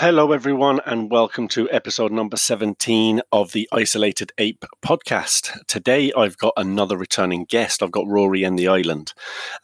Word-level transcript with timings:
Hello, 0.00 0.32
everyone, 0.32 0.78
and 0.84 1.10
welcome 1.10 1.48
to 1.48 1.70
episode 1.70 2.12
number 2.12 2.36
17 2.36 3.22
of 3.32 3.52
the 3.52 3.66
Isolated 3.72 4.30
Ape 4.36 4.66
podcast. 4.84 5.58
Today, 5.68 6.12
I've 6.14 6.36
got 6.36 6.52
another 6.58 6.98
returning 6.98 7.46
guest. 7.46 7.82
I've 7.82 7.92
got 7.92 8.06
Rory 8.06 8.44
and 8.44 8.58
the 8.58 8.68
Island. 8.68 9.14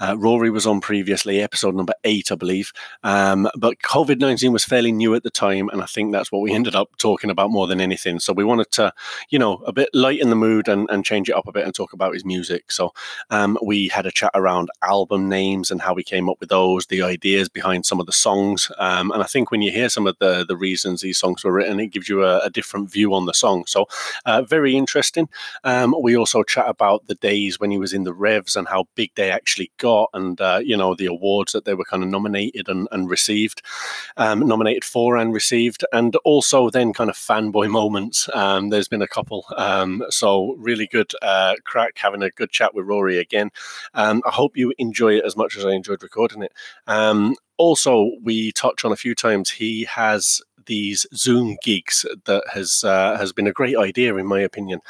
Uh, 0.00 0.16
Rory 0.18 0.48
was 0.48 0.66
on 0.66 0.80
previously, 0.80 1.42
episode 1.42 1.74
number 1.74 1.92
eight, 2.04 2.32
I 2.32 2.36
believe, 2.36 2.72
um, 3.02 3.46
but 3.58 3.80
COVID 3.80 4.20
19 4.20 4.52
was 4.54 4.64
fairly 4.64 4.90
new 4.90 5.14
at 5.14 5.22
the 5.22 5.28
time, 5.28 5.68
and 5.68 5.82
I 5.82 5.84
think 5.84 6.12
that's 6.12 6.32
what 6.32 6.40
we 6.40 6.54
ended 6.54 6.74
up 6.74 6.96
talking 6.96 7.28
about 7.28 7.50
more 7.50 7.66
than 7.66 7.78
anything. 7.78 8.18
So, 8.18 8.32
we 8.32 8.42
wanted 8.42 8.70
to, 8.70 8.94
you 9.28 9.38
know, 9.38 9.56
a 9.66 9.72
bit 9.72 9.90
lighten 9.92 10.30
the 10.30 10.34
mood 10.34 10.66
and, 10.66 10.88
and 10.88 11.04
change 11.04 11.28
it 11.28 11.36
up 11.36 11.46
a 11.46 11.52
bit 11.52 11.66
and 11.66 11.74
talk 11.74 11.92
about 11.92 12.14
his 12.14 12.24
music. 12.24 12.72
So, 12.72 12.94
um, 13.28 13.58
we 13.62 13.88
had 13.88 14.06
a 14.06 14.10
chat 14.10 14.30
around 14.32 14.70
album 14.80 15.28
names 15.28 15.70
and 15.70 15.82
how 15.82 15.92
we 15.92 16.02
came 16.02 16.30
up 16.30 16.40
with 16.40 16.48
those, 16.48 16.86
the 16.86 17.02
ideas 17.02 17.50
behind 17.50 17.84
some 17.84 18.00
of 18.00 18.06
the 18.06 18.12
songs. 18.12 18.70
Um, 18.78 19.10
and 19.10 19.22
I 19.22 19.26
think 19.26 19.50
when 19.50 19.60
you 19.60 19.70
hear 19.70 19.90
some 19.90 20.06
of 20.06 20.16
the 20.22 20.44
the 20.46 20.56
reasons 20.56 21.00
these 21.00 21.18
songs 21.18 21.42
were 21.42 21.52
written. 21.52 21.80
It 21.80 21.88
gives 21.88 22.08
you 22.08 22.24
a, 22.24 22.38
a 22.40 22.50
different 22.50 22.90
view 22.90 23.12
on 23.12 23.26
the 23.26 23.34
song. 23.34 23.64
So 23.66 23.86
uh, 24.24 24.42
very 24.42 24.76
interesting. 24.76 25.28
Um, 25.64 25.94
we 26.00 26.16
also 26.16 26.44
chat 26.44 26.68
about 26.68 27.06
the 27.08 27.16
days 27.16 27.58
when 27.58 27.72
he 27.72 27.78
was 27.78 27.92
in 27.92 28.04
the 28.04 28.14
Revs 28.14 28.54
and 28.54 28.68
how 28.68 28.84
big 28.94 29.10
they 29.16 29.30
actually 29.30 29.72
got, 29.78 30.10
and 30.14 30.40
uh, 30.40 30.60
you 30.62 30.76
know 30.76 30.94
the 30.94 31.06
awards 31.06 31.52
that 31.52 31.64
they 31.64 31.74
were 31.74 31.84
kind 31.84 32.04
of 32.04 32.08
nominated 32.08 32.68
and, 32.68 32.86
and 32.92 33.10
received, 33.10 33.62
um, 34.16 34.46
nominated 34.46 34.84
for 34.84 35.16
and 35.16 35.34
received, 35.34 35.84
and 35.92 36.14
also 36.24 36.70
then 36.70 36.92
kind 36.92 37.10
of 37.10 37.16
fanboy 37.16 37.68
moments. 37.80 38.28
Um, 38.32 38.70
there's 38.70 38.88
been 38.88 39.02
a 39.02 39.08
couple, 39.08 39.44
um, 39.56 40.04
so 40.08 40.54
really 40.58 40.86
good 40.86 41.12
uh, 41.20 41.54
crack 41.64 41.98
having 41.98 42.22
a 42.22 42.30
good 42.30 42.50
chat 42.50 42.74
with 42.74 42.86
Rory 42.86 43.18
again. 43.18 43.50
Um, 43.94 44.22
I 44.24 44.30
hope 44.30 44.56
you 44.56 44.72
enjoy 44.78 45.16
it 45.18 45.24
as 45.24 45.36
much 45.36 45.56
as 45.56 45.64
I 45.64 45.72
enjoyed 45.72 46.02
recording 46.02 46.42
it. 46.42 46.52
Also, 47.62 48.10
we 48.24 48.50
touch 48.50 48.84
on 48.84 48.90
a 48.90 48.96
few 48.96 49.14
times, 49.14 49.48
he 49.48 49.84
has 49.84 50.40
these 50.66 51.06
Zoom 51.14 51.56
gigs 51.62 52.04
that 52.24 52.44
has 52.52 52.84
uh, 52.84 53.16
has 53.16 53.32
been 53.32 53.46
a 53.46 53.52
great 53.52 53.76
idea 53.76 54.14
in 54.16 54.26
my 54.26 54.40
opinion. 54.40 54.80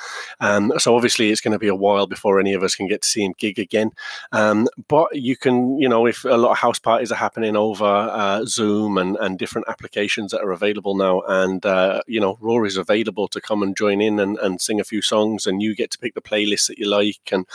Um, 0.40 0.72
so 0.78 0.94
obviously 0.96 1.30
it's 1.30 1.40
going 1.40 1.52
to 1.52 1.58
be 1.58 1.68
a 1.68 1.74
while 1.74 2.06
before 2.06 2.38
any 2.38 2.54
of 2.54 2.62
us 2.62 2.74
can 2.74 2.88
get 2.88 3.02
to 3.02 3.08
see 3.08 3.24
him 3.24 3.34
gig 3.38 3.58
again. 3.58 3.90
Um, 4.32 4.68
but 4.88 5.14
you 5.14 5.36
can, 5.36 5.78
you 5.78 5.88
know, 5.88 6.06
if 6.06 6.24
a 6.24 6.36
lot 6.36 6.52
of 6.52 6.58
house 6.58 6.78
parties 6.78 7.12
are 7.12 7.16
happening 7.16 7.56
over 7.56 7.84
uh, 7.84 8.44
Zoom 8.44 8.98
and, 8.98 9.16
and 9.16 9.38
different 9.38 9.68
applications 9.68 10.30
that 10.32 10.42
are 10.42 10.52
available 10.52 10.96
now, 10.96 11.22
and 11.28 11.64
uh, 11.64 12.02
you 12.06 12.20
know, 12.20 12.38
Rory's 12.40 12.76
available 12.76 13.28
to 13.28 13.40
come 13.40 13.62
and 13.62 13.76
join 13.76 14.00
in 14.00 14.18
and, 14.18 14.38
and 14.38 14.60
sing 14.60 14.80
a 14.80 14.84
few 14.84 15.02
songs, 15.02 15.46
and 15.46 15.62
you 15.62 15.74
get 15.74 15.90
to 15.92 15.98
pick 15.98 16.14
the 16.14 16.20
playlist 16.20 16.68
that 16.68 16.78
you 16.78 16.88
like. 16.88 17.30
And 17.30 17.46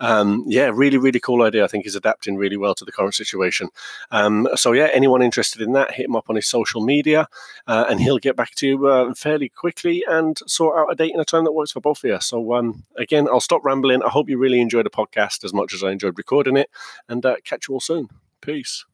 um, 0.00 0.44
yeah, 0.46 0.70
really, 0.72 0.98
really 0.98 1.20
cool 1.20 1.42
idea. 1.42 1.64
I 1.64 1.68
think 1.68 1.84
he's 1.84 1.96
adapting 1.96 2.36
really 2.36 2.56
well 2.56 2.74
to 2.74 2.84
the 2.84 2.92
current 2.92 3.14
situation. 3.14 3.68
Um, 4.10 4.48
so 4.54 4.72
yeah, 4.72 4.88
anyone 4.92 5.22
interested 5.22 5.62
in 5.62 5.72
that, 5.72 5.92
hit 5.92 6.06
him 6.06 6.16
up 6.16 6.28
on 6.28 6.36
his 6.36 6.48
social 6.48 6.84
media 6.84 7.28
uh, 7.66 7.86
and 7.88 8.00
he'll 8.00 8.18
get 8.18 8.36
back 8.36 8.54
to 8.56 8.66
you 8.66 8.86
uh, 8.86 9.14
fairly 9.14 9.48
quickly 9.48 10.04
and 10.08 10.38
sort 10.46 10.78
out 10.78 10.92
a 10.92 10.94
date 10.94 11.12
and 11.12 11.20
a 11.20 11.24
time 11.24 11.44
that 11.44 11.52
works 11.52 11.72
for 11.72 11.80
both 11.80 12.04
of 12.04 12.10
you. 12.10 12.20
So, 12.20 12.54
um, 12.54 12.84
again, 12.96 13.28
I'll 13.28 13.40
stop 13.40 13.64
rambling. 13.64 14.02
I 14.02 14.08
hope 14.08 14.28
you 14.28 14.38
really 14.38 14.60
enjoyed 14.60 14.86
the 14.86 14.90
podcast 14.90 15.44
as 15.44 15.52
much 15.52 15.74
as 15.74 15.82
I 15.82 15.90
enjoyed 15.90 16.18
recording 16.18 16.56
it, 16.56 16.70
and 17.08 17.24
uh, 17.24 17.36
catch 17.44 17.68
you 17.68 17.74
all 17.74 17.80
soon. 17.80 18.08
Peace. 18.40 18.84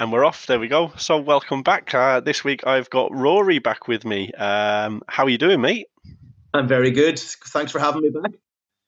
And 0.00 0.12
we're 0.12 0.24
off. 0.24 0.46
There 0.46 0.60
we 0.60 0.68
go. 0.68 0.92
So, 0.96 1.18
welcome 1.18 1.64
back. 1.64 1.92
Uh, 1.92 2.20
this 2.20 2.44
week 2.44 2.64
I've 2.64 2.88
got 2.88 3.12
Rory 3.12 3.58
back 3.58 3.88
with 3.88 4.04
me. 4.04 4.30
Um, 4.32 5.02
how 5.08 5.24
are 5.24 5.28
you 5.28 5.38
doing, 5.38 5.60
mate? 5.60 5.88
I'm 6.54 6.68
very 6.68 6.92
good. 6.92 7.18
Thanks 7.18 7.72
for 7.72 7.80
having 7.80 8.02
me 8.02 8.10
back. 8.10 8.30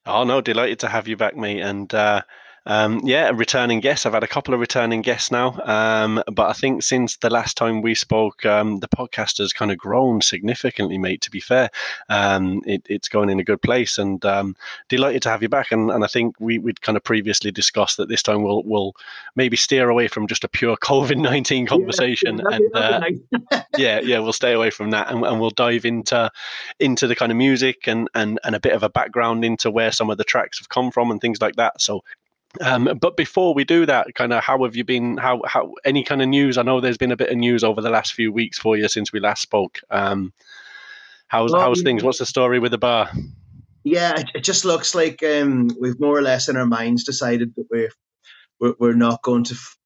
Oh 0.06 0.22
no, 0.22 0.40
delighted 0.40 0.78
to 0.80 0.88
have 0.88 1.08
you 1.08 1.16
back, 1.16 1.36
mate. 1.36 1.60
And 1.62 1.92
uh, 1.92 2.22
um, 2.66 3.00
yeah, 3.04 3.30
returning 3.34 3.80
guest. 3.80 4.04
I've 4.04 4.12
had 4.12 4.22
a 4.22 4.28
couple 4.28 4.52
of 4.52 4.60
returning 4.60 5.00
guests 5.00 5.30
now, 5.30 5.58
um, 5.64 6.22
but 6.30 6.48
I 6.48 6.52
think 6.52 6.82
since 6.82 7.16
the 7.16 7.30
last 7.30 7.56
time 7.56 7.80
we 7.80 7.94
spoke, 7.94 8.44
um, 8.44 8.78
the 8.80 8.88
podcast 8.88 9.38
has 9.38 9.52
kind 9.52 9.70
of 9.70 9.78
grown 9.78 10.20
significantly, 10.20 10.98
mate. 10.98 11.22
To 11.22 11.30
be 11.30 11.40
fair, 11.40 11.70
um, 12.08 12.60
it, 12.66 12.82
it's 12.88 13.08
going 13.08 13.30
in 13.30 13.40
a 13.40 13.44
good 13.44 13.62
place, 13.62 13.98
and 13.98 14.22
um, 14.26 14.56
delighted 14.88 15.22
to 15.22 15.30
have 15.30 15.42
you 15.42 15.48
back. 15.48 15.72
And, 15.72 15.90
and 15.90 16.04
I 16.04 16.06
think 16.06 16.36
we 16.38 16.58
would 16.58 16.82
kind 16.82 16.96
of 16.96 17.04
previously 17.04 17.50
discussed 17.50 17.96
that 17.96 18.08
this 18.08 18.22
time 18.22 18.42
we'll 18.42 18.62
we'll 18.64 18.94
maybe 19.36 19.56
steer 19.56 19.88
away 19.88 20.08
from 20.08 20.26
just 20.26 20.44
a 20.44 20.48
pure 20.48 20.76
COVID 20.82 21.16
nineteen 21.16 21.66
conversation, 21.74 22.38
Yeah, 22.38 22.56
and 22.56 22.76
uh, 22.76 22.98
nice. 22.98 23.64
yeah, 23.78 24.00
yeah, 24.00 24.18
we'll 24.18 24.34
stay 24.34 24.52
away 24.52 24.70
from 24.70 24.90
that, 24.90 25.10
and, 25.10 25.24
and 25.24 25.40
we'll 25.40 25.50
dive 25.50 25.86
into 25.86 26.30
into 26.78 27.06
the 27.06 27.16
kind 27.16 27.32
of 27.32 27.38
music 27.38 27.88
and, 27.88 28.08
and 28.14 28.38
and 28.44 28.54
a 28.54 28.60
bit 28.60 28.74
of 28.74 28.82
a 28.82 28.90
background 28.90 29.44
into 29.46 29.70
where 29.70 29.92
some 29.92 30.10
of 30.10 30.18
the 30.18 30.24
tracks 30.24 30.58
have 30.58 30.68
come 30.68 30.90
from 30.90 31.10
and 31.10 31.20
things 31.20 31.40
like 31.40 31.56
that. 31.56 31.80
So. 31.80 32.02
Um, 32.60 32.98
but 33.00 33.16
before 33.16 33.54
we 33.54 33.64
do 33.64 33.86
that, 33.86 34.14
kind 34.14 34.32
of, 34.32 34.42
how 34.42 34.62
have 34.64 34.74
you 34.74 34.84
been? 34.84 35.16
How, 35.16 35.40
how, 35.46 35.74
any 35.84 36.02
kind 36.02 36.20
of 36.20 36.28
news? 36.28 36.58
I 36.58 36.62
know 36.62 36.80
there's 36.80 36.98
been 36.98 37.12
a 37.12 37.16
bit 37.16 37.30
of 37.30 37.36
news 37.36 37.62
over 37.62 37.80
the 37.80 37.90
last 37.90 38.12
few 38.12 38.32
weeks 38.32 38.58
for 38.58 38.76
you 38.76 38.88
since 38.88 39.12
we 39.12 39.20
last 39.20 39.42
spoke. 39.42 39.80
Um, 39.90 40.32
how's 41.28 41.52
Well, 41.52 41.60
how's 41.60 41.82
things? 41.82 42.02
What's 42.02 42.18
the 42.18 42.26
story 42.26 42.58
with 42.58 42.72
the 42.72 42.78
bar? 42.78 43.10
yeah, 43.84 44.18
it, 44.18 44.30
it 44.34 44.44
just 44.44 44.64
looks 44.64 44.94
like 44.94 45.22
um, 45.22 45.70
we've 45.80 45.98
more 46.00 46.16
or 46.16 46.22
less 46.22 46.48
in 46.48 46.56
our 46.56 46.66
minds 46.66 47.04
decided 47.04 47.54
that 47.56 47.66
we're 47.70 47.90
we're, 48.58 48.74
we're 48.78 48.94
not 48.94 49.22
going 49.22 49.44
to. 49.44 49.54
F- 49.54 49.76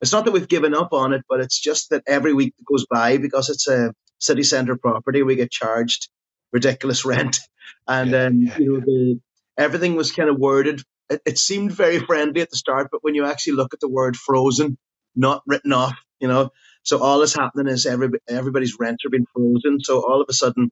it's 0.00 0.12
not 0.12 0.24
that 0.24 0.32
we've 0.32 0.48
given 0.48 0.74
up 0.74 0.92
on 0.92 1.12
it, 1.12 1.22
but 1.28 1.40
it's 1.40 1.58
just 1.58 1.90
that 1.90 2.02
every 2.06 2.32
week 2.32 2.54
that 2.56 2.64
goes 2.64 2.84
by 2.86 3.16
because 3.16 3.48
it's 3.48 3.68
a 3.68 3.94
city 4.18 4.42
centre 4.42 4.76
property, 4.76 5.22
we 5.22 5.36
get 5.36 5.50
charged 5.50 6.08
ridiculous 6.52 7.04
rent, 7.04 7.40
and 7.86 8.10
Yeah, 8.10 8.24
um, 8.24 8.42
yeah, 8.42 8.58
you 8.58 8.72
know 8.72 8.80
the 8.80 9.20
everything 9.56 9.94
was 9.94 10.12
kind 10.12 10.28
of 10.28 10.38
worded. 10.38 10.82
It, 11.10 11.20
it 11.26 11.38
seemed 11.38 11.72
very 11.72 11.98
friendly 12.00 12.40
at 12.40 12.50
the 12.50 12.56
start, 12.56 12.88
but 12.90 13.04
when 13.04 13.14
you 13.14 13.26
actually 13.26 13.54
look 13.54 13.74
at 13.74 13.80
the 13.80 13.88
word 13.88 14.16
"frozen," 14.16 14.78
not 15.14 15.42
written 15.46 15.72
off, 15.72 15.96
you 16.20 16.28
know, 16.28 16.50
so 16.84 16.98
all 16.98 17.18
that's 17.18 17.34
happening 17.34 17.72
is 17.72 17.86
every, 17.86 18.10
everybody's 18.28 18.76
rents 18.78 19.04
are 19.04 19.10
being 19.10 19.26
frozen. 19.32 19.80
So 19.80 20.06
all 20.06 20.20
of 20.20 20.26
a 20.28 20.34
sudden, 20.34 20.70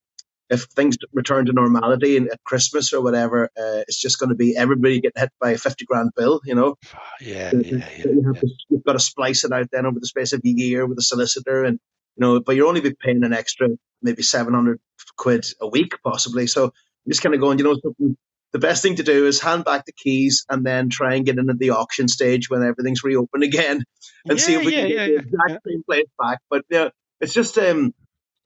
if 0.50 0.64
things 0.64 0.98
return 1.14 1.46
to 1.46 1.52
normality 1.52 2.18
and 2.18 2.30
at 2.30 2.44
Christmas 2.44 2.92
or 2.92 3.00
whatever, 3.00 3.44
uh, 3.56 3.80
it's 3.88 3.98
just 3.98 4.18
going 4.18 4.28
to 4.28 4.36
be 4.36 4.54
everybody 4.54 5.00
getting 5.00 5.20
hit 5.20 5.30
by 5.40 5.52
a 5.52 5.58
fifty 5.58 5.86
grand 5.86 6.10
bill. 6.14 6.40
You 6.44 6.54
know, 6.54 6.76
Yeah, 7.20 7.50
So 7.50 7.58
yeah, 7.58 7.88
you 8.04 8.22
have 8.26 8.36
yeah. 8.36 8.40
to, 8.40 8.48
you've 8.68 8.84
got 8.84 8.92
to 8.92 8.98
splice 8.98 9.44
it 9.44 9.52
out 9.52 9.68
then 9.72 9.86
over 9.86 9.98
the 9.98 10.06
space 10.06 10.34
of 10.34 10.42
a 10.44 10.48
year 10.48 10.86
with 10.86 10.98
a 10.98 11.02
solicitor, 11.02 11.64
and 11.64 11.80
you 12.16 12.20
know, 12.20 12.40
but 12.40 12.56
you're 12.56 12.68
only 12.68 12.82
be 12.82 12.94
paying 12.94 13.24
an 13.24 13.32
extra 13.32 13.68
maybe 14.02 14.22
seven 14.22 14.52
hundred 14.52 14.80
quid 15.16 15.46
a 15.60 15.68
week 15.68 15.94
possibly. 16.04 16.46
So 16.46 16.72
you're 17.04 17.12
just 17.12 17.22
kind 17.22 17.34
of 17.34 17.40
going, 17.40 17.58
you 17.58 17.64
know, 17.64 17.78
something. 17.82 18.16
The 18.52 18.58
best 18.58 18.82
thing 18.82 18.96
to 18.96 19.02
do 19.02 19.26
is 19.26 19.40
hand 19.40 19.64
back 19.64 19.86
the 19.86 19.92
keys 19.92 20.44
and 20.48 20.64
then 20.64 20.90
try 20.90 21.14
and 21.14 21.24
get 21.24 21.38
into 21.38 21.54
the 21.54 21.70
auction 21.70 22.08
stage 22.08 22.50
when 22.50 22.62
everything's 22.62 23.02
reopened 23.02 23.42
again 23.42 23.84
and 24.28 24.40
see 24.40 24.54
if 24.54 24.64
we 24.64 24.74
yeah, 24.74 24.80
can 24.82 24.90
yeah, 24.90 24.96
get 24.96 25.06
the 25.06 25.14
exact 25.16 25.50
yeah. 25.50 25.58
same 25.66 25.82
place 25.84 26.06
back. 26.18 26.38
But 26.50 26.64
yeah, 26.68 26.88
it's 27.20 27.32
just 27.32 27.56
um, 27.58 27.94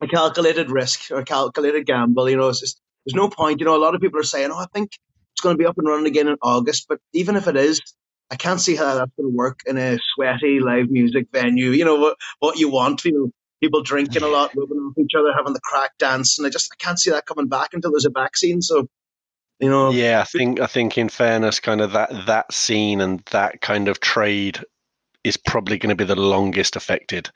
a 0.00 0.06
calculated 0.06 0.70
risk 0.70 1.10
or 1.10 1.18
a 1.18 1.24
calculated 1.24 1.86
gamble. 1.86 2.30
You 2.30 2.36
know, 2.36 2.48
it's 2.48 2.60
just 2.60 2.80
there's 3.04 3.14
no 3.14 3.28
point. 3.28 3.60
You 3.60 3.66
know, 3.66 3.76
a 3.76 3.82
lot 3.82 3.94
of 3.94 4.00
people 4.00 4.20
are 4.20 4.24
saying, 4.24 4.50
"Oh, 4.52 4.58
I 4.58 4.66
think 4.72 4.90
it's 5.32 5.42
going 5.42 5.56
to 5.56 5.58
be 5.58 5.66
up 5.66 5.78
and 5.78 5.88
running 5.88 6.06
again 6.06 6.28
in 6.28 6.36
August," 6.42 6.86
but 6.88 6.98
even 7.12 7.36
if 7.36 7.46
it 7.48 7.56
is, 7.56 7.80
I 8.30 8.36
can't 8.36 8.60
see 8.60 8.74
how 8.74 8.94
that's 8.94 9.12
going 9.16 9.30
to 9.30 9.36
work 9.36 9.60
in 9.66 9.78
a 9.78 9.98
sweaty 10.14 10.60
live 10.60 10.90
music 10.90 11.28
venue. 11.32 11.70
You 11.70 11.84
know 11.84 11.96
what 11.96 12.16
what 12.40 12.58
you 12.58 12.70
want. 12.70 13.04
You 13.04 13.12
know, 13.12 13.30
people 13.62 13.82
drinking 13.82 14.22
a 14.22 14.28
lot, 14.28 14.52
rubbing 14.56 14.78
off 14.78 14.98
each 14.98 15.14
other, 15.18 15.32
having 15.34 15.52
the 15.52 15.60
crack 15.60 15.92
dance, 15.98 16.38
and 16.38 16.46
I 16.46 16.50
just 16.50 16.70
I 16.72 16.76
can't 16.82 16.98
see 16.98 17.10
that 17.10 17.26
coming 17.26 17.48
back 17.48 17.70
until 17.72 17.92
there's 17.92 18.06
a 18.06 18.10
vaccine. 18.10 18.60
So, 18.62 18.88
you 19.60 19.68
know, 19.68 19.90
Yeah, 19.90 20.20
I 20.20 20.24
think 20.24 20.60
I 20.60 20.66
think 20.66 20.98
in 20.98 21.08
fairness, 21.08 21.60
kind 21.60 21.80
of 21.80 21.92
that 21.92 22.10
that 22.26 22.52
scene 22.52 23.00
and 23.00 23.20
that 23.30 23.60
kind 23.60 23.88
of 23.88 24.00
trade 24.00 24.60
is 25.24 25.36
probably 25.36 25.78
going 25.78 25.90
to 25.90 25.96
be 25.96 26.04
the 26.04 26.20
longest 26.20 26.76
affected, 26.76 27.30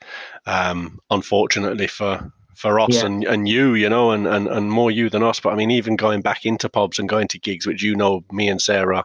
um, 0.45 0.99
unfortunately 1.09 1.87
for 1.87 2.31
for 2.61 2.79
us 2.79 2.89
Yeah. 2.93 3.07
and, 3.07 3.23
and 3.23 3.47
you, 3.49 3.73
you 3.73 3.89
know, 3.89 4.11
and, 4.11 4.27
and, 4.27 4.47
and 4.47 4.71
more 4.71 4.91
you 4.91 5.09
than 5.09 5.23
us. 5.23 5.39
But 5.39 5.51
I 5.51 5.55
mean, 5.55 5.71
even 5.71 5.95
going 5.95 6.21
back 6.21 6.45
into 6.45 6.69
pubs 6.69 6.99
and 6.99 7.09
going 7.09 7.27
to 7.29 7.39
gigs, 7.39 7.65
which 7.65 7.81
you 7.81 7.95
know, 7.95 8.23
me 8.31 8.49
and 8.49 8.61
Sarah, 8.61 9.03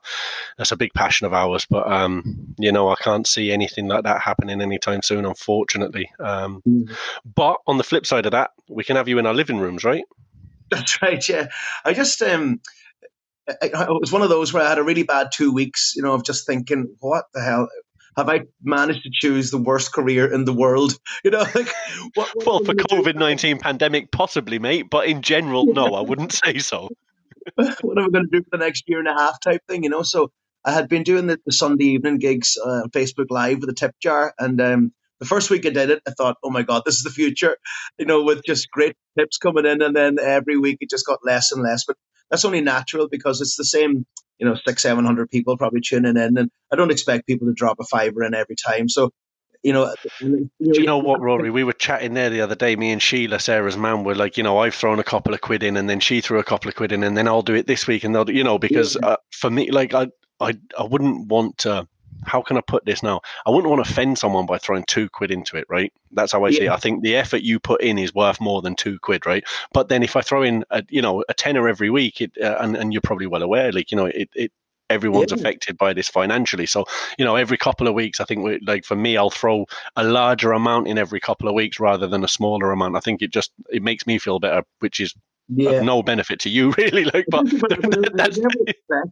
that's 0.59 0.73
a 0.73 0.77
big 0.77 0.93
passion 0.93 1.27
of 1.27 1.33
ours. 1.33 1.67
But 1.69 1.91
um, 1.91 2.55
you 2.59 2.71
know, 2.71 2.91
I 2.91 2.97
can't 2.97 3.27
see 3.27 3.51
anything 3.51 3.89
like 3.89 4.05
that 4.05 4.21
happening 4.21 4.61
anytime 4.61 5.01
soon, 5.03 5.25
unfortunately. 5.25 6.11
Um, 6.21 6.63
but 7.35 7.61
on 7.67 7.79
the 7.79 7.85
flip 7.85 8.05
side 8.05 8.27
of 8.27 8.33
that, 8.33 8.51
we 8.69 8.85
can 8.85 8.97
have 8.97 9.09
you 9.09 9.19
in 9.19 9.27
our 9.27 9.35
living 9.35 9.59
rooms, 9.59 9.85
right? 9.85 10.05
That's 10.71 11.01
right. 11.01 11.27
Yeah, 11.27 11.49
I 11.85 11.95
just 11.95 12.21
um, 12.23 12.61
it 13.47 14.01
was 14.01 14.13
one 14.13 14.23
of 14.23 14.29
those 14.29 14.53
where 14.53 14.63
I 14.63 14.69
had 14.69 14.79
a 14.79 14.83
really 14.83 15.03
bad 15.03 15.31
two 15.33 15.53
weeks. 15.53 15.95
You 15.97 16.03
know, 16.03 16.13
of 16.13 16.25
just 16.25 16.47
thinking, 16.47 16.95
what 17.01 17.27
the 17.35 17.43
hell? 17.43 17.69
have 18.17 18.29
I 18.31 18.43
managed 18.63 19.03
to 19.03 19.11
choose 19.13 19.51
the 19.51 19.59
worst 19.59 19.93
career 19.93 20.33
in 20.33 20.45
the 20.45 20.53
world? 20.53 20.99
You 21.25 21.33
know, 21.33 21.41
like 21.41 21.69
what, 22.15 22.29
what 22.35 22.47
well, 22.47 22.59
for 22.61 22.75
COVID 22.75 23.17
nineteen 23.17 23.59
pandemic, 23.59 24.13
possibly, 24.13 24.59
mate. 24.61 24.89
But 24.91 25.09
in 25.09 25.23
general, 25.23 25.67
no, 25.67 25.95
I 25.95 26.03
wouldn't 26.03 26.33
say 26.33 26.59
so. 26.59 26.89
what 27.55 27.99
am 27.99 28.05
I 28.05 28.09
going 28.09 28.29
to 28.31 28.31
do 28.31 28.43
for 28.45 28.59
the 28.59 28.65
next 28.65 28.85
year 28.87 29.01
and 29.01 29.09
a 29.09 29.15
half 29.15 29.41
type 29.41 29.61
thing? 29.69 29.83
You 29.83 29.91
know, 29.91 30.03
so 30.03 30.31
I 30.65 30.73
had 30.73 30.89
been 30.89 31.03
doing 31.03 31.27
the, 31.27 31.41
the 31.47 31.53
Sunday 31.53 31.87
evening 31.87 32.19
gigs 32.19 32.57
uh, 32.65 32.83
on 32.83 32.91
Facebook 32.91 33.27
Live 33.31 33.61
with 33.61 33.71
a 33.71 33.75
tip 33.75 33.93
jar, 34.01 34.35
and 34.39 34.61
um, 34.61 34.93
the 35.19 35.27
first 35.27 35.51
week 35.51 35.67
I 35.67 35.71
did 35.71 35.91
it, 35.91 36.03
I 36.07 36.13
thought, 36.13 36.37
oh 36.45 36.51
my 36.51 36.63
god, 36.63 36.83
this 36.85 36.97
is 36.97 37.03
the 37.03 37.11
future. 37.11 37.57
You 37.99 38.05
know, 38.05 38.23
with 38.23 38.45
just 38.45 38.71
great 38.71 38.95
tips 39.19 39.39
coming 39.39 39.67
in, 39.67 39.83
and 39.83 39.97
then 39.97 40.19
every 40.21 40.59
week 40.59 40.79
it 40.81 40.91
just 40.91 41.07
got 41.07 41.25
less 41.25 41.51
and 41.51 41.63
less. 41.63 41.85
But 41.87 41.97
that's 42.31 42.45
only 42.45 42.61
natural 42.61 43.09
because 43.09 43.41
it's 43.41 43.57
the 43.57 43.65
same 43.65 44.07
you 44.39 44.47
know 44.47 44.57
six 44.67 44.83
seven 44.83 45.05
hundred 45.05 45.31
people 45.31 45.57
probably 45.57 45.81
tuning 45.81 46.17
in, 46.17 46.39
and 46.39 46.51
I 46.73 46.77
don't 46.77 46.91
expect 46.91 47.27
people 47.27 47.49
to 47.49 47.55
drop 47.55 47.79
a 47.81 47.85
fiver 47.85 48.23
in 48.25 48.35
every 48.35 48.57
time. 48.57 48.89
So 48.89 49.11
you 49.63 49.73
know, 49.73 49.93
you 50.21 50.29
know, 50.29 50.73
Do 50.73 50.81
you 50.81 50.87
know 50.87 50.99
what, 50.99 51.21
Rory? 51.21 51.51
We 51.51 51.65
were 51.65 51.73
chatting 51.73 52.15
there 52.15 52.31
the 52.31 52.43
other 52.43 52.55
day. 52.55 52.77
Me 52.77 52.93
and 52.93 53.03
Sheila, 53.03 53.41
Sarah's 53.41 53.77
mum, 53.77 54.05
were 54.05 54.15
like, 54.15 54.37
you 54.37 54.45
know, 54.45 54.59
I've 54.59 54.77
thrown 54.77 55.01
a 55.01 55.05
couple 55.05 55.35
of 55.35 55.41
quid 55.41 55.65
in, 55.65 55.77
and 55.77 55.91
then 55.91 55.99
she 55.99 56.21
threw 56.21 56.39
a 56.39 56.45
couple 56.45 56.69
of 56.69 56.77
quid 56.77 56.93
in, 56.93 57.03
and 57.03 57.17
then 57.17 57.27
I'll 57.27 57.43
do 57.43 57.55
it 57.55 57.67
this 57.67 57.85
week, 57.87 58.05
and 58.05 58.15
they'll, 58.15 58.31
you 58.31 58.45
know, 58.45 58.61
because 58.61 58.97
yeah. 59.03 59.09
uh, 59.09 59.17
for 59.33 59.51
me, 59.51 59.73
like, 59.73 59.93
I, 59.93 60.07
I, 60.39 60.55
I 60.79 60.85
wouldn't 60.85 61.27
want 61.27 61.59
to 61.59 61.89
how 62.25 62.43
can 62.43 62.57
I 62.57 62.61
put 62.61 62.85
this 62.85 63.03
now? 63.03 63.21
I 63.47 63.51
wouldn't 63.51 63.71
want 63.71 63.85
to 63.85 63.91
offend 63.91 64.19
someone 64.19 64.47
by 64.47 64.59
throwing 64.59 64.85
two 64.85 65.09
quid 65.09 65.31
into 65.31 65.57
it, 65.57 65.67
right? 65.69 65.93
That's 66.13 66.33
how 66.33 66.45
I 66.45 66.49
yeah. 66.49 66.59
see 66.59 66.65
it. 66.67 66.71
I 66.71 66.77
think 66.77 67.03
the 67.03 67.17
effort 67.17 67.43
you 67.43 67.59
put 67.61 67.83
in 67.83 67.99
is 67.99 68.15
worth 68.15 68.41
more 68.41 68.63
than 68.63 68.75
two 68.75 68.99
quid, 68.99 69.27
right? 69.27 69.45
But 69.73 69.89
then 69.89 70.03
if 70.03 70.17
I 70.17 70.23
throw 70.23 70.43
in, 70.43 70.65
a, 70.71 70.83
you 70.89 71.03
know, 71.03 71.25
a 71.29 71.35
tenner 71.35 71.69
every 71.69 71.91
week, 71.91 72.21
it, 72.21 72.33
uh, 72.41 72.57
and, 72.61 72.77
and 72.77 72.93
you're 72.93 73.03
probably 73.03 73.27
well 73.27 73.43
aware, 73.43 73.73
like, 73.73 73.91
you 73.91 73.97
know, 73.97 74.07
it, 74.07 74.29
it 74.35 74.53
everyone's 74.89 75.33
yeah. 75.33 75.39
affected 75.39 75.77
by 75.77 75.93
this 75.93 76.09
financially. 76.09 76.67
So, 76.67 76.85
you 77.19 77.25
know, 77.25 77.37
every 77.37 77.57
couple 77.57 77.89
of 77.89 77.95
weeks, 77.95 78.21
I 78.21 78.25
think, 78.25 78.45
we, 78.45 78.61
like 78.67 78.85
for 78.85 78.97
me, 78.97 79.17
I'll 79.17 79.31
throw 79.31 79.67
a 79.97 80.05
larger 80.05 80.53
amount 80.53 80.89
in 80.89 80.99
every 80.99 81.21
couple 81.21 81.49
of 81.49 81.55
weeks 81.55 81.81
rather 81.81 82.07
than 82.07 82.25
a 82.25 82.29
smaller 82.29 82.71
amount. 82.71 82.97
I 82.97 83.01
think 83.01 83.23
it 83.23 83.33
just 83.33 83.51
it 83.71 83.83
makes 83.83 84.07
me 84.07 84.19
feel 84.19 84.39
better, 84.39 84.63
which 84.79 85.01
is 85.01 85.15
yeah. 85.49 85.81
no 85.81 86.03
benefit 86.03 86.41
to 86.41 86.49
you 86.49 86.73
really 86.79 87.05
like 87.05 87.27
but 87.29 87.47
that's 88.15 88.37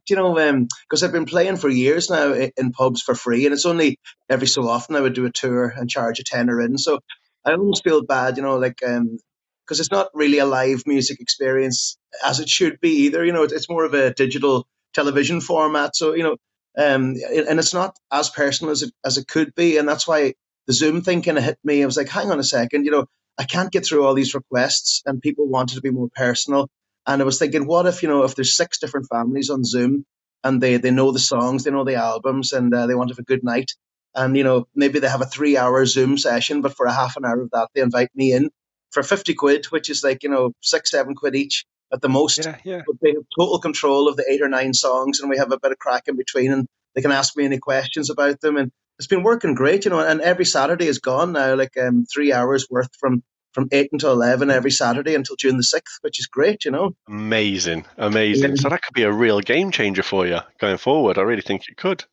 you 0.09 0.17
know 0.17 0.39
um 0.39 0.67
because 0.89 1.03
i've 1.03 1.13
been 1.13 1.27
playing 1.27 1.57
for 1.57 1.69
years 1.69 2.11
now 2.11 2.33
in 2.33 2.73
pubs 2.73 3.03
for 3.03 3.15
free 3.15 3.45
and 3.45 3.53
it's 3.53 3.67
only 3.67 3.99
every 4.29 4.47
so 4.47 4.69
often 4.69 4.97
i 4.97 5.01
would 5.01 5.15
do 5.15 5.27
a 5.27 5.31
tour 5.31 5.73
and 5.77 5.89
charge 5.89 6.19
a 6.19 6.25
tenner 6.25 6.61
in 6.61 6.77
so 6.77 6.99
i 7.45 7.53
almost 7.53 7.85
feel 7.85 8.05
bad 8.05 8.37
you 8.37 8.43
know 8.43 8.57
like 8.57 8.83
um 8.87 9.19
because 9.65 9.81
it's 9.81 9.93
not 9.93 10.09
really 10.13 10.39
a 10.39 10.47
live 10.47 10.83
music 10.87 11.21
experience 11.21 11.97
as 12.25 12.41
it 12.41 12.49
should 12.49 12.81
be 12.81 13.05
either 13.05 13.25
you 13.25 13.33
know 13.33 13.45
it's 13.45 13.69
more 13.69 13.85
of 13.85 13.95
a 13.95 14.13
digital 14.13 14.67
television 14.95 15.41
format. 15.41 15.95
So 15.95 16.15
you 16.15 16.23
know, 16.23 16.37
um, 16.79 17.17
and 17.49 17.59
it's 17.59 17.75
not 17.75 17.97
as 18.11 18.31
personal 18.31 18.71
as 18.71 18.83
it 18.83 18.93
as 19.05 19.19
it 19.19 19.29
could 19.29 19.55
be, 19.55 19.77
and 19.77 19.89
that's 19.89 20.09
why 20.09 20.35
the 20.67 20.73
Zoom 20.73 21.03
thing 21.03 21.23
kind 21.23 21.37
of 21.37 21.45
hit 21.45 21.59
me. 21.63 21.83
I 21.83 21.87
was 21.87 21.97
like, 21.97 22.09
hang 22.09 22.31
on 22.31 22.39
a 22.39 22.45
second, 22.45 22.87
you 22.87 22.91
know, 22.91 23.07
I 23.39 23.45
can't 23.45 23.73
get 23.73 23.85
through 23.85 24.05
all 24.05 24.15
these 24.15 24.35
requests, 24.35 25.03
and 25.07 25.21
people 25.21 25.49
wanted 25.49 25.77
to 25.77 25.81
be 25.81 25.91
more 25.91 26.09
personal. 26.15 26.69
And 27.07 27.21
I 27.21 27.25
was 27.25 27.39
thinking, 27.39 27.67
what 27.67 27.87
if 27.87 28.03
you 28.03 28.09
know, 28.09 28.25
if 28.25 28.35
there's 28.35 28.57
six 28.57 28.79
different 28.79 29.09
families 29.11 29.51
on 29.51 29.65
Zoom, 29.65 30.05
and 30.43 30.63
they 30.63 30.77
they 30.77 30.91
know 30.91 31.11
the 31.13 31.19
songs, 31.19 31.65
they 31.65 31.71
know 31.71 31.85
the 31.85 31.97
albums, 31.97 32.53
and 32.53 32.73
uh, 32.75 32.87
they 32.87 32.95
want 32.95 33.09
to 33.09 33.15
have 33.15 33.21
a 33.21 33.25
good 33.25 33.45
night, 33.45 33.73
and 34.15 34.37
you 34.37 34.45
know, 34.45 34.67
maybe 34.75 34.99
they 34.99 35.09
have 35.09 35.23
a 35.23 35.27
three-hour 35.27 35.87
Zoom 35.87 36.17
session, 36.17 36.61
but 36.61 36.77
for 36.77 36.87
a 36.87 36.93
half 36.93 37.17
an 37.17 37.25
hour 37.25 37.41
of 37.41 37.51
that, 37.51 37.69
they 37.75 37.81
invite 37.81 38.11
me 38.15 38.33
in 38.33 38.51
for 38.95 39.03
50 39.03 39.35
quid, 39.35 39.67
which 39.67 39.91
is 39.91 40.05
like, 40.05 40.23
you 40.23 40.31
know, 40.31 40.53
six, 40.63 40.93
seven 40.93 41.15
quid 41.15 41.35
each 41.35 41.67
at 41.93 42.01
the 42.01 42.09
most. 42.09 42.45
Yeah, 42.45 42.57
yeah. 42.65 42.83
But 42.87 42.97
they 43.03 43.11
have 43.11 43.25
total 43.37 43.59
control 43.59 44.09
of 44.09 44.17
the 44.17 44.25
eight 44.31 44.41
or 44.41 44.49
nine 44.49 44.73
songs, 44.73 45.21
and 45.21 45.29
we 45.29 45.37
have 45.37 45.53
a 45.53 45.59
bit 45.59 45.73
of 45.73 45.79
crack 45.79 46.05
in 46.07 46.17
between, 46.17 46.53
and 46.53 46.67
they 46.95 47.03
can 47.03 47.13
ask 47.13 47.37
me 47.37 47.45
any 47.45 47.59
questions 47.59 48.09
about 48.09 48.41
them. 48.41 48.57
And 48.57 48.71
it's 48.99 49.09
been 49.09 49.23
working 49.23 49.55
great, 49.55 49.85
you 49.85 49.91
know. 49.91 50.01
And 50.01 50.21
every 50.21 50.45
Saturday 50.45 50.87
is 50.87 50.99
gone 50.99 51.33
now, 51.33 51.55
like 51.55 51.77
um, 51.77 52.05
three 52.13 52.33
hours 52.33 52.69
worth 52.71 52.91
from 52.99 53.23
from 53.53 53.69
eight 53.73 53.91
until 53.93 54.13
eleven 54.13 54.51
every 54.51 54.71
Saturday 54.71 55.15
until 55.15 55.37
June 55.37 55.57
the 55.57 55.63
sixth, 55.63 55.99
which 56.03 56.19
is 56.19 56.27
great, 56.27 56.65
you 56.65 56.71
know. 56.71 56.95
Amazing, 57.09 57.85
amazing. 57.97 58.51
Yeah. 58.51 58.57
So 58.57 58.69
that 58.69 58.83
could 58.83 58.95
be 58.95 59.05
a 59.05 59.13
real 59.13 59.41
game 59.41 59.71
changer 59.71 60.03
for 60.03 60.27
you 60.27 60.39
going 60.59 60.79
forward. 60.79 61.19
I 61.19 61.23
really 61.23 61.43
think 61.43 61.69
it 61.69 61.77
could. 61.77 62.05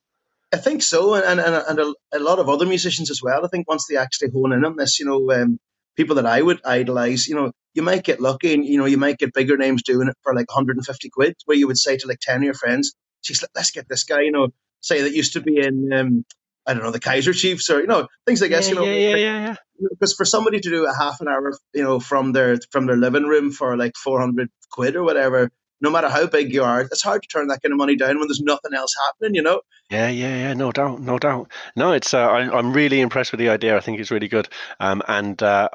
I 0.54 0.58
think 0.58 0.84
so, 0.84 1.14
and 1.16 1.40
and, 1.40 1.56
and 1.56 1.80
a, 1.80 1.94
a, 2.14 2.20
lot 2.20 2.40
of 2.40 2.50
other 2.50 2.66
musicians 2.66 3.10
as 3.10 3.22
well. 3.24 3.46
I 3.46 3.48
think 3.48 3.70
once 3.70 3.88
they 3.88 3.96
actually 3.96 4.32
hone 4.32 4.52
in 4.52 4.66
on 4.66 4.76
this, 4.76 5.00
you 5.00 5.06
know, 5.06 5.32
um, 5.32 5.60
people 5.96 6.16
that 6.16 6.26
I 6.26 6.42
would 6.42 6.60
idolize, 6.66 7.28
you 7.28 7.36
know, 7.36 7.52
you 7.74 7.82
might 7.82 8.04
get 8.04 8.20
lucky 8.20 8.54
and, 8.54 8.66
you 8.66 8.78
know, 8.78 8.86
you 8.86 8.98
might 8.98 9.18
get 9.18 9.34
bigger 9.34 9.58
names 9.58 9.84
doing 9.84 10.08
it 10.08 10.18
for 10.24 10.34
like 10.34 10.50
150 10.50 11.10
quid, 11.10 11.36
where 11.46 11.58
you 11.58 11.68
would 11.68 11.78
say 11.78 11.98
to 11.98 12.08
like 12.08 12.20
10 12.22 12.38
of 12.38 12.44
your 12.44 12.54
friends, 12.54 12.94
she's 13.22 13.44
let's 13.56 13.72
get 13.72 13.88
this 13.88 14.04
guy, 14.04 14.22
you 14.22 14.32
know, 14.32 14.50
say 14.82 15.02
that 15.02 15.14
used 15.14 15.34
to 15.34 15.42
be 15.42 15.60
in, 15.60 15.94
um, 15.94 16.26
I 16.66 16.74
don't 16.74 16.84
know, 16.84 16.92
the 16.92 17.00
Kaiser 17.00 17.34
Chiefs 17.34 17.70
or, 17.70 17.82
you 17.82 17.88
know, 17.88 18.08
things 18.26 18.42
like 18.42 18.52
yeah, 18.52 18.58
this, 18.58 18.70
you 18.70 18.76
know. 18.76 18.84
Yeah, 18.84 18.94
yeah, 18.94 19.16
yeah, 19.16 19.56
yeah. 19.80 19.88
Because 19.90 20.14
for 20.14 20.26
somebody 20.26 20.60
to 20.60 20.70
do 20.70 20.86
a 20.86 20.94
half 20.94 21.20
an 21.22 21.28
hour, 21.28 21.54
you 21.74 21.84
know, 21.84 22.00
from 22.00 22.34
their, 22.34 22.60
from 22.72 22.86
their 22.86 22.98
living 22.98 23.24
room 23.24 23.52
for 23.52 23.76
like 23.76 23.96
400 23.98 24.50
quid 24.72 24.96
or 24.96 25.04
whatever, 25.04 25.52
no 25.82 25.90
matter 25.90 26.10
how 26.10 26.28
big 26.28 26.54
you 26.54 26.64
are, 26.64 26.82
it's 26.82 27.02
hard 27.02 27.24
to 27.24 27.28
turn 27.28 27.48
that 27.48 27.62
kind 27.64 27.74
of 27.74 27.78
money 27.78 27.96
down 27.96 28.20
when 28.20 28.28
there's 28.28 28.42
nothing 28.42 28.74
else 28.76 28.94
happening, 29.06 29.34
you 29.34 29.42
know? 29.42 29.62
Yeah, 29.90 30.10
yeah, 30.10 30.36
yeah, 30.36 30.54
no 30.54 30.72
doubt, 30.72 31.02
no 31.02 31.18
doubt. 31.18 31.52
No, 31.76 31.94
it's, 31.94 32.14
uh, 32.14 32.28
I, 32.28 32.60
am 32.60 32.74
really 32.74 33.02
impressed 33.02 33.32
with 33.32 33.40
the 33.40 33.50
idea. 33.50 33.76
I 33.76 33.80
think 33.80 34.00
it's 34.00 34.12
really 34.12 34.28
good. 34.28 34.48
Um, 34.80 35.02
and, 35.08 35.42
uh, 35.42 35.70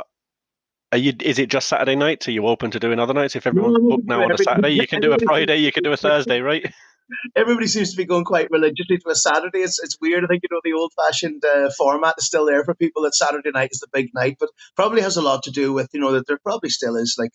are 0.92 0.98
you? 0.98 1.12
Is 1.20 1.38
it 1.38 1.50
just 1.50 1.68
Saturday 1.68 1.96
nights? 1.96 2.28
Are 2.28 2.30
you 2.30 2.46
open 2.46 2.70
to 2.70 2.78
doing 2.78 3.00
other 3.00 3.12
nights? 3.12 3.34
If 3.34 3.46
everyone's 3.46 3.78
booked 3.78 4.06
now 4.06 4.22
on 4.22 4.30
a 4.30 4.38
Saturday, 4.38 4.70
you 4.70 4.86
can 4.86 5.00
do 5.00 5.12
a 5.12 5.18
Friday, 5.18 5.56
you 5.56 5.72
can 5.72 5.82
do 5.82 5.92
a 5.92 5.96
Thursday, 5.96 6.40
right? 6.40 6.72
Everybody 7.36 7.66
seems 7.66 7.92
to 7.92 7.96
be 7.96 8.04
going 8.04 8.24
quite 8.24 8.50
religiously 8.50 8.98
to 8.98 9.10
a 9.10 9.14
Saturday. 9.14 9.60
It's, 9.60 9.82
it's 9.82 9.96
weird. 10.00 10.24
I 10.24 10.26
think 10.28 10.42
you 10.42 10.48
know 10.50 10.60
the 10.64 10.72
old 10.78 10.92
fashioned 10.96 11.44
uh, 11.44 11.70
format 11.76 12.16
is 12.18 12.26
still 12.26 12.46
there 12.46 12.64
for 12.64 12.74
people. 12.74 13.02
That 13.02 13.14
Saturday 13.14 13.50
night 13.52 13.70
is 13.72 13.80
the 13.80 13.88
big 13.92 14.10
night, 14.14 14.36
but 14.40 14.50
probably 14.76 15.02
has 15.02 15.16
a 15.16 15.22
lot 15.22 15.44
to 15.44 15.50
do 15.50 15.72
with 15.72 15.88
you 15.92 16.00
know 16.00 16.12
that 16.12 16.26
there 16.26 16.38
probably 16.42 16.70
still 16.70 16.96
is 16.96 17.16
like 17.18 17.30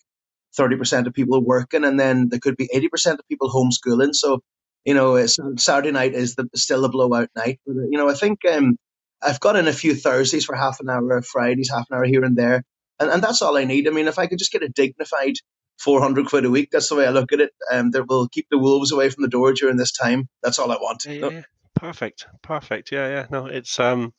thirty 0.56 0.76
percent 0.76 1.06
of 1.06 1.14
people 1.14 1.44
working, 1.44 1.84
and 1.84 1.98
then 1.98 2.28
there 2.28 2.40
could 2.40 2.56
be 2.56 2.68
eighty 2.72 2.88
percent 2.88 3.20
of 3.20 3.28
people 3.28 3.50
homeschooling. 3.50 4.14
So 4.14 4.40
you 4.84 4.94
know, 4.94 5.24
Saturday 5.26 5.92
night 5.92 6.14
is 6.14 6.34
the 6.34 6.48
still 6.54 6.84
a 6.84 6.90
blowout 6.90 7.30
night. 7.36 7.60
But 7.66 7.76
you 7.90 7.98
know, 7.98 8.10
I 8.10 8.14
think 8.14 8.40
um, 8.50 8.76
I've 9.22 9.40
got 9.40 9.56
in 9.56 9.68
a 9.68 9.72
few 9.72 9.94
Thursdays 9.94 10.44
for 10.44 10.56
half 10.56 10.80
an 10.80 10.90
hour, 10.90 11.22
Fridays 11.22 11.70
half 11.70 11.86
an 11.90 11.96
hour 11.96 12.04
here 12.04 12.24
and 12.24 12.36
there 12.36 12.62
and, 13.02 13.10
and 13.10 13.22
that's 13.22 13.42
all 13.42 13.56
I 13.56 13.64
need. 13.64 13.88
I 13.88 13.90
mean, 13.90 14.08
if 14.08 14.18
I 14.18 14.26
could 14.26 14.38
just 14.38 14.52
get 14.52 14.62
a 14.62 14.68
dignified 14.68 15.34
400 15.78 16.26
quid 16.26 16.44
a 16.44 16.50
week, 16.50 16.70
that's 16.70 16.88
the 16.88 16.96
way 16.96 17.06
I 17.06 17.10
look 17.10 17.32
at 17.32 17.40
it. 17.40 17.52
Um, 17.70 17.90
that 17.92 18.08
will 18.08 18.28
keep 18.28 18.48
the 18.50 18.58
wolves 18.58 18.92
away 18.92 19.10
from 19.10 19.22
the 19.22 19.28
door 19.28 19.52
during 19.52 19.76
this 19.76 19.92
time. 19.92 20.28
That's 20.42 20.58
all 20.58 20.70
I 20.70 20.76
want. 20.76 21.04
Yeah, 21.04 21.28
yeah. 21.28 21.42
Perfect. 21.74 22.26
Perfect. 22.42 22.92
Yeah, 22.92 23.08
yeah. 23.08 23.26
No, 23.30 23.46
it's 23.46 23.80
um 23.80 24.12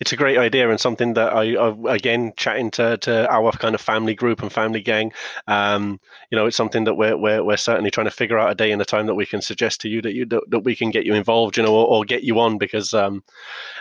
it's 0.00 0.12
a 0.12 0.16
great 0.16 0.38
idea 0.38 0.70
and 0.70 0.80
something 0.80 1.12
that 1.14 1.32
I, 1.34 1.54
I, 1.56 1.94
again 1.94 2.32
chatting 2.36 2.70
to, 2.72 2.96
to 2.98 3.30
our 3.30 3.52
kind 3.52 3.74
of 3.74 3.82
family 3.82 4.14
group 4.14 4.40
and 4.40 4.50
family 4.50 4.80
gang. 4.80 5.12
Um, 5.46 6.00
you 6.30 6.38
know, 6.38 6.46
it's 6.46 6.56
something 6.56 6.84
that 6.84 6.94
we're, 6.94 7.16
we're 7.16 7.44
we're 7.44 7.58
certainly 7.58 7.90
trying 7.90 8.06
to 8.06 8.10
figure 8.10 8.38
out 8.38 8.50
a 8.50 8.54
day 8.54 8.72
and 8.72 8.80
a 8.80 8.86
time 8.86 9.06
that 9.06 9.14
we 9.14 9.26
can 9.26 9.42
suggest 9.42 9.82
to 9.82 9.88
you 9.88 10.00
that 10.02 10.14
you 10.14 10.24
that, 10.26 10.42
that 10.48 10.60
we 10.60 10.74
can 10.74 10.90
get 10.90 11.04
you 11.04 11.14
involved. 11.14 11.58
You 11.58 11.64
know, 11.64 11.74
or, 11.74 11.86
or 11.86 12.04
get 12.04 12.24
you 12.24 12.40
on 12.40 12.56
because, 12.56 12.94
um, 12.94 13.22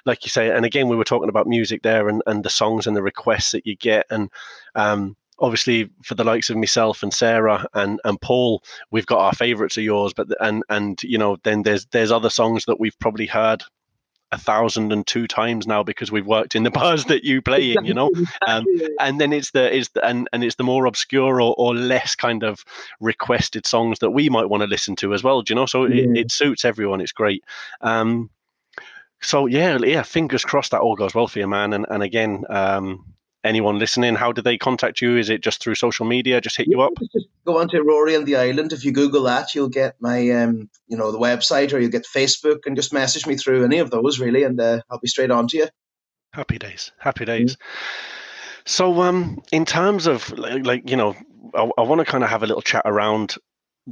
like 0.05 0.25
you 0.25 0.29
say, 0.29 0.49
and 0.49 0.65
again 0.65 0.89
we 0.89 0.97
were 0.97 1.05
talking 1.05 1.29
about 1.29 1.47
music 1.47 1.83
there 1.83 2.09
and, 2.09 2.21
and 2.27 2.43
the 2.43 2.49
songs 2.49 2.85
and 2.85 2.95
the 2.95 3.03
requests 3.03 3.51
that 3.51 3.65
you 3.65 3.75
get 3.75 4.05
and. 4.09 4.29
Um, 4.75 5.15
obviously 5.39 5.89
for 6.03 6.15
the 6.15 6.23
likes 6.23 6.49
of 6.49 6.57
myself 6.57 7.03
and 7.03 7.13
Sarah 7.13 7.65
and 7.73 7.99
and 8.03 8.19
Paul, 8.21 8.63
we've 8.91 9.05
got 9.05 9.19
our 9.19 9.33
favourites 9.33 9.77
of 9.77 9.83
yours, 9.83 10.13
but 10.13 10.27
and 10.39 10.63
and 10.69 11.01
you 11.03 11.17
know 11.17 11.37
then 11.43 11.63
there's 11.63 11.85
there's 11.87 12.11
other 12.11 12.29
songs 12.29 12.65
that 12.65 12.79
we've 12.79 12.97
probably 12.99 13.25
heard 13.25 13.63
a 14.31 14.37
thousand 14.37 14.93
and 14.93 15.07
two 15.07 15.27
times 15.27 15.65
now 15.65 15.81
because 15.81 16.11
we've 16.11 16.25
worked 16.25 16.55
in 16.55 16.63
the 16.63 16.71
bars 16.79 17.05
that 17.05 17.23
you 17.23 17.41
play 17.41 17.73
in, 17.73 17.85
you 17.85 17.93
know. 17.93 18.11
Um, 18.47 18.65
and 18.99 19.19
then 19.19 19.33
it's 19.33 19.51
the 19.51 19.73
is 19.73 19.89
the, 19.89 20.05
and 20.05 20.27
and 20.33 20.43
it's 20.43 20.55
the 20.55 20.63
more 20.63 20.85
obscure 20.85 21.41
or, 21.41 21.55
or 21.57 21.75
less 21.75 22.15
kind 22.15 22.43
of 22.43 22.63
requested 22.99 23.65
songs 23.65 23.99
that 23.99 24.11
we 24.11 24.29
might 24.29 24.49
want 24.49 24.61
to 24.61 24.67
listen 24.67 24.95
to 24.97 25.13
as 25.13 25.23
well. 25.23 25.41
Do 25.41 25.51
you 25.51 25.55
know? 25.55 25.65
So 25.65 25.85
yeah. 25.85 26.03
it, 26.03 26.17
it, 26.17 26.31
suits 26.31 26.65
everyone. 26.65 27.01
It's 27.01 27.11
great. 27.11 27.43
Um, 27.81 28.29
so 29.21 29.47
yeah, 29.47 29.77
yeah. 29.77 30.03
Fingers 30.03 30.45
crossed 30.45 30.71
that 30.71 30.81
all 30.81 30.95
goes 30.95 31.15
well 31.15 31.27
for 31.27 31.39
you, 31.39 31.47
man. 31.47 31.73
And 31.73 31.85
and 31.89 32.03
again, 32.03 32.45
um, 32.49 33.05
anyone 33.43 33.79
listening, 33.79 34.15
how 34.15 34.31
do 34.31 34.41
they 34.41 34.57
contact 34.57 35.01
you? 35.01 35.17
Is 35.17 35.29
it 35.29 35.41
just 35.41 35.61
through 35.61 35.75
social 35.75 36.05
media? 36.05 36.41
Just 36.41 36.57
hit 36.57 36.67
you 36.67 36.81
up? 36.81 36.93
Just 37.13 37.27
go 37.45 37.59
on 37.59 37.69
to 37.69 37.81
Rory 37.81 38.15
and 38.15 38.25
the 38.25 38.35
Island. 38.35 38.73
If 38.73 38.83
you 38.83 38.91
Google 38.91 39.23
that, 39.23 39.55
you'll 39.55 39.69
get 39.69 39.95
my, 39.99 40.29
um, 40.31 40.69
you 40.87 40.97
know, 40.97 41.11
the 41.11 41.19
website 41.19 41.73
or 41.73 41.79
you'll 41.79 41.91
get 41.91 42.05
Facebook 42.05 42.65
and 42.65 42.75
just 42.75 42.93
message 42.93 43.25
me 43.25 43.37
through 43.37 43.63
any 43.63 43.79
of 43.79 43.91
those 43.91 44.19
really, 44.19 44.43
and 44.43 44.59
uh, 44.59 44.81
I'll 44.89 44.99
be 44.99 45.07
straight 45.07 45.31
on 45.31 45.47
to 45.49 45.57
you. 45.57 45.67
Happy 46.33 46.57
days. 46.57 46.91
Happy 46.97 47.25
days. 47.25 47.55
Mm-hmm. 47.55 48.65
So, 48.65 49.01
um, 49.01 49.41
in 49.51 49.65
terms 49.65 50.05
of 50.05 50.29
like, 50.37 50.65
like 50.65 50.89
you 50.89 50.95
know, 50.95 51.15
I, 51.55 51.69
I 51.77 51.81
want 51.81 51.99
to 51.99 52.05
kind 52.05 52.23
of 52.23 52.29
have 52.29 52.43
a 52.43 52.47
little 52.47 52.61
chat 52.61 52.83
around 52.85 53.35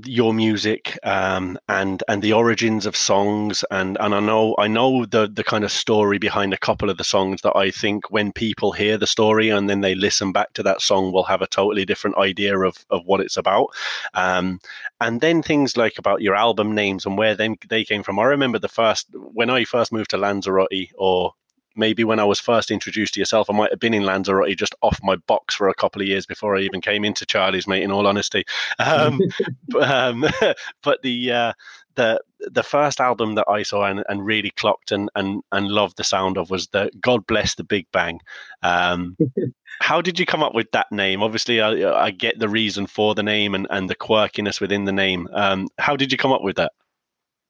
your 0.05 0.33
music 0.33 0.97
um, 1.03 1.57
and 1.69 2.03
and 2.07 2.21
the 2.21 2.33
origins 2.33 2.85
of 2.85 2.95
songs 2.95 3.63
and 3.71 3.97
and 3.99 4.13
I 4.13 4.19
know 4.19 4.55
I 4.59 4.67
know 4.67 5.05
the 5.05 5.27
the 5.27 5.43
kind 5.43 5.63
of 5.63 5.71
story 5.71 6.17
behind 6.17 6.53
a 6.53 6.57
couple 6.57 6.89
of 6.89 6.97
the 6.97 7.03
songs 7.03 7.41
that 7.41 7.55
I 7.55 7.71
think 7.71 8.11
when 8.11 8.31
people 8.31 8.71
hear 8.71 8.97
the 8.97 9.07
story 9.07 9.49
and 9.49 9.69
then 9.69 9.81
they 9.81 9.95
listen 9.95 10.31
back 10.31 10.53
to 10.53 10.63
that 10.63 10.81
song 10.81 11.11
will 11.11 11.23
have 11.23 11.41
a 11.41 11.47
totally 11.47 11.85
different 11.85 12.17
idea 12.17 12.57
of 12.59 12.85
of 12.89 13.05
what 13.05 13.21
it's 13.21 13.37
about. 13.37 13.67
Um, 14.13 14.59
and 15.01 15.21
then 15.21 15.41
things 15.41 15.77
like 15.77 15.97
about 15.97 16.21
your 16.21 16.35
album 16.35 16.75
names 16.75 17.05
and 17.05 17.17
where 17.17 17.35
them 17.35 17.55
they 17.69 17.83
came 17.83 18.03
from. 18.03 18.19
I 18.19 18.25
remember 18.25 18.59
the 18.59 18.67
first 18.67 19.07
when 19.13 19.49
I 19.49 19.63
first 19.63 19.91
moved 19.91 20.11
to 20.11 20.17
Lanzarote 20.17 20.91
or 20.97 21.33
maybe 21.77 22.03
when 22.03 22.19
I 22.19 22.25
was 22.25 22.39
first 22.39 22.71
introduced 22.71 23.13
to 23.13 23.19
yourself, 23.19 23.49
I 23.49 23.53
might 23.53 23.71
have 23.71 23.79
been 23.79 23.93
in 23.93 24.03
Lanzarote 24.03 24.57
just 24.57 24.75
off 24.81 24.99
my 25.03 25.15
box 25.27 25.55
for 25.55 25.69
a 25.69 25.73
couple 25.73 26.01
of 26.01 26.07
years 26.07 26.25
before 26.25 26.55
I 26.55 26.61
even 26.61 26.81
came 26.81 27.05
into 27.05 27.25
Charlie's, 27.25 27.67
mate. 27.67 27.83
In 27.83 27.91
all 27.91 28.07
honesty, 28.07 28.45
um, 28.79 29.21
but, 29.67 29.89
um, 29.89 30.25
but 30.83 31.01
the 31.01 31.31
uh, 31.31 31.53
the 31.95 32.21
the 32.39 32.63
first 32.63 33.01
album 33.01 33.35
that 33.35 33.49
I 33.49 33.63
saw 33.63 33.85
and, 33.85 34.03
and 34.07 34.25
really 34.25 34.51
clocked 34.51 34.91
and, 34.91 35.09
and 35.15 35.41
and 35.51 35.67
loved 35.67 35.97
the 35.97 36.03
sound 36.03 36.37
of 36.37 36.49
was 36.49 36.67
the 36.67 36.89
God 37.01 37.27
Bless 37.27 37.55
the 37.55 37.63
Big 37.63 37.87
Bang. 37.91 38.21
Um, 38.63 39.17
how 39.81 40.01
did 40.01 40.19
you 40.19 40.25
come 40.25 40.43
up 40.43 40.53
with 40.55 40.71
that 40.71 40.87
name? 40.91 41.21
Obviously, 41.21 41.59
I, 41.59 42.05
I, 42.05 42.11
get 42.11 42.39
the 42.39 42.49
reason 42.49 42.87
for 42.87 43.13
the 43.13 43.23
name 43.23 43.53
and, 43.53 43.67
and 43.69 43.89
the 43.89 43.95
quirkiness 43.95 44.61
within 44.61 44.85
the 44.85 44.91
name. 44.91 45.27
Um, 45.33 45.67
how 45.77 45.95
did 45.95 46.11
you 46.11 46.17
come 46.17 46.31
up 46.31 46.41
with 46.41 46.55
that? 46.55 46.71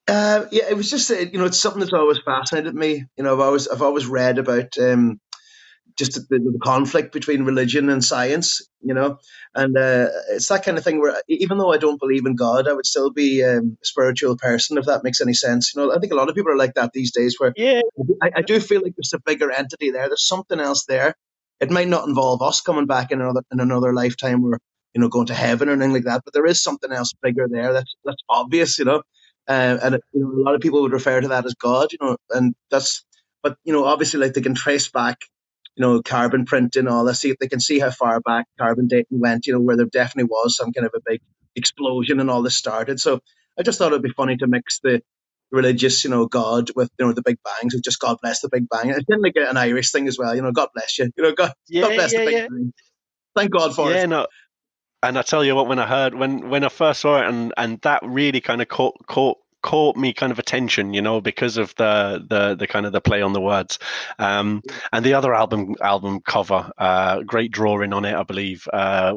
Uh, 0.07 0.45
yeah, 0.51 0.63
it 0.69 0.77
was 0.77 0.89
just 0.89 1.11
uh, 1.11 1.15
you 1.15 1.37
know 1.37 1.45
it's 1.45 1.59
something 1.59 1.81
that's 1.81 1.91
always 1.91 2.19
fascinated 2.23 2.73
me. 2.73 3.03
You 3.17 3.23
know, 3.23 3.33
I've 3.33 3.41
always 3.41 3.67
I've 3.67 3.81
always 3.81 4.05
read 4.05 4.37
about 4.37 4.77
um, 4.77 5.19
just 5.97 6.13
the, 6.13 6.39
the, 6.39 6.59
conflict 6.63 7.11
between 7.11 7.43
religion 7.43 7.89
and 7.89 8.03
science. 8.03 8.61
You 8.81 8.93
know, 8.93 9.17
and 9.53 9.77
uh, 9.77 10.07
it's 10.29 10.47
that 10.47 10.63
kind 10.63 10.77
of 10.77 10.85
thing 10.85 11.01
where 11.01 11.21
even 11.27 11.57
though 11.57 11.73
I 11.73 11.77
don't 11.77 11.99
believe 11.99 12.25
in 12.25 12.37
God, 12.37 12.69
I 12.69 12.73
would 12.73 12.85
still 12.85 13.11
be 13.11 13.43
um, 13.43 13.77
a 13.81 13.85
spiritual 13.85 14.37
person 14.37 14.77
if 14.77 14.85
that 14.85 15.03
makes 15.03 15.19
any 15.19 15.33
sense. 15.33 15.75
You 15.75 15.81
know, 15.81 15.93
I 15.93 15.99
think 15.99 16.13
a 16.13 16.15
lot 16.15 16.29
of 16.29 16.35
people 16.35 16.53
are 16.53 16.57
like 16.57 16.75
that 16.75 16.93
these 16.93 17.11
days. 17.11 17.35
Where 17.37 17.53
yeah, 17.57 17.81
I, 18.21 18.31
I 18.37 18.41
do 18.43 18.61
feel 18.61 18.81
like 18.81 18.93
there's 18.95 19.13
a 19.13 19.19
bigger 19.19 19.51
entity 19.51 19.91
there. 19.91 20.07
There's 20.07 20.27
something 20.27 20.61
else 20.61 20.85
there. 20.85 21.15
It 21.59 21.69
might 21.69 21.89
not 21.89 22.07
involve 22.07 22.41
us 22.41 22.61
coming 22.61 22.85
back 22.85 23.11
in 23.11 23.19
another 23.19 23.41
in 23.51 23.59
another 23.59 23.93
lifetime 23.93 24.45
or 24.45 24.57
you 24.93 25.01
know 25.01 25.09
going 25.09 25.27
to 25.27 25.33
heaven 25.33 25.67
or 25.67 25.73
anything 25.73 25.91
like 25.91 26.05
that, 26.05 26.21
but 26.23 26.33
there 26.33 26.45
is 26.45 26.63
something 26.63 26.93
else 26.93 27.11
bigger 27.21 27.49
there 27.51 27.73
that's 27.73 27.93
that's 28.05 28.23
obvious. 28.29 28.79
You 28.79 28.85
know 28.85 29.01
uh, 29.47 29.77
and 29.81 29.99
you 30.13 30.21
know, 30.21 30.29
a 30.29 30.43
lot 30.43 30.55
of 30.55 30.61
people 30.61 30.81
would 30.81 30.91
refer 30.91 31.21
to 31.21 31.29
that 31.29 31.45
as 31.45 31.53
God, 31.55 31.91
you 31.91 31.97
know, 32.01 32.17
and 32.31 32.53
that's, 32.69 33.05
but 33.43 33.57
you 33.63 33.73
know, 33.73 33.85
obviously, 33.85 34.19
like 34.19 34.33
they 34.33 34.41
can 34.41 34.55
trace 34.55 34.89
back, 34.89 35.17
you 35.75 35.81
know, 35.81 36.01
carbon 36.01 36.45
printing, 36.45 36.87
all 36.87 37.05
this. 37.05 37.21
See, 37.21 37.29
if 37.29 37.37
they 37.39 37.47
can 37.47 37.59
see 37.59 37.79
how 37.79 37.91
far 37.91 38.19
back 38.19 38.45
carbon 38.59 38.87
dating 38.87 39.19
went, 39.19 39.47
you 39.47 39.53
know, 39.53 39.59
where 39.59 39.77
there 39.77 39.85
definitely 39.85 40.29
was 40.29 40.57
some 40.57 40.73
kind 40.73 40.85
of 40.85 40.93
a 40.95 41.01
big 41.05 41.21
explosion 41.55 42.19
and 42.19 42.29
all 42.29 42.41
this 42.41 42.57
started. 42.57 42.99
So 42.99 43.19
I 43.57 43.63
just 43.63 43.77
thought 43.77 43.91
it'd 43.91 44.01
be 44.01 44.09
funny 44.09 44.37
to 44.37 44.47
mix 44.47 44.79
the 44.83 45.01
religious, 45.51 46.03
you 46.03 46.09
know, 46.09 46.25
God 46.25 46.69
with 46.75 46.89
you 46.99 47.05
know 47.05 47.13
the 47.13 47.21
Big 47.21 47.37
Bangs. 47.43 47.73
So 47.73 47.79
just 47.83 47.99
God 47.99 48.17
bless 48.21 48.41
the 48.41 48.49
Big 48.49 48.67
Bang. 48.69 48.89
It's 48.89 49.05
kind 49.05 49.19
of 49.19 49.21
like 49.21 49.35
an 49.37 49.57
Irish 49.57 49.91
thing 49.91 50.07
as 50.07 50.17
well, 50.17 50.35
you 50.35 50.41
know. 50.41 50.51
God 50.51 50.69
bless 50.75 50.99
you, 50.99 51.09
you 51.15 51.23
know. 51.23 51.31
God, 51.31 51.53
yeah, 51.69 51.83
God 51.83 51.93
bless 51.95 52.13
yeah, 52.13 52.19
the 52.19 52.25
Big 52.25 52.35
yeah. 52.35 52.47
Bang. 52.49 52.73
Thank 53.35 53.51
God 53.51 53.75
for 53.75 53.91
it. 53.91 53.95
yeah, 53.95 54.03
it. 54.03 54.07
No 54.07 54.27
and 55.03 55.17
I 55.17 55.21
tell 55.21 55.43
you 55.43 55.55
what, 55.55 55.67
when 55.67 55.79
I 55.79 55.87
heard 55.87 56.13
when 56.13 56.49
when 56.49 56.63
I 56.63 56.69
first 56.69 57.01
saw 57.01 57.21
it, 57.21 57.27
and 57.27 57.53
and 57.57 57.79
that 57.81 58.01
really 58.03 58.41
kind 58.41 58.61
of 58.61 58.67
caught 58.67 58.95
caught 59.07 59.37
caught 59.63 59.97
me 59.97 60.13
kind 60.13 60.31
of 60.31 60.39
attention, 60.39 60.93
you 60.93 61.01
know, 61.01 61.19
because 61.21 61.57
of 61.57 61.73
the 61.75 62.25
the 62.29 62.55
the 62.55 62.67
kind 62.67 62.85
of 62.85 62.93
the 62.93 63.01
play 63.01 63.21
on 63.21 63.33
the 63.33 63.41
words. 63.41 63.79
Um, 64.17 64.61
and 64.91 65.05
the 65.05 65.13
other 65.13 65.33
album 65.33 65.75
album 65.81 66.21
cover, 66.21 66.71
uh, 66.77 67.21
great 67.23 67.51
drawing 67.51 67.93
on 67.93 68.05
it, 68.05 68.15
I 68.15 68.23
believe. 68.23 68.67
Uh, 68.71 69.15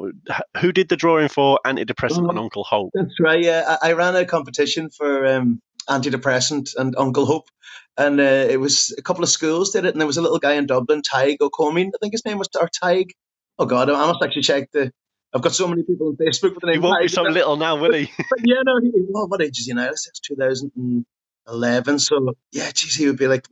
who 0.59 0.73
did 0.73 0.89
the 0.89 0.97
drawing 0.97 1.29
for 1.29 1.61
Antidepressant 1.65 2.29
and 2.29 2.39
Uncle 2.39 2.65
Hope? 2.65 2.91
That's 2.95 3.21
right. 3.21 3.43
Yeah, 3.43 3.77
I, 3.83 3.91
I 3.91 3.93
ran 3.93 4.17
a 4.17 4.25
competition 4.25 4.91
for 4.91 5.27
um, 5.27 5.63
Antidepressant 5.89 6.75
and 6.77 6.95
Uncle 6.97 7.27
Hope. 7.27 7.49
And 7.97 8.19
uh, 8.19 8.47
it 8.49 8.59
was 8.59 8.95
a 8.97 9.03
couple 9.03 9.23
of 9.23 9.29
schools 9.29 9.71
did 9.71 9.85
it, 9.85 9.93
and 9.93 10.01
there 10.01 10.07
was 10.07 10.17
a 10.17 10.23
little 10.23 10.39
guy 10.39 10.55
in 10.55 10.67
Dublin, 10.67 11.03
Tig 11.03 11.43
O'Comey, 11.43 11.87
I 11.87 11.99
think 12.01 12.15
his 12.15 12.25
name 12.25 12.39
was, 12.39 12.49
or 12.59 12.69
Tig. 12.83 13.13
Oh 13.59 13.67
God, 13.67 13.91
I 13.91 14.07
must 14.07 14.23
actually 14.23 14.43
check 14.43 14.71
the 14.73 14.91
I've 15.33 15.43
got 15.43 15.55
so 15.55 15.69
many 15.69 15.83
people 15.83 16.09
on 16.09 16.17
Facebook 16.17 16.55
with 16.55 16.61
the 16.61 16.67
name. 16.67 16.81
He 16.81 16.87
won't 16.87 17.03
be 17.03 17.09
so 17.09 17.23
little 17.23 17.57
now, 17.57 17.77
will 17.77 17.93
he? 17.93 18.11
but 18.17 18.41
yeah, 18.45 18.63
no. 18.65 18.81
He, 18.81 18.91
well, 19.09 19.29
what 19.29 19.41
age 19.43 19.59
is 19.61 19.67
he 19.67 19.73
now? 19.73 19.89
It's 19.89 20.21
2011. 20.21 21.99
So 22.01 22.35
yeah, 22.53 22.71
geez, 22.73 22.97
he 22.97 23.07
would 23.07 23.19
be 23.19 23.29
like 23.29 23.47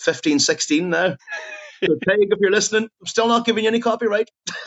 15, 0.00 0.38
16 0.38 0.90
now. 0.90 1.16
So 1.80 1.96
Craig, 2.02 2.26
if 2.28 2.40
you're 2.40 2.50
listening, 2.50 2.88
I'm 3.00 3.06
still 3.06 3.28
not 3.28 3.46
giving 3.46 3.62
you 3.62 3.68
any 3.68 3.78
copyright. 3.78 4.28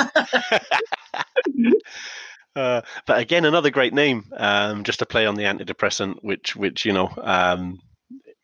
uh, 2.55 2.81
but 3.05 3.19
again, 3.19 3.43
another 3.43 3.69
great 3.69 3.93
name, 3.93 4.31
um, 4.31 4.85
just 4.85 4.99
to 4.99 5.05
play 5.05 5.25
on 5.25 5.35
the 5.35 5.43
antidepressant, 5.43 6.19
which, 6.21 6.55
which 6.55 6.85
you 6.85 6.93
know, 6.93 7.11
um, 7.21 7.79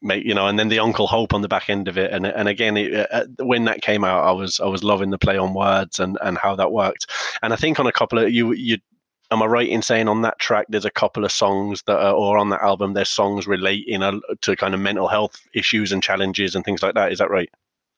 make 0.02 0.26
you 0.26 0.34
know, 0.34 0.48
and 0.48 0.58
then 0.58 0.70
the 0.70 0.80
Uncle 0.80 1.08
Hope 1.08 1.34
on 1.34 1.42
the 1.42 1.48
back 1.48 1.70
end 1.70 1.88
of 1.88 1.98
it, 1.98 2.12
and 2.12 2.26
and 2.26 2.48
again, 2.48 2.78
it, 2.78 3.08
uh, 3.12 3.26
when 3.40 3.66
that 3.66 3.82
came 3.82 4.04
out, 4.04 4.26
I 4.26 4.32
was 4.32 4.60
I 4.60 4.68
was 4.68 4.84
loving 4.84 5.10
the 5.10 5.18
play 5.18 5.38
on 5.38 5.54
words 5.54 6.00
and 6.00 6.18
and 6.22 6.38
how 6.38 6.56
that 6.56 6.72
worked, 6.72 7.08
and 7.42 7.54
I 7.54 7.56
think 7.56 7.80
on 7.80 7.88
a 7.88 7.92
couple 7.92 8.20
of 8.20 8.32
you 8.32 8.54
you. 8.54 8.78
Am 9.30 9.44
I 9.44 9.46
right 9.46 9.68
in 9.68 9.82
saying 9.82 10.08
on 10.08 10.22
that 10.22 10.40
track 10.40 10.68
there's 10.70 10.86
a 10.86 10.90
couple 10.90 11.26
of 11.26 11.34
songs 11.34 11.84
that 11.86 12.00
are, 12.00 12.14
or 12.14 12.38
on 12.38 12.48
that 12.52 12.62
album 12.62 12.94
there's 12.94 13.10
songs 13.10 13.46
relating 13.46 14.00
to 14.40 14.56
kind 14.56 14.74
of 14.74 14.80
mental 14.80 15.10
health 15.10 15.38
issues 15.54 15.92
and 15.92 16.02
challenges 16.02 16.56
and 16.56 16.64
things 16.64 16.82
like 16.82 16.94
that? 16.96 17.12
Is 17.12 17.20
that 17.20 17.30
right? 17.30 17.50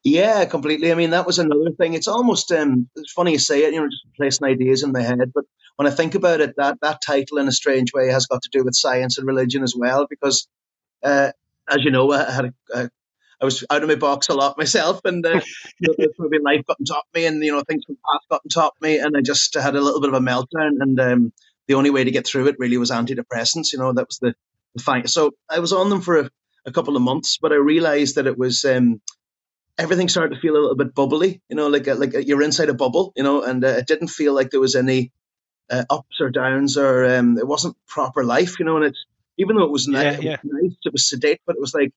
Yeah, 0.03 0.45
completely. 0.45 0.91
I 0.91 0.95
mean, 0.95 1.11
that 1.11 1.27
was 1.27 1.37
another 1.37 1.71
thing. 1.77 1.93
It's 1.93 2.07
almost 2.07 2.51
um, 2.51 2.89
it's 2.95 3.11
funny 3.11 3.33
you 3.33 3.37
say 3.39 3.63
it, 3.63 3.73
you 3.73 3.79
know, 3.79 3.87
just 3.87 4.05
placing 4.15 4.47
ideas 4.47 4.81
in 4.81 4.91
my 4.91 5.01
head. 5.01 5.31
But 5.31 5.43
when 5.75 5.87
I 5.87 5.91
think 5.91 6.15
about 6.15 6.41
it, 6.41 6.55
that 6.57 6.79
that 6.81 7.01
title 7.05 7.37
in 7.37 7.47
a 7.47 7.51
strange 7.51 7.93
way 7.93 8.07
has 8.07 8.25
got 8.25 8.41
to 8.41 8.49
do 8.51 8.63
with 8.63 8.75
science 8.75 9.17
and 9.17 9.27
religion 9.27 9.61
as 9.61 9.75
well, 9.77 10.07
because 10.09 10.47
uh, 11.03 11.31
as 11.69 11.83
you 11.83 11.91
know, 11.91 12.11
I 12.11 12.31
had 12.31 12.45
a, 12.45 12.53
a 12.73 12.89
I 13.41 13.45
was 13.45 13.63
out 13.69 13.83
of 13.83 13.89
my 13.89 13.95
box 13.95 14.27
a 14.27 14.33
lot 14.33 14.57
myself, 14.57 15.01
and 15.05 15.25
uh, 15.25 15.39
you 15.79 15.95
know, 15.97 16.09
maybe 16.19 16.43
life 16.43 16.65
got 16.67 16.77
on 16.79 16.85
top 16.85 17.05
of 17.07 17.19
me, 17.19 17.25
and 17.25 17.43
you 17.43 17.51
know 17.51 17.63
things 17.67 17.85
from 17.85 17.95
past 17.95 18.29
got 18.29 18.41
on 18.45 18.49
top 18.49 18.75
of 18.75 18.81
me, 18.81 18.97
and 18.97 19.15
I 19.15 19.21
just 19.21 19.53
had 19.53 19.75
a 19.75 19.81
little 19.81 20.01
bit 20.01 20.13
of 20.13 20.15
a 20.15 20.25
meltdown. 20.25 20.81
And 20.81 20.99
um, 20.99 21.33
the 21.67 21.75
only 21.75 21.89
way 21.89 22.03
to 22.03 22.11
get 22.11 22.27
through 22.27 22.47
it 22.47 22.55
really 22.59 22.77
was 22.77 22.91
antidepressants. 22.91 23.71
You 23.71 23.79
know, 23.79 23.93
that 23.93 24.07
was 24.07 24.19
the 24.19 24.33
the 24.75 24.83
fight. 24.83 25.09
So 25.09 25.31
I 25.49 25.59
was 25.59 25.73
on 25.73 25.89
them 25.89 26.01
for 26.01 26.19
a, 26.19 26.29
a 26.65 26.71
couple 26.71 26.95
of 26.95 27.01
months, 27.01 27.37
but 27.41 27.51
I 27.51 27.55
realized 27.55 28.15
that 28.15 28.27
it 28.27 28.37
was 28.37 28.65
um, 28.65 29.01
everything 29.77 30.09
started 30.09 30.35
to 30.35 30.41
feel 30.41 30.53
a 30.53 30.59
little 30.61 30.75
bit 30.75 30.93
bubbly. 30.93 31.41
You 31.49 31.55
know, 31.55 31.67
like 31.67 31.87
a, 31.87 31.93
like 31.93 32.13
a, 32.15 32.25
you're 32.25 32.43
inside 32.43 32.69
a 32.69 32.73
bubble. 32.73 33.13
You 33.15 33.23
know, 33.23 33.41
and 33.43 33.63
uh, 33.63 33.69
it 33.69 33.87
didn't 33.87 34.09
feel 34.09 34.33
like 34.33 34.49
there 34.49 34.59
was 34.59 34.75
any 34.75 35.13
uh, 35.69 35.85
ups 35.89 36.19
or 36.19 36.29
downs, 36.29 36.77
or 36.77 37.05
um, 37.05 37.37
it 37.37 37.47
wasn't 37.47 37.77
proper 37.87 38.25
life. 38.25 38.59
You 38.59 38.65
know, 38.65 38.75
and 38.75 38.85
it's 38.85 39.05
even 39.39 39.55
though 39.55 39.63
it 39.63 39.71
was, 39.71 39.87
nice, 39.87 40.21
yeah, 40.21 40.33
it 40.33 40.39
was 40.43 40.51
nice, 40.61 40.77
it 40.85 40.93
was 40.93 41.09
sedate, 41.09 41.41
but 41.47 41.55
it 41.55 41.61
was 41.61 41.73
like 41.73 41.91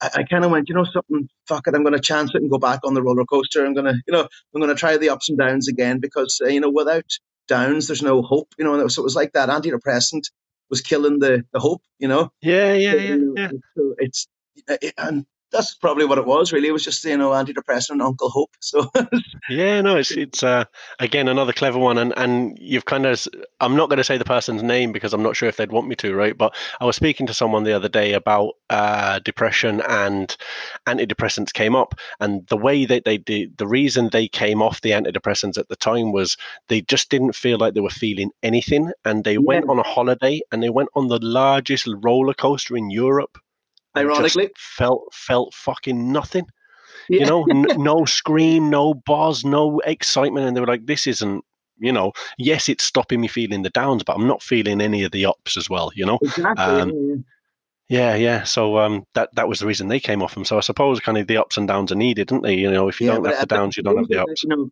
I, 0.00 0.10
I 0.16 0.22
kind 0.24 0.44
of 0.44 0.50
went, 0.50 0.68
you 0.68 0.74
know, 0.74 0.84
something. 0.84 1.28
Fuck 1.48 1.66
it, 1.66 1.74
I'm 1.74 1.82
going 1.82 1.94
to 1.94 2.00
chance 2.00 2.30
it 2.34 2.42
and 2.42 2.50
go 2.50 2.58
back 2.58 2.80
on 2.84 2.94
the 2.94 3.02
roller 3.02 3.24
coaster. 3.24 3.64
I'm 3.64 3.74
going 3.74 3.86
to, 3.86 3.94
you 4.06 4.12
know, 4.12 4.28
I'm 4.54 4.60
going 4.60 4.74
to 4.74 4.78
try 4.78 4.96
the 4.96 5.10
ups 5.10 5.28
and 5.28 5.38
downs 5.38 5.68
again 5.68 6.00
because 6.00 6.40
uh, 6.44 6.48
you 6.48 6.60
know, 6.60 6.70
without 6.70 7.10
downs, 7.48 7.86
there's 7.86 8.02
no 8.02 8.22
hope. 8.22 8.48
You 8.58 8.64
know, 8.64 8.72
and 8.72 8.80
it 8.80 8.84
was, 8.84 8.94
so 8.94 9.02
it 9.02 9.04
was 9.04 9.16
like 9.16 9.32
that 9.32 9.48
antidepressant 9.48 10.30
was 10.70 10.80
killing 10.80 11.18
the 11.18 11.44
the 11.52 11.60
hope. 11.60 11.82
You 11.98 12.08
know. 12.08 12.30
Yeah, 12.42 12.74
yeah, 12.74 12.94
yeah, 12.94 13.16
yeah. 13.36 13.50
So 13.76 13.94
it's 13.98 14.28
it, 14.68 14.94
and 14.98 15.26
that's 15.52 15.74
probably 15.74 16.04
what 16.04 16.18
it 16.18 16.26
was. 16.26 16.52
Really, 16.52 16.68
it 16.68 16.72
was 16.72 16.84
just 16.84 17.04
you 17.04 17.16
know 17.16 17.30
antidepressant 17.30 18.02
Uncle 18.02 18.30
Hope. 18.30 18.50
So 18.66 18.90
yeah, 19.48 19.80
no, 19.80 19.96
it's 19.96 20.10
it's 20.10 20.42
uh, 20.42 20.64
again 20.98 21.28
another 21.28 21.52
clever 21.52 21.78
one, 21.78 21.98
and 21.98 22.12
and 22.16 22.58
you've 22.60 22.84
kind 22.84 23.06
of 23.06 23.26
I'm 23.60 23.76
not 23.76 23.88
going 23.88 23.98
to 23.98 24.04
say 24.04 24.18
the 24.18 24.24
person's 24.24 24.62
name 24.62 24.90
because 24.90 25.12
I'm 25.12 25.22
not 25.22 25.36
sure 25.36 25.48
if 25.48 25.56
they'd 25.56 25.70
want 25.70 25.86
me 25.86 25.94
to, 25.96 26.14
right? 26.14 26.36
But 26.36 26.54
I 26.80 26.84
was 26.84 26.96
speaking 26.96 27.28
to 27.28 27.34
someone 27.34 27.62
the 27.62 27.72
other 27.72 27.88
day 27.88 28.14
about 28.14 28.54
uh, 28.70 29.20
depression 29.20 29.82
and 29.88 30.36
antidepressants 30.86 31.52
came 31.52 31.76
up, 31.76 31.94
and 32.18 32.44
the 32.48 32.56
way 32.56 32.86
that 32.86 33.04
they 33.04 33.18
did, 33.18 33.56
the 33.56 33.68
reason 33.68 34.08
they 34.08 34.26
came 34.26 34.60
off 34.60 34.80
the 34.80 34.90
antidepressants 34.90 35.58
at 35.58 35.68
the 35.68 35.76
time 35.76 36.10
was 36.10 36.36
they 36.68 36.80
just 36.80 37.08
didn't 37.08 37.36
feel 37.36 37.58
like 37.58 37.74
they 37.74 37.80
were 37.80 37.90
feeling 37.90 38.30
anything, 38.42 38.90
and 39.04 39.22
they 39.22 39.34
yeah. 39.34 39.38
went 39.38 39.68
on 39.68 39.78
a 39.78 39.84
holiday 39.84 40.40
and 40.50 40.60
they 40.60 40.70
went 40.70 40.88
on 40.96 41.06
the 41.06 41.20
largest 41.22 41.86
roller 42.02 42.34
coaster 42.34 42.76
in 42.76 42.90
Europe 42.90 43.38
Ironically, 43.96 44.50
felt 44.56 45.12
felt 45.12 45.54
fucking 45.54 46.12
nothing. 46.12 46.46
Yeah. 47.08 47.20
You 47.20 47.26
know, 47.26 47.46
n- 47.48 47.66
no 47.82 48.04
scream, 48.04 48.70
no 48.70 48.94
buzz, 48.94 49.44
no 49.44 49.80
excitement, 49.80 50.46
and 50.46 50.56
they 50.56 50.60
were 50.60 50.66
like, 50.66 50.86
"This 50.86 51.06
isn't." 51.06 51.44
You 51.78 51.92
know, 51.92 52.12
yes, 52.38 52.70
it's 52.70 52.84
stopping 52.84 53.20
me 53.20 53.28
feeling 53.28 53.62
the 53.62 53.68
downs, 53.68 54.02
but 54.02 54.16
I'm 54.16 54.26
not 54.26 54.42
feeling 54.42 54.80
any 54.80 55.04
of 55.04 55.12
the 55.12 55.26
ups 55.26 55.58
as 55.58 55.68
well. 55.68 55.90
You 55.94 56.06
know, 56.06 56.18
exactly. 56.22 56.64
Um, 56.64 57.24
yeah, 57.88 58.14
yeah. 58.16 58.44
So 58.44 58.78
um, 58.78 59.04
that 59.14 59.28
that 59.34 59.48
was 59.48 59.60
the 59.60 59.66
reason 59.66 59.88
they 59.88 60.00
came 60.00 60.22
off 60.22 60.34
them. 60.34 60.44
So 60.44 60.56
I 60.56 60.60
suppose 60.60 61.00
kind 61.00 61.18
of 61.18 61.26
the 61.26 61.36
ups 61.36 61.56
and 61.56 61.68
downs 61.68 61.92
are 61.92 61.96
needed, 61.96 62.28
didn't 62.28 62.42
they? 62.42 62.54
You 62.54 62.70
know, 62.70 62.88
if 62.88 63.00
you 63.00 63.08
yeah, 63.08 63.14
don't 63.14 63.26
have 63.26 63.40
the 63.40 63.46
downs, 63.46 63.76
you 63.76 63.82
don't 63.82 63.98
have 63.98 64.08
the 64.08 64.22
ups. 64.22 64.42
You 64.42 64.48
know, 64.48 64.70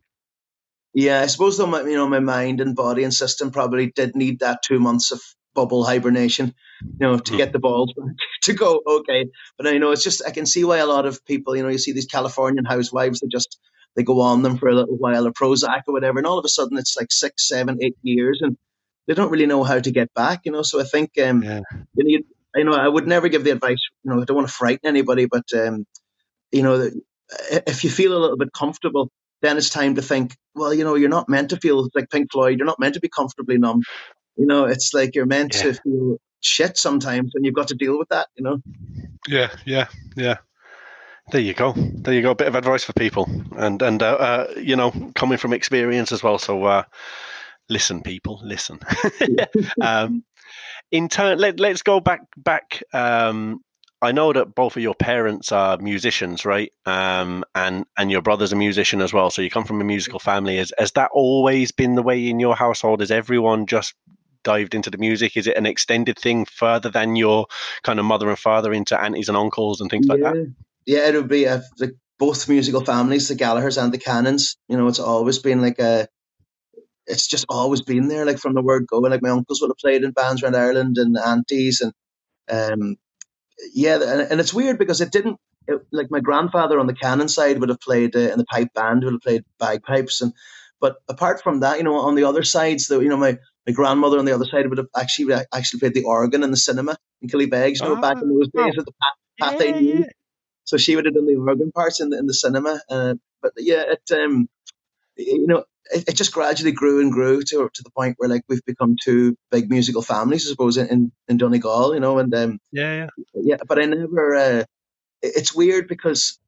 yeah, 0.95 1.21
I 1.21 1.25
suppose 1.27 1.57
though, 1.57 1.67
my, 1.67 1.81
you 1.81 1.95
know, 1.95 2.07
my 2.07 2.19
mind 2.19 2.61
and 2.61 2.75
body 2.75 3.03
and 3.03 3.13
system 3.13 3.51
probably 3.51 3.91
did 3.91 4.15
need 4.15 4.39
that 4.39 4.63
two 4.63 4.79
months 4.79 5.11
of 5.11 5.21
bubble 5.55 5.83
hibernation, 5.83 6.53
you 6.81 7.07
know, 7.07 7.17
to 7.17 7.37
get 7.37 7.53
the 7.53 7.59
balls 7.59 7.93
to 8.43 8.53
go, 8.53 8.81
okay. 8.85 9.25
But 9.57 9.73
you 9.73 9.79
know, 9.79 9.91
it's 9.91 10.03
just, 10.03 10.21
I 10.27 10.31
can 10.31 10.45
see 10.45 10.63
why 10.63 10.77
a 10.77 10.85
lot 10.85 11.05
of 11.05 11.25
people, 11.25 11.55
you 11.55 11.63
know, 11.63 11.69
you 11.69 11.77
see 11.79 11.93
these 11.93 12.05
Californian 12.05 12.65
housewives 12.65 13.21
that 13.21 13.31
just, 13.31 13.59
they 13.95 14.03
go 14.03 14.19
on 14.21 14.43
them 14.43 14.57
for 14.57 14.67
a 14.67 14.75
little 14.75 14.97
while, 14.97 15.25
or 15.25 15.31
Prozac 15.31 15.83
or 15.87 15.93
whatever, 15.93 16.19
and 16.19 16.27
all 16.27 16.37
of 16.37 16.45
a 16.45 16.49
sudden 16.49 16.77
it's 16.77 16.97
like 16.97 17.11
six, 17.11 17.47
seven, 17.47 17.77
eight 17.81 17.95
years. 18.03 18.39
And 18.43 18.57
they 19.07 19.13
don't 19.13 19.31
really 19.31 19.45
know 19.45 19.63
how 19.63 19.79
to 19.79 19.91
get 19.91 20.13
back. 20.13 20.41
You 20.43 20.51
know, 20.51 20.63
so 20.63 20.81
I 20.81 20.83
think 20.83 21.11
um, 21.23 21.41
Yeah. 21.43 21.61
you 21.95 22.03
know, 22.03 22.09
you, 22.09 22.23
you 22.55 22.63
know, 22.65 22.73
I 22.73 22.87
would 22.87 23.07
never 23.07 23.29
give 23.29 23.43
the 23.43 23.51
advice. 23.51 23.79
You 24.03 24.11
know, 24.11 24.21
I 24.21 24.25
don't 24.25 24.35
want 24.35 24.47
to 24.47 24.53
frighten 24.53 24.87
anybody, 24.87 25.27
but 25.27 25.45
um, 25.53 25.85
you 26.51 26.63
know, 26.63 26.89
if 27.49 27.83
you 27.83 27.89
feel 27.89 28.15
a 28.15 28.19
little 28.19 28.37
bit 28.37 28.53
comfortable, 28.53 29.11
then 29.41 29.57
it's 29.57 29.69
time 29.69 29.95
to 29.95 30.01
think. 30.01 30.35
Well, 30.55 30.73
you 30.73 30.83
know, 30.83 30.95
you're 30.95 31.09
not 31.09 31.29
meant 31.29 31.49
to 31.49 31.57
feel 31.57 31.87
like 31.95 32.09
Pink 32.09 32.31
Floyd. 32.31 32.57
You're 32.57 32.65
not 32.65 32.79
meant 32.79 32.93
to 32.95 32.99
be 33.01 33.09
comfortably 33.09 33.57
numb. 33.57 33.81
You 34.37 34.45
know, 34.45 34.65
it's 34.65 34.93
like 34.93 35.15
you're 35.15 35.25
meant 35.25 35.55
Yeah. 35.55 35.61
to 35.61 35.73
feel 35.81 36.17
shit 36.41 36.77
sometimes, 36.77 37.31
and 37.35 37.45
you've 37.45 37.55
got 37.55 37.69
to 37.69 37.75
deal 37.75 37.97
with 37.97 38.09
that. 38.09 38.27
You 38.35 38.43
know. 38.43 38.61
Yeah, 39.27 39.49
yeah, 39.65 39.87
yeah. 40.15 40.37
There 41.31 41.41
you 41.41 41.53
go. 41.53 41.73
There 41.75 42.13
you 42.13 42.21
go. 42.21 42.31
A 42.31 42.35
bit 42.35 42.47
of 42.47 42.55
advice 42.55 42.83
for 42.83 42.93
people, 42.93 43.27
and 43.57 43.81
and 43.81 44.03
uh, 44.03 44.13
uh, 44.15 44.53
you 44.57 44.75
know, 44.75 44.91
coming 45.15 45.37
from 45.37 45.53
experience 45.53 46.11
as 46.11 46.21
well. 46.21 46.37
So, 46.37 46.63
uh, 46.65 46.83
listen, 47.69 48.01
people, 48.03 48.39
listen. 48.43 48.79
um, 49.81 50.23
in 50.91 51.09
turn, 51.09 51.39
let 51.39 51.59
let's 51.59 51.81
go 51.81 51.99
back 51.99 52.21
back. 52.37 52.83
Um, 52.93 53.61
I 54.01 54.11
know 54.11 54.33
that 54.33 54.53
both 54.53 54.75
of 54.75 54.83
your 54.83 54.93
parents 54.93 55.51
are 55.51 55.77
musicians, 55.77 56.45
right? 56.45 56.71
Um, 56.85 57.43
and 57.55 57.85
and 57.97 58.11
your 58.11 58.21
brother's 58.21 58.51
a 58.53 58.55
musician 58.55 59.01
as 59.01 59.11
well. 59.11 59.31
So 59.31 59.41
you 59.41 59.49
come 59.49 59.65
from 59.65 59.81
a 59.81 59.85
musical 59.85 60.19
family. 60.19 60.57
Has 60.57 60.71
has 60.77 60.91
that 60.91 61.09
always 61.11 61.71
been 61.71 61.95
the 61.95 62.03
way 62.03 62.27
in 62.29 62.39
your 62.39 62.55
household? 62.55 63.01
Is 63.01 63.09
everyone 63.09 63.65
just 63.65 63.95
dived 64.45 64.73
into 64.73 64.89
the 64.89 64.97
music? 64.97 65.35
Is 65.35 65.47
it 65.47 65.57
an 65.57 65.65
extended 65.65 66.17
thing 66.17 66.45
further 66.45 66.89
than 66.89 67.17
your 67.17 67.47
kind 67.83 67.99
of 67.99 68.05
mother 68.05 68.29
and 68.29 68.39
father 68.39 68.71
into 68.71 68.97
aunties 68.97 69.27
and 69.27 69.37
uncles 69.37 69.81
and 69.81 69.89
things 69.89 70.07
like 70.07 70.21
that? 70.21 70.53
Yeah, 70.85 71.09
it 71.09 71.15
would 71.15 71.27
be 71.27 71.47
uh, 71.47 71.59
like 71.79 71.95
both 72.17 72.47
musical 72.47 72.85
families, 72.85 73.27
the 73.27 73.35
Gallaghers 73.35 73.81
and 73.81 73.93
the 73.93 73.97
Cannons. 73.97 74.55
You 74.69 74.77
know, 74.77 74.87
it's 74.87 74.99
always 74.99 75.39
been 75.39 75.61
like 75.61 75.79
a. 75.79 76.07
It's 77.07 77.27
just 77.27 77.45
always 77.49 77.81
been 77.81 78.07
there, 78.07 78.25
like 78.25 78.39
from 78.39 78.53
the 78.53 78.63
word 78.63 78.87
go. 78.87 78.99
Like 78.99 79.21
my 79.21 79.29
uncles 79.29 79.61
would 79.61 79.69
have 79.69 79.77
played 79.77 80.03
in 80.03 80.11
bands 80.11 80.41
around 80.41 80.55
Ireland 80.55 80.97
and 80.97 81.17
aunties, 81.17 81.81
and 81.81 81.93
um, 82.49 82.95
yeah, 83.73 83.95
and, 83.95 84.21
and 84.31 84.39
it's 84.39 84.53
weird 84.53 84.79
because 84.79 85.01
it 85.01 85.11
didn't. 85.11 85.37
It, 85.67 85.81
like 85.91 86.07
my 86.11 86.19
grandfather 86.19 86.79
on 86.79 86.87
the 86.87 86.93
Cannon 86.93 87.27
side 87.27 87.59
would 87.59 87.69
have 87.69 87.79
played 87.79 88.15
uh, 88.15 88.19
in 88.19 88.37
the 88.37 88.45
pipe 88.45 88.73
band, 88.73 89.03
would 89.03 89.13
have 89.13 89.21
played 89.21 89.43
bagpipes, 89.59 90.21
and 90.21 90.33
but 90.79 90.97
apart 91.07 91.41
from 91.41 91.61
that, 91.61 91.77
you 91.77 91.83
know, 91.83 91.95
on 91.95 92.15
the 92.15 92.25
other 92.25 92.43
sides, 92.43 92.87
though, 92.87 92.99
you 92.99 93.09
know, 93.09 93.17
my 93.17 93.37
my 93.67 93.73
grandmother 93.73 94.19
on 94.19 94.25
the 94.25 94.33
other 94.33 94.45
side 94.45 94.67
would 94.69 94.77
have 94.77 94.87
actually 94.95 95.33
actually 95.53 95.79
played 95.79 95.93
the 95.93 96.03
organ 96.03 96.43
in 96.43 96.51
the 96.51 96.57
cinema 96.57 96.97
in 97.21 97.29
Killybegs, 97.29 97.81
you 97.81 97.89
know, 97.89 98.01
back 98.01 98.21
in 98.21 98.29
those 98.29 98.49
days 98.49 98.77
at 98.77 98.85
the 98.85 98.91
Pat, 99.39 99.59
Pat 99.59 99.67
Yeah, 99.67 99.77
yeah. 99.79 100.05
so 100.63 100.77
she 100.77 100.95
would 100.95 101.05
have 101.05 101.15
done 101.15 101.25
the 101.25 101.35
organ 101.35 101.71
parts 101.71 101.99
in 101.99 102.09
the 102.09 102.19
in 102.19 102.27
the 102.27 102.33
cinema. 102.33 102.81
Uh, 102.89 103.15
but 103.41 103.53
yeah, 103.57 103.83
it 103.87 104.11
um, 104.11 104.47
you 105.17 105.47
know, 105.47 105.63
it, 105.91 106.09
it 106.09 106.15
just 106.15 106.33
gradually 106.33 106.71
grew 106.71 107.01
and 107.01 107.11
grew 107.11 107.41
to 107.41 107.69
to 107.73 107.83
the 107.83 107.91
point 107.91 108.15
where 108.17 108.29
like 108.29 108.43
we've 108.47 108.65
become 108.65 108.95
two 109.03 109.35
big 109.51 109.69
musical 109.69 110.01
families, 110.01 110.47
I 110.47 110.51
suppose, 110.51 110.77
in 110.77 110.87
in, 110.87 111.11
in 111.27 111.37
Donegal, 111.37 111.93
you 111.93 111.99
know, 111.99 112.19
and 112.19 112.33
um, 112.35 112.59
Yeah, 112.71 113.07
yeah. 113.25 113.25
yeah. 113.33 113.57
But 113.67 113.79
I 113.79 113.85
never. 113.85 114.35
Uh, 114.35 114.63
it's 115.21 115.55
weird 115.55 115.87
because 115.87 116.39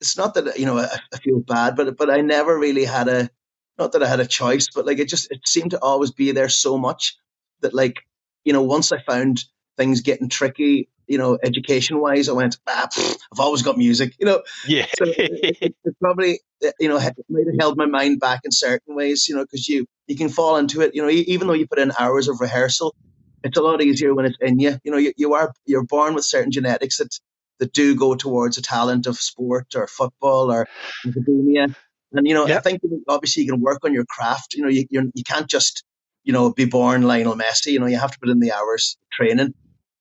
it's 0.00 0.16
not 0.16 0.34
that 0.34 0.58
you 0.58 0.66
know 0.66 0.78
I, 0.78 0.88
I 1.12 1.18
feel 1.18 1.40
bad, 1.40 1.76
but 1.76 1.96
but 1.96 2.10
I 2.10 2.20
never 2.20 2.56
really 2.56 2.84
had 2.84 3.08
a 3.08 3.30
not 3.78 3.92
that 3.92 4.02
I 4.02 4.08
had 4.08 4.20
a 4.20 4.26
choice, 4.26 4.68
but 4.74 4.86
like 4.86 4.98
it 4.98 5.08
just 5.08 5.30
it 5.30 5.40
seemed 5.46 5.72
to 5.72 5.80
always 5.80 6.10
be 6.10 6.32
there 6.32 6.48
so 6.48 6.78
much 6.78 7.16
that 7.60 7.74
like 7.74 7.96
you 8.44 8.52
know 8.52 8.62
once 8.62 8.92
I 8.92 9.00
found 9.02 9.44
things 9.76 10.00
getting 10.00 10.28
tricky, 10.28 10.88
you 11.06 11.18
know, 11.18 11.38
education 11.42 12.00
wise, 12.00 12.28
I 12.28 12.32
went, 12.32 12.58
ah, 12.66 12.88
pfft, 12.90 13.18
I've 13.32 13.40
always 13.40 13.62
got 13.62 13.76
music, 13.76 14.14
you 14.18 14.26
know. 14.26 14.42
Yeah. 14.66 14.86
So 14.98 15.04
it, 15.04 15.56
it, 15.60 15.76
it 15.84 15.96
probably 16.00 16.40
you 16.80 16.88
know 16.88 16.98
it 16.98 17.14
might 17.28 17.46
have 17.46 17.60
held 17.60 17.76
my 17.76 17.86
mind 17.86 18.20
back 18.20 18.40
in 18.44 18.52
certain 18.52 18.94
ways, 18.94 19.28
you 19.28 19.36
know, 19.36 19.44
because 19.44 19.68
you 19.68 19.86
you 20.06 20.16
can 20.16 20.28
fall 20.28 20.56
into 20.56 20.80
it, 20.80 20.94
you 20.94 21.02
know, 21.02 21.10
even 21.10 21.46
though 21.46 21.54
you 21.54 21.66
put 21.66 21.78
in 21.78 21.92
hours 21.98 22.28
of 22.28 22.40
rehearsal, 22.40 22.94
it's 23.42 23.58
a 23.58 23.62
lot 23.62 23.82
easier 23.82 24.14
when 24.14 24.26
it's 24.26 24.38
in 24.40 24.58
you. 24.58 24.78
You 24.84 24.92
know, 24.92 24.98
you, 24.98 25.12
you 25.16 25.34
are 25.34 25.52
you're 25.66 25.84
born 25.84 26.14
with 26.14 26.24
certain 26.24 26.50
genetics 26.50 26.98
that 26.98 27.18
that 27.58 27.72
do 27.72 27.94
go 27.94 28.14
towards 28.14 28.58
a 28.58 28.62
talent 28.62 29.06
of 29.06 29.16
sport 29.16 29.74
or 29.74 29.86
football 29.86 30.52
or 30.52 30.68
academia. 31.06 31.68
And 32.16 32.26
you 32.26 32.34
know, 32.34 32.46
I 32.46 32.60
think 32.60 32.82
obviously 33.08 33.44
you 33.44 33.52
can 33.52 33.60
work 33.60 33.84
on 33.84 33.92
your 33.92 34.04
craft. 34.06 34.54
You 34.54 34.62
know, 34.62 34.68
you 34.68 34.86
you're, 34.90 35.04
you 35.14 35.24
can't 35.24 35.48
just 35.48 35.84
you 36.24 36.32
know 36.32 36.52
be 36.52 36.64
born 36.64 37.02
Lionel 37.02 37.36
Messi. 37.36 37.72
You 37.72 37.80
know, 37.80 37.86
you 37.86 37.98
have 37.98 38.12
to 38.12 38.18
put 38.18 38.28
in 38.28 38.40
the 38.40 38.52
hours 38.52 38.96
training. 39.12 39.54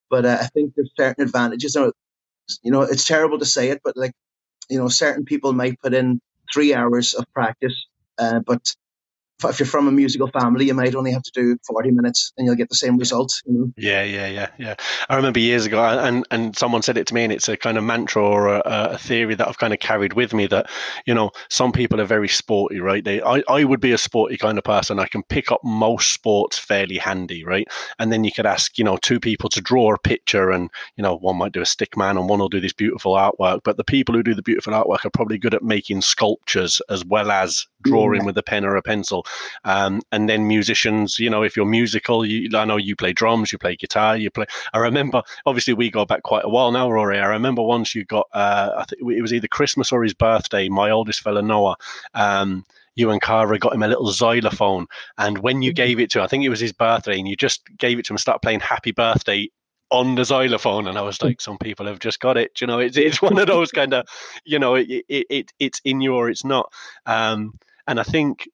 But 0.09 0.25
uh, 0.25 0.37
I 0.41 0.47
think 0.47 0.73
there's 0.75 0.91
certain 0.97 1.23
advantages. 1.23 1.75
You 1.75 1.81
know, 1.81 1.91
you 2.63 2.71
know, 2.71 2.81
it's 2.81 3.05
terrible 3.05 3.39
to 3.39 3.45
say 3.45 3.69
it, 3.69 3.81
but 3.83 3.97
like 3.97 4.11
you 4.69 4.77
know, 4.77 4.87
certain 4.87 5.25
people 5.25 5.53
might 5.53 5.79
put 5.81 5.93
in 5.93 6.19
three 6.53 6.73
hours 6.73 7.13
of 7.13 7.25
practice, 7.33 7.75
uh, 8.17 8.39
but 8.45 8.75
if- 9.43 9.59
you're 9.59 9.67
from 9.67 9.87
a 9.87 9.91
musical 9.91 10.27
family, 10.27 10.65
you 10.65 10.73
might 10.73 10.95
only 10.95 11.11
have 11.11 11.23
to 11.23 11.31
do 11.33 11.57
40 11.67 11.91
minutes 11.91 12.33
and 12.37 12.45
you'll 12.45 12.55
get 12.55 12.69
the 12.69 12.75
same 12.75 12.97
results. 12.97 13.41
You 13.45 13.53
know? 13.53 13.71
Yeah, 13.77 14.03
yeah, 14.03 14.27
yeah, 14.27 14.47
yeah. 14.57 14.75
I 15.09 15.15
remember 15.15 15.39
years 15.39 15.65
ago, 15.65 15.83
and 15.83 16.25
and 16.31 16.55
someone 16.57 16.81
said 16.81 16.97
it 16.97 17.07
to 17.07 17.13
me, 17.13 17.23
and 17.23 17.33
it's 17.33 17.49
a 17.49 17.57
kind 17.57 17.77
of 17.77 17.83
mantra 17.83 18.23
or 18.23 18.47
a, 18.47 18.61
a 18.65 18.97
theory 18.97 19.35
that 19.35 19.47
I've 19.47 19.57
kind 19.57 19.73
of 19.73 19.79
carried 19.79 20.13
with 20.13 20.33
me 20.33 20.47
that 20.47 20.69
you 21.05 21.13
know 21.13 21.31
some 21.49 21.71
people 21.71 22.01
are 22.01 22.05
very 22.05 22.27
sporty, 22.27 22.79
right? 22.79 23.03
They, 23.03 23.21
I, 23.21 23.43
I 23.47 23.63
would 23.63 23.79
be 23.81 23.91
a 23.91 23.97
sporty 23.97 24.37
kind 24.37 24.57
of 24.57 24.63
person. 24.63 24.99
I 24.99 25.07
can 25.07 25.23
pick 25.23 25.51
up 25.51 25.61
most 25.63 26.13
sports 26.13 26.57
fairly 26.57 26.97
handy, 26.97 27.43
right? 27.43 27.67
And 27.99 28.11
then 28.11 28.23
you 28.23 28.31
could 28.31 28.45
ask, 28.45 28.77
you 28.77 28.83
know, 28.83 28.97
two 28.97 29.19
people 29.19 29.49
to 29.49 29.61
draw 29.61 29.93
a 29.93 29.99
picture, 29.99 30.51
and 30.51 30.69
you 30.97 31.03
know, 31.03 31.17
one 31.17 31.37
might 31.37 31.53
do 31.53 31.61
a 31.61 31.65
stick 31.65 31.97
man, 31.97 32.17
and 32.17 32.29
one 32.29 32.39
will 32.39 32.49
do 32.49 32.61
this 32.61 32.73
beautiful 32.73 33.13
artwork. 33.13 33.61
But 33.63 33.77
the 33.77 33.83
people 33.83 34.15
who 34.15 34.23
do 34.23 34.33
the 34.33 34.41
beautiful 34.41 34.73
artwork 34.73 35.05
are 35.05 35.09
probably 35.09 35.37
good 35.37 35.53
at 35.53 35.63
making 35.63 36.01
sculptures 36.01 36.81
as 36.89 37.05
well 37.05 37.31
as 37.31 37.65
drawing 37.85 38.25
with 38.25 38.37
a 38.37 38.43
pen 38.43 38.65
or 38.65 38.75
a 38.75 38.81
pencil. 38.81 39.25
Um, 39.63 40.01
and 40.11 40.27
then 40.27 40.47
musicians, 40.47 41.19
you 41.19 41.29
know, 41.29 41.43
if 41.43 41.55
you're 41.55 41.65
musical, 41.65 42.25
you, 42.25 42.49
I 42.57 42.65
know 42.65 42.77
you 42.77 42.95
play 42.95 43.13
drums, 43.13 43.51
you 43.51 43.57
play 43.57 43.75
guitar, 43.75 44.17
you 44.17 44.29
play. 44.29 44.45
I 44.73 44.79
remember, 44.79 45.23
obviously, 45.45 45.73
we 45.73 45.89
go 45.89 46.05
back 46.05 46.23
quite 46.23 46.45
a 46.45 46.49
while 46.49 46.71
now, 46.71 46.91
Rory. 46.91 47.19
I 47.19 47.27
remember 47.27 47.61
once 47.61 47.95
you 47.95 48.05
got, 48.05 48.27
uh, 48.33 48.71
I 48.77 48.83
think 48.85 49.01
it 49.01 49.21
was 49.21 49.33
either 49.33 49.47
Christmas 49.47 49.91
or 49.91 50.03
his 50.03 50.13
birthday. 50.13 50.69
My 50.69 50.91
oldest 50.91 51.21
fella 51.21 51.41
Noah. 51.41 51.77
Um, 52.13 52.65
you 52.95 53.11
and 53.11 53.21
Cara 53.21 53.59
got 53.59 53.73
him 53.73 53.83
a 53.83 53.87
little 53.89 54.09
xylophone, 54.09 54.87
and 55.17 55.37
when 55.39 55.61
you 55.61 55.73
gave 55.73 55.99
it 55.99 56.09
to, 56.11 56.19
him, 56.19 56.23
I 56.23 56.27
think 56.27 56.45
it 56.45 56.49
was 56.49 56.61
his 56.61 56.71
birthday, 56.71 57.19
and 57.19 57.27
you 57.27 57.35
just 57.35 57.61
gave 57.77 57.99
it 57.99 58.05
to 58.05 58.13
him 58.13 58.15
and 58.15 58.21
started 58.21 58.39
playing 58.39 58.61
"Happy 58.61 58.91
Birthday" 58.91 59.49
on 59.91 60.15
the 60.15 60.23
xylophone, 60.23 60.87
and 60.87 60.97
I 60.97 61.01
was 61.01 61.21
like, 61.21 61.41
some 61.41 61.57
people 61.57 61.85
have 61.85 61.99
just 61.99 62.19
got 62.19 62.37
it. 62.37 62.59
You 62.61 62.67
know, 62.67 62.79
it's 62.79 62.97
it's 62.97 63.21
one 63.21 63.37
of 63.37 63.47
those 63.47 63.71
kind 63.71 63.93
of, 63.93 64.07
you 64.45 64.59
know, 64.59 64.75
it, 64.75 64.87
it, 65.07 65.25
it 65.29 65.53
it's 65.59 65.81
in 65.83 66.01
you 66.01 66.15
or 66.15 66.29
it's 66.29 66.43
not. 66.45 66.71
Um, 67.05 67.53
and 67.87 67.99
I 67.99 68.03
think 68.03 68.47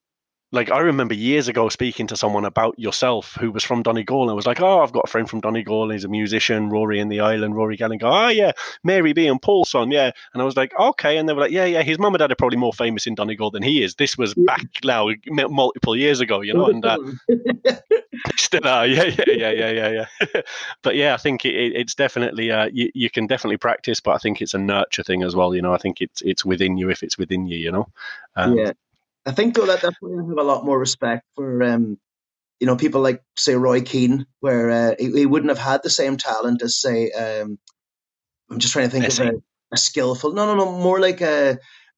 like 0.54 0.70
I 0.70 0.80
remember 0.80 1.14
years 1.14 1.48
ago 1.48 1.70
speaking 1.70 2.08
to 2.08 2.18
someone 2.18 2.44
about 2.44 2.78
yourself 2.78 3.38
who 3.40 3.52
was 3.52 3.64
from 3.64 3.84
Donegal 3.84 4.28
and 4.28 4.36
was 4.36 4.46
like, 4.46 4.60
"Oh, 4.60 4.82
I've 4.82 4.92
got 4.92 5.06
a 5.06 5.10
friend 5.10 5.30
from 5.30 5.40
Donegal. 5.40 5.90
He's 5.90 6.04
a 6.04 6.10
musician, 6.10 6.70
Rory 6.70 7.00
in 7.00 7.08
the 7.08 7.22
island, 7.22 7.56
Rory 7.56 7.78
Gallagher. 7.78 8.08
Oh, 8.08 8.28
yeah, 8.28 8.52
Mary 8.84 9.14
B 9.14 9.28
and 9.28 9.42
Paul's 9.42 9.70
son, 9.70 9.92
yeah." 9.92 10.12
And 10.34 10.42
I 10.42 10.46
was 10.46 10.58
like, 10.58 10.78
"Okay," 10.78 11.18
and 11.18 11.28
they 11.28 11.34
were 11.34 11.42
like, 11.42 11.52
"Yeah, 11.52 11.66
yeah, 11.66 11.84
his 11.84 12.00
mum 12.00 12.14
and 12.14 12.20
dad 12.20 12.32
are 12.32 12.36
probably 12.36 12.58
more 12.58 12.74
famous 12.74 13.08
in 13.08 13.16
Donegal 13.16 13.52
than 13.52 13.64
he 13.64 13.82
is." 13.82 13.96
This 13.96 14.18
was 14.18 14.34
back 14.34 14.66
now 14.84 15.10
multiple 15.30 15.96
years 15.96 16.20
ago, 16.20 16.42
you 16.42 16.54
know, 16.54 16.66
and 16.66 16.86
uh, 16.86 16.98
still 18.36 18.68
are, 18.68 18.86
yeah, 18.86 19.04
yeah, 19.04 19.24
yeah, 19.28 19.52
yeah, 19.52 19.72
yeah, 19.72 20.06
yeah. 20.34 20.42
but 20.82 20.98
yeah, 20.98 21.14
I 21.14 21.18
think 21.18 21.46
it, 21.46 21.56
it, 21.56 21.76
it's 21.78 21.96
definitely 21.96 22.52
uh, 22.52 22.70
you, 22.74 22.92
you 22.94 23.10
can 23.10 23.26
definitely 23.26 23.58
practice, 23.58 24.02
but 24.02 24.16
I 24.16 24.18
think 24.18 24.42
it's 24.42 24.54
a 24.54 24.60
nurture 24.60 25.04
thing 25.04 25.24
as 25.24 25.34
well. 25.34 25.56
You 25.56 25.62
know, 25.62 25.74
I 25.74 25.78
think 25.78 26.02
it's 26.02 26.22
it's 26.24 26.44
within 26.44 26.78
you 26.78 26.90
if 26.90 27.04
it's 27.04 27.18
within 27.18 27.48
you. 27.48 27.58
You 27.58 27.72
know. 27.72 27.88
Um, 28.36 28.58
yeah. 28.58 28.72
I 29.26 29.32
think 29.32 29.56
though 29.56 29.66
that 29.68 29.84
I 29.84 29.88
have 29.88 29.96
a 30.02 30.44
lot 30.44 30.66
more 30.66 30.80
respect 30.80 31.26
for 31.36 31.64
um, 31.64 31.98
you 32.60 32.68
know 32.68 32.76
people 32.76 33.02
like 33.02 33.22
say 33.36 33.56
Roy 33.56 33.82
Keane, 33.82 34.26
where 34.40 34.72
uh, 34.72 34.96
he, 34.98 35.12
he 35.12 35.26
wouldn't 35.26 35.50
have 35.50 35.60
had 35.60 35.84
the 35.84 35.90
same 35.90 36.18
talent 36.18 36.62
as 36.62 36.76
say 36.76 37.12
um, 37.12 37.60
I'm 38.50 38.60
just 38.60 38.74
trying 38.74 38.86
to 38.86 38.92
think 38.92 39.06
Messi. 39.06 39.30
of 39.30 39.36
a, 39.36 39.42
a 39.74 39.78
skillful 39.78 40.34
no 40.34 40.46
no 40.46 40.56
no 40.56 40.72
more 40.72 41.00
like 41.00 41.22
a 41.22 41.58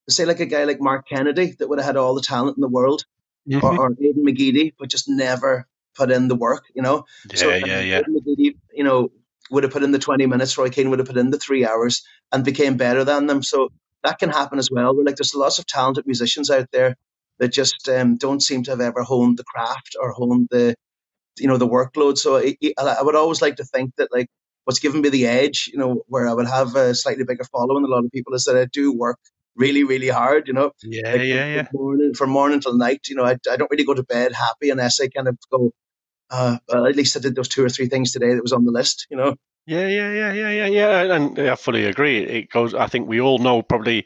say 0.10 0.26
like 0.26 0.40
a 0.40 0.46
guy 0.46 0.66
like 0.66 0.82
Mark 0.82 1.08
Kennedy 1.08 1.56
that 1.60 1.68
would 1.68 1.80
have 1.80 1.86
had 1.86 1.98
all 1.98 2.14
the 2.14 2.22
talent 2.22 2.58
in 2.58 2.62
the 2.62 2.68
world 2.68 3.06
mhm. 3.50 3.64
or, 3.64 3.80
or 3.80 3.92
Aidan 4.00 4.26
McGeady 4.26 4.74
but 4.78 4.90
just 4.90 5.08
never 5.08 5.68
put 5.96 6.12
in 6.12 6.28
the 6.28 6.36
work 6.36 6.66
you 6.76 6.82
know 6.82 7.06
Yeah, 7.34 7.48
uh, 7.48 7.66
yeah, 7.66 7.80
yeah. 7.82 8.02
McGeady, 8.02 8.56
you 8.74 8.84
know 8.84 9.12
would 9.52 9.64
have 9.64 9.74
put 9.74 9.84
in 9.84 9.92
the 9.92 10.00
20 10.00 10.26
minutes 10.26 10.58
Roy 10.58 10.70
Keane 10.70 10.90
would 10.90 11.00
have 11.00 11.08
put 11.08 11.18
in 11.18 11.30
the 11.30 11.38
three 11.40 11.66
hours 11.66 12.04
and 12.32 12.44
became 12.44 12.78
better 12.78 13.04
than 13.04 13.28
them 13.28 13.44
so 13.44 13.70
that 14.04 14.20
can 14.20 14.30
happen 14.30 14.60
as 14.60 14.70
well 14.70 14.96
We're 14.96 15.04
like 15.04 15.16
there's 15.16 15.36
lots 15.36 15.60
of 15.60 15.66
talented 15.66 16.06
musicians 16.06 16.50
out 16.50 16.70
there 16.72 16.96
that 17.40 17.50
just 17.50 17.90
um, 17.90 18.18
don't 18.18 18.42
seem 18.42 18.64
to 18.64 18.72
have 18.72 18.82
ever 18.82 19.04
honed 19.04 19.38
the 19.38 19.44
craft 19.44 19.96
or 20.00 20.12
honed 20.12 20.48
the 20.52 20.76
you 21.38 21.48
know 21.48 21.58
the 21.58 21.68
workload. 21.68 22.18
So 22.18 22.38
I, 22.38 22.56
I 22.78 23.02
would 23.02 23.16
always 23.16 23.42
like 23.42 23.56
to 23.58 23.64
think 23.64 23.92
that 23.98 24.10
like 24.12 24.28
what's 24.66 24.80
given 24.80 25.02
me 25.02 25.10
the 25.10 25.28
edge, 25.28 25.70
you 25.72 25.80
know, 25.80 26.04
where 26.08 26.28
I 26.28 26.34
would 26.34 26.48
have 26.48 26.76
a 26.76 26.96
slightly 26.96 27.24
bigger 27.24 27.44
following 27.46 27.84
than 27.84 27.92
a 27.92 27.96
lot 27.96 28.06
of 28.06 28.12
people 28.12 28.34
is 28.34 28.46
that 28.46 28.58
I 28.58 28.66
do 28.72 28.94
work 28.94 29.20
really 29.56 29.84
really 29.84 30.10
hard. 30.10 30.48
You 30.48 30.54
know, 30.54 30.72
Yeah, 30.84 31.12
like 31.12 31.22
yeah, 31.22 31.44
from, 31.44 31.54
yeah. 31.56 31.68
morning 31.74 32.14
from 32.14 32.30
morning 32.30 32.60
till 32.60 32.78
night. 32.78 33.08
You 33.10 33.16
know, 33.16 33.26
I, 33.26 33.38
I 33.52 33.58
don't 33.58 33.72
really 33.72 33.86
go 33.86 33.94
to 33.94 34.04
bed 34.04 34.34
happy 34.34 34.70
unless 34.70 35.00
I 35.00 35.08
kind 35.08 35.28
of 35.28 35.38
go. 35.52 35.72
Uh, 36.30 36.58
well, 36.68 36.88
at 36.88 36.96
least 36.96 37.16
I 37.18 37.20
did 37.20 37.36
those 37.36 37.50
two 37.50 37.64
or 37.64 37.70
three 37.70 37.88
things 37.88 38.12
today 38.12 38.34
that 38.34 38.42
was 38.42 38.54
on 38.54 38.66
the 38.66 38.72
list. 38.72 39.08
You 39.10 39.18
know. 39.18 39.36
Yeah, 39.66 39.88
yeah, 39.88 40.12
yeah, 40.12 40.34
yeah, 40.34 40.50
yeah, 40.50 40.66
yeah, 40.68 41.16
and 41.16 41.40
I 41.40 41.56
fully 41.56 41.86
agree. 41.86 42.18
It 42.18 42.50
goes. 42.50 42.74
I 42.74 42.88
think 42.88 43.08
we 43.08 43.22
all 43.22 43.38
know 43.40 43.62
probably 43.62 44.06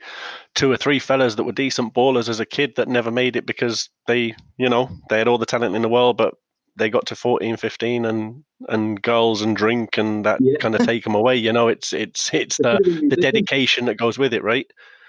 two 0.53 0.71
or 0.71 0.77
three 0.77 0.99
fellas 0.99 1.35
that 1.35 1.45
were 1.45 1.51
decent 1.51 1.95
ballers 1.95 2.29
as 2.29 2.39
a 2.39 2.45
kid 2.45 2.73
that 2.75 2.87
never 2.87 3.09
made 3.09 3.35
it 3.35 3.47
because 3.47 3.89
they, 4.05 4.35
you 4.57 4.69
know, 4.69 4.89
they 5.09 5.17
had 5.17 5.27
all 5.27 5.39
the 5.39 5.47
talent 5.47 5.75
in 5.75 5.81
the 5.81 5.89
world, 5.89 6.17
but 6.17 6.35
they 6.75 6.91
got 6.91 7.07
to 7.07 7.15
14, 7.15 7.57
15 7.57 8.05
and 8.05 8.43
and 8.69 9.01
girls 9.01 9.41
and 9.41 9.55
drink 9.57 9.97
and 9.97 10.25
that 10.25 10.39
Yeah. 10.41 10.57
kind 10.59 10.75
of 10.75 10.85
take 10.85 11.03
them 11.03 11.15
away. 11.15 11.35
You 11.37 11.51
know, 11.53 11.69
it's 11.69 11.91
it's 11.91 12.31
it's 12.35 12.57
the 12.57 12.79
the 13.09 13.17
dedication 13.17 13.85
that 13.85 13.97
goes 13.97 14.19
with 14.19 14.35
it, 14.35 14.43
right? 14.43 14.67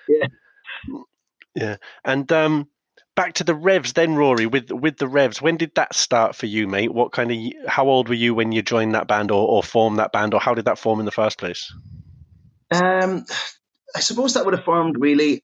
Yeah. 0.08 0.28
Yeah. 1.54 1.76
And 2.04 2.30
um, 2.32 2.68
back 3.18 3.34
to 3.34 3.42
the 3.42 3.54
Revs 3.54 3.94
then, 3.94 4.14
Rory. 4.14 4.46
With 4.46 4.70
with 4.70 4.96
the 4.96 5.08
Revs, 5.08 5.42
when 5.42 5.56
did 5.56 5.74
that 5.74 5.92
start 5.92 6.36
for 6.36 6.46
you, 6.46 6.68
mate? 6.68 6.94
What 6.94 7.10
kind 7.10 7.32
of 7.32 7.68
how 7.68 7.88
old 7.88 8.08
were 8.08 8.14
you 8.14 8.32
when 8.32 8.52
you 8.52 8.62
joined 8.62 8.94
that 8.94 9.08
band 9.08 9.32
or, 9.32 9.46
or 9.46 9.62
formed 9.62 9.98
that 9.98 10.12
band, 10.12 10.34
or 10.34 10.40
how 10.40 10.54
did 10.54 10.66
that 10.66 10.78
form 10.78 11.00
in 11.00 11.04
the 11.04 11.10
first 11.10 11.36
place? 11.36 11.74
Um, 12.70 13.24
I 13.96 14.00
suppose 14.00 14.34
that 14.34 14.44
would 14.44 14.54
have 14.54 14.64
formed 14.64 14.96
really. 15.00 15.42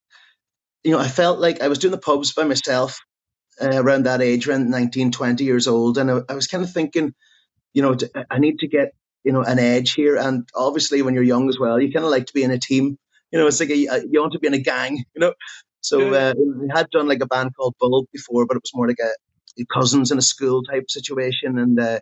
You 0.84 0.92
know, 0.92 1.00
I 1.00 1.08
felt 1.08 1.40
like 1.40 1.62
I 1.62 1.68
was 1.68 1.78
doing 1.78 1.90
the 1.90 1.98
pubs 1.98 2.32
by 2.32 2.44
myself 2.44 3.00
uh, 3.60 3.82
around 3.82 4.04
that 4.04 4.20
age, 4.20 4.46
around 4.46 4.70
19, 4.70 5.10
20 5.10 5.42
years 5.42 5.66
old, 5.66 5.98
and 5.98 6.10
I, 6.10 6.20
I 6.28 6.34
was 6.34 6.46
kind 6.46 6.62
of 6.62 6.70
thinking, 6.70 7.12
you 7.72 7.82
know, 7.82 7.96
I 8.30 8.38
need 8.38 8.60
to 8.60 8.68
get 8.68 8.92
you 9.24 9.32
know 9.32 9.42
an 9.42 9.58
edge 9.58 9.94
here. 9.94 10.16
And 10.16 10.48
obviously, 10.54 11.02
when 11.02 11.14
you're 11.14 11.24
young 11.24 11.48
as 11.48 11.58
well, 11.58 11.80
you 11.80 11.92
kind 11.92 12.04
of 12.04 12.12
like 12.12 12.26
to 12.26 12.34
be 12.34 12.44
in 12.44 12.52
a 12.52 12.58
team. 12.58 12.98
You 13.32 13.40
know, 13.40 13.48
it's 13.48 13.58
like 13.58 13.70
a, 13.70 13.76
you 13.76 14.20
want 14.20 14.34
to 14.34 14.38
be 14.38 14.46
in 14.46 14.54
a 14.54 14.58
gang. 14.58 14.98
You 15.16 15.20
know, 15.20 15.34
so 15.85 16.14
uh, 16.14 16.35
we 16.37 16.68
had 16.75 16.88
done 16.90 17.09
like 17.09 17.20
a 17.23 17.27
band 17.27 17.55
called 17.57 17.75
Bulb 17.79 18.07
before, 18.12 18.47
but 18.47 18.57
it 18.57 18.62
was 18.62 18.73
more 18.75 18.88
like 18.88 18.99
a 19.01 19.64
cousins 19.73 20.11
in 20.11 20.18
a 20.18 20.23
school 20.23 20.62
type 20.62 20.90
situation, 20.90 21.59
and. 21.59 21.79
Uh, 21.79 22.01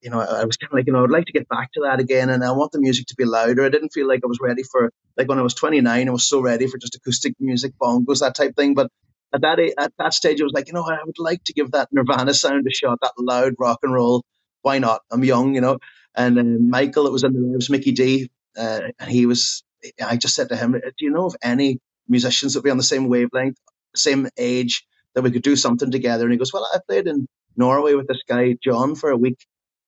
you 0.00 0.10
know, 0.10 0.20
I 0.20 0.44
was 0.44 0.56
kind 0.56 0.70
of 0.70 0.74
like, 0.74 0.86
you 0.86 0.92
know, 0.92 1.02
I'd 1.02 1.10
like 1.10 1.24
to 1.24 1.32
get 1.32 1.48
back 1.48 1.72
to 1.72 1.80
that 1.84 1.98
again, 1.98 2.30
and 2.30 2.44
I 2.44 2.52
want 2.52 2.70
the 2.70 2.80
music 2.80 3.06
to 3.08 3.16
be 3.16 3.24
louder. 3.24 3.64
I 3.64 3.68
didn't 3.68 3.92
feel 3.92 4.06
like 4.06 4.20
I 4.22 4.28
was 4.28 4.38
ready 4.40 4.62
for, 4.62 4.92
like 5.16 5.28
when 5.28 5.40
I 5.40 5.42
was 5.42 5.54
29, 5.54 6.08
I 6.08 6.12
was 6.12 6.28
so 6.28 6.40
ready 6.40 6.68
for 6.68 6.78
just 6.78 6.94
acoustic 6.94 7.34
music, 7.40 7.72
bongos, 7.82 8.20
that 8.20 8.36
type 8.36 8.54
thing. 8.54 8.74
But 8.74 8.90
at 9.34 9.40
that 9.40 9.58
at 9.58 9.92
that 9.98 10.14
stage, 10.14 10.40
I 10.40 10.44
was 10.44 10.52
like, 10.52 10.68
you 10.68 10.72
know, 10.72 10.84
I 10.84 10.98
would 11.04 11.18
like 11.18 11.42
to 11.44 11.52
give 11.52 11.72
that 11.72 11.88
Nirvana 11.90 12.32
sound 12.32 12.64
a 12.66 12.70
shot, 12.70 13.00
that 13.02 13.12
loud 13.18 13.54
rock 13.58 13.80
and 13.82 13.92
roll. 13.92 14.24
Why 14.62 14.78
not? 14.78 15.00
I'm 15.10 15.24
young, 15.24 15.54
you 15.54 15.60
know. 15.60 15.78
And 16.14 16.36
then 16.36 16.70
Michael, 16.70 17.08
it 17.08 17.12
was 17.12 17.24
in 17.24 17.32
the 17.32 17.52
it 17.52 17.56
was 17.56 17.70
Mickey 17.70 17.92
D, 17.92 18.30
uh, 18.56 18.82
and 19.00 19.10
he 19.10 19.26
was. 19.26 19.64
I 20.00 20.16
just 20.16 20.36
said 20.36 20.50
to 20.50 20.56
him, 20.56 20.72
"Do 20.72 21.04
you 21.04 21.10
know 21.10 21.26
of 21.26 21.34
any 21.42 21.80
musicians 22.08 22.54
that 22.54 22.64
be 22.64 22.70
on 22.70 22.76
the 22.76 22.82
same 22.82 23.08
wavelength, 23.08 23.58
same 23.94 24.28
age, 24.36 24.84
that 25.14 25.22
we 25.22 25.30
could 25.30 25.42
do 25.42 25.56
something 25.56 25.90
together?" 25.90 26.24
And 26.24 26.32
he 26.32 26.38
goes, 26.38 26.52
"Well, 26.52 26.68
I 26.72 26.78
played 26.86 27.06
in 27.06 27.26
Norway 27.56 27.94
with 27.94 28.08
this 28.08 28.22
guy 28.28 28.56
John 28.62 28.94
for 28.94 29.10
a 29.10 29.16
week." 29.16 29.38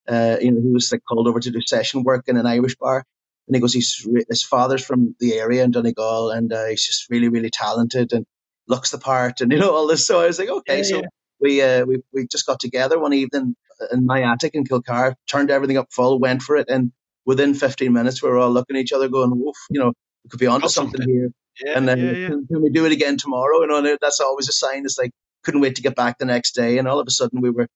Uh, 0.07 0.37
you 0.39 0.51
know, 0.51 0.61
he 0.61 0.71
was 0.71 0.91
like 0.91 1.01
called 1.07 1.27
over 1.27 1.39
to 1.39 1.51
do 1.51 1.61
session 1.61 2.03
work 2.03 2.25
in 2.27 2.37
an 2.37 2.45
Irish 2.45 2.75
bar. 2.75 3.03
And 3.47 3.55
he 3.55 3.59
goes, 3.59 3.73
he's 3.73 4.05
re- 4.09 4.25
his 4.29 4.43
father's 4.43 4.83
from 4.83 5.15
the 5.19 5.33
area 5.35 5.63
in 5.63 5.71
Donegal, 5.71 6.31
and 6.31 6.51
uh, 6.51 6.65
he's 6.65 6.85
just 6.85 7.09
really, 7.09 7.29
really 7.29 7.51
talented 7.51 8.11
and 8.11 8.25
looks 8.67 8.89
the 8.91 8.97
part, 8.97 9.41
and 9.41 9.51
you 9.51 9.59
know 9.59 9.73
all 9.75 9.87
this. 9.87 10.05
So 10.07 10.21
I 10.21 10.27
was 10.27 10.39
like, 10.39 10.49
okay, 10.49 10.77
Yeah, 10.77 10.83
so 10.83 10.95
yeah. 10.97 11.07
we 11.39 11.61
uh, 11.61 11.85
we 11.85 12.01
we 12.11 12.27
just 12.27 12.45
got 12.47 12.59
together 12.59 12.99
one 12.99 13.13
evening 13.13 13.55
in 13.91 14.05
my 14.05 14.23
attic 14.23 14.55
in 14.55 14.63
Kilcar, 14.63 15.15
turned 15.27 15.51
everything 15.51 15.77
up 15.77 15.91
full, 15.91 16.19
went 16.19 16.41
for 16.41 16.55
it, 16.55 16.69
and 16.69 16.91
within 17.25 17.53
15 17.53 17.91
minutes 17.93 18.23
we 18.23 18.29
were 18.29 18.37
all 18.37 18.51
looking 18.51 18.77
at 18.77 18.81
each 18.81 18.93
other, 18.93 19.07
going, 19.09 19.31
"Woof, 19.35 19.55
you 19.69 19.79
know, 19.79 19.93
we 20.25 20.29
could 20.29 20.39
be 20.39 20.47
onto 20.47 20.67
something, 20.67 21.01
something. 21.01 21.15
here." 21.15 21.31
Yeah, 21.63 21.77
and 21.77 21.87
then 21.87 21.99
yeah, 21.99 22.11
yeah. 22.11 22.27
Can, 22.27 22.47
can 22.47 22.61
we 22.61 22.69
do 22.69 22.85
it 22.85 22.91
again 22.91 23.17
tomorrow? 23.17 23.61
You 23.61 23.67
know, 23.67 23.77
and 23.77 23.97
that's 24.01 24.19
always 24.19 24.49
a 24.49 24.53
sign. 24.53 24.83
It's 24.83 24.97
like 24.97 25.11
couldn't 25.43 25.61
wait 25.61 25.75
to 25.75 25.81
get 25.81 25.95
back 25.95 26.17
the 26.17 26.25
next 26.25 26.53
day, 26.53 26.77
and 26.77 26.87
all 26.87 26.99
of 26.99 27.07
a 27.07 27.11
sudden 27.11 27.41
we 27.41 27.49
were. 27.49 27.67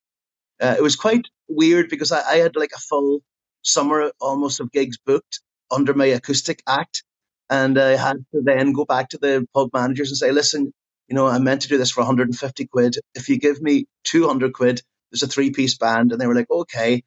Uh, 0.61 0.75
it 0.77 0.81
was 0.83 0.97
quite 0.97 1.25
weird 1.47 1.89
because 1.89 2.11
I, 2.11 2.21
I 2.21 2.35
had 2.37 2.55
like 2.57 2.71
a 2.75 2.79
full 2.79 3.21
summer 3.61 4.11
almost 4.19 4.59
of 4.59 4.71
gigs 4.71 4.97
booked 4.97 5.39
under 5.71 5.93
my 5.93 6.07
acoustic 6.07 6.61
act, 6.67 7.03
and 7.49 7.79
I 7.79 7.95
had 7.95 8.17
to 8.33 8.41
then 8.43 8.73
go 8.73 8.83
back 8.83 9.09
to 9.09 9.17
the 9.17 9.47
pub 9.53 9.69
managers 9.73 10.09
and 10.09 10.17
say, 10.17 10.31
"Listen, 10.31 10.73
you 11.07 11.15
know, 11.15 11.27
I 11.27 11.39
meant 11.39 11.61
to 11.61 11.69
do 11.69 11.77
this 11.77 11.91
for 11.91 12.01
150 12.01 12.67
quid. 12.67 12.97
If 13.15 13.29
you 13.29 13.37
give 13.37 13.61
me 13.61 13.85
200 14.05 14.51
quid, 14.53 14.81
there's 15.11 15.23
a 15.23 15.27
three-piece 15.27 15.77
band." 15.77 16.11
And 16.11 16.19
they 16.19 16.27
were 16.27 16.35
like, 16.35 16.51
"Okay," 16.51 17.03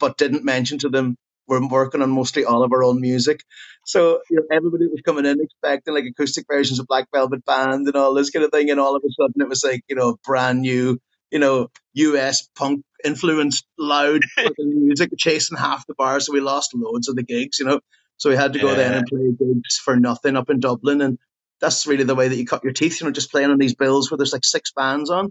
but 0.00 0.18
didn't 0.18 0.44
mention 0.44 0.78
to 0.78 0.88
them 0.88 1.16
we're 1.48 1.66
working 1.68 2.02
on 2.02 2.10
mostly 2.10 2.44
all 2.44 2.62
of 2.62 2.72
our 2.72 2.82
own 2.82 3.00
music. 3.00 3.42
So 3.84 4.20
you 4.30 4.36
know, 4.36 4.42
everybody 4.50 4.86
was 4.86 5.02
coming 5.04 5.26
in 5.26 5.40
expecting 5.40 5.94
like 5.94 6.04
acoustic 6.04 6.46
versions 6.48 6.78
of 6.78 6.86
Black 6.86 7.06
Velvet 7.14 7.44
Band 7.44 7.86
and 7.86 7.96
all 7.96 8.14
this 8.14 8.30
kind 8.30 8.44
of 8.44 8.50
thing, 8.50 8.70
and 8.70 8.80
all 8.80 8.96
of 8.96 9.02
a 9.04 9.12
sudden 9.12 9.40
it 9.40 9.48
was 9.48 9.64
like 9.64 9.82
you 9.88 9.96
know 9.96 10.16
brand 10.24 10.62
new, 10.62 10.98
you 11.30 11.38
know 11.38 11.68
US 11.94 12.48
punk 12.54 12.84
influenced 13.04 13.66
loud 13.78 14.22
music 14.58 15.10
chasing 15.18 15.58
half 15.58 15.86
the 15.86 15.94
bar. 15.94 16.20
So 16.20 16.32
we 16.32 16.40
lost 16.40 16.74
loads 16.74 17.08
of 17.08 17.16
the 17.16 17.22
gigs, 17.22 17.58
you 17.58 17.66
know. 17.66 17.80
So 18.18 18.30
we 18.30 18.36
had 18.36 18.54
to 18.54 18.58
go 18.58 18.74
then 18.74 18.94
and 18.94 19.06
play 19.06 19.30
gigs 19.38 19.76
for 19.76 19.96
nothing 19.96 20.36
up 20.36 20.48
in 20.48 20.58
Dublin, 20.58 21.02
and 21.02 21.18
that's 21.60 21.86
really 21.86 22.04
the 22.04 22.14
way 22.14 22.28
that 22.28 22.36
you 22.36 22.46
cut 22.46 22.64
your 22.64 22.72
teeth, 22.72 23.00
you 23.00 23.06
know, 23.06 23.12
just 23.12 23.30
playing 23.30 23.50
on 23.50 23.58
these 23.58 23.74
bills 23.74 24.10
where 24.10 24.18
there's 24.18 24.32
like 24.32 24.44
six 24.44 24.72
bands 24.72 25.10
on. 25.10 25.30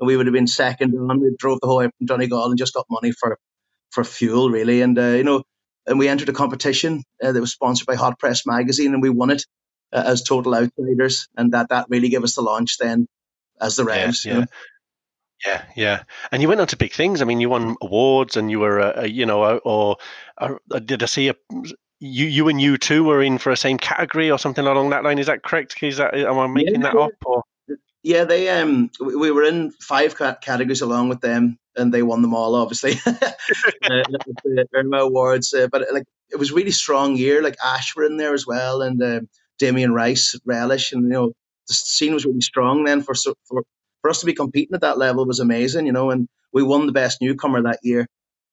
And 0.00 0.06
we 0.06 0.16
would 0.16 0.26
have 0.26 0.32
been 0.32 0.46
second 0.46 0.94
and 0.94 1.20
We 1.20 1.34
drove 1.38 1.60
the 1.60 1.66
whole 1.66 1.78
way 1.78 1.84
from 1.84 2.06
Donegal 2.06 2.46
and 2.46 2.58
just 2.58 2.74
got 2.74 2.86
money 2.90 3.12
for 3.12 3.38
for 3.90 4.04
fuel, 4.04 4.50
really. 4.50 4.82
And 4.82 4.98
uh, 4.98 5.08
you 5.10 5.24
know, 5.24 5.44
and 5.86 5.98
we 5.98 6.08
entered 6.08 6.28
a 6.28 6.32
competition 6.32 7.02
uh, 7.22 7.32
that 7.32 7.40
was 7.40 7.52
sponsored 7.52 7.86
by 7.86 7.94
Hot 7.94 8.18
Press 8.18 8.46
magazine, 8.46 8.92
and 8.92 9.02
we 9.02 9.10
won 9.10 9.30
it 9.30 9.44
uh, 9.92 10.02
as 10.06 10.22
total 10.22 10.54
outsiders, 10.54 11.28
and 11.36 11.52
that 11.52 11.68
that 11.68 11.86
really 11.88 12.08
gave 12.08 12.24
us 12.24 12.34
the 12.34 12.42
launch 12.42 12.78
then 12.78 13.06
as 13.60 13.76
the 13.76 13.84
Yeah, 13.84 14.04
Revs. 14.04 14.24
you 14.24 14.32
yeah. 14.32 14.38
know. 14.40 14.46
Yeah, 15.44 15.64
yeah, 15.76 16.02
and 16.32 16.40
you 16.40 16.48
went 16.48 16.62
on 16.62 16.68
to 16.68 16.76
big 16.76 16.94
things. 16.94 17.20
I 17.20 17.26
mean, 17.26 17.40
you 17.40 17.50
won 17.50 17.76
awards, 17.82 18.36
and 18.36 18.50
you 18.50 18.60
were, 18.60 18.78
a, 18.78 19.02
a, 19.02 19.06
you 19.06 19.26
know, 19.26 19.44
a, 19.44 19.56
or 19.58 19.98
a, 20.38 20.80
did 20.80 21.02
I 21.02 21.06
see 21.06 21.28
a 21.28 21.34
you, 22.00 22.26
you 22.26 22.48
and 22.48 22.60
U2 22.60 23.04
were 23.04 23.22
in 23.22 23.38
for 23.38 23.50
a 23.50 23.56
same 23.56 23.78
category 23.78 24.30
or 24.30 24.38
something 24.38 24.66
along 24.66 24.90
that 24.90 25.04
line? 25.04 25.18
Is 25.18 25.26
that 25.26 25.42
correct? 25.42 25.82
Is 25.82 25.98
that 25.98 26.14
am 26.14 26.38
I 26.38 26.46
making 26.46 26.80
that 26.80 26.94
yeah. 26.94 27.00
up? 27.00 27.12
Or 27.24 27.42
Yeah, 28.04 28.24
they 28.24 28.50
um 28.50 28.90
we 29.00 29.16
we 29.16 29.30
were 29.30 29.44
in 29.44 29.72
five 29.80 30.14
categories 30.18 30.82
along 30.82 31.08
with 31.08 31.22
them, 31.22 31.58
and 31.74 31.92
they 31.92 32.02
won 32.02 32.20
them 32.20 32.34
all, 32.34 32.54
obviously. 32.54 32.92
uh, 33.06 33.22
the 34.44 34.66
Irma 34.74 34.98
Awards, 34.98 35.54
uh, 35.54 35.68
but 35.72 35.86
like 35.90 36.04
it 36.30 36.36
was 36.36 36.52
really 36.52 36.70
strong 36.70 37.16
year. 37.16 37.42
Like 37.42 37.56
Ash 37.64 37.96
were 37.96 38.04
in 38.04 38.18
there 38.18 38.34
as 38.34 38.46
well, 38.46 38.82
and 38.82 39.02
uh, 39.02 39.20
Damien 39.58 39.94
Rice, 39.94 40.38
Relish, 40.44 40.92
and 40.92 41.04
you 41.04 41.08
know 41.08 41.32
the 41.66 41.72
scene 41.72 42.12
was 42.12 42.26
really 42.26 42.42
strong 42.42 42.84
then 42.84 43.02
for 43.02 43.14
for 43.48 43.62
for 44.02 44.10
us 44.10 44.20
to 44.20 44.26
be 44.26 44.34
competing 44.34 44.74
at 44.74 44.82
that 44.82 44.98
level 44.98 45.24
was 45.24 45.40
amazing, 45.40 45.86
you 45.86 45.92
know. 45.92 46.10
And 46.10 46.28
we 46.52 46.62
won 46.62 46.84
the 46.84 46.92
best 46.92 47.22
newcomer 47.22 47.62
that 47.62 47.80
year, 47.82 48.06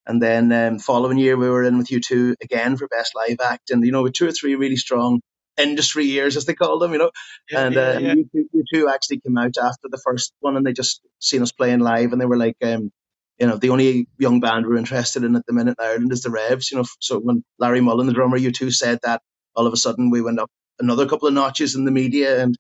and 0.08 0.24
then 0.24 0.54
um, 0.54 0.80
following 0.80 1.18
year 1.18 1.36
we 1.36 1.50
were 1.50 1.66
in 1.66 1.78
with 1.78 1.90
U2 1.90 2.36
again 2.42 2.78
for 2.78 2.88
best 2.88 3.16
live 3.18 3.42
act, 3.44 3.70
and 3.70 3.86
you 3.86 3.92
know 3.92 4.04
with 4.04 4.14
two 4.14 4.30
or 4.30 4.32
three 4.32 4.56
really 4.56 4.78
strong 4.78 5.20
industry 5.58 6.06
years 6.06 6.38
as 6.38 6.46
they 6.46 6.54
call 6.54 6.80
them, 6.80 6.94
you 6.94 7.00
know 7.00 7.12
yeah, 7.50 7.66
and 7.66 7.76
yeah, 7.76 7.82
uh, 7.82 8.00
yeah. 8.00 8.14
you, 8.14 8.30
two, 8.34 8.50
you 8.54 8.64
two 8.74 8.90
actually 8.90 9.20
came 9.20 9.38
out 9.38 9.58
after 9.58 9.88
the 9.90 10.02
first 10.04 10.34
one, 10.40 10.58
and 10.58 10.66
they 10.66 10.74
just 10.74 11.02
seen 11.20 11.42
us 11.42 11.52
playing 11.52 11.80
live, 11.80 12.12
and 12.12 12.22
they 12.22 12.26
were 12.26 12.38
like, 12.38 12.58
um, 12.64 12.92
you 13.40 13.48
know, 13.48 13.58
the 13.58 13.70
only 13.70 14.08
young 14.18 14.40
band 14.40 14.66
we're 14.66 14.78
interested 14.78 15.24
in 15.24 15.36
at 15.36 15.46
the 15.46 15.54
minute 15.54 15.78
in 15.80 15.86
Ireland 15.86 16.12
is 16.12 16.22
the 16.22 16.30
Revs. 16.30 16.72
You 16.72 16.78
know, 16.78 16.86
so 17.00 17.20
when 17.20 17.44
Larry 17.58 17.82
Mullen, 17.82 18.08
the 18.08 18.14
drummer, 18.14 18.38
U2 18.38 18.74
said 18.74 19.00
that, 19.04 19.22
all 19.56 19.68
of 19.68 19.74
a 19.74 19.78
sudden 19.78 20.10
we 20.10 20.22
went 20.22 20.40
up 20.40 20.50
another 20.80 21.08
couple 21.08 21.28
of 21.28 21.34
notches 21.34 21.76
in 21.76 21.86
the 21.86 21.92
media, 21.92 22.42
and 22.42 22.56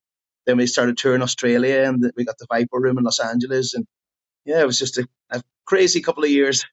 then 0.46 0.58
we 0.58 0.68
started 0.68 0.98
touring 0.98 1.22
Australia, 1.22 1.84
and 1.84 2.12
we 2.16 2.26
got 2.26 2.38
the 2.40 2.48
Viper 2.50 2.80
Room 2.80 2.98
in 2.98 3.04
Los 3.04 3.20
Angeles, 3.20 3.74
and 3.74 3.86
yeah, 4.46 4.62
it 4.62 4.68
was 4.68 4.80
just 4.80 4.98
a, 4.98 5.08
a 5.30 5.42
crazy 5.66 6.02
couple 6.02 6.24
of 6.24 6.30
years. 6.30 6.66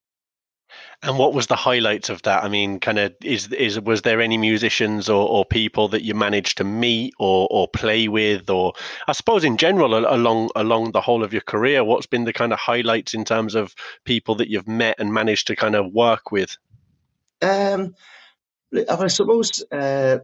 And 1.03 1.19
what 1.19 1.33
was 1.33 1.47
the 1.47 1.57
highlights 1.57 2.09
of 2.09 2.23
that? 2.23 2.43
I 2.43 2.49
mean, 2.49 2.81
kind 2.81 2.99
of 2.99 3.15
is 3.23 3.53
is 3.53 3.81
was 3.81 4.03
there 4.03 4.21
any 4.21 4.37
musicians 4.37 5.09
or, 5.09 5.29
or 5.29 5.45
people 5.45 5.89
that 5.89 6.03
you 6.03 6.15
managed 6.15 6.59
to 6.59 6.65
meet 6.65 7.15
or, 7.19 7.47
or 7.51 7.69
play 7.69 8.09
with, 8.09 8.51
or 8.51 8.73
I 9.07 9.13
suppose 9.13 9.45
in 9.45 9.57
general 9.57 9.95
along 9.95 10.51
along 10.57 10.93
the 10.93 11.01
whole 11.01 11.23
of 11.23 11.33
your 11.33 11.43
career, 11.43 11.85
what's 11.85 12.07
been 12.07 12.25
the 12.25 12.33
kind 12.33 12.53
of 12.53 12.59
highlights 12.59 13.15
in 13.15 13.25
terms 13.25 13.55
of 13.55 13.75
people 14.05 14.35
that 14.37 14.49
you've 14.49 14.69
met 14.69 14.97
and 14.99 15.13
managed 15.13 15.47
to 15.49 15.57
kind 15.57 15.75
of 15.75 15.93
work 15.93 16.33
with? 16.33 16.57
Um, 17.41 17.95
I 18.89 19.07
suppose 19.07 19.65
uh, 19.71 20.19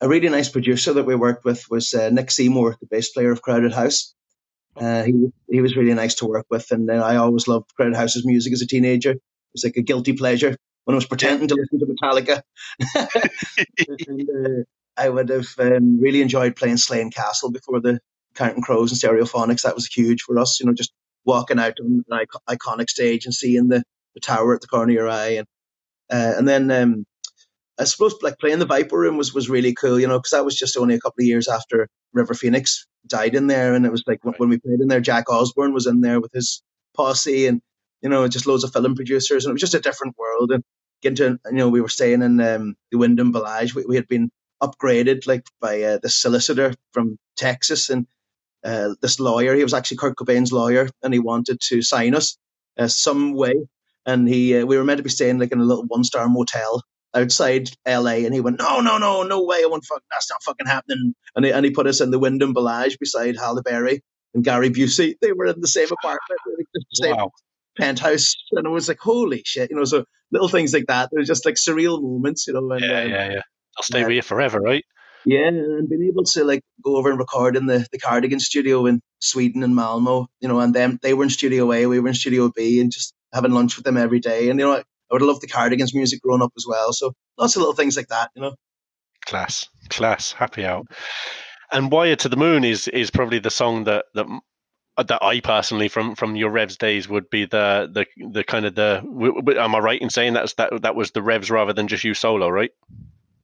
a 0.00 0.08
really 0.08 0.28
nice 0.28 0.48
producer 0.48 0.92
that 0.94 1.04
we 1.04 1.14
worked 1.14 1.44
with 1.44 1.64
was 1.70 1.94
uh, 1.94 2.10
Nick 2.10 2.30
Seymour, 2.30 2.76
the 2.80 2.86
bass 2.86 3.10
player 3.10 3.30
of 3.30 3.42
Crowded 3.42 3.72
House. 3.72 4.14
Uh, 4.76 5.04
he 5.04 5.32
he 5.48 5.60
was 5.60 5.76
really 5.76 5.94
nice 5.94 6.14
to 6.16 6.26
work 6.26 6.46
with, 6.50 6.70
and 6.70 6.90
I 6.90 7.16
always 7.16 7.48
loved 7.48 7.74
Crowded 7.74 7.96
House's 7.96 8.26
music 8.26 8.52
as 8.52 8.62
a 8.62 8.66
teenager. 8.66 9.16
It 9.56 9.64
was 9.64 9.64
like 9.64 9.76
a 9.76 9.82
guilty 9.82 10.12
pleasure 10.12 10.56
when 10.84 10.94
I 10.94 10.98
was 10.98 11.06
pretending 11.06 11.48
to 11.48 11.54
listen 11.54 11.80
to 11.80 11.86
Metallica. 11.86 12.42
and, 14.06 14.28
uh, 14.30 14.62
I 14.96 15.08
would 15.08 15.28
have 15.30 15.48
um, 15.58 16.00
really 16.00 16.22
enjoyed 16.22 16.56
playing 16.56 16.76
Slane 16.76 17.10
Castle 17.10 17.50
before 17.50 17.80
the 17.80 17.98
Counting 18.34 18.62
Crows 18.62 18.92
and 18.92 19.00
Stereophonics. 19.00 19.62
That 19.62 19.74
was 19.74 19.86
huge 19.86 20.22
for 20.22 20.38
us, 20.38 20.60
you 20.60 20.66
know, 20.66 20.74
just 20.74 20.92
walking 21.24 21.58
out 21.58 21.74
on 21.80 22.04
an 22.08 22.26
iconic 22.48 22.90
stage 22.90 23.24
and 23.24 23.34
seeing 23.34 23.68
the, 23.68 23.82
the 24.14 24.20
tower 24.20 24.54
at 24.54 24.60
the 24.60 24.68
corner 24.68 24.92
of 24.92 24.94
your 24.94 25.08
eye, 25.08 25.38
and 25.38 25.46
uh, 26.10 26.34
and 26.38 26.48
then 26.48 26.70
um, 26.70 27.04
I 27.78 27.84
suppose 27.84 28.14
like 28.22 28.38
playing 28.38 28.58
the 28.58 28.66
Viper 28.66 28.98
Room 28.98 29.16
was 29.16 29.34
was 29.34 29.50
really 29.50 29.74
cool, 29.74 29.98
you 29.98 30.06
know, 30.06 30.18
because 30.18 30.30
that 30.30 30.44
was 30.44 30.56
just 30.56 30.76
only 30.76 30.94
a 30.94 31.00
couple 31.00 31.22
of 31.22 31.26
years 31.26 31.48
after 31.48 31.88
River 32.12 32.34
Phoenix 32.34 32.86
died 33.06 33.34
in 33.34 33.48
there, 33.48 33.74
and 33.74 33.84
it 33.84 33.92
was 33.92 34.04
like 34.06 34.24
when, 34.24 34.34
when 34.34 34.48
we 34.48 34.58
played 34.58 34.80
in 34.80 34.88
there, 34.88 35.00
Jack 35.00 35.30
Osbourne 35.30 35.74
was 35.74 35.86
in 35.86 36.00
there 36.00 36.20
with 36.20 36.32
his 36.32 36.62
posse, 36.94 37.46
and 37.46 37.60
you 38.02 38.08
know, 38.10 38.28
just 38.28 38.46
loads 38.46 38.64
of 38.64 38.72
film 38.72 38.94
producers, 38.94 39.44
and 39.44 39.50
it 39.50 39.54
was 39.54 39.62
just 39.62 39.74
a 39.74 39.80
different 39.80 40.16
world. 40.18 40.52
And 40.52 40.64
getting 41.02 41.16
to, 41.16 41.40
you 41.50 41.58
know, 41.58 41.68
we 41.68 41.80
were 41.80 41.88
staying 41.88 42.22
in 42.22 42.40
um, 42.40 42.76
the 42.92 42.98
Wyndham 42.98 43.32
Village. 43.32 43.74
We, 43.74 43.84
we 43.86 43.96
had 43.96 44.08
been 44.08 44.30
upgraded 44.62 45.26
like 45.26 45.46
by 45.60 45.82
uh, 45.82 45.98
this 46.02 46.14
solicitor 46.16 46.74
from 46.92 47.18
Texas, 47.36 47.90
and 47.90 48.06
uh, 48.64 48.94
this 49.02 49.20
lawyer. 49.20 49.54
He 49.54 49.62
was 49.64 49.74
actually 49.74 49.98
Kurt 49.98 50.16
Cobain's 50.16 50.52
lawyer, 50.52 50.88
and 51.02 51.14
he 51.14 51.20
wanted 51.20 51.60
to 51.68 51.82
sign 51.82 52.14
us. 52.14 52.36
uh, 52.78 52.88
some 52.88 53.34
way. 53.34 53.54
And 54.06 54.28
he, 54.28 54.58
uh, 54.58 54.66
we 54.66 54.76
were 54.78 54.84
meant 54.84 54.98
to 54.98 55.04
be 55.04 55.10
staying 55.10 55.38
like 55.38 55.52
in 55.52 55.60
a 55.60 55.64
little 55.64 55.84
one 55.86 56.04
star 56.04 56.28
motel 56.28 56.82
outside 57.14 57.70
LA, 57.86 58.24
and 58.26 58.34
he 58.34 58.40
went, 58.40 58.58
"No, 58.60 58.80
no, 58.80 58.98
no, 58.98 59.22
no 59.24 59.44
way! 59.44 59.58
I 59.62 59.66
won't 59.66 59.84
fuck. 59.84 60.02
That's 60.10 60.30
not 60.30 60.42
fucking 60.44 60.66
happening." 60.66 61.14
And 61.36 61.44
he, 61.44 61.52
and 61.52 61.64
he 61.64 61.72
put 61.72 61.86
us 61.86 62.00
in 62.00 62.10
the 62.10 62.18
Wyndham 62.18 62.54
Village 62.54 62.98
beside 62.98 63.36
Halle 63.36 63.62
Berry 63.62 64.02
and 64.34 64.44
Gary 64.44 64.70
Busey. 64.70 65.14
They 65.22 65.32
were 65.32 65.46
in 65.46 65.60
the 65.60 65.68
same 65.68 65.88
apartment, 65.92 66.40
Wow. 67.12 67.30
Penthouse, 67.76 68.34
and 68.52 68.66
it 68.66 68.70
was 68.70 68.88
like, 68.88 68.98
"Holy 69.00 69.42
shit!" 69.44 69.70
You 69.70 69.76
know, 69.76 69.84
so 69.84 70.04
little 70.32 70.48
things 70.48 70.72
like 70.72 70.86
that. 70.88 71.10
They're 71.12 71.24
just 71.24 71.44
like 71.44 71.54
surreal 71.54 72.02
moments, 72.02 72.46
you 72.46 72.54
know. 72.54 72.70
And, 72.72 72.84
Yeah, 72.84 73.02
um, 73.02 73.10
yeah, 73.10 73.30
yeah. 73.32 73.42
I'll 73.76 73.82
stay 73.82 74.00
yeah. 74.00 74.06
with 74.06 74.16
you 74.16 74.22
forever, 74.22 74.60
right? 74.60 74.84
yeah, 75.26 75.48
and 75.48 75.88
being 75.88 76.04
able 76.04 76.22
to 76.22 76.44
like 76.44 76.62
go 76.82 76.96
over 76.96 77.10
and 77.10 77.18
record 77.18 77.56
in 77.56 77.66
the, 77.66 77.86
the 77.90 77.98
Cardigan 77.98 78.38
studio 78.38 78.86
in 78.86 79.00
Sweden 79.18 79.64
and 79.64 79.74
Malmo, 79.74 80.28
you 80.40 80.48
know, 80.48 80.60
and 80.60 80.72
them 80.72 80.98
they 81.02 81.14
were 81.14 81.24
in 81.24 81.30
Studio 81.30 81.72
A, 81.72 81.86
we 81.86 81.98
were 81.98 82.08
in 82.08 82.14
Studio 82.14 82.50
B, 82.54 82.80
and 82.80 82.92
just 82.92 83.12
having 83.34 83.50
lunch 83.52 83.76
with 83.76 83.84
them 83.84 83.96
every 83.96 84.20
day. 84.20 84.48
And 84.48 84.60
you 84.60 84.66
know, 84.66 84.72
I, 84.74 84.78
I 84.78 84.82
would 85.10 85.20
have 85.20 85.28
loved 85.28 85.42
the 85.42 85.48
Cardigans 85.48 85.94
music 85.94 86.22
growing 86.22 86.42
up 86.42 86.52
as 86.56 86.64
well. 86.66 86.92
So 86.92 87.12
lots 87.36 87.56
of 87.56 87.60
little 87.60 87.74
things 87.74 87.96
like 87.96 88.08
that, 88.08 88.30
you 88.36 88.42
know. 88.42 88.54
Class, 89.26 89.66
class, 89.90 90.30
happy 90.30 90.64
out. 90.64 90.86
And 91.72 91.90
"Wired 91.90 92.20
to 92.20 92.28
the 92.28 92.36
Moon" 92.36 92.62
is 92.62 92.86
is 92.88 93.10
probably 93.10 93.40
the 93.40 93.50
song 93.50 93.84
that 93.84 94.04
that 94.14 94.26
that 94.96 95.22
I 95.22 95.40
personally, 95.40 95.88
from 95.88 96.14
from 96.14 96.36
your 96.36 96.50
Revs 96.50 96.76
days, 96.76 97.08
would 97.08 97.28
be 97.30 97.44
the 97.44 97.88
the 97.92 98.06
the 98.30 98.44
kind 98.44 98.66
of 98.66 98.74
the. 98.74 99.02
Am 99.58 99.74
I 99.74 99.78
right 99.78 100.00
in 100.00 100.10
saying 100.10 100.34
that's 100.34 100.54
that 100.54 100.82
that 100.82 100.96
was 100.96 101.10
the 101.10 101.22
Revs 101.22 101.50
rather 101.50 101.72
than 101.72 101.88
just 101.88 102.04
you 102.04 102.14
solo, 102.14 102.48
right? 102.48 102.70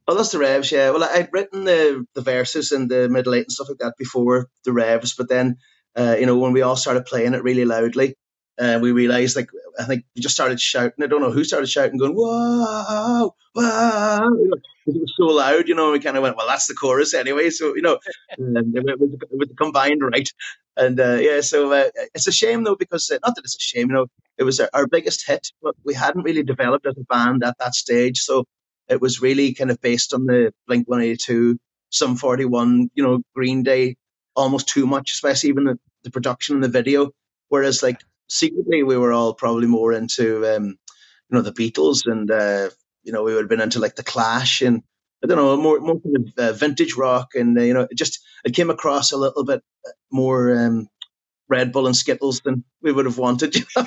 Oh, 0.07 0.15
that's 0.15 0.31
the 0.31 0.39
Revs, 0.39 0.71
yeah. 0.71 0.89
Well, 0.89 1.03
I'd 1.03 1.29
written 1.31 1.63
the 1.63 2.05
the 2.13 2.21
verses 2.21 2.71
and 2.71 2.89
the 2.89 3.07
middle 3.07 3.35
eight 3.35 3.43
and 3.45 3.51
stuff 3.51 3.69
like 3.69 3.77
that 3.79 3.95
before 3.97 4.49
the 4.65 4.73
Revs, 4.73 5.13
but 5.15 5.29
then, 5.29 5.57
uh, 5.95 6.15
you 6.19 6.25
know, 6.25 6.37
when 6.37 6.51
we 6.51 6.61
all 6.61 6.75
started 6.75 7.05
playing 7.05 7.33
it 7.33 7.43
really 7.43 7.63
loudly, 7.65 8.15
uh, 8.59 8.79
we 8.81 8.91
realized, 8.91 9.35
like, 9.35 9.49
I 9.79 9.83
think 9.83 10.03
we 10.15 10.21
just 10.21 10.35
started 10.35 10.59
shouting. 10.59 11.03
I 11.03 11.07
don't 11.07 11.21
know 11.21 11.31
who 11.31 11.43
started 11.45 11.67
shouting, 11.67 11.97
going, 11.97 12.13
"Whoa, 12.15 13.33
wow!" 13.55 14.29
It 14.85 14.99
was 14.99 15.13
so 15.17 15.25
loud, 15.27 15.67
you 15.67 15.75
know. 15.75 15.91
We 15.91 15.99
kind 15.99 16.17
of 16.17 16.23
went, 16.23 16.37
"Well, 16.37 16.47
that's 16.47 16.67
the 16.67 16.73
chorus 16.73 17.13
anyway." 17.13 17.49
So, 17.51 17.75
you 17.75 17.81
know, 17.81 17.99
um, 18.39 18.73
it, 18.75 18.99
was, 18.99 19.09
it 19.13 19.29
was 19.31 19.49
combined 19.57 20.01
right, 20.03 20.29
and 20.77 20.99
uh, 20.99 21.15
yeah. 21.21 21.41
So 21.41 21.71
uh, 21.71 21.89
it's 22.13 22.27
a 22.27 22.31
shame 22.31 22.63
though, 22.63 22.75
because 22.75 23.09
uh, 23.09 23.19
not 23.25 23.35
that 23.35 23.45
it's 23.45 23.55
a 23.55 23.59
shame, 23.59 23.89
you 23.89 23.95
know, 23.95 24.07
it 24.37 24.43
was 24.43 24.59
our, 24.59 24.69
our 24.73 24.87
biggest 24.87 25.25
hit, 25.25 25.47
but 25.61 25.75
we 25.85 25.93
hadn't 25.93 26.23
really 26.23 26.43
developed 26.43 26.85
as 26.85 26.97
a 26.97 27.05
band 27.05 27.43
at 27.43 27.57
that 27.59 27.75
stage, 27.75 28.19
so 28.19 28.45
it 28.89 29.01
was 29.01 29.21
really 29.21 29.53
kind 29.53 29.71
of 29.71 29.81
based 29.81 30.13
on 30.13 30.25
the 30.25 30.53
Blink 30.67 30.87
182, 30.87 31.57
Sum 31.89 32.15
41, 32.15 32.89
you 32.95 33.03
know, 33.03 33.21
Green 33.35 33.63
Day, 33.63 33.95
almost 34.35 34.67
too 34.67 34.85
much, 34.85 35.11
especially 35.13 35.49
even 35.49 35.65
the, 35.65 35.79
the 36.03 36.11
production 36.11 36.55
and 36.55 36.63
the 36.63 36.69
video. 36.69 37.11
Whereas, 37.49 37.81
like, 37.83 38.01
secretly, 38.29 38.83
we 38.83 38.97
were 38.97 39.13
all 39.13 39.33
probably 39.33 39.67
more 39.67 39.93
into, 39.93 40.45
um, 40.47 40.65
you 40.65 40.77
know, 41.31 41.41
the 41.41 41.53
Beatles 41.53 42.05
and, 42.05 42.29
uh, 42.29 42.69
you 43.03 43.11
know, 43.11 43.23
we 43.23 43.33
would 43.33 43.43
have 43.43 43.49
been 43.49 43.61
into 43.61 43.79
like 43.79 43.95
the 43.95 44.03
Clash 44.03 44.61
and, 44.61 44.81
I 45.23 45.27
don't 45.27 45.37
know, 45.37 45.55
more, 45.57 45.79
more 45.79 45.99
kind 45.99 46.17
of 46.17 46.33
uh, 46.37 46.53
vintage 46.53 46.95
rock. 46.95 47.29
And, 47.35 47.57
uh, 47.57 47.61
you 47.61 47.73
know, 47.73 47.87
it 47.89 47.95
just, 47.95 48.19
it 48.45 48.53
came 48.53 48.69
across 48.69 49.11
a 49.11 49.17
little 49.17 49.45
bit 49.45 49.61
more 50.11 50.55
um, 50.57 50.87
Red 51.49 51.71
Bull 51.71 51.87
and 51.87 51.95
Skittles 51.95 52.41
than 52.41 52.63
we 52.81 52.91
would 52.91 53.05
have 53.05 53.17
wanted. 53.17 53.55
you 53.55 53.63
know? 53.75 53.85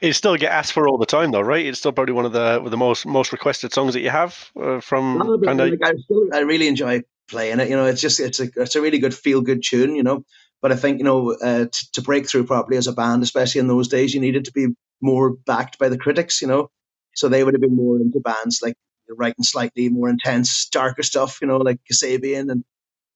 it 0.00 0.14
still 0.14 0.36
get 0.36 0.52
asked 0.52 0.72
for 0.72 0.88
all 0.88 0.98
the 0.98 1.06
time, 1.06 1.30
though, 1.30 1.40
right? 1.40 1.66
It's 1.66 1.78
still 1.78 1.92
probably 1.92 2.14
one 2.14 2.24
of 2.24 2.32
the 2.32 2.62
the 2.68 2.76
most 2.76 3.06
most 3.06 3.32
requested 3.32 3.72
songs 3.72 3.94
that 3.94 4.00
you 4.00 4.10
have 4.10 4.50
uh, 4.60 4.80
from 4.80 5.18
No, 5.18 5.38
kind 5.38 5.60
of. 5.60 5.70
like, 5.70 5.80
I 5.82 5.94
still, 5.96 6.28
I 6.32 6.40
really 6.40 6.68
enjoy 6.68 7.02
playing 7.28 7.60
it. 7.60 7.68
You 7.68 7.76
know, 7.76 7.86
it's 7.86 8.00
just 8.00 8.20
it's 8.20 8.40
a 8.40 8.48
it's 8.56 8.76
a 8.76 8.80
really 8.80 8.98
good 8.98 9.14
feel 9.14 9.40
good 9.40 9.62
tune. 9.62 9.96
You 9.96 10.02
know, 10.02 10.24
but 10.62 10.72
I 10.72 10.76
think 10.76 10.98
you 10.98 11.04
know 11.04 11.32
uh, 11.32 11.66
t- 11.70 11.86
to 11.92 12.02
break 12.02 12.28
through 12.28 12.46
properly 12.46 12.76
as 12.76 12.86
a 12.86 12.92
band, 12.92 13.22
especially 13.22 13.60
in 13.60 13.68
those 13.68 13.88
days, 13.88 14.14
you 14.14 14.20
needed 14.20 14.46
to 14.46 14.52
be 14.52 14.68
more 15.00 15.30
backed 15.30 15.78
by 15.78 15.88
the 15.88 15.98
critics. 15.98 16.40
You 16.40 16.48
know, 16.48 16.70
so 17.14 17.28
they 17.28 17.44
would 17.44 17.54
have 17.54 17.60
been 17.60 17.76
more 17.76 17.96
into 17.98 18.20
bands 18.20 18.60
like 18.62 18.74
writing 19.10 19.44
slightly 19.44 19.88
more 19.88 20.08
intense, 20.08 20.68
darker 20.70 21.02
stuff. 21.02 21.38
You 21.40 21.48
know, 21.48 21.58
like 21.58 21.78
Kasabian 21.90 22.50
and 22.50 22.64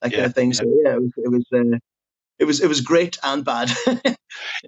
that 0.03 0.13
Yeah, 0.13 0.17
kind 0.17 0.27
of 0.27 0.35
thing. 0.35 0.53
So 0.53 0.65
yeah, 0.85 0.95
it 0.95 1.03
was 1.03 1.13
it 1.17 1.31
was 1.31 1.47
uh, 1.55 1.79
it 2.39 2.45
was 2.45 2.61
it 2.61 2.69
was 2.69 2.81
great 2.81 3.19
and 3.23 3.45
bad. 3.45 3.71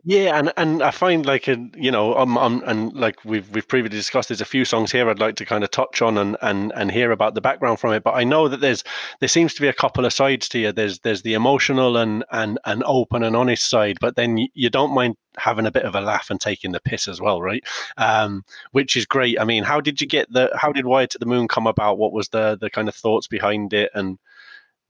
Yeah, 0.04 0.38
and 0.38 0.52
and 0.56 0.82
I 0.82 0.90
find 0.90 1.26
like 1.26 1.48
in 1.48 1.72
you 1.76 1.90
know 1.90 2.14
um, 2.14 2.38
um 2.38 2.62
and 2.66 2.92
like 2.94 3.24
we've 3.24 3.48
we've 3.50 3.66
previously 3.68 3.98
discussed, 3.98 4.28
there's 4.28 4.40
a 4.40 4.46
few 4.46 4.64
songs 4.64 4.90
here 4.90 5.08
I'd 5.08 5.18
like 5.18 5.36
to 5.36 5.44
kind 5.44 5.64
of 5.64 5.70
touch 5.70 6.02
on 6.02 6.18
and 6.18 6.36
and 6.42 6.72
and 6.74 6.90
hear 6.90 7.10
about 7.12 7.34
the 7.34 7.40
background 7.40 7.78
from 7.78 7.92
it. 7.92 8.02
But 8.02 8.14
I 8.14 8.24
know 8.24 8.48
that 8.48 8.60
there's 8.60 8.84
there 9.20 9.28
seems 9.28 9.54
to 9.54 9.60
be 9.60 9.68
a 9.68 9.72
couple 9.72 10.04
of 10.04 10.12
sides 10.12 10.48
to 10.50 10.58
you. 10.58 10.72
There's 10.72 11.00
there's 11.00 11.22
the 11.22 11.34
emotional 11.34 11.96
and 11.96 12.24
and 12.30 12.58
and 12.64 12.82
open 12.86 13.22
and 13.22 13.36
honest 13.36 13.68
side, 13.68 13.98
but 14.00 14.16
then 14.16 14.38
you, 14.54 14.70
don't 14.70 14.94
mind 14.94 15.16
having 15.36 15.66
a 15.66 15.72
bit 15.72 15.84
of 15.84 15.94
a 15.94 16.00
laugh 16.00 16.30
and 16.30 16.40
taking 16.40 16.72
the 16.72 16.80
piss 16.80 17.08
as 17.08 17.20
well, 17.20 17.42
right? 17.42 17.64
Um, 17.96 18.44
which 18.72 18.96
is 18.96 19.04
great. 19.06 19.40
I 19.40 19.44
mean, 19.44 19.64
how 19.64 19.80
did 19.80 20.00
you 20.00 20.06
get 20.06 20.32
the 20.32 20.50
how 20.54 20.72
did 20.72 20.86
Wired 20.86 21.10
to 21.10 21.18
the 21.18 21.26
Moon 21.26 21.48
come 21.48 21.66
about? 21.66 21.98
What 21.98 22.12
was 22.12 22.28
the 22.28 22.56
the 22.60 22.70
kind 22.70 22.88
of 22.88 22.94
thoughts 22.94 23.26
behind 23.26 23.72
it? 23.72 23.90
And 23.94 24.18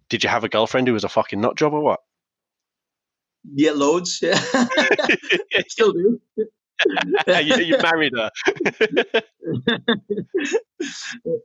did 0.08 0.22
you 0.24 0.30
have 0.30 0.44
a 0.44 0.48
girlfriend 0.48 0.86
who 0.86 0.94
was 0.94 1.04
a 1.04 1.08
fucking 1.08 1.40
nut 1.40 1.56
job 1.56 1.72
or 1.72 1.80
what? 1.80 2.00
Yeah, 3.44 3.72
loads. 3.72 4.22
Yeah, 5.52 5.62
still 5.68 5.92
do. 5.92 6.20
you, 7.26 7.56
you 7.56 7.76
married 7.82 8.12
her. 8.16 8.30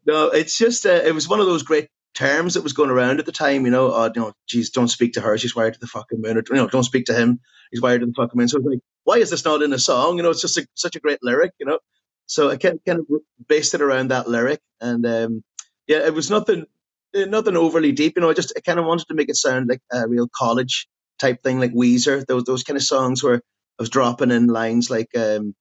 no, 0.06 0.28
it's 0.28 0.58
just 0.58 0.86
uh, 0.86 1.02
it 1.06 1.14
was 1.14 1.28
one 1.28 1.40
of 1.40 1.46
those 1.46 1.64
great 1.64 1.90
terms 2.14 2.54
that 2.54 2.64
was 2.64 2.74
going 2.74 2.90
around 2.90 3.20
at 3.20 3.26
the 3.26 3.32
time. 3.32 3.66
You 3.66 3.72
know, 3.72 3.92
uh, 3.92 4.12
you 4.16 4.22
know, 4.22 4.34
geez, 4.48 4.70
don't 4.70 4.88
speak 4.88 5.14
to 5.14 5.22
her; 5.22 5.38
she's 5.38 5.56
wired 5.56 5.74
to 5.74 5.80
the 5.80 5.88
fucking 5.88 6.22
moon. 6.22 6.38
Or, 6.38 6.44
you 6.50 6.56
know, 6.56 6.68
don't 6.68 6.84
speak 6.84 7.06
to 7.06 7.14
him; 7.14 7.40
he's 7.72 7.82
wired 7.82 8.02
to 8.02 8.08
the 8.08 8.14
fucking 8.14 8.38
moon. 8.38 8.48
So 8.48 8.58
it's 8.58 8.68
like, 8.68 8.80
why 9.04 9.18
is 9.18 9.30
this 9.30 9.46
not 9.46 9.62
in 9.62 9.74
a 9.74 9.80
song? 9.80 10.18
You 10.18 10.24
know, 10.24 10.30
it's 10.30 10.42
just 10.42 10.58
a, 10.58 10.68
such 10.76 10.96
a 10.96 11.00
great 11.00 11.20
lyric. 11.22 11.52
You 11.60 11.66
know, 11.66 11.80
so 12.28 12.50
I 12.50 12.58
kind 12.58 12.80
kind 12.86 13.00
of 13.00 13.06
based 13.48 13.74
it 13.74 13.82
around 13.82 14.10
that 14.12 14.30
lyric, 14.30 14.62
and 14.80 15.06
um, 15.06 15.44
yeah, 15.88 16.06
it 16.06 16.14
was 16.14 16.30
nothing 16.30 16.66
eh, 17.14 17.26
nothing 17.26 17.58
overly 17.58 17.92
deep. 17.92 18.14
You 18.16 18.22
know, 18.22 18.30
I 18.30 18.34
just 18.34 18.54
I 18.56 18.62
kind 18.62 18.80
of 18.80 18.86
wanted 18.86 19.08
to 19.08 19.16
make 19.16 19.30
it 19.30 19.36
sound 19.36 19.70
like 19.70 19.82
a 19.92 20.08
real 20.08 20.30
college 20.36 20.88
type 21.20 21.44
thing, 21.44 21.60
like 21.60 21.74
Weezer. 21.74 22.26
Those 22.26 22.44
those 22.44 22.64
kind 22.64 22.78
of 22.78 22.84
songs 22.84 23.24
where 23.24 23.36
I 23.36 23.40
was 23.80 23.90
dropping 23.90 24.32
in 24.32 24.48
lines 24.48 24.90
like 24.90 25.10
um, 25.18 25.54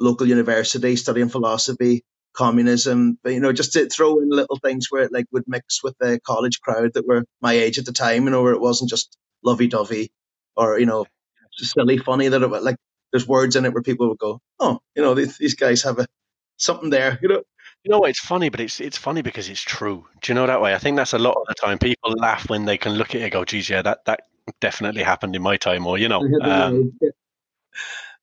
local 0.00 0.26
university, 0.28 0.96
studying 0.96 1.28
philosophy, 1.28 2.04
communism, 2.36 3.18
but, 3.24 3.32
you 3.32 3.40
know, 3.40 3.52
just 3.52 3.72
to 3.72 3.88
throw 3.88 4.20
in 4.20 4.28
little 4.28 4.58
things 4.62 4.86
where 4.90 5.02
it 5.02 5.12
like 5.12 5.26
would 5.32 5.44
mix 5.46 5.82
with 5.82 5.96
the 5.98 6.20
college 6.24 6.60
crowd 6.60 6.92
that 6.94 7.06
were 7.06 7.24
my 7.40 7.54
age 7.54 7.78
at 7.78 7.86
the 7.86 7.92
time, 7.92 8.24
you 8.24 8.30
know, 8.30 8.42
where 8.42 8.52
it 8.52 8.60
wasn't 8.60 8.90
just 8.90 9.16
lovey 9.42 9.66
dovey 9.66 10.10
or, 10.56 10.78
you 10.78 10.86
know, 10.86 11.06
silly 11.56 11.98
funny 11.98 12.28
that 12.28 12.42
it 12.42 12.50
was 12.50 12.62
like 12.62 12.76
there's 13.12 13.26
words 13.26 13.56
in 13.56 13.64
it 13.64 13.72
where 13.72 13.82
people 13.82 14.08
would 14.08 14.18
go, 14.18 14.40
Oh, 14.60 14.80
you 14.94 15.02
know, 15.02 15.14
these, 15.14 15.38
these 15.38 15.54
guys 15.54 15.82
have 15.82 15.98
a 15.98 16.06
something 16.58 16.90
there, 16.90 17.18
you 17.22 17.28
know. 17.28 17.42
You 17.84 17.92
know, 17.92 18.04
it's 18.04 18.20
funny, 18.20 18.48
but 18.48 18.60
it's 18.60 18.80
it's 18.80 18.98
funny 18.98 19.22
because 19.22 19.48
it's 19.48 19.62
true. 19.62 20.06
Do 20.20 20.32
you 20.32 20.34
know 20.34 20.46
that 20.48 20.60
way? 20.60 20.74
I 20.74 20.78
think 20.78 20.96
that's 20.96 21.12
a 21.12 21.18
lot 21.18 21.36
of 21.36 21.46
the 21.46 21.54
time. 21.54 21.78
People 21.78 22.12
laugh 22.16 22.48
when 22.50 22.64
they 22.64 22.76
can 22.78 22.94
look 22.94 23.10
at 23.10 23.20
it 23.20 23.24
and 23.24 23.32
go, 23.32 23.44
"Geez, 23.44 23.68
yeah, 23.70 23.82
that 23.82 24.04
that 24.06 24.22
definitely 24.60 25.02
happened 25.02 25.36
in 25.36 25.42
my 25.42 25.56
time," 25.56 25.86
or 25.86 25.98
you 25.98 26.08
know, 26.08 26.20
um, 26.40 26.98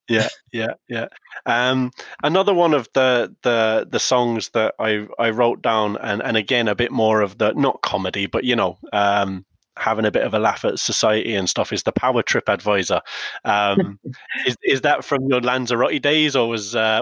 yeah, 0.10 0.28
yeah, 0.52 0.74
yeah. 0.90 1.08
Um, 1.46 1.92
another 2.22 2.54
one 2.54 2.74
of 2.74 2.90
the 2.94 3.36
the 3.42 3.88
the 3.90 4.00
songs 4.00 4.50
that 4.54 4.76
I 4.80 5.08
I 5.18 5.30
wrote 5.30 5.62
down, 5.62 5.98
and 5.98 6.22
and 6.22 6.36
again 6.36 6.68
a 6.68 6.76
bit 6.76 6.92
more 6.92 7.22
of 7.22 7.38
the 7.38 7.54
not 7.54 7.82
comedy, 7.82 8.26
but 8.26 8.44
you 8.44 8.56
know, 8.56 8.78
um, 8.92 9.46
having 9.78 10.06
a 10.06 10.12
bit 10.12 10.24
of 10.24 10.34
a 10.34 10.40
laugh 10.40 10.66
at 10.66 10.80
society 10.80 11.36
and 11.36 11.50
stuff 11.50 11.72
is 11.72 11.84
the 11.84 11.92
Power 11.94 12.22
Trip 12.22 12.50
Advisor. 12.50 13.02
Um, 13.46 14.00
is 14.46 14.58
is 14.62 14.82
that 14.82 15.06
from 15.06 15.28
your 15.28 15.42
Lanzarote 15.42 16.02
days, 16.02 16.36
or 16.36 16.50
was 16.50 16.76
uh, 16.76 17.02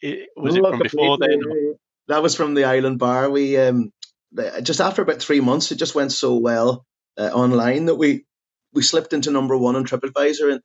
it, 0.00 0.28
was 0.36 0.56
it 0.56 0.62
from 0.62 0.80
before 0.80 1.18
then? 1.18 1.40
That 2.08 2.22
was 2.22 2.34
from 2.34 2.54
the 2.54 2.64
Island 2.64 2.98
Bar. 2.98 3.30
We 3.30 3.58
um, 3.58 3.92
just 4.62 4.80
after 4.80 5.02
about 5.02 5.22
three 5.22 5.40
months, 5.40 5.70
it 5.70 5.76
just 5.76 5.94
went 5.94 6.10
so 6.10 6.36
well 6.36 6.84
uh, 7.16 7.30
online 7.32 7.86
that 7.86 7.94
we 7.94 8.24
we 8.72 8.82
slipped 8.82 9.12
into 9.12 9.30
number 9.30 9.56
one 9.56 9.76
on 9.76 9.84
TripAdvisor, 9.84 10.52
and 10.52 10.60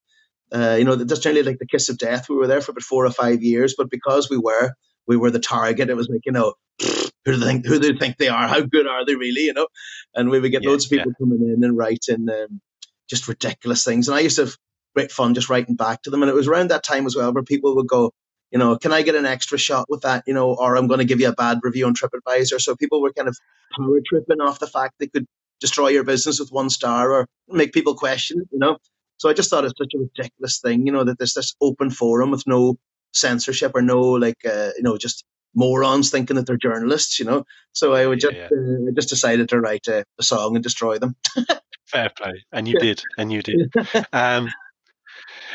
uh, 0.52 0.76
you 0.76 0.86
know 0.86 0.96
that's 0.96 1.22
generally 1.22 1.44
like 1.44 1.60
the 1.60 1.68
kiss 1.68 1.90
of 1.90 1.98
death. 1.98 2.30
We 2.30 2.36
were 2.36 2.48
there 2.48 2.62
for 2.62 2.72
about 2.72 2.84
four 2.84 3.06
or 3.06 3.12
five 3.12 3.44
years, 3.44 3.76
but 3.78 3.90
because 3.90 4.30
we 4.30 4.38
were 4.38 4.74
we 5.08 5.18
were 5.18 5.32
the 5.32 5.40
target, 5.40 5.90
it 5.90 5.96
was 5.96 6.10
like 6.10 6.22
you 6.26 6.32
know 6.32 6.54
who 6.80 7.32
do 7.34 7.38
they 7.38 7.46
think 7.46 7.66
who 7.66 7.80
do 7.80 7.94
they 7.94 8.00
think 8.00 8.18
they 8.18 8.30
are? 8.30 8.48
How 8.48 8.62
good 8.62 8.88
are 8.88 9.06
they 9.06 9.16
really? 9.16 9.46
You 9.46 9.54
know, 9.54 9.68
and 10.14 10.30
we 10.30 10.40
would 10.40 10.52
get 10.52 10.64
Yeah, 10.64 10.70
loads 10.70 10.86
of 10.86 10.92
people 10.92 11.14
coming 11.20 11.42
in 11.42 11.64
and 11.64 11.78
writing 11.78 12.30
um, 12.30 12.62
just 13.10 13.28
ridiculous 13.28 13.84
things, 13.84 14.08
and 14.08 14.18
I 14.18 14.22
used 14.22 14.38
to 14.38 14.46
have 14.46 14.58
great 14.96 15.12
fun 15.12 15.34
just 15.34 15.50
writing 15.50 15.76
back 15.76 16.04
to 16.04 16.10
them, 16.10 16.24
and 16.24 16.30
it 16.30 16.36
was 16.36 16.48
around 16.48 16.70
that 16.72 16.84
time 16.84 17.06
as 17.06 17.16
well 17.16 17.34
where 17.34 17.44
people 17.44 17.76
would 17.76 17.88
go 17.88 18.14
you 18.52 18.60
know, 18.60 18.78
can 18.78 18.94
I 18.94 19.02
get 19.02 19.16
an 19.16 19.26
extra 19.26 19.58
shot 19.58 19.88
with 19.90 20.02
that? 20.02 20.24
You 20.28 20.34
know, 20.34 20.54
or 20.54 20.78
I'm 20.78 20.88
going 20.88 21.00
to 21.00 21.06
give 21.06 21.20
you 21.20 21.28
a 21.28 21.34
bad 21.36 21.60
review 21.62 21.88
on 21.88 21.94
TripAdvisor. 21.94 22.62
So 22.62 22.76
people 22.76 23.02
were 23.02 23.12
kind 23.12 23.28
of 23.28 23.38
power 23.78 24.00
tripping 24.08 24.40
off 24.40 24.60
the 24.60 24.68
fact 24.68 24.94
they 25.00 25.08
could 25.08 25.26
destroy 25.66 25.90
your 25.90 26.04
business 26.04 26.40
with 26.40 26.52
one 26.52 26.70
star 26.70 27.12
or 27.12 27.28
make 27.50 27.74
people 27.74 27.96
question 27.96 28.40
it, 28.40 28.48
you 28.52 28.60
know. 28.60 28.78
So 29.18 29.30
I 29.30 29.34
just 29.34 29.50
thought 29.50 29.66
it's 29.66 29.74
such 29.78 29.94
a 29.96 30.00
ridiculous 30.00 30.60
thing, 30.60 30.86
you 30.86 30.92
know, 30.92 31.04
that 31.04 31.18
there's 31.18 31.34
this 31.34 31.56
open 31.62 31.90
forum 31.90 32.32
with 32.32 32.46
no 32.46 32.78
censorship 33.14 33.72
or 33.74 33.82
no 33.82 34.00
like, 34.00 34.38
uh, 34.46 34.72
you 34.78 34.84
know, 34.84 34.98
just 34.98 35.24
morons 35.56 36.12
thinking 36.12 36.36
that 36.36 36.46
they're 36.46 36.58
journalists, 36.58 37.20
you 37.20 37.26
know. 37.26 37.46
So 37.72 37.94
I 37.94 38.06
would 38.06 38.20
just, 38.20 38.36
yeah. 38.36 38.50
uh, 38.52 38.90
I 38.90 38.92
just 38.94 39.10
decided 39.10 39.50
to 39.50 39.60
write 39.60 39.88
a, 39.88 40.04
a 40.20 40.24
song 40.24 40.56
and 40.56 40.64
destroy 40.64 41.00
them. 41.00 41.16
Fair 41.88 42.12
play, 42.18 42.44
and 42.52 42.68
you 42.68 42.78
did, 42.80 43.02
and 43.18 43.32
you 43.32 43.42
did. 43.42 43.72
Um, 44.14 44.50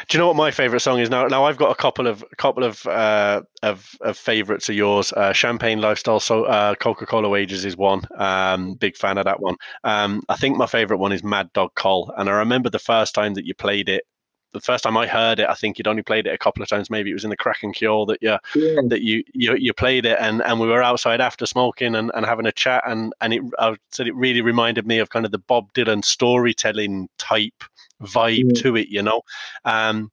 Do 0.08 0.16
you 0.16 0.20
know 0.20 0.26
what 0.26 0.36
my 0.36 0.50
favorite 0.50 0.80
song 0.80 0.98
is 0.98 1.10
now? 1.10 1.26
Now 1.26 1.44
I've 1.44 1.56
got 1.56 1.70
a 1.70 1.74
couple 1.74 2.06
of 2.06 2.24
a 2.30 2.36
couple 2.36 2.64
of 2.64 2.86
uh, 2.86 3.42
of, 3.62 3.94
of 4.00 4.16
favorites 4.16 4.68
of 4.68 4.74
yours. 4.74 5.12
Uh, 5.12 5.32
Champagne 5.32 5.80
Lifestyle, 5.80 6.20
so 6.20 6.44
uh, 6.44 6.74
Coca 6.74 7.06
Cola 7.06 7.28
Wages 7.28 7.64
is 7.64 7.76
one. 7.76 8.02
Um, 8.16 8.74
big 8.74 8.96
fan 8.96 9.18
of 9.18 9.24
that 9.24 9.40
one. 9.40 9.56
Um, 9.84 10.22
I 10.28 10.36
think 10.36 10.56
my 10.56 10.66
favorite 10.66 10.98
one 10.98 11.12
is 11.12 11.22
Mad 11.22 11.52
Dog 11.52 11.70
Coll, 11.74 12.12
and 12.16 12.28
I 12.28 12.32
remember 12.32 12.70
the 12.70 12.78
first 12.78 13.14
time 13.14 13.34
that 13.34 13.46
you 13.46 13.54
played 13.54 13.88
it 13.88 14.04
the 14.52 14.60
first 14.60 14.84
time 14.84 14.96
I 14.96 15.06
heard 15.06 15.38
it, 15.38 15.48
I 15.48 15.54
think 15.54 15.78
you'd 15.78 15.86
only 15.86 16.02
played 16.02 16.26
it 16.26 16.34
a 16.34 16.38
couple 16.38 16.62
of 16.62 16.68
times. 16.68 16.90
Maybe 16.90 17.10
it 17.10 17.14
was 17.14 17.24
in 17.24 17.30
the 17.30 17.36
Crack 17.36 17.62
and 17.62 17.74
Cure 17.74 18.06
that 18.06 18.18
you 18.20 18.36
yeah. 18.54 18.80
that 18.88 19.02
you, 19.02 19.22
you 19.32 19.54
you 19.56 19.72
played 19.72 20.06
it, 20.06 20.18
and, 20.20 20.42
and 20.42 20.58
we 20.58 20.66
were 20.66 20.82
outside 20.82 21.20
after 21.20 21.46
smoking 21.46 21.94
and, 21.94 22.10
and 22.14 22.26
having 22.26 22.46
a 22.46 22.52
chat, 22.52 22.82
and 22.86 23.12
and 23.20 23.32
it 23.32 23.42
I 23.58 23.76
said 23.92 24.08
it 24.08 24.14
really 24.14 24.42
reminded 24.42 24.86
me 24.86 24.98
of 24.98 25.10
kind 25.10 25.24
of 25.24 25.32
the 25.32 25.38
Bob 25.38 25.72
Dylan 25.72 26.04
storytelling 26.04 27.08
type 27.18 27.62
vibe 28.02 28.52
yeah. 28.54 28.62
to 28.62 28.76
it, 28.76 28.88
you 28.88 29.02
know. 29.02 29.22
Um, 29.64 30.10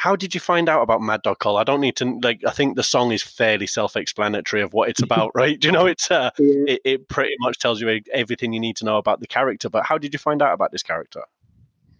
how 0.00 0.16
did 0.16 0.34
you 0.34 0.40
find 0.40 0.70
out 0.70 0.80
about 0.80 1.02
Mad 1.02 1.20
Dog 1.22 1.40
Coll? 1.40 1.58
I 1.58 1.64
don't 1.64 1.82
need 1.82 1.96
to 1.96 2.18
like. 2.22 2.40
I 2.46 2.52
think 2.52 2.74
the 2.74 2.82
song 2.82 3.12
is 3.12 3.22
fairly 3.22 3.66
self-explanatory 3.66 4.62
of 4.62 4.72
what 4.72 4.88
it's 4.88 5.02
about, 5.08 5.32
right? 5.34 5.62
You 5.64 5.72
know 5.72 5.84
it's 5.84 6.10
uh, 6.10 6.30
yeah. 6.38 6.64
it, 6.68 6.80
it 6.86 7.08
pretty 7.08 7.34
much 7.40 7.58
tells 7.58 7.82
you 7.82 8.00
everything 8.10 8.54
you 8.54 8.60
need 8.60 8.76
to 8.76 8.86
know 8.86 8.96
about 8.96 9.20
the 9.20 9.26
character. 9.26 9.68
But 9.68 9.84
how 9.84 9.98
did 9.98 10.14
you 10.14 10.18
find 10.18 10.40
out 10.40 10.54
about 10.54 10.72
this 10.72 10.82
character? 10.82 11.24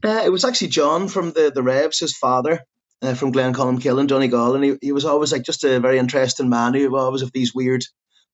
Uh, 0.03 0.23
it 0.25 0.33
was 0.33 0.47
actually 0.47 0.69
John 0.69 1.09
from 1.09 1.33
the 1.33 1.53
the 1.55 1.63
Revs, 1.63 1.99
his 1.99 2.17
father. 2.17 2.65
Uh, 3.03 3.15
from 3.15 3.33
Glencolmcille 3.33 3.99
and 3.99 4.11
Donegal, 4.11 4.55
and 4.55 4.63
he, 4.63 4.77
he 4.83 4.93
was 4.93 5.07
always 5.07 5.33
like 5.33 5.43
just 5.43 5.65
a 5.65 5.81
very 5.81 5.99
interesting 5.99 6.51
man 6.51 6.75
who 6.75 6.95
always 6.99 7.23
have 7.23 7.33
these 7.33 7.55
weird, 7.55 7.83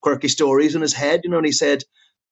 quirky 0.01 0.27
stories 0.27 0.75
in 0.75 0.83
his 0.83 0.93
head, 0.93 1.21
you 1.23 1.31
know. 1.31 1.37
And 1.37 1.47
he 1.47 1.53
said, 1.53 1.85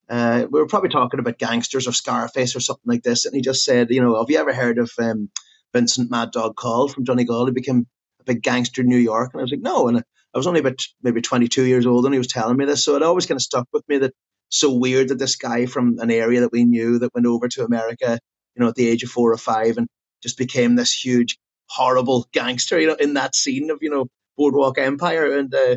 uh, 0.09 0.47
we 0.51 0.61
were 0.61 0.67
probably 0.67 0.91
talking 0.91 1.21
about 1.21 1.39
gangsters 1.39 1.87
or 1.87 1.93
Scarface 1.93 2.55
or 2.55 2.61
something 2.61 2.87
like 2.87 3.03
this, 3.03 3.25
and 3.25 3.35
he 3.35 3.41
just 3.41 3.65
said, 3.65 3.91
you 3.91 4.01
know, 4.01 4.19
have 4.19 4.31
you 4.31 4.39
ever 4.39 4.53
heard 4.53 4.79
of 4.79 4.91
um, 4.99 5.31
Vincent 5.73 6.11
Mad 6.11 6.31
Dog 6.31 6.57
Coll 6.57 6.89
from 6.89 7.05
Johnny 7.05 7.25
Donegal? 7.25 7.47
He 7.47 7.53
became 7.53 7.87
a 8.21 8.25
big 8.25 8.43
gangster 8.43 8.83
in 8.83 8.89
New 8.89 8.99
York, 8.99 9.31
and 9.33 9.41
I 9.41 9.45
was 9.45 9.51
like, 9.51 9.61
no, 9.61 9.89
and 9.89 9.99
I 9.99 10.39
was 10.39 10.47
only 10.47 10.61
about 10.61 10.87
maybe 11.03 11.21
22 11.21 11.65
years 11.65 11.87
old, 11.87 12.05
and 12.05 12.15
he 12.15 12.19
was 12.19 12.27
telling 12.27 12.57
me 12.57 12.65
this, 12.65 12.85
so 12.85 12.97
it 12.97 13.03
always 13.03 13.27
kind 13.27 13.39
of 13.39 13.43
stuck 13.43 13.67
with 13.73 13.89
me 13.89 13.99
that 13.99 14.15
so 14.51 14.73
weird 14.73 15.09
that 15.09 15.19
this 15.19 15.37
guy 15.37 15.67
from 15.67 15.99
an 15.99 16.11
area 16.11 16.41
that 16.41 16.53
we 16.53 16.65
knew 16.65 16.99
that 16.99 17.15
went 17.15 17.27
over 17.27 17.49
to 17.49 17.65
America 17.65 18.19
you 18.55 18.63
know, 18.63 18.69
at 18.69 18.75
the 18.75 18.89
age 18.89 19.03
of 19.03 19.11
four 19.11 19.33
or 19.33 19.37
five 19.37 19.77
and 19.77 19.89
just 20.23 20.39
became 20.39 20.77
this 20.77 20.93
huge, 20.93 21.39
horrible 21.67 22.29
gangster, 22.33 22.79
you 22.79 22.87
know, 22.87 22.95
in 22.95 23.15
that 23.15 23.35
scene 23.35 23.71
of, 23.71 23.79
you 23.83 23.91
know, 23.91 24.07
Boardwalk 24.37 24.79
Empire. 24.79 25.37
And 25.39 25.55
uh, 25.55 25.77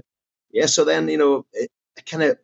yeah, 0.52 0.68
so 0.68 0.86
then, 0.86 1.08
you 1.10 1.18
know, 1.18 1.46
it, 1.54 1.70
it 1.98 2.06
kind 2.06 2.24
of, 2.24 2.38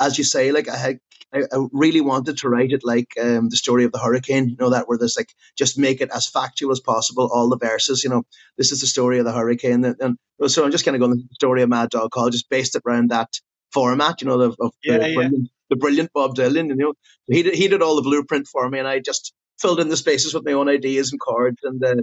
as 0.00 0.18
you 0.18 0.24
say, 0.24 0.52
like 0.52 0.68
I 0.68 0.76
had, 0.76 1.00
I, 1.32 1.40
I 1.52 1.66
really 1.72 2.00
wanted 2.00 2.38
to 2.38 2.48
write 2.48 2.72
it 2.72 2.82
like 2.84 3.08
um, 3.20 3.48
the 3.48 3.56
story 3.56 3.84
of 3.84 3.92
the 3.92 3.98
hurricane, 3.98 4.48
you 4.48 4.56
know, 4.58 4.70
that 4.70 4.88
where 4.88 4.98
there's 4.98 5.16
like 5.16 5.32
just 5.56 5.78
make 5.78 6.00
it 6.00 6.10
as 6.14 6.28
factual 6.28 6.72
as 6.72 6.80
possible, 6.80 7.28
all 7.32 7.48
the 7.48 7.58
verses, 7.58 8.02
you 8.02 8.10
know, 8.10 8.24
this 8.56 8.72
is 8.72 8.80
the 8.80 8.86
story 8.86 9.18
of 9.18 9.24
the 9.24 9.32
hurricane. 9.32 9.84
And, 9.84 9.96
and 10.00 10.50
so 10.50 10.64
I'm 10.64 10.70
just 10.70 10.84
kind 10.84 10.94
of 10.94 11.00
going 11.00 11.12
the 11.12 11.34
story 11.34 11.62
of 11.62 11.68
Mad 11.68 11.90
Dog 11.90 12.10
Coll, 12.12 12.30
just 12.30 12.48
based 12.48 12.76
it 12.76 12.82
around 12.86 13.10
that 13.10 13.28
format, 13.72 14.20
you 14.22 14.28
know, 14.28 14.40
of, 14.40 14.56
of 14.60 14.72
yeah, 14.82 14.98
the, 14.98 15.08
yeah. 15.08 15.14
Brilliant, 15.14 15.50
the, 15.70 15.76
brilliant, 15.76 16.12
Bob 16.12 16.34
Dylan. 16.34 16.68
You 16.68 16.76
know, 16.76 16.94
he 17.26 17.42
did, 17.42 17.54
he 17.54 17.68
did 17.68 17.82
all 17.82 17.96
the 17.96 18.02
blueprint 18.02 18.46
for 18.46 18.68
me, 18.68 18.78
and 18.78 18.88
I 18.88 19.00
just 19.00 19.34
filled 19.60 19.80
in 19.80 19.88
the 19.88 19.96
spaces 19.96 20.32
with 20.32 20.46
my 20.46 20.52
own 20.52 20.68
ideas 20.68 21.10
and 21.12 21.20
cards 21.20 21.58
and 21.62 21.84
uh, 21.84 21.96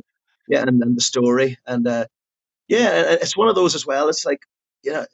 yeah, 0.48 0.62
and, 0.62 0.82
and 0.84 0.98
the 0.98 1.02
story. 1.02 1.58
And 1.66 1.88
uh, 1.88 2.06
yeah, 2.68 3.16
it's 3.22 3.38
one 3.38 3.50
of 3.50 3.56
those 3.56 3.76
as 3.76 3.86
well. 3.86 4.10
It's 4.10 4.26
like 4.26 4.42
you 4.84 4.94
know, 4.94 5.06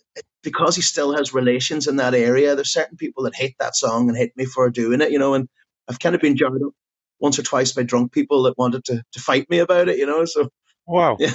because 0.43 0.75
he 0.75 0.81
still 0.81 1.15
has 1.15 1.33
relations 1.33 1.87
in 1.87 1.97
that 1.97 2.13
area. 2.13 2.55
There's 2.55 2.71
certain 2.71 2.97
people 2.97 3.23
that 3.23 3.35
hate 3.35 3.55
that 3.59 3.75
song 3.75 4.09
and 4.09 4.17
hate 4.17 4.35
me 4.35 4.45
for 4.45 4.69
doing 4.69 5.01
it. 5.01 5.11
You 5.11 5.19
know, 5.19 5.33
and 5.33 5.47
I've 5.89 5.99
kind 5.99 6.15
of 6.15 6.21
been 6.21 6.37
jarred 6.37 6.61
up 6.63 6.73
once 7.19 7.37
or 7.37 7.43
twice 7.43 7.71
by 7.71 7.83
drunk 7.83 8.11
people 8.11 8.43
that 8.43 8.57
wanted 8.57 8.85
to 8.85 9.03
to 9.11 9.19
fight 9.19 9.49
me 9.49 9.59
about 9.59 9.89
it. 9.89 9.97
You 9.97 10.05
know, 10.05 10.25
so 10.25 10.49
wow, 10.87 11.17
yeah, 11.19 11.33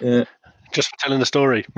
yeah 0.00 0.24
just 0.72 0.88
for 0.88 0.96
telling 0.98 1.20
the 1.20 1.26
story. 1.26 1.64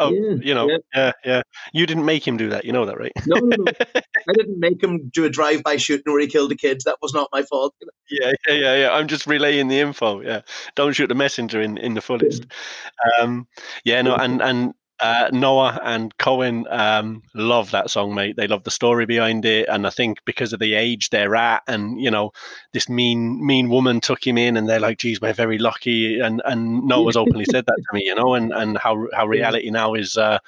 oh, 0.00 0.12
yeah, 0.12 0.36
you 0.42 0.54
know, 0.54 0.68
yeah. 0.68 0.78
yeah. 0.94 1.12
yeah, 1.24 1.42
You 1.72 1.86
didn't 1.86 2.04
make 2.04 2.26
him 2.26 2.36
do 2.36 2.50
that. 2.50 2.64
You 2.64 2.72
know 2.72 2.84
that, 2.84 2.98
right? 2.98 3.12
no, 3.26 3.38
no, 3.38 3.56
no. 3.56 3.72
I 3.94 4.32
didn't 4.34 4.58
make 4.58 4.82
him 4.82 5.08
do 5.12 5.24
a 5.24 5.30
drive-by 5.30 5.76
shooting 5.76 6.12
where 6.12 6.20
he 6.20 6.26
killed 6.26 6.50
the 6.50 6.56
kids. 6.56 6.84
That 6.84 6.98
was 7.00 7.14
not 7.14 7.28
my 7.32 7.42
fault. 7.42 7.74
Yeah, 8.10 8.32
yeah, 8.46 8.54
yeah, 8.54 8.76
yeah. 8.76 8.92
I'm 8.92 9.08
just 9.08 9.26
relaying 9.26 9.68
the 9.68 9.80
info. 9.80 10.20
Yeah, 10.20 10.42
don't 10.74 10.92
shoot 10.92 11.06
the 11.06 11.14
messenger 11.14 11.62
in 11.62 11.78
in 11.78 11.94
the 11.94 12.00
fullest. 12.00 12.44
Yeah. 12.44 13.24
Um, 13.24 13.48
yeah, 13.84 14.02
no, 14.02 14.14
and 14.14 14.42
and 14.42 14.74
uh, 15.02 15.28
Noah 15.32 15.80
and 15.82 16.16
Cohen 16.18 16.64
um, 16.70 17.24
love 17.34 17.72
that 17.72 17.90
song, 17.90 18.14
mate. 18.14 18.36
They 18.36 18.46
love 18.46 18.62
the 18.62 18.70
story 18.70 19.04
behind 19.04 19.44
it, 19.44 19.68
and 19.68 19.84
I 19.84 19.90
think 19.90 20.24
because 20.24 20.52
of 20.52 20.60
the 20.60 20.74
age 20.74 21.10
they're 21.10 21.34
at, 21.34 21.64
and 21.66 22.00
you 22.00 22.10
know, 22.10 22.32
this 22.72 22.88
mean 22.88 23.44
mean 23.44 23.68
woman 23.68 24.00
took 24.00 24.24
him 24.24 24.38
in, 24.38 24.56
and 24.56 24.68
they're 24.68 24.78
like, 24.78 24.98
"Geez, 24.98 25.20
we're 25.20 25.32
very 25.32 25.58
lucky." 25.58 26.20
And 26.20 26.40
and 26.44 26.84
Noah's 26.86 27.16
openly 27.16 27.46
said 27.50 27.66
that 27.66 27.76
to 27.76 27.94
me, 27.96 28.04
you 28.04 28.14
know, 28.14 28.34
and 28.34 28.52
and 28.52 28.78
how 28.78 29.08
how 29.12 29.26
reality 29.26 29.70
now 29.70 29.94
is. 29.94 30.16
Uh, 30.16 30.38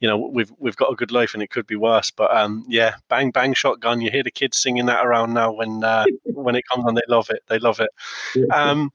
you 0.00 0.08
know 0.08 0.18
we've 0.18 0.52
we've 0.58 0.76
got 0.76 0.92
a 0.92 0.96
good 0.96 1.12
life 1.12 1.32
and 1.32 1.42
it 1.42 1.48
could 1.48 1.66
be 1.66 1.76
worse. 1.76 2.10
But 2.10 2.36
um, 2.36 2.66
yeah, 2.68 2.96
bang 3.08 3.30
bang 3.30 3.54
shotgun. 3.54 4.02
You 4.02 4.10
hear 4.10 4.22
the 4.22 4.30
kids 4.30 4.60
singing 4.60 4.84
that 4.86 5.06
around 5.06 5.32
now 5.32 5.52
when 5.52 5.82
uh, 5.82 6.04
when 6.24 6.56
it 6.56 6.64
comes 6.70 6.84
on. 6.84 6.94
They 6.94 7.02
love 7.08 7.30
it. 7.30 7.42
They 7.48 7.58
love 7.58 7.80
it. 7.80 8.50
Um, 8.52 8.90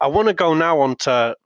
I 0.00 0.06
want 0.06 0.28
to 0.28 0.34
go 0.34 0.54
now 0.54 0.80
on 0.80 0.96
to 0.96 1.36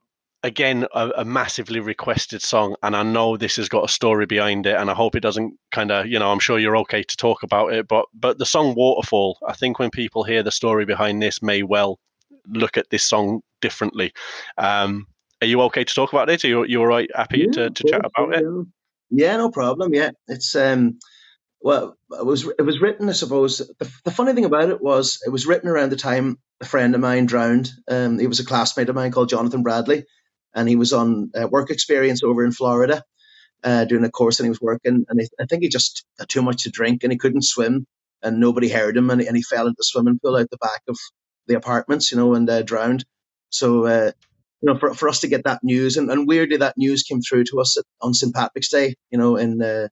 again 0.45 0.87
a, 0.95 1.11
a, 1.17 1.25
massively 1.25 1.81
requested 1.81 2.43
song 2.43 2.77
and 2.83 2.95
i 2.95 3.03
know 3.03 3.37
this 3.37 3.57
has 3.57 3.69
got 3.69 3.85
a 3.85 3.93
story 3.93 4.27
behind 4.27 4.67
it 4.67 4.77
and 4.77 4.91
i 4.91 4.95
hope 4.95 5.17
it 5.17 5.21
doesn't 5.21 5.59
kind 5.73 5.91
of 5.91 6.07
you 6.07 6.19
know 6.19 6.31
i'm 6.31 6.39
sure 6.39 6.59
you're 6.59 6.77
okay 6.77 7.03
to 7.03 7.17
talk 7.17 7.43
about 7.43 7.73
it 7.73 7.89
but 7.89 8.07
but 8.15 8.39
the 8.39 8.47
song 8.47 8.75
waterfall 8.77 9.39
i 9.49 9.55
think 9.55 9.79
when 9.79 9.91
people 9.91 10.23
hear 10.23 10.43
the 10.43 10.53
story 10.53 10.85
behind 10.85 11.21
this 11.23 11.43
may 11.43 11.63
well 11.63 11.99
look 12.49 12.77
at 12.77 12.91
this 12.91 13.05
song 13.05 13.41
differently. 13.61 14.13
Um 14.59 15.07
are 15.43 15.47
you 15.47 15.61
okay 15.63 15.85
to 15.85 15.95
talk 15.95 16.13
about 16.13 16.31
it? 16.31 16.45
Are 16.45 16.49
you, 16.49 16.65
you 16.65 16.81
all 16.81 16.87
right 16.87 17.11
happy 17.15 17.41
yeah, 17.41 17.51
to, 17.53 17.71
to 17.71 17.85
chat 17.89 18.03
about 18.05 18.35
it? 18.35 18.45
yeah 19.11 19.37
no 19.37 19.51
problem 19.51 19.95
yeah. 19.95 20.11
It's 20.29 20.55
um 20.55 20.99
well 21.61 21.97
it 22.11 22.27
was 22.27 22.47
it 22.59 22.63
was 22.63 22.81
written 22.81 23.09
i 23.09 23.13
suppose 23.13 23.59
the, 23.59 23.91
the 24.05 24.11
funny 24.11 24.33
thing 24.35 24.45
about 24.45 24.69
it 24.69 24.83
was 24.83 25.19
it 25.27 25.31
was 25.31 25.47
written 25.47 25.69
around 25.69 25.91
the 25.91 25.97
time 25.97 26.39
a 26.61 26.65
friend 26.65 26.95
of 26.95 27.01
mine 27.01 27.27
drowned. 27.27 27.71
Um 27.91 28.19
he 28.19 28.27
was 28.27 28.41
a 28.41 28.45
classmate 28.45 28.89
of 28.89 28.95
mine 28.95 29.13
called 29.13 29.31
jonathan 29.31 29.63
bradley 29.63 30.05
and 30.55 30.69
he 30.69 30.77
was 30.77 30.93
on 30.93 31.31
uh, 31.41 31.49
work 31.49 31.71
experience 31.71 32.23
over 32.23 32.45
in 32.45 32.53
Florida, 32.53 33.03
uh, 33.63 33.85
doing 33.85 34.05
a 34.05 34.11
course, 34.11 34.39
and 34.39 34.47
he 34.47 34.51
was 34.51 34.61
working, 34.61 35.05
and 35.09 35.21
I 35.41 35.47
think 35.47 35.63
he 35.63 35.69
just 35.69 36.05
had 36.19 36.29
too 36.29 36.43
much 36.43 36.65
to 36.65 36.71
drink, 36.71 37.03
and 37.03 37.13
he 37.13 37.19
couldn't 37.19 37.45
swim, 37.45 37.87
and 38.23 38.41
nobody 38.41 38.69
heard 38.69 38.97
him, 38.97 39.11
and 39.11 39.21
he, 39.21 39.27
and 39.27 39.37
he 39.37 39.43
fell 39.43 39.67
into 39.67 39.77
the 39.79 39.85
swimming 39.85 40.19
pool 40.23 40.37
out 40.37 40.51
the 40.51 40.57
back 40.59 40.83
of 40.89 40.97
the 41.47 41.55
apartments, 41.55 42.11
you 42.11 42.19
know, 42.19 42.35
and 42.35 42.49
uh, 42.49 42.63
drowned. 42.63 43.05
So, 43.51 43.87
uh, 43.87 44.13
you 44.61 44.73
know, 44.73 44.79
for, 44.79 44.95
for 44.95 45.09
us 45.09 45.21
to 45.21 45.29
get 45.29 45.45
that 45.45 45.61
news, 45.63 45.97
and, 45.97 46.11
and 46.11 46.27
weirdly, 46.27 46.57
that 46.59 46.77
news 46.77 47.03
came 47.03 47.21
through 47.21 47.45
to 47.45 47.61
us 47.61 47.77
on 48.01 48.15
St. 48.15 48.35
Patrick's 48.35 48.71
Day, 48.71 48.95
you 49.11 49.19
know, 49.19 49.37
in 49.37 49.63
uh, 49.63 49.89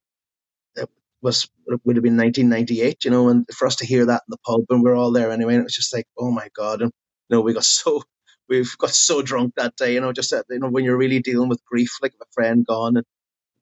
it 0.77 0.89
was 1.21 1.49
it 1.67 1.81
would 1.85 1.97
have 1.97 2.03
been 2.03 2.17
1998, 2.17 3.05
you 3.05 3.11
know, 3.11 3.29
and 3.29 3.47
for 3.55 3.67
us 3.67 3.77
to 3.77 3.87
hear 3.87 4.07
that 4.07 4.23
in 4.27 4.31
the 4.31 4.39
pub, 4.47 4.63
and 4.71 4.83
we 4.83 4.91
are 4.91 4.95
all 4.95 5.13
there 5.13 5.31
anyway, 5.31 5.55
and 5.55 5.61
it 5.61 5.65
was 5.65 5.75
just 5.75 5.95
like, 5.95 6.07
oh 6.19 6.31
my 6.31 6.49
god, 6.57 6.83
and 6.83 6.91
you 7.29 7.37
know, 7.37 7.41
we 7.41 7.53
got 7.53 7.65
so 7.65 8.03
we've 8.49 8.77
got 8.79 8.91
so 8.91 9.23
drunk 9.23 9.55
that 9.57 9.77
day, 9.77 9.95
you 9.95 10.01
know, 10.01 10.13
just 10.13 10.31
that, 10.31 10.47
you 10.51 10.59
know, 10.59 10.69
when 10.69 10.85
you're 10.85 10.97
really 10.97 11.21
dealing 11.21 11.49
with 11.49 11.65
grief, 11.65 11.91
like 12.03 12.15
a 12.21 12.25
friend 12.33 12.67
gone, 12.67 12.97
and 12.97 13.07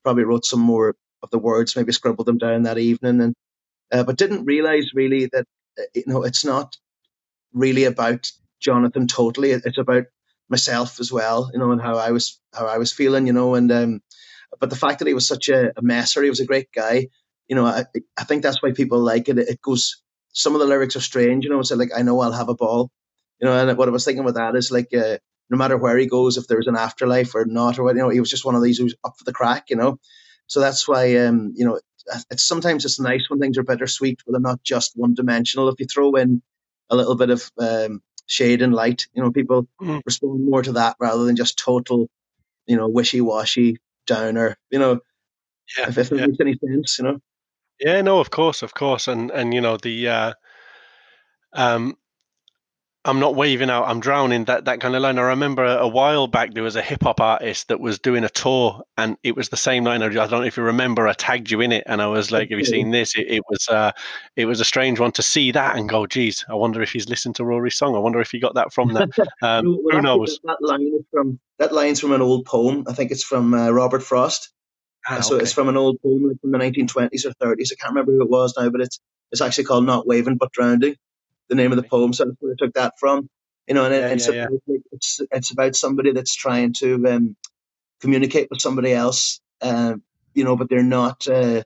probably 0.03 0.25
wrote 0.25 0.45
some 0.45 0.61
more 0.61 0.95
of 1.23 1.31
the 1.31 1.39
words, 1.39 1.77
maybe 1.77 1.93
scribbled 1.93 2.27
them 2.27 2.39
down 2.39 2.63
that 2.65 2.79
evening, 2.79 3.21
and 3.21 3.35
uh, 3.93 4.05
but 4.05 4.17
didn't 4.17 4.45
realize 4.45 4.93
really 4.95 5.27
that 5.33 5.47
uh, 5.79 5.83
you 5.95 6.05
know 6.07 6.23
it's 6.25 6.45
not 6.45 6.77
really 7.53 7.85
about 7.85 8.31
Jonathan 8.61 9.07
totally. 9.07 9.53
It's 9.53 9.79
about 9.79 10.05
myself 10.49 11.01
as 11.01 11.13
well, 11.13 11.51
you 11.53 11.59
know, 11.59 11.73
and 11.73 11.81
how 11.81 11.97
I 11.97 12.11
was 12.11 12.41
how 12.55 12.67
I 12.67 12.79
was 12.79 12.93
feeling, 12.93 13.27
you 13.27 13.33
know, 13.33 13.55
and 13.55 13.71
um, 13.71 14.01
but 14.59 14.71
the 14.71 14.77
fact 14.77 14.99
that 14.99 15.09
he 15.09 15.15
was 15.15 15.29
such 15.29 15.49
a, 15.49 15.73
a 15.77 15.83
messer, 15.83 16.23
he 16.23 16.31
was 16.31 16.41
a 16.41 16.47
great 16.47 16.73
guy, 16.73 17.07
you 17.49 17.57
know, 17.57 17.67
I, 17.67 17.85
I 18.17 18.25
think 18.25 18.43
that's 18.43 18.63
why 18.63 18.73
people 18.73 19.01
like 19.01 19.29
it. 19.29 19.39
It 19.39 19.61
goes. 19.61 20.03
Some 20.33 20.55
of 20.55 20.61
the 20.61 20.67
lyrics 20.67 20.95
are 20.95 21.01
strange, 21.01 21.45
you 21.45 21.51
know. 21.51 21.59
It's 21.59 21.73
like 21.73 21.91
I 21.95 22.03
know 22.03 22.21
I'll 22.21 22.33
have 22.33 22.49
a 22.49 22.55
ball, 22.55 22.91
you 23.41 23.49
know, 23.49 23.57
and 23.57 23.79
what 23.79 23.89
I 23.89 23.93
was 23.93 24.05
thinking 24.05 24.25
with 24.25 24.35
that 24.35 24.57
is 24.57 24.71
like, 24.71 24.93
uh, 24.95 25.19
no 25.49 25.57
matter 25.57 25.77
where 25.77 25.97
he 25.97 26.07
goes, 26.07 26.37
if 26.37 26.47
there's 26.47 26.67
an 26.67 26.77
afterlife 26.77 27.35
or 27.35 27.45
not, 27.45 27.79
or 27.79 27.85
what, 27.85 27.97
you 27.97 28.03
know, 28.03 28.09
he 28.09 28.21
was 28.21 28.31
just 28.31 28.45
one 28.45 28.55
of 28.55 28.63
these 28.63 28.79
who's 28.79 28.95
up 29.05 29.19
for 29.19 29.25
the 29.25 29.33
crack, 29.33 29.71
you 29.71 29.77
know. 29.77 29.99
So 30.47 30.61
that's 30.61 30.87
why, 30.87 31.17
um, 31.17 31.53
you 31.57 31.65
know, 31.65 31.81
it's 32.31 32.43
sometimes 32.43 32.85
it's 32.85 33.01
nice 33.01 33.29
when 33.29 33.41
things 33.41 33.59
are 33.59 33.63
bittersweet, 33.63 34.21
but 34.25 34.33
they're 34.33 34.41
not 34.41 34.63
just 34.63 34.93
one 34.97 35.15
dimensional. 35.15 35.69
If 35.69 35.81
you 35.81 35.87
throw 35.87 36.15
in 36.15 36.43
a 36.89 36.97
little 36.97 37.17
bit 37.17 37.31
of 37.31 37.51
um, 37.59 38.03
shade 38.27 38.63
and 38.63 38.75
light, 38.75 39.07
you 39.13 39.23
know, 39.23 39.31
people 39.31 39.69
mm. 39.81 40.01
respond 40.05 40.45
more 40.45 40.63
to 40.63 40.73
that 40.73 40.97
rather 40.99 41.25
than 41.25 41.37
just 41.37 41.59
total, 41.59 42.09
you 42.67 42.77
know, 42.77 42.89
wishy 42.89 43.21
washy 43.21 43.79
downer, 44.07 44.57
you 44.71 44.79
know. 44.79 45.01
Yeah, 45.79 45.89
if, 45.89 45.99
if 45.99 46.13
it 46.13 46.19
yeah. 46.19 46.27
makes 46.27 46.41
any 46.41 46.59
sense, 46.59 46.99
you 46.99 47.05
know. 47.05 47.21
Yeah, 47.79 48.03
no, 48.03 48.19
of 48.19 48.31
course, 48.31 48.63
of 48.63 48.75
course, 48.75 49.09
and 49.09 49.31
and 49.31 49.55
you 49.55 49.61
know 49.61 49.77
the 49.77 50.09
uh, 50.09 50.33
um, 51.53 51.97
I'm 53.07 53.19
not 53.19 53.35
waving 53.35 53.71
out. 53.71 53.85
I'm 53.89 54.01
drowning. 54.01 54.45
That 54.45 54.67
that 54.67 54.81
kind 54.81 54.95
of 54.95 55.01
line. 55.01 55.19
I 55.19 55.23
remember 55.23 55.65
a, 55.65 55.77
a 55.79 55.89
while 55.89 56.27
back 56.27 56.53
there 56.53 56.63
was 56.63 56.77
a 56.77 56.83
hip 56.83 57.03
hop 57.03 57.19
artist 57.19 57.69
that 57.69 57.81
was 57.81 57.99
doing 57.99 58.25
a 58.25 58.29
tour, 58.29 58.83
and 58.99 59.17
it 59.23 59.35
was 59.35 59.49
the 59.49 59.57
same 59.57 59.85
line. 59.85 60.03
I 60.03 60.09
don't 60.11 60.31
know 60.31 60.43
if 60.43 60.59
you 60.59 60.63
remember. 60.63 61.09
I 61.09 61.15
tagged 61.15 61.51
you 61.51 61.63
in 61.63 61.73
it, 61.73 61.83
and 61.87 62.03
I 62.03 62.09
was 62.09 62.31
like, 62.31 62.51
"Have 62.51 62.59
you 62.59 62.65
seen 62.65 62.91
this?" 62.91 63.17
It, 63.17 63.27
it 63.29 63.43
was 63.49 63.67
uh, 63.69 63.93
it 64.37 64.45
was 64.45 64.61
a 64.61 64.67
strange 64.67 65.01
one 65.01 65.13
to 65.13 65.23
see 65.23 65.51
that 65.53 65.77
and 65.77 65.89
go, 65.89 66.07
"Geez, 66.07 66.45
I 66.51 66.55
wonder 66.55 66.83
if 66.83 66.93
he's 66.93 67.09
listened 67.09 67.37
to 67.37 67.45
Rory's 67.45 67.77
song. 67.77 67.97
I 67.97 68.01
wonder 68.01 68.21
if 68.21 68.31
he 68.33 68.39
got 68.39 68.55
that 68.55 68.73
from 68.73 68.93
that." 68.93 69.09
Um, 69.43 69.79
Well, 69.83 69.97
who 69.97 70.03
knows? 70.03 70.39
That, 70.45 70.59
that 70.61 70.67
line 70.67 70.83
is 70.83 71.05
from 71.11 71.41
that 71.59 71.73
line's 71.73 72.01
from 72.01 72.13
an 72.13 72.21
old 72.21 72.45
poem. 72.45 72.85
I 72.87 72.93
think 72.93 73.11
it's 73.11 73.25
from 73.25 73.55
uh, 73.55 73.71
Robert 73.71 74.03
Frost. 74.03 74.53
Ah, 75.09 75.21
so 75.21 75.37
it's 75.37 75.55
from 75.55 75.71
an 75.71 75.79
old 75.79 75.97
poem 76.03 76.39
from 76.39 76.51
the 76.51 76.59
1920s 76.59 77.25
or 77.25 77.33
30s. 77.43 77.73
I 77.73 77.77
can't 77.81 77.95
remember 77.95 78.13
who 78.13 78.23
it 78.23 78.29
was 78.29 78.55
now, 78.59 78.69
but 78.69 78.83
it's 78.83 79.01
it's 79.33 79.41
actually 79.41 79.65
called 79.65 79.87
"Not 79.87 80.07
Waving 80.07 80.37
but 80.37 80.53
Drowning." 80.53 80.97
The 81.51 81.57
name 81.57 81.73
of 81.73 81.77
the 81.77 81.83
poem. 81.83 82.15
So 82.15 82.25
I 82.43 82.55
took 82.59 82.73
that 82.75 82.95
from. 82.99 83.29
You 83.69 83.75
know, 83.75 83.85
and 83.85 83.95
Yeah, 83.95 84.09
it's, 84.09 84.29
yeah, 84.29 84.47
yeah. 84.67 84.77
it's 84.93 85.21
it's 85.31 85.51
about 85.51 85.77
somebody 85.77 86.13
that's 86.13 86.35
trying 86.35 86.73
to 86.79 87.07
um, 87.07 87.37
communicate 88.01 88.49
with 88.51 88.61
somebody 88.61 88.93
else. 88.93 89.41
Uh, 89.61 89.97
you 90.35 90.45
know, 90.45 90.57
but 90.57 90.71
they're 90.71 90.83
not 90.83 91.29
uh, 91.29 91.63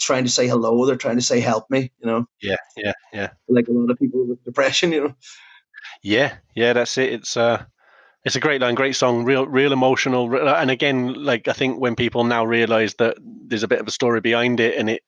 trying 0.00 0.24
to 0.24 0.30
say 0.30 0.48
hello. 0.48 0.84
They're 0.84 0.96
trying 0.96 1.16
to 1.16 1.22
say 1.22 1.40
help 1.40 1.70
me. 1.70 1.92
You 2.00 2.06
know, 2.06 2.26
yeah, 2.42 2.56
yeah, 2.76 2.92
yeah, 3.12 3.30
like 3.48 3.68
a 3.68 3.72
lot 3.72 3.90
of 3.90 3.98
people 3.98 4.26
with 4.26 4.44
depression. 4.44 4.92
You 4.96 5.08
know. 5.08 5.14
yeah, 6.02 6.34
yeah. 6.54 6.72
That's 6.72 6.98
it. 6.98 7.12
It's 7.12 7.36
uh, 7.36 7.64
it's 8.26 8.36
a 8.36 8.40
great 8.40 8.60
line, 8.60 8.74
great 8.74 8.96
song, 8.96 9.24
real, 9.24 9.46
real 9.46 9.72
emotional. 9.72 10.34
And 10.48 10.68
again, 10.68 11.14
like 11.14 11.46
I 11.46 11.52
think 11.52 11.80
when 11.80 11.94
people 11.94 12.24
now 12.24 12.44
realize 12.44 12.94
that 12.96 13.16
there's 13.20 13.62
a 13.62 13.68
bit 13.68 13.80
of 13.80 13.86
a 13.86 13.92
story 13.92 14.20
behind 14.20 14.58
it, 14.58 14.76
and 14.76 14.90
it, 14.90 15.02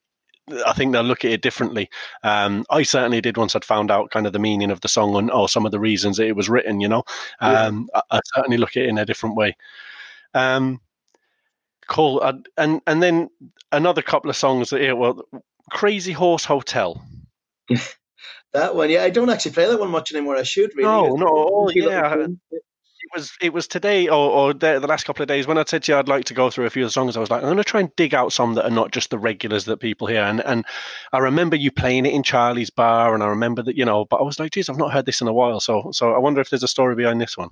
I 0.66 0.72
think 0.72 0.92
they'll 0.92 1.02
look 1.02 1.24
at 1.24 1.30
it 1.30 1.42
differently. 1.42 1.90
Um, 2.22 2.64
I 2.70 2.82
certainly 2.82 3.20
did 3.20 3.36
once 3.36 3.54
I'd 3.54 3.64
found 3.64 3.90
out 3.90 4.10
kind 4.10 4.26
of 4.26 4.32
the 4.32 4.38
meaning 4.38 4.70
of 4.70 4.80
the 4.80 4.88
song 4.88 5.16
and 5.16 5.30
or 5.30 5.48
some 5.48 5.66
of 5.66 5.72
the 5.72 5.80
reasons 5.80 6.16
that 6.16 6.26
it 6.26 6.36
was 6.36 6.48
written. 6.48 6.80
You 6.80 6.88
know, 6.88 7.04
Yeah. 7.40 7.64
um, 7.66 7.88
I, 7.94 8.02
I 8.10 8.20
certainly 8.34 8.58
look 8.58 8.76
at 8.76 8.84
it 8.84 8.88
in 8.88 8.98
a 8.98 9.06
different 9.06 9.36
way. 9.36 9.56
Um, 10.34 10.80
cool. 11.88 12.20
Uh, 12.22 12.34
and 12.56 12.80
and 12.86 13.02
then 13.02 13.30
another 13.72 14.02
couple 14.02 14.30
of 14.30 14.36
songs 14.36 14.70
that 14.70 14.80
yeah, 14.82 14.92
well, 14.92 15.22
Crazy 15.70 16.12
Horse 16.12 16.44
Hotel. 16.44 17.02
That 18.54 18.74
one, 18.74 18.88
yeah, 18.88 19.02
I 19.02 19.10
don't 19.10 19.28
actually 19.28 19.52
play 19.52 19.66
that 19.66 19.78
one 19.78 19.90
much 19.90 20.10
anymore. 20.10 20.36
I 20.36 20.42
should 20.42 20.74
really. 20.74 20.88
No, 20.88 21.16
no, 21.16 21.26
oh, 21.28 21.70
yeah. 21.70 22.26
It 23.08 23.18
was 23.18 23.32
it 23.40 23.52
was 23.52 23.66
today 23.68 24.08
or, 24.08 24.30
or 24.30 24.52
the, 24.52 24.80
the 24.80 24.86
last 24.86 25.04
couple 25.04 25.22
of 25.22 25.28
days 25.28 25.46
when 25.46 25.56
I 25.56 25.64
said 25.66 25.82
to 25.84 25.92
you 25.92 25.98
I'd 25.98 26.08
like 26.08 26.26
to 26.26 26.34
go 26.34 26.50
through 26.50 26.66
a 26.66 26.70
few 26.70 26.88
songs. 26.88 27.16
I 27.16 27.20
was 27.20 27.30
like, 27.30 27.42
I'm 27.42 27.46
going 27.46 27.56
to 27.56 27.64
try 27.64 27.80
and 27.80 27.94
dig 27.96 28.14
out 28.14 28.32
some 28.32 28.54
that 28.54 28.66
are 28.66 28.70
not 28.70 28.90
just 28.90 29.10
the 29.10 29.18
regulars 29.18 29.64
that 29.64 29.78
people 29.78 30.06
hear. 30.06 30.22
And 30.22 30.40
and 30.44 30.64
I 31.12 31.18
remember 31.18 31.56
you 31.56 31.70
playing 31.70 32.06
it 32.06 32.12
in 32.12 32.22
Charlie's 32.22 32.70
bar, 32.70 33.14
and 33.14 33.22
I 33.22 33.28
remember 33.28 33.62
that 33.62 33.76
you 33.76 33.84
know. 33.84 34.04
But 34.04 34.16
I 34.16 34.22
was 34.22 34.38
like, 34.38 34.52
geez, 34.52 34.68
I've 34.68 34.78
not 34.78 34.92
heard 34.92 35.06
this 35.06 35.20
in 35.20 35.28
a 35.28 35.32
while. 35.32 35.60
So 35.60 35.90
so 35.92 36.12
I 36.12 36.18
wonder 36.18 36.40
if 36.40 36.50
there's 36.50 36.62
a 36.62 36.68
story 36.68 36.96
behind 36.96 37.20
this 37.20 37.36
one. 37.36 37.48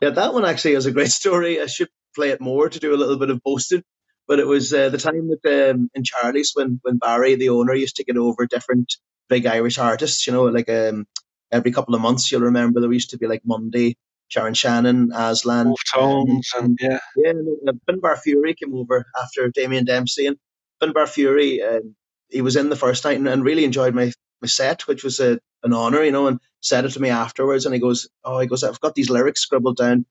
Yeah, 0.00 0.10
that 0.10 0.34
one 0.34 0.44
actually 0.44 0.74
is 0.74 0.86
a 0.86 0.92
great 0.92 1.10
story. 1.22 1.60
I 1.60 1.66
should 1.66 1.88
play 2.14 2.30
it 2.30 2.40
more 2.40 2.68
to 2.68 2.78
do 2.78 2.94
a 2.94 2.98
little 2.98 3.18
bit 3.18 3.30
of 3.30 3.42
boasting. 3.42 3.84
But 4.26 4.38
it 4.38 4.46
was 4.46 4.72
uh, 4.72 4.88
the 4.88 4.98
time 4.98 5.28
that 5.28 5.70
um, 5.70 5.90
in 5.94 6.04
Charlie's 6.04 6.52
when 6.54 6.80
when 6.82 6.98
Barry, 6.98 7.36
the 7.36 7.50
owner, 7.50 7.74
used 7.74 7.96
to 7.96 8.04
get 8.04 8.16
over 8.16 8.46
different 8.46 8.96
big 9.28 9.46
Irish 9.46 9.78
artists. 9.78 10.26
You 10.26 10.32
know, 10.32 10.44
like 10.44 10.68
um, 10.68 11.06
every 11.52 11.70
couple 11.70 11.94
of 11.94 12.00
months, 12.00 12.30
you'll 12.30 12.42
remember 12.42 12.80
there 12.80 12.92
used 12.92 13.10
to 13.10 13.18
be 13.18 13.26
like 13.26 13.42
Monday, 13.44 13.96
Sharon 14.30 14.54
Shannon, 14.54 15.10
Aslan, 15.12 15.66
Wolfe 15.66 15.84
Tones 15.92 16.50
and 16.56 16.78
yeah, 16.80 17.00
yeah, 17.16 17.32
no, 17.34 17.56
uh, 17.68 18.16
Furey 18.16 18.56
came 18.56 18.74
over 18.74 19.04
after 19.20 19.48
Damien 19.48 19.84
Dempsey, 19.84 20.26
and 20.26 20.36
Finbar 20.80 21.06
Furey, 21.06 21.62
um, 21.62 21.94
he 22.28 22.40
was 22.40 22.56
in 22.56 22.70
the 22.70 22.76
first 22.76 23.04
night 23.04 23.18
and, 23.18 23.28
and 23.28 23.44
really 23.44 23.64
enjoyed 23.64 23.94
my, 23.94 24.12
my 24.40 24.46
set, 24.46 24.86
which 24.86 25.02
was 25.02 25.18
a, 25.18 25.40
an 25.64 25.72
honor, 25.72 26.02
you 26.02 26.12
know, 26.12 26.28
and 26.28 26.38
said 26.60 26.84
it 26.84 26.90
to 26.92 27.00
me 27.00 27.10
afterwards. 27.10 27.66
And 27.66 27.74
he 27.74 27.80
goes, 27.80 28.08
"Oh, 28.24 28.38
he 28.38 28.46
goes, 28.46 28.62
I've 28.62 28.80
got 28.80 28.94
these 28.94 29.10
lyrics 29.10 29.40
scribbled 29.40 29.76
down. 29.76 30.06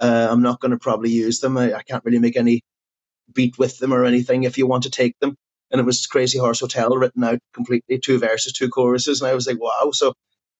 Uh, 0.00 0.28
I'm 0.30 0.42
not 0.42 0.60
going 0.60 0.70
to 0.70 0.78
probably 0.78 1.10
use 1.10 1.40
them. 1.40 1.58
I, 1.58 1.74
I 1.74 1.82
can't 1.82 2.04
really 2.04 2.20
make 2.20 2.36
any 2.36 2.62
beat 3.32 3.58
with 3.58 3.78
them 3.78 3.92
or 3.92 4.04
anything. 4.04 4.44
If 4.44 4.56
you 4.56 4.66
want 4.66 4.84
to 4.84 4.90
take 4.90 5.18
them." 5.18 5.36
And 5.72 5.80
it 5.80 5.84
was 5.84 6.06
Crazy 6.06 6.38
Horse 6.38 6.60
Hotel 6.60 6.90
written 6.90 7.24
out 7.24 7.40
completely, 7.52 7.98
two 7.98 8.20
verses, 8.20 8.52
two 8.52 8.68
choruses, 8.68 9.20
and 9.20 9.28
I 9.28 9.34
was 9.34 9.48
like, 9.48 9.60
"Wow!" 9.60 9.90
So 9.92 10.14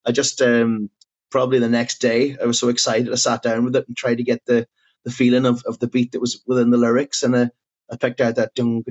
I 0.04 0.10
just 0.10 0.42
um, 0.42 0.90
probably 1.30 1.58
the 1.58 1.68
next 1.68 2.00
day 2.00 2.36
I 2.42 2.46
was 2.46 2.58
so 2.60 2.68
excited. 2.68 3.12
I 3.12 3.16
sat 3.16 3.42
down 3.42 3.64
with 3.64 3.76
it 3.76 3.86
and 3.88 3.96
tried 3.96 4.16
to 4.18 4.24
get 4.24 4.44
the 4.46 4.66
the 5.04 5.12
feeling 5.12 5.46
of, 5.46 5.62
of 5.66 5.78
the 5.78 5.88
beat 5.88 6.12
that 6.12 6.20
was 6.20 6.42
within 6.46 6.70
the 6.70 6.78
lyrics, 6.78 7.22
and 7.22 7.34
uh, 7.34 7.46
I 7.90 7.96
picked 7.96 8.20
out 8.20 8.36
that. 8.36 8.52
You 8.58 8.84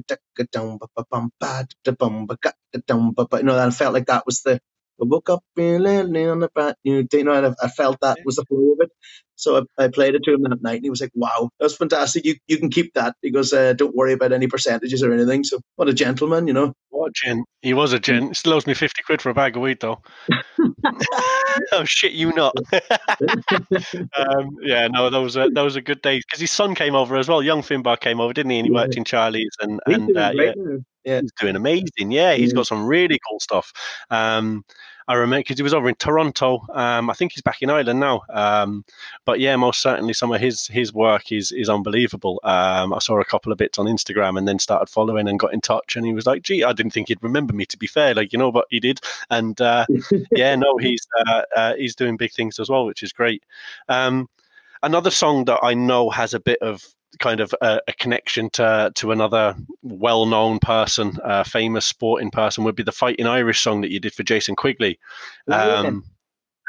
know, 3.44 3.60
I 3.60 3.72
felt 3.72 3.94
like 3.94 4.08
that 4.08 4.26
was 4.26 4.42
the. 4.44 4.62
I 5.04 5.06
woke 5.08 5.30
up 5.30 5.44
feeling 5.56 6.16
on 6.16 6.44
a 6.44 6.50
brand 6.50 6.76
new. 6.84 7.06
You 7.12 7.24
know, 7.24 7.34
and 7.34 7.48
I, 7.48 7.54
I 7.62 7.68
felt 7.68 8.00
that 8.02 8.18
was 8.26 8.38
the 8.38 8.46
flow 8.46 8.72
of 8.74 8.80
it. 8.82 8.92
So 9.36 9.68
I, 9.78 9.86
I 9.86 9.88
played 9.88 10.16
it 10.16 10.24
to 10.24 10.34
him 10.34 10.44
that 10.44 10.62
night, 10.62 10.76
and 10.76 10.86
he 10.86 10.90
was 10.90 11.02
like, 11.02 11.12
"Wow, 11.16 11.50
that's 11.60 11.76
fantastic! 11.76 12.24
You 12.26 12.36
you 12.48 12.58
can 12.58 12.70
keep 12.70 12.94
that." 12.94 13.16
He 13.22 13.32
goes, 13.32 13.52
uh, 13.52 13.74
"Don't 13.74 13.96
worry 13.96 14.14
about 14.14 14.32
any 14.32 14.48
percentages 14.48 15.04
or 15.04 15.12
anything." 15.12 15.44
So 15.44 15.60
what 15.76 15.90
a 15.90 15.94
gentleman, 15.94 16.48
you 16.48 16.54
know. 16.54 16.74
what 16.90 17.10
a 17.10 17.12
gent. 17.14 17.46
He 17.62 17.74
was 17.74 17.94
a 17.94 18.00
gent. 18.00 18.30
He 18.30 18.34
Still 18.36 18.54
owes 18.54 18.68
me 18.68 18.74
fifty 18.74 19.02
quid 19.04 19.22
for 19.22 19.30
a 19.32 19.34
bag 19.34 19.56
of 19.56 19.62
weed 19.64 19.80
though. 19.82 20.02
oh 21.72 21.84
shit, 21.84 22.14
you 22.14 22.32
not. 22.34 22.54
um, 24.18 24.58
yeah, 24.62 24.88
no, 24.88 25.10
those 25.10 25.36
are 25.38 25.50
those 25.50 25.76
are 25.76 25.82
good 25.82 26.02
days 26.02 26.24
because 26.26 26.40
his 26.40 26.52
son 26.52 26.76
came 26.76 26.96
over 26.96 27.18
as 27.18 27.28
well. 27.28 27.42
Young 27.42 27.62
Finbar 27.62 28.00
came 28.00 28.20
over, 28.20 28.34
didn't 28.34 28.52
he? 28.52 28.60
And 28.60 28.68
he 28.68 28.72
worked 28.72 28.96
in 28.96 29.04
Charlie's 29.04 29.52
and 29.62 29.80
and 29.86 30.16
uh, 30.16 30.32
yeah. 30.36 30.54
Yeah. 31.04 31.22
he's 31.22 31.32
doing 31.40 31.56
amazing. 31.56 32.12
Yeah, 32.12 32.34
he's 32.34 32.52
Yeah. 32.52 32.56
got 32.56 32.68
some 32.68 32.86
really 32.86 33.20
cool 33.30 33.40
stuff. 33.40 33.72
Um, 34.10 34.64
I 35.08 35.16
remember 35.16 35.42
because 35.42 35.58
he 35.58 35.64
was 35.64 35.74
over 35.74 35.90
in 35.90 35.96
Toronto. 35.96 36.66
Um, 36.72 37.10
I 37.10 37.14
think 37.14 37.34
he's 37.34 37.42
back 37.42 37.62
in 37.62 37.70
Ireland 37.70 38.00
now. 38.00 38.22
Um, 38.30 38.86
but 39.26 39.40
yeah, 39.40 39.56
most 39.56 39.82
certainly 39.82 40.14
some 40.14 40.32
of 40.32 40.42
his 40.42 40.68
his 40.68 40.94
work 40.94 41.32
is 41.32 41.52
is 41.52 41.70
unbelievable. 41.70 42.40
Um, 42.44 42.94
I 42.94 43.00
saw 43.00 43.20
a 43.20 43.26
couple 43.26 43.52
of 43.52 43.58
bits 43.58 43.80
on 43.80 43.86
Instagram 43.86 44.38
and 44.38 44.48
then 44.48 44.60
started 44.60 44.90
following 44.90 45.28
and 45.28 45.40
got 45.40 45.54
in 45.54 45.62
touch. 45.62 45.96
And 45.96 46.06
he 46.06 46.14
was 46.14 46.26
like, 46.26 46.44
"Gee, 46.44 46.64
I 46.64 46.74
didn't 46.74 46.92
think 46.92 47.10
he'd 47.10 47.24
remember 47.24 47.54
me." 47.54 47.66
To 47.66 47.78
be 47.78 47.88
fair, 47.88 48.14
like 48.14 48.34
you 48.34 48.40
know, 48.40 48.52
but 48.52 48.66
he 48.70 48.80
did. 48.80 49.00
And 49.30 49.60
uh, 49.60 49.86
yeah, 50.32 50.56
no, 50.56 50.78
he's 50.78 51.06
uh, 51.26 51.42
uh, 51.56 51.76
he's 51.76 51.96
doing 51.96 52.18
big 52.18 52.32
things 52.32 52.60
as 52.60 52.70
well, 52.70 52.86
which 52.86 53.04
is 53.04 53.14
great. 53.14 53.44
Um, 53.90 54.30
another 54.82 55.12
song 55.12 55.46
that 55.46 55.60
I 55.64 55.74
know 55.74 56.10
has 56.10 56.34
a 56.34 56.40
bit 56.40 56.62
of 56.62 56.84
kind 57.20 57.40
of 57.40 57.54
a, 57.62 57.80
a 57.88 57.94
connection 57.94 58.50
to 58.52 58.92
to 58.96 59.12
another 59.12 59.56
well-known 59.82 60.60
person, 60.60 61.18
uh, 61.24 61.44
famous 61.44 61.86
sporting 61.86 62.32
person, 62.32 62.64
would 62.64 62.76
be 62.76 62.84
the 62.84 62.92
Fighting 62.92 63.28
Irish 63.28 63.62
song 63.62 63.82
that 63.82 63.92
you 63.92 64.00
did 64.00 64.14
for 64.14 64.24
Jason 64.24 64.56
Quigley. 64.56 65.00
Yeah. 65.48 65.80
Um, 65.80 66.04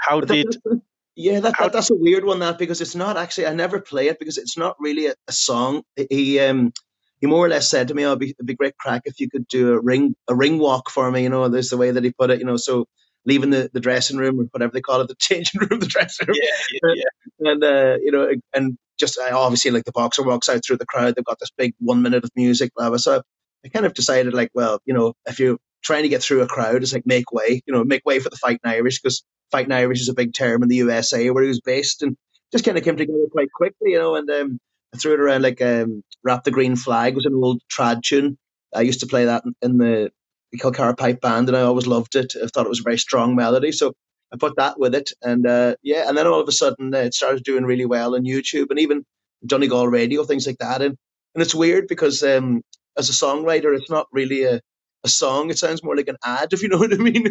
how 0.00 0.20
But 0.20 0.28
did 0.28 0.46
that- 0.64 0.80
yeah, 1.16 1.40
that, 1.40 1.54
how- 1.56 1.64
that 1.64 1.72
that's 1.74 1.90
a 1.90 1.94
weird 1.94 2.24
one 2.24 2.40
that 2.40 2.58
because 2.58 2.80
it's 2.80 2.94
not 2.96 3.16
actually 3.16 3.46
I 3.46 3.54
never 3.54 3.80
play 3.80 4.08
it 4.08 4.18
because 4.18 4.36
it's 4.36 4.58
not 4.58 4.76
really 4.80 5.06
a, 5.06 5.14
a 5.28 5.32
song. 5.32 5.82
He 6.10 6.40
um 6.40 6.72
he 7.20 7.26
more 7.28 7.46
or 7.46 7.48
less 7.48 7.70
said 7.70 7.88
to 7.88 7.94
me, 7.94 8.04
"Oh, 8.04 8.08
it'd 8.08 8.18
be, 8.18 8.30
it'd 8.30 8.46
be 8.46 8.54
great 8.54 8.76
crack 8.76 9.02
if 9.04 9.20
you 9.20 9.30
could 9.30 9.46
do 9.48 9.72
a 9.74 9.80
ring 9.80 10.14
a 10.28 10.34
ring 10.34 10.58
walk 10.58 10.90
for 10.90 11.10
me." 11.10 11.22
You 11.22 11.28
know, 11.28 11.48
there's 11.48 11.70
the 11.70 11.76
way 11.76 11.92
that 11.92 12.02
he 12.04 12.10
put 12.12 12.30
it. 12.30 12.40
You 12.40 12.44
know, 12.44 12.56
so 12.56 12.86
leaving 13.24 13.50
the, 13.50 13.70
the 13.72 13.80
dressing 13.80 14.18
room 14.18 14.38
or 14.40 14.44
whatever 14.50 14.72
they 14.72 14.80
call 14.80 15.00
it, 15.00 15.08
the 15.08 15.14
changing 15.18 15.60
room, 15.60 15.78
the 15.80 15.86
dressing 15.86 16.26
room, 16.26 16.36
yeah, 16.42 16.50
yeah, 16.82 16.94
yeah. 16.96 17.50
and 17.52 17.64
uh, 17.64 17.96
you 18.02 18.10
know, 18.10 18.28
and 18.52 18.76
just 18.98 19.18
uh, 19.18 19.36
obviously 19.36 19.70
like 19.70 19.84
the 19.84 19.92
boxer 19.92 20.22
walks 20.22 20.48
out 20.48 20.64
through 20.64 20.78
the 20.78 20.86
crowd, 20.86 21.14
they've 21.14 21.24
got 21.24 21.38
this 21.38 21.50
big 21.56 21.74
one 21.78 22.02
minute 22.02 22.24
of 22.24 22.30
music, 22.36 22.72
blah 22.76 22.88
blah. 22.88 22.98
So 22.98 23.22
I 23.64 23.68
kind 23.68 23.86
of 23.86 23.94
decided 23.94 24.34
like, 24.34 24.50
well, 24.54 24.80
you 24.84 24.94
know, 24.94 25.14
if 25.26 25.38
you're 25.38 25.58
trying 25.82 26.02
to 26.02 26.08
get 26.08 26.22
through 26.22 26.42
a 26.42 26.46
crowd, 26.46 26.82
it's 26.82 26.92
like 26.92 27.06
make 27.06 27.32
way, 27.32 27.62
you 27.66 27.74
know, 27.74 27.84
make 27.84 28.04
way 28.04 28.18
for 28.18 28.30
the 28.30 28.36
fighting 28.36 28.60
Irish 28.64 29.00
because 29.00 29.24
fighting 29.50 29.72
Irish 29.72 30.00
is 30.00 30.08
a 30.08 30.14
big 30.14 30.34
term 30.34 30.62
in 30.62 30.68
the 30.68 30.76
USA 30.76 31.30
where 31.30 31.42
he 31.42 31.48
was 31.48 31.60
based, 31.60 32.02
and 32.02 32.16
just 32.52 32.64
kind 32.64 32.76
of 32.76 32.84
came 32.84 32.96
together 32.96 33.26
quite 33.30 33.52
quickly, 33.52 33.92
you 33.92 33.98
know. 33.98 34.16
And 34.16 34.30
um, 34.30 34.58
I 34.94 34.98
threw 34.98 35.14
it 35.14 35.20
around 35.20 35.42
like 35.42 35.62
um, 35.62 36.02
"Wrap 36.22 36.44
the 36.44 36.50
Green 36.50 36.76
Flag" 36.76 37.14
was 37.14 37.26
an 37.26 37.34
old 37.34 37.62
trad 37.72 38.02
tune. 38.02 38.36
I 38.74 38.82
used 38.82 39.00
to 39.00 39.06
play 39.06 39.24
that 39.26 39.44
in, 39.62 39.78
the 39.78 40.10
Kilcara 40.56 40.96
Pipe 40.96 41.20
Band, 41.20 41.48
and 41.48 41.56
I 41.56 41.62
always 41.62 41.86
loved 41.86 42.16
it. 42.16 42.34
I 42.42 42.46
thought 42.46 42.66
it 42.66 42.70
was 42.70 42.80
a 42.80 42.84
very 42.84 42.98
strong 42.98 43.34
melody, 43.34 43.72
so 43.72 43.94
I 44.34 44.36
put 44.36 44.56
that 44.56 44.78
with 44.78 44.94
it, 44.94 45.12
and 45.22 45.46
uh, 45.46 45.76
yeah, 45.82 46.08
and 46.08 46.18
then 46.18 46.26
all 46.26 46.40
of 46.40 46.48
a 46.48 46.52
sudden 46.52 46.92
uh, 46.92 46.98
it 46.98 47.14
started 47.14 47.44
doing 47.44 47.64
really 47.64 47.86
well 47.86 48.16
on 48.16 48.24
YouTube 48.24 48.66
and 48.70 48.80
even 48.80 49.04
Donegal 49.46 49.86
Radio, 49.86 50.24
things 50.24 50.46
like 50.46 50.58
that. 50.58 50.82
And 50.82 50.96
and 51.34 51.42
it's 51.42 51.54
weird 51.54 51.86
because 51.86 52.22
um, 52.24 52.62
as 52.98 53.08
a 53.08 53.12
songwriter, 53.12 53.76
it's 53.76 53.90
not 53.90 54.08
really 54.12 54.42
a 54.42 54.60
a 55.04 55.08
song. 55.08 55.50
It 55.50 55.58
sounds 55.58 55.84
more 55.84 55.96
like 55.96 56.08
an 56.08 56.16
ad, 56.24 56.48
if 56.52 56.62
you 56.62 56.68
know 56.68 56.78
what 56.78 56.92
I 56.92 56.96
mean. 56.96 57.26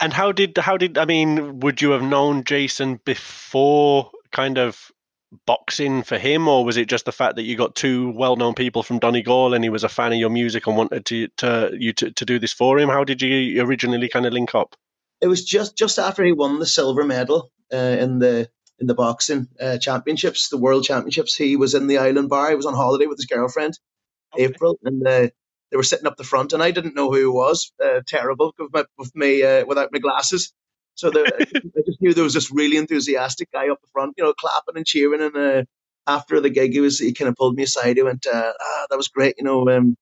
And 0.00 0.12
how 0.12 0.32
did 0.32 0.58
how 0.58 0.76
did 0.76 0.98
I 0.98 1.04
mean? 1.04 1.60
Would 1.60 1.80
you 1.80 1.92
have 1.92 2.02
known 2.02 2.44
Jason 2.44 3.00
before 3.04 4.10
kind 4.32 4.58
of 4.58 4.90
boxing 5.46 6.02
for 6.02 6.18
him, 6.18 6.48
or 6.48 6.64
was 6.64 6.76
it 6.76 6.88
just 6.88 7.04
the 7.04 7.12
fact 7.12 7.36
that 7.36 7.42
you 7.42 7.56
got 7.56 7.74
two 7.74 8.10
well-known 8.10 8.54
people 8.54 8.82
from 8.82 8.98
Donegal 8.98 9.54
and 9.54 9.64
he 9.64 9.70
was 9.70 9.84
a 9.84 9.88
fan 9.88 10.12
of 10.12 10.18
your 10.18 10.30
music 10.30 10.66
and 10.66 10.76
wanted 10.76 11.04
to 11.06 11.28
to 11.38 11.76
you 11.78 11.92
to, 11.94 12.10
to 12.12 12.24
do 12.24 12.38
this 12.38 12.52
for 12.52 12.78
him? 12.78 12.88
How 12.88 13.04
did 13.04 13.22
you 13.22 13.62
originally 13.62 14.08
kind 14.08 14.26
of 14.26 14.32
link 14.32 14.54
up? 14.54 14.76
it 15.20 15.28
was 15.28 15.44
just 15.44 15.76
just 15.76 15.98
after 15.98 16.22
he 16.22 16.32
won 16.32 16.58
the 16.58 16.66
silver 16.66 17.04
medal 17.04 17.50
uh, 17.72 17.76
in 17.76 18.18
the 18.18 18.48
in 18.78 18.86
the 18.86 18.94
boxing 18.94 19.48
uh, 19.60 19.78
championships, 19.78 20.48
the 20.48 20.58
world 20.58 20.84
championships. 20.84 21.34
He 21.34 21.56
was 21.56 21.74
in 21.74 21.86
the 21.86 21.98
island 21.98 22.28
bar. 22.28 22.50
He 22.50 22.56
was 22.56 22.66
on 22.66 22.74
holiday 22.74 23.06
with 23.06 23.18
his 23.18 23.26
girlfriend, 23.26 23.78
Okay. 24.34 24.44
April, 24.44 24.78
and 24.84 25.06
uh, 25.06 25.28
they 25.70 25.76
were 25.76 25.82
sitting 25.84 26.06
up 26.06 26.16
the 26.16 26.24
front, 26.24 26.52
and 26.52 26.62
I 26.62 26.72
didn't 26.72 26.96
know 26.96 27.10
who 27.10 27.18
he 27.18 27.26
was. 27.26 27.72
Uh, 27.82 28.00
terrible 28.06 28.52
with, 28.58 28.72
my, 28.72 28.84
with 28.98 29.14
me 29.14 29.42
uh, 29.42 29.64
without 29.64 29.90
my 29.92 29.98
glasses. 29.98 30.52
So 30.94 31.10
the, 31.10 31.24
I 31.76 31.82
just 31.86 32.00
knew 32.00 32.14
there 32.14 32.24
was 32.24 32.34
this 32.34 32.52
really 32.52 32.76
enthusiastic 32.76 33.50
guy 33.52 33.68
up 33.68 33.80
the 33.80 33.88
front, 33.92 34.14
you 34.16 34.24
know, 34.24 34.32
clapping 34.32 34.76
and 34.76 34.86
cheering. 34.86 35.22
And 35.22 35.36
uh, 35.36 35.62
after 36.06 36.40
the 36.40 36.50
gig, 36.50 36.72
he 36.72 36.80
was 36.80 36.98
he 36.98 37.12
kind 37.12 37.28
of 37.28 37.36
pulled 37.36 37.56
me 37.56 37.64
aside. 37.64 37.96
He 37.96 38.02
went, 38.02 38.26
uh, 38.26 38.52
"Ah, 38.60 38.86
that 38.90 38.96
was 38.96 39.08
great," 39.08 39.34
you 39.38 39.44
know, 39.44 39.68
um, 39.68 39.96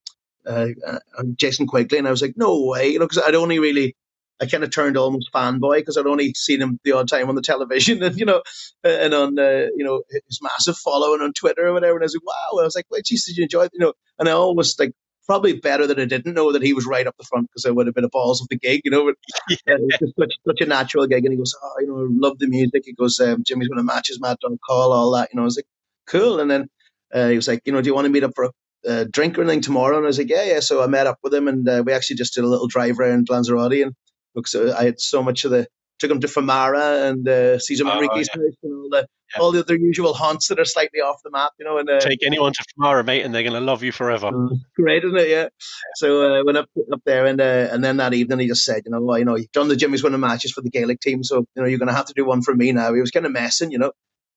uh, 0.46 0.68
uh, 0.86 0.98
Jason 1.36 1.66
Quigley, 1.66 1.98
and 1.98 2.08
I 2.08 2.10
was 2.10 2.22
like, 2.22 2.34
"No 2.36 2.64
way," 2.64 2.88
you 2.90 2.98
know, 2.98 3.06
because 3.06 3.22
I'd 3.24 3.34
only 3.34 3.58
really. 3.58 3.96
I 4.40 4.46
kind 4.46 4.64
of 4.64 4.70
turned 4.70 4.96
almost 4.96 5.30
fanboy 5.32 5.76
because 5.76 5.96
I'd 5.96 6.06
only 6.06 6.34
seen 6.34 6.60
him 6.60 6.80
the 6.82 6.92
odd 6.92 7.06
time 7.06 7.28
on 7.28 7.36
the 7.36 7.42
television 7.42 8.02
and 8.04 8.18
you 8.18 8.24
know 8.26 8.42
and 8.82 9.14
on 9.14 9.38
uh, 9.38 9.66
you 9.76 9.84
know 9.84 10.02
his 10.10 10.40
massive 10.42 10.76
following 10.76 11.20
on 11.20 11.32
Twitter 11.32 11.68
or 11.68 11.72
whatever. 11.74 11.94
And 11.94 12.02
I 12.02 12.06
was 12.06 12.14
like, 12.14 12.26
wow. 12.26 12.60
I 12.60 12.64
was 12.64 12.74
like, 12.74 12.86
wait, 12.90 13.04
geez, 13.04 13.24
did 13.24 13.36
you 13.36 13.44
enjoy 13.44 13.64
it? 13.64 13.70
You 13.72 13.78
know, 13.80 13.92
and 14.18 14.28
I 14.28 14.32
always 14.32 14.76
like 14.80 14.92
probably 15.26 15.54
better 15.54 15.86
that 15.86 15.98
I 15.98 16.04
didn't 16.04 16.34
know 16.34 16.52
that 16.52 16.62
he 16.62 16.72
was 16.72 16.86
right 16.86 17.06
up 17.06 17.16
the 17.18 17.24
front 17.24 17.48
because 17.48 17.66
I 17.66 17.70
would 17.70 17.86
have 17.86 17.94
been 17.94 18.04
a 18.04 18.08
balls 18.08 18.40
of 18.40 18.48
the 18.48 18.58
gig, 18.58 18.82
you 18.84 18.90
know. 18.90 19.04
But 19.04 19.16
yeah. 19.50 19.56
it 19.74 19.80
was 19.80 19.98
just 19.98 20.14
such, 20.18 20.32
such 20.46 20.60
a 20.60 20.66
natural 20.66 21.06
gig, 21.06 21.24
and 21.24 21.32
he 21.32 21.38
goes, 21.38 21.54
"Oh, 21.62 21.74
you 21.80 21.86
know, 21.86 22.08
love 22.28 22.38
the 22.38 22.48
music." 22.48 22.82
He 22.84 22.92
goes, 22.92 23.18
um, 23.20 23.42
"Jimmy's 23.46 23.68
one 23.68 23.78
of 23.78 23.84
matches, 23.84 24.20
Mad 24.20 24.38
Dog 24.40 24.58
Coll 24.68 24.92
all 24.92 25.12
that." 25.12 25.30
You 25.32 25.36
know, 25.36 25.42
I 25.42 25.44
was 25.44 25.56
like, 25.56 25.66
"Cool." 26.06 26.40
And 26.40 26.50
then 26.50 26.68
uh, 27.12 27.28
he 27.28 27.36
was 27.36 27.48
like, 27.48 27.62
"You 27.64 27.72
know, 27.72 27.80
do 27.80 27.88
you 27.88 27.94
want 27.94 28.06
to 28.06 28.10
meet 28.10 28.24
up 28.24 28.32
for 28.34 28.44
a 28.44 28.50
uh, 28.88 29.04
drink 29.10 29.38
or 29.38 29.42
anything 29.42 29.60
tomorrow?" 29.60 29.96
And 29.96 30.04
I 30.04 30.08
was 30.08 30.18
like, 30.18 30.30
"Yeah, 30.30 30.44
yeah." 30.44 30.60
So 30.60 30.82
I 30.82 30.86
met 30.86 31.06
up 31.06 31.18
with 31.22 31.34
him, 31.34 31.48
and 31.48 31.68
uh, 31.68 31.82
we 31.84 31.92
actually 31.92 32.16
just 32.16 32.34
did 32.34 32.44
a 32.44 32.48
little 32.48 32.68
drive 32.68 32.98
around 32.98 33.28
Lanzarote, 33.30 33.82
and 33.82 33.94
because 34.34 34.54
I 34.54 34.84
had 34.84 35.00
so 35.00 35.22
much 35.22 35.44
of 35.44 35.50
the 35.50 35.66
took 36.02 36.10
him 36.10 36.20
to 36.20 36.26
Famara 36.26 37.08
and 37.08 37.28
uh, 37.28 37.58
Cesar 37.60 37.84
Manrique's 37.84 38.28
oh, 38.34 38.40
yeah. 38.40 38.44
house 38.44 38.56
and 38.62 38.74
all 38.74 38.88
the 38.90 39.08
yeah. 39.34 39.40
all 39.40 39.52
the 39.52 39.60
other 39.60 39.76
usual 39.76 40.12
haunts 40.12 40.48
that 40.48 40.58
are 40.58 40.64
slightly 40.64 41.00
off 41.00 41.20
the 41.22 41.30
map, 41.30 41.52
you 41.58 41.64
know. 41.64 41.78
And 41.78 41.88
uh, 41.88 42.00
take 42.00 42.24
anyone 42.24 42.52
to 42.52 42.64
Famara, 42.76 43.06
mate, 43.06 43.22
and 43.22 43.32
they're 43.32 43.44
going 43.44 43.54
to 43.54 43.60
love 43.60 43.84
you 43.84 43.92
forever. 43.92 44.26
Uh, 44.26 44.48
great, 44.76 45.04
isn't 45.04 45.16
it? 45.16 45.28
Yeah. 45.28 45.48
So 45.94 46.34
I 46.34 46.40
uh, 46.40 46.44
went 46.44 46.58
up 46.58 46.68
up 46.92 47.00
there, 47.06 47.26
and 47.26 47.40
uh, 47.40 47.68
and 47.70 47.84
then 47.84 47.98
that 47.98 48.14
evening 48.14 48.40
he 48.40 48.48
just 48.48 48.64
said, 48.64 48.82
you 48.84 48.90
know, 48.90 49.00
well, 49.00 49.18
you 49.18 49.24
know, 49.24 49.36
you've 49.36 49.52
done 49.52 49.68
the 49.68 49.76
Jimmy's 49.76 50.02
winning 50.02 50.20
matches 50.20 50.52
for 50.52 50.60
the 50.60 50.70
Gaelic 50.70 51.00
team, 51.00 51.22
so 51.22 51.46
you 51.54 51.62
know 51.62 51.68
you're 51.68 51.78
going 51.78 51.88
to 51.88 51.94
have 51.94 52.06
to 52.06 52.14
do 52.14 52.26
one 52.26 52.42
for 52.42 52.54
me 52.54 52.72
now. 52.72 52.92
He 52.92 53.00
was 53.00 53.12
kind 53.12 53.26
of 53.26 53.32
messing, 53.32 53.70
you 53.70 53.78
know. 53.78 53.92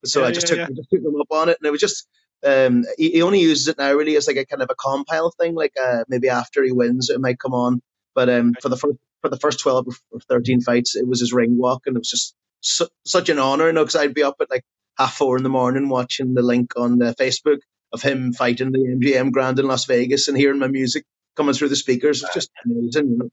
So 0.06 0.22
yeah, 0.22 0.28
I 0.28 0.32
just 0.32 0.48
took 0.48 0.60
I 0.60 0.68
just 0.68 0.90
took 0.92 1.02
him 1.02 1.20
up 1.20 1.28
on 1.32 1.50
it, 1.50 1.58
and 1.60 1.68
it 1.68 1.72
was 1.72 1.82
just. 1.82 2.08
Um, 2.46 2.84
he, 3.00 3.10
he, 3.10 3.22
only 3.24 3.40
uses 3.40 3.70
it 3.70 3.80
now 3.80 3.92
really 3.94 4.16
as 4.18 4.28
like 4.28 4.38
a 4.38 4.46
kind 4.46 4.62
of 4.62 4.70
a 4.70 4.76
compile 4.76 5.34
thing, 5.40 5.56
like 5.56 5.74
uh, 5.82 6.04
maybe 6.08 6.30
after 6.30 6.64
he 6.64 6.72
wins 6.72 7.10
it 7.10 7.20
might 7.20 7.40
come 7.40 7.54
on. 7.54 7.82
But 8.16 8.30
um, 8.30 8.54
for 8.62 8.70
the 8.70 8.78
first 8.78 8.98
for 9.22 9.30
the 9.30 9.38
first 9.38 9.60
12 9.60 9.88
or 10.12 10.20
13 10.22 10.62
fights, 10.62 10.96
it 10.96 11.08
was 11.08 11.20
his 11.20 11.34
ring 11.34 11.58
walk, 11.58 11.84
and 11.86 11.96
it 11.96 12.00
was 12.00 12.10
just 12.10 12.36
su- 12.62 12.88
such 13.06 13.30
an 13.30 13.40
honor, 13.40 13.68
you 13.68 13.74
know, 13.74 13.84
because 13.84 13.96
I'd 13.96 14.14
be 14.14 14.24
up 14.24 14.38
at 14.40 14.50
like 14.50 14.64
half 14.98 15.16
four 15.16 15.38
in 15.38 15.44
the 15.44 15.50
morning 15.50 15.90
watching 15.90 16.34
the 16.34 16.42
link 16.42 16.74
on 16.78 16.98
the 16.98 17.14
Facebook 17.16 17.60
of 17.92 18.02
him 18.02 18.34
fighting 18.34 18.72
the 18.72 18.80
MGM 18.80 19.32
Grand 19.32 19.60
in 19.60 19.68
Las 19.68 19.86
Vegas 19.86 20.28
and 20.28 20.38
hearing 20.38 20.60
my 20.60 20.68
music 20.68 21.06
coming 21.36 21.54
through 21.54 21.70
the 21.70 21.76
speakers. 21.76 22.24
It's 22.24 22.34
just 22.34 22.52
amazing, 22.64 23.12
you 23.12 23.18
know. 23.18 23.30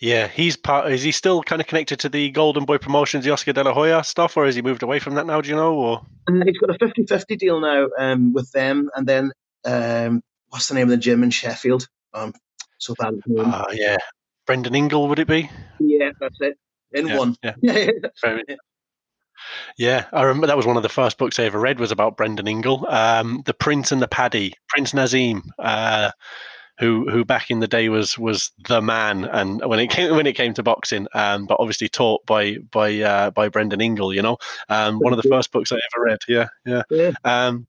Yeah, 0.00 0.28
he's 0.28 0.56
part. 0.56 0.90
Is 0.90 1.02
he 1.02 1.12
still 1.12 1.42
kind 1.42 1.60
of 1.60 1.66
connected 1.66 2.00
to 2.00 2.08
the 2.08 2.30
Golden 2.30 2.64
Boy 2.64 2.78
Promotions, 2.78 3.24
the 3.24 3.32
Oscar 3.32 3.52
De 3.52 3.62
La 3.62 3.74
Hoya 3.74 4.02
stuff, 4.02 4.34
or 4.36 4.46
has 4.46 4.54
he 4.54 4.62
moved 4.62 4.82
away 4.82 4.98
from 4.98 5.16
that 5.16 5.26
now? 5.26 5.42
Do 5.42 5.50
you 5.50 5.56
know? 5.56 5.74
Or 5.74 6.06
and 6.26 6.42
he's 6.42 6.56
got 6.56 6.70
a 6.70 6.78
50-50 6.78 7.38
deal 7.38 7.60
now 7.60 7.88
um, 7.98 8.32
with 8.32 8.50
them, 8.52 8.88
and 8.96 9.06
then 9.06 9.32
um, 9.66 10.22
what's 10.48 10.68
the 10.68 10.74
name 10.74 10.84
of 10.84 10.90
the 10.90 10.96
gym 10.96 11.22
in 11.22 11.30
Sheffield? 11.30 11.86
Um, 12.14 12.32
so 12.80 12.94
bad. 12.94 13.14
Ah, 13.38 13.62
uh, 13.62 13.72
yeah, 13.72 13.98
Brendan 14.46 14.74
Ingle, 14.74 15.08
would 15.08 15.18
it 15.18 15.28
be? 15.28 15.50
Yeah, 15.78 16.10
that's 16.20 16.36
it. 16.40 16.58
In 16.92 17.08
yeah, 17.08 17.18
one. 17.18 17.36
Yeah. 17.42 17.54
yeah. 17.62 18.56
Yeah, 19.78 20.06
I 20.12 20.22
remember 20.22 20.46
that 20.46 20.56
was 20.56 20.66
one 20.66 20.76
of 20.76 20.82
the 20.82 20.88
first 20.88 21.18
books 21.18 21.38
I 21.38 21.44
ever 21.44 21.58
read 21.58 21.80
was 21.80 21.92
about 21.92 22.16
Brendan 22.16 22.46
Ingle, 22.46 22.86
um, 22.88 23.42
the 23.46 23.54
Prince 23.54 23.90
and 23.92 24.02
the 24.02 24.08
Paddy, 24.08 24.54
Prince 24.68 24.92
Naseem, 24.92 25.42
uh, 25.58 26.10
who 26.78 27.08
who 27.10 27.24
back 27.24 27.50
in 27.50 27.60
the 27.60 27.68
day 27.68 27.88
was 27.88 28.18
was 28.18 28.50
the 28.68 28.80
man, 28.80 29.24
and 29.24 29.62
when 29.64 29.78
it 29.78 29.90
came 29.90 30.14
when 30.14 30.26
it 30.26 30.34
came 30.34 30.54
to 30.54 30.62
boxing, 30.62 31.06
um, 31.14 31.46
but 31.46 31.58
obviously 31.60 31.88
taught 31.88 32.24
by 32.26 32.56
by 32.70 32.98
uh, 33.00 33.30
by 33.30 33.48
Brendan 33.48 33.80
Ingle, 33.80 34.14
you 34.14 34.22
know, 34.22 34.38
um, 34.68 34.98
one 34.98 35.12
of 35.12 35.22
the 35.22 35.28
first 35.28 35.52
books 35.52 35.72
I 35.72 35.76
ever 35.76 36.04
read. 36.04 36.18
Yeah, 36.26 36.48
yeah, 36.66 36.82
yeah, 36.90 37.12
um, 37.24 37.66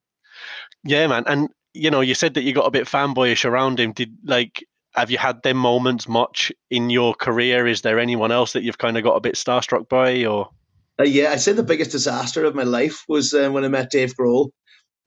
yeah, 0.83 1.07
man. 1.07 1.23
And 1.27 1.49
you 1.73 1.91
know, 1.91 2.01
you 2.01 2.15
said 2.15 2.33
that 2.33 2.43
you 2.43 2.53
got 2.53 2.67
a 2.67 2.71
bit 2.71 2.87
fanboyish 2.87 3.45
around 3.45 3.79
him. 3.79 3.91
Did 3.91 4.15
like 4.23 4.65
have 4.93 5.11
you 5.11 5.17
had 5.17 5.41
them 5.43 5.57
moments 5.57 6.07
much 6.07 6.51
in 6.69 6.89
your 6.89 7.13
career? 7.13 7.67
Is 7.67 7.81
there 7.81 7.99
anyone 7.99 8.31
else 8.31 8.53
that 8.53 8.63
you've 8.63 8.77
kind 8.77 8.97
of 8.97 9.03
got 9.03 9.15
a 9.15 9.21
bit 9.21 9.35
starstruck 9.35 9.87
by, 9.87 10.25
or? 10.25 10.49
Uh, 10.99 11.03
yeah, 11.03 11.31
I'd 11.31 11.41
say 11.41 11.53
the 11.53 11.63
biggest 11.63 11.91
disaster 11.91 12.43
of 12.43 12.55
my 12.55 12.63
life 12.63 13.05
was 13.07 13.33
uh, 13.33 13.49
when 13.49 13.63
I 13.63 13.69
met 13.69 13.91
Dave 13.91 14.15
Grohl. 14.15 14.51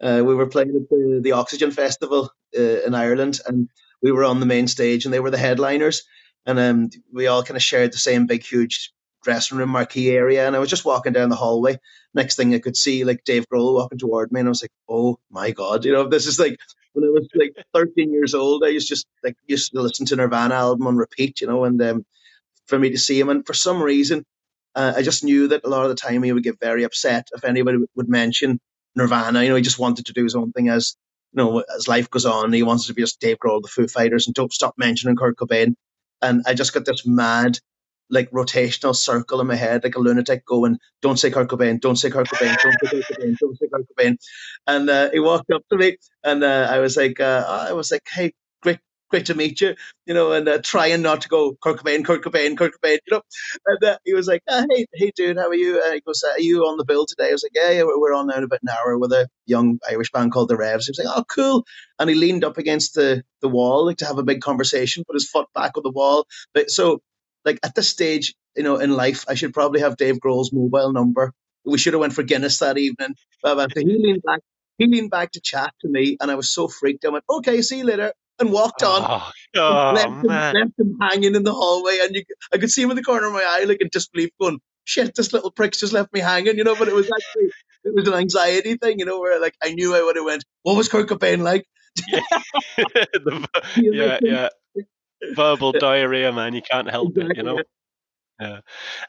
Uh, 0.03 0.23
we 0.25 0.35
were 0.35 0.47
playing 0.47 0.71
at 0.71 0.89
the, 0.89 1.21
the 1.23 1.31
Oxegen 1.31 1.73
Festival 1.73 2.31
uh, 2.57 2.83
in 2.83 2.95
Ireland, 2.95 3.41
and 3.47 3.69
we 4.03 4.11
were 4.11 4.25
on 4.25 4.41
the 4.41 4.47
main 4.47 4.69
stage, 4.69 5.05
and 5.05 5.13
they 5.13 5.21
were 5.21 5.31
the 5.31 5.39
headliners, 5.39 6.03
and 6.47 6.59
um, 6.59 6.91
we 7.13 7.27
all 7.27 7.43
kind 7.43 7.57
of 7.57 7.63
shared 7.63 7.93
the 7.93 7.99
same 7.99 8.27
big, 8.27 8.43
huge 8.43 8.93
dressing 9.25 9.59
room 9.59 9.71
marquee 9.71 10.11
area. 10.11 10.47
And 10.47 10.55
I 10.55 10.59
was 10.61 10.71
just 10.71 10.85
walking 10.85 11.13
down 11.13 11.31
the 11.31 11.37
hallway. 11.37 11.79
Next 12.15 12.37
thing 12.37 12.55
I 12.55 12.59
could 12.61 12.77
see, 12.77 13.05
like 13.05 13.25
Dave 13.25 13.47
Grohl 13.53 13.75
walking 13.75 13.99
toward 13.99 14.31
me, 14.33 14.41
and 14.41 14.49
I 14.49 14.51
was 14.51 14.63
like, 14.63 14.73
"Oh 14.89 15.19
my 15.31 15.51
god!" 15.51 15.85
You 15.85 15.93
know, 15.93 16.09
this 16.09 16.27
is 16.27 16.39
like 16.39 16.59
when 16.93 17.05
I 17.05 17.09
was 17.09 17.29
like 17.35 17.55
13 17.75 18.13
years 18.13 18.35
old, 18.35 18.65
I 18.65 18.69
used 18.69 18.89
just 18.89 19.07
like 19.25 19.37
used 19.47 19.73
to 19.73 19.81
listen 19.81 20.07
to 20.07 20.17
Nirvana 20.17 20.55
album 20.55 20.87
on 20.87 20.97
repeat, 20.97 21.41
you 21.41 21.47
know, 21.49 21.65
and 21.65 21.81
um, 21.83 22.07
for 22.67 22.79
me 22.79 22.91
to 22.91 22.99
see 22.99 23.19
him, 23.19 23.29
and 23.31 23.47
for 23.47 23.55
some 23.55 23.83
reason, 23.83 24.25
uh, 24.75 24.95
I 24.97 25.03
just 25.03 25.25
knew 25.25 25.49
that 25.49 25.65
a 25.65 25.69
lot 25.69 25.85
of 25.85 25.89
the 25.89 25.97
time 25.97 26.23
he 26.23 26.33
would 26.33 26.43
get 26.43 26.61
very 26.61 26.85
upset 26.85 27.29
if 27.35 27.45
anybody 27.45 27.79
would 27.97 28.09
mention 28.09 28.61
Nirvana. 28.95 29.43
You 29.43 29.51
know, 29.51 29.57
he 29.57 29.63
just 29.63 29.79
wanted 29.79 30.07
to 30.07 30.13
do 30.13 30.25
his 30.25 30.35
own 30.37 30.53
thing 30.53 30.69
as 30.69 30.97
you 31.33 31.43
know 31.43 31.65
as 31.77 31.89
life 31.89 32.11
goes 32.11 32.27
on. 32.27 32.53
He 32.53 32.63
wanted 32.63 32.87
to 32.87 32.95
be 32.95 33.03
just 33.03 33.21
Dave 33.21 33.39
Grohl, 33.39 33.63
the 33.63 33.69
Foo 33.69 33.89
Fighters, 33.89 34.27
and 34.27 34.35
don't 34.35 34.53
stop 34.53 34.75
mentioning 34.79 35.17
Kurt 35.17 35.37
Cobain. 35.37 35.75
And 36.23 36.43
I 36.47 36.55
just 36.55 36.73
got 36.73 36.85
this 36.85 37.07
mad 37.07 37.59
like 38.11 38.31
rotational 38.31 38.95
circle 38.95 39.41
in 39.41 39.47
my 39.47 39.57
head, 39.57 39.85
like 39.85 39.97
a 39.97 40.01
lunatic 40.01 40.45
going, 40.47 40.79
don't 41.03 41.19
say 41.19 41.31
Kurt 41.31 41.49
Cobain, 41.49 41.81
don't 41.81 41.97
say 41.97 42.11
Kurt 42.11 42.29
Cobain, 42.29 42.57
don't 42.63 42.75
say 42.83 42.89
Kurt 42.91 43.05
Cobain, 43.05 43.37
don't 43.39 43.59
say 43.59 43.67
Kurt 43.73 43.87
Cobain. 43.89 44.17
And 44.67 44.91
uh, 44.91 45.11
he 45.13 45.21
walked 45.21 45.51
up 45.51 45.63
to 45.71 45.77
me 45.77 45.97
and 46.23 46.45
uh, 46.45 46.69
I 46.71 46.79
was 46.79 46.97
like, 46.97 47.21
uh, 47.21 47.45
I 47.69 47.73
was 47.73 47.91
like, 47.91 48.03
hey, 48.13 48.33
great, 48.63 48.79
great 49.11 49.27
to 49.27 49.35
meet 49.35 49.61
you, 49.61 49.75
you 50.07 50.15
know, 50.15 50.33
and 50.33 50.49
uh, 50.49 50.59
trying 50.63 51.03
not 51.03 51.23
to 51.23 51.29
go 51.29 51.57
Kurt 51.63 51.81
Cobain, 51.81 52.05
Kurt 52.05 52.23
Cobain, 52.23 52.57
Kurt 52.57 52.73
Cobain, 52.73 52.99
you 53.07 53.17
know. 53.17 53.23
And 53.67 53.85
uh, 53.85 53.99
he 54.05 54.15
was 54.15 54.27
like, 54.29 54.43
uh, 54.49 54.67
hey, 54.71 54.87
hey, 54.95 55.13
dude, 55.17 55.39
how 55.39 55.49
are 55.49 55.55
you? 55.55 55.81
Uh, 55.81 55.93
he 55.93 56.01
goes, 56.01 56.23
are 56.23 56.41
you 56.41 56.63
on 56.63 56.77
the 56.77 56.85
bill 56.85 57.07
today? 57.07 57.29
I 57.29 57.33
was 57.33 57.43
like, 57.43 57.53
yeah, 57.55 57.71
yeah, 57.71 57.85
we're 57.85 58.15
on 58.15 58.27
now 58.29 58.37
in 58.37 58.45
about 58.45 58.61
an 58.63 58.69
hour 58.69 58.99
with 58.99 59.13
a 59.13 59.29
young 59.47 59.79
Irish 59.91 60.11
band 60.13 60.33
called 60.33 60.49
the 60.49 60.57
Revs. 60.57 60.87
He 60.87 60.91
was 60.91 60.99
like, 61.05 61.17
oh, 61.17 61.25
cool. 61.25 61.65
And 61.99 62.11
he 62.11 62.17
leaned 62.17 62.45
up 62.45 62.59
against 62.59 62.95
the, 62.95 63.23
the 63.41 63.49
wall 63.49 63.87
like 63.87 63.99
to 63.99 64.07
have 64.07 64.19
a 64.19 64.23
big 64.23 64.41
conversation, 64.41 65.05
put 65.07 65.17
his 65.17 65.29
foot 65.29 65.47
back 65.55 65.77
on 65.77 65.83
the 65.83 65.91
wall. 65.91 66.27
But 66.53 66.71
so 66.71 67.01
like 67.45 67.59
at 67.63 67.75
this 67.75 67.89
stage, 67.89 68.35
you 68.57 68.63
know, 68.63 68.77
in 68.77 68.91
life, 68.91 69.25
I 69.29 69.35
should 69.35 69.53
probably 69.53 69.81
have 69.81 69.97
Dave 69.97 70.17
Grohl's 70.17 70.53
mobile 70.53 70.93
number. 70.93 71.33
We 71.65 71.79
should 71.79 71.95
have 71.95 72.01
went 72.01 72.13
for 72.13 72.23
Guinness 72.23 72.59
that 72.59 72.79
evening. 72.79 73.15
But 73.43 73.73
he 73.77 73.85
leaned 73.85 74.23
back, 74.23 74.41
he 74.79 74.87
leaned 74.87 75.11
back 75.11 75.33
to 75.33 75.41
chat 75.41 75.73
to 75.81 75.89
me, 75.89 76.17
and 76.21 76.31
I 76.31 76.35
was 76.35 76.51
so 76.51 76.69
freaked. 76.69 77.05
I 77.05 77.09
went, 77.11 77.25
"Okay, 77.29 77.63
see 77.63 77.79
you 77.79 77.85
later," 77.85 78.13
and 78.39 78.53
walked 78.53 78.83
on. 78.83 79.03
Oh, 79.03 79.31
oh 79.57 79.93
left, 79.95 80.25
him, 80.25 80.31
left, 80.31 80.79
him, 80.79 80.99
hanging 81.01 81.35
in 81.35 81.43
the 81.43 81.53
hallway, 81.53 81.99
and 82.03 82.15
you, 82.15 82.25
I 82.53 82.59
could 82.59 82.71
see 82.71 82.83
him 82.83 82.91
in 82.91 82.97
the 82.97 83.03
corner 83.03 83.27
of 83.27 83.33
my 83.33 83.45
eye, 83.47 83.65
like 83.65 83.81
in 83.81 83.89
disbelief, 83.91 84.31
going, 84.41 84.61
"Shit, 84.85 85.15
this 85.15 85.33
little 85.33 85.51
prick's 85.51 85.81
just 85.81 85.93
left 85.93 86.13
me 86.13 86.21
hanging," 86.21 86.59
you 86.59 86.65
know. 86.65 86.77
But 86.77 86.89
it 86.89 86.95
was 86.95 87.07
actually 87.07 87.51
it 87.85 87.95
was 87.95 88.09
an 88.09 88.15
anxiety 88.15 88.77
thing, 88.77 88.99
you 88.99 89.05
know, 89.05 89.21
where 89.21 89.41
like 89.41 89.55
I 89.63 89.73
knew 89.73 89.95
I 89.95 90.03
would 90.03 90.17
have 90.17 90.25
went, 90.25 90.45
"What 90.63 90.77
was 90.77 90.89
Kurt 90.89 91.09
Cobain 91.09 91.43
like?" 91.43 91.67
yeah, 92.09 92.21
the, 93.15 93.49
yeah, 93.77 94.19
yeah 94.23 94.49
verbal 95.35 95.73
diarrhea, 95.73 96.33
man. 96.33 96.55
You 96.55 96.63
can't 96.63 96.91
help 96.91 97.17
it, 97.17 97.37
you 97.37 97.43
know. 97.43 97.61
Yeah, 98.41 98.61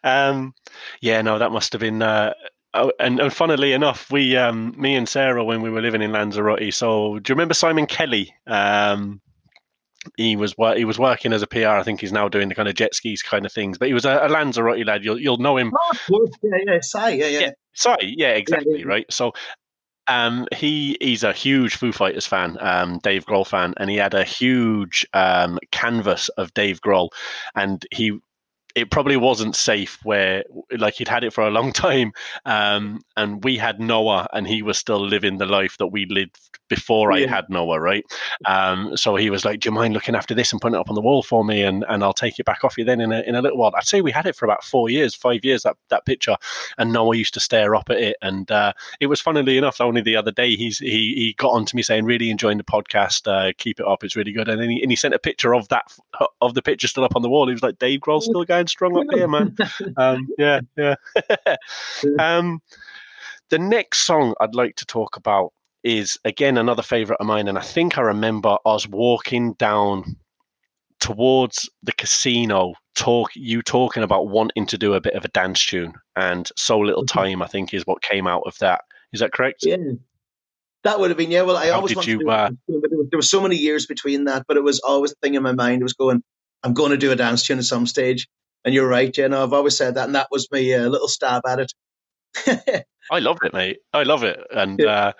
um, 0.03 0.53
yeah. 1.01 1.21
No, 1.21 1.39
that 1.39 1.51
must 1.51 1.73
have 1.73 1.79
been. 1.79 2.01
Uh, 2.01 2.33
oh, 2.73 2.91
and, 2.99 3.19
and 3.19 3.33
funnily 3.33 3.73
enough, 3.73 4.11
we, 4.11 4.37
um, 4.37 4.73
me 4.77 4.95
and 4.95 5.09
Sarah, 5.09 5.43
when 5.43 5.61
we 5.61 5.69
were 5.69 5.81
living 5.81 6.01
in 6.01 6.11
Lanzarote. 6.11 6.73
So, 6.73 7.19
do 7.19 7.31
you 7.31 7.35
remember 7.35 7.55
Simon 7.55 7.87
Kelly? 7.87 8.33
Um, 8.45 9.21
he 10.17 10.35
was 10.35 10.53
he 10.75 10.85
was 10.85 10.99
working 10.99 11.33
as 11.33 11.41
a 11.41 11.47
PR. 11.47 11.69
I 11.69 11.83
think 11.83 11.99
he's 11.99 12.11
now 12.11 12.29
doing 12.29 12.49
the 12.49 12.55
kind 12.55 12.67
of 12.67 12.75
jet 12.75 12.93
skis 12.93 13.23
kind 13.23 13.45
of 13.45 13.51
things. 13.51 13.77
But 13.77 13.87
he 13.87 13.93
was 13.93 14.05
a, 14.05 14.19
a 14.21 14.29
Lanzarote 14.29 14.85
lad. 14.85 15.03
You'll 15.03 15.19
you'll 15.19 15.37
know 15.37 15.57
him. 15.57 15.73
Oh, 16.11 16.27
yeah, 16.43 16.57
yeah, 16.67 16.79
Sai, 16.81 17.09
yeah, 17.09 17.27
yeah. 17.27 17.39
yeah 17.39 17.51
yeah, 18.01 18.29
exactly, 18.29 18.73
yeah, 18.73 18.77
yeah. 18.79 18.85
right. 18.85 19.05
So 19.09 19.33
um, 20.07 20.47
he 20.53 20.97
he's 21.01 21.23
a 21.23 21.33
huge 21.33 21.75
Foo 21.75 21.91
Fighters 21.91 22.25
fan, 22.25 22.57
um, 22.59 22.99
Dave 22.99 23.25
Grohl 23.25 23.47
fan, 23.47 23.73
and 23.77 23.89
he 23.89 23.97
had 23.97 24.13
a 24.13 24.23
huge 24.23 25.05
um, 25.13 25.59
canvas 25.71 26.29
of 26.29 26.53
Dave 26.53 26.81
Grohl, 26.81 27.09
and 27.55 27.85
he 27.91 28.19
it 28.75 28.91
probably 28.91 29.15
wasn't 29.15 29.55
safe 29.55 29.97
where 30.03 30.43
like 30.77 30.95
he'd 30.95 31.07
had 31.07 31.23
it 31.23 31.33
for 31.33 31.47
a 31.47 31.49
long 31.49 31.71
time 31.87 32.11
um, 32.45 33.01
and 33.17 33.43
we 33.43 33.57
had 33.57 33.79
noah 33.79 34.27
and 34.33 34.47
he 34.47 34.61
was 34.61 34.77
still 34.77 34.99
living 34.99 35.37
the 35.37 35.45
life 35.45 35.77
that 35.77 35.87
we 35.87 36.05
lived 36.05 36.37
before 36.67 37.11
i 37.11 37.25
had 37.25 37.49
noah 37.49 37.79
right? 37.79 38.03
Um, 38.45 38.97
so 38.97 39.15
he 39.15 39.29
was 39.29 39.45
like 39.45 39.59
do 39.59 39.69
you 39.69 39.73
mind 39.73 39.93
looking 39.93 40.15
after 40.15 40.33
this 40.33 40.51
and 40.51 40.61
putting 40.61 40.75
it 40.75 40.79
up 40.79 40.89
on 40.89 40.95
the 40.95 41.01
wall 41.01 41.23
for 41.23 41.45
me 41.45 41.63
and, 41.63 41.85
and 41.87 42.03
i'll 42.03 42.13
take 42.13 42.39
it 42.39 42.45
back 42.45 42.63
off 42.63 42.77
you 42.77 42.83
then 42.83 42.99
in 42.99 43.11
a, 43.11 43.21
in 43.21 43.35
a 43.35 43.41
little 43.41 43.57
while? 43.57 43.73
I'd 43.75 43.87
say 43.87 44.01
we 44.01 44.11
had 44.11 44.25
it 44.25 44.35
for 44.35 44.45
about 44.45 44.63
four 44.63 44.89
years 44.89 45.15
five 45.15 45.45
years 45.45 45.63
that, 45.63 45.77
that 45.89 46.05
picture 46.05 46.35
and 46.77 46.91
noah 46.91 47.15
used 47.15 47.33
to 47.35 47.39
stare 47.39 47.75
up 47.75 47.89
at 47.89 47.97
it 47.97 48.17
and 48.21 48.49
uh, 48.51 48.73
it 48.99 49.07
was 49.07 49.21
funnily 49.21 49.57
enough 49.57 49.79
only 49.79 50.01
the 50.01 50.15
other 50.15 50.31
day 50.31 50.55
he's 50.55 50.79
he, 50.79 51.13
he 51.15 51.35
got 51.37 51.51
on 51.51 51.65
to 51.65 51.75
me 51.75 51.83
saying 51.83 52.05
really 52.05 52.29
enjoying 52.29 52.57
the 52.57 52.63
podcast 52.63 53.27
uh, 53.31 53.53
keep 53.57 53.79
it 53.79 53.87
up 53.87 54.03
it's 54.03 54.15
really 54.15 54.31
good 54.31 54.49
and 54.49 54.61
then 54.61 54.69
he, 54.69 54.81
and 54.81 54.91
he 54.91 54.95
sent 54.95 55.13
a 55.13 55.19
picture 55.19 55.53
of 55.53 55.67
that 55.69 55.85
of 56.41 56.53
the 56.53 56.61
picture 56.61 56.87
still 56.87 57.03
up 57.03 57.15
on 57.15 57.21
the 57.21 57.29
wall. 57.29 57.47
He 57.47 57.53
was 57.53 57.63
like 57.63 57.79
dave 57.79 57.99
grohl's 57.99 58.25
still 58.25 58.43
going 58.43 58.64
strong 58.67 58.97
up 58.97 59.05
here 59.13 59.27
man 59.27 59.55
um, 59.97 60.27
yeah, 60.37 60.59
yeah. 60.77 60.95
um, 62.19 62.61
the 63.49 63.59
next 63.59 63.99
song 63.99 64.33
I'd 64.39 64.55
like 64.55 64.75
to 64.77 64.85
talk 64.85 65.17
about 65.17 65.51
is 65.83 66.17
again 66.25 66.57
another 66.57 66.81
favorite 66.81 67.19
of 67.19 67.27
mine, 67.27 67.47
and 67.47 67.57
I 67.59 67.61
think 67.61 67.97
I 67.97 68.01
remember 68.01 68.57
us 68.65 68.87
walking 68.87 69.53
down 69.53 70.15
towards 70.99 71.69
the 71.83 71.91
casino. 71.91 72.73
Talk 72.95 73.29
you 73.35 73.61
talking 73.61 74.01
about 74.03 74.29
wanting 74.29 74.65
to 74.67 74.77
do 74.77 74.93
a 74.93 75.01
bit 75.01 75.13
of 75.13 75.25
a 75.25 75.27
dance 75.29 75.63
tune, 75.65 75.93
and 76.15 76.49
so 76.55 76.79
little 76.79 77.03
Mhm. 77.03 77.07
time 77.13 77.41
I 77.43 77.47
think 77.47 77.73
is 77.73 77.85
what 77.85 78.01
came 78.01 78.25
out 78.25 78.43
of 78.45 78.57
that. 78.59 78.81
Is 79.13 79.19
that 79.19 79.31
correct? 79.31 79.59
Yeah. 79.65 79.77
That 80.83 80.99
would 80.99 81.09
have 81.09 81.17
been 81.17 81.31
yeah. 81.31 81.41
Well, 81.41 81.57
I 81.57 81.67
How 81.67 81.75
always 81.75 81.89
did 81.89 81.97
wanted 81.97 82.11
you, 82.11 82.17
to 82.19 82.23
do 82.23 82.29
uh, 82.29 82.49
there 83.09 83.17
was 83.17 83.29
so 83.29 83.41
many 83.41 83.55
years 83.55 83.85
between 83.85 84.25
that, 84.25 84.45
but 84.47 84.55
it 84.57 84.63
was 84.63 84.79
always 84.79 85.11
the 85.11 85.17
thing 85.21 85.33
in 85.35 85.43
my 85.43 85.51
mind. 85.51 85.81
It 85.81 85.83
was 85.83 85.93
going, 85.93 86.23
I'm 86.63 86.73
going 86.73 86.91
to 86.91 86.97
do 86.97 87.11
a 87.11 87.15
dance 87.15 87.43
tune 87.45 87.57
at 87.59 87.65
some 87.65 87.85
stage. 87.87 88.27
And 88.65 88.73
you're 88.73 88.87
right, 88.87 89.15
you 89.15 89.29
know, 89.29 89.43
I've 89.43 89.53
always 89.53 89.77
said 89.77 89.95
that, 89.95 90.05
and 90.05 90.15
that 90.15 90.27
was 90.31 90.47
my 90.51 90.59
uh, 90.73 90.87
little 90.87 91.07
stab 91.07 91.43
at 91.47 91.59
it. 91.59 92.85
I 93.11 93.19
love 93.19 93.37
it, 93.43 93.53
mate. 93.53 93.77
I 93.93 94.03
love 94.03 94.23
it, 94.23 94.39
and 94.51 94.79
Yeah. 94.81 94.89
uh, 94.89 95.13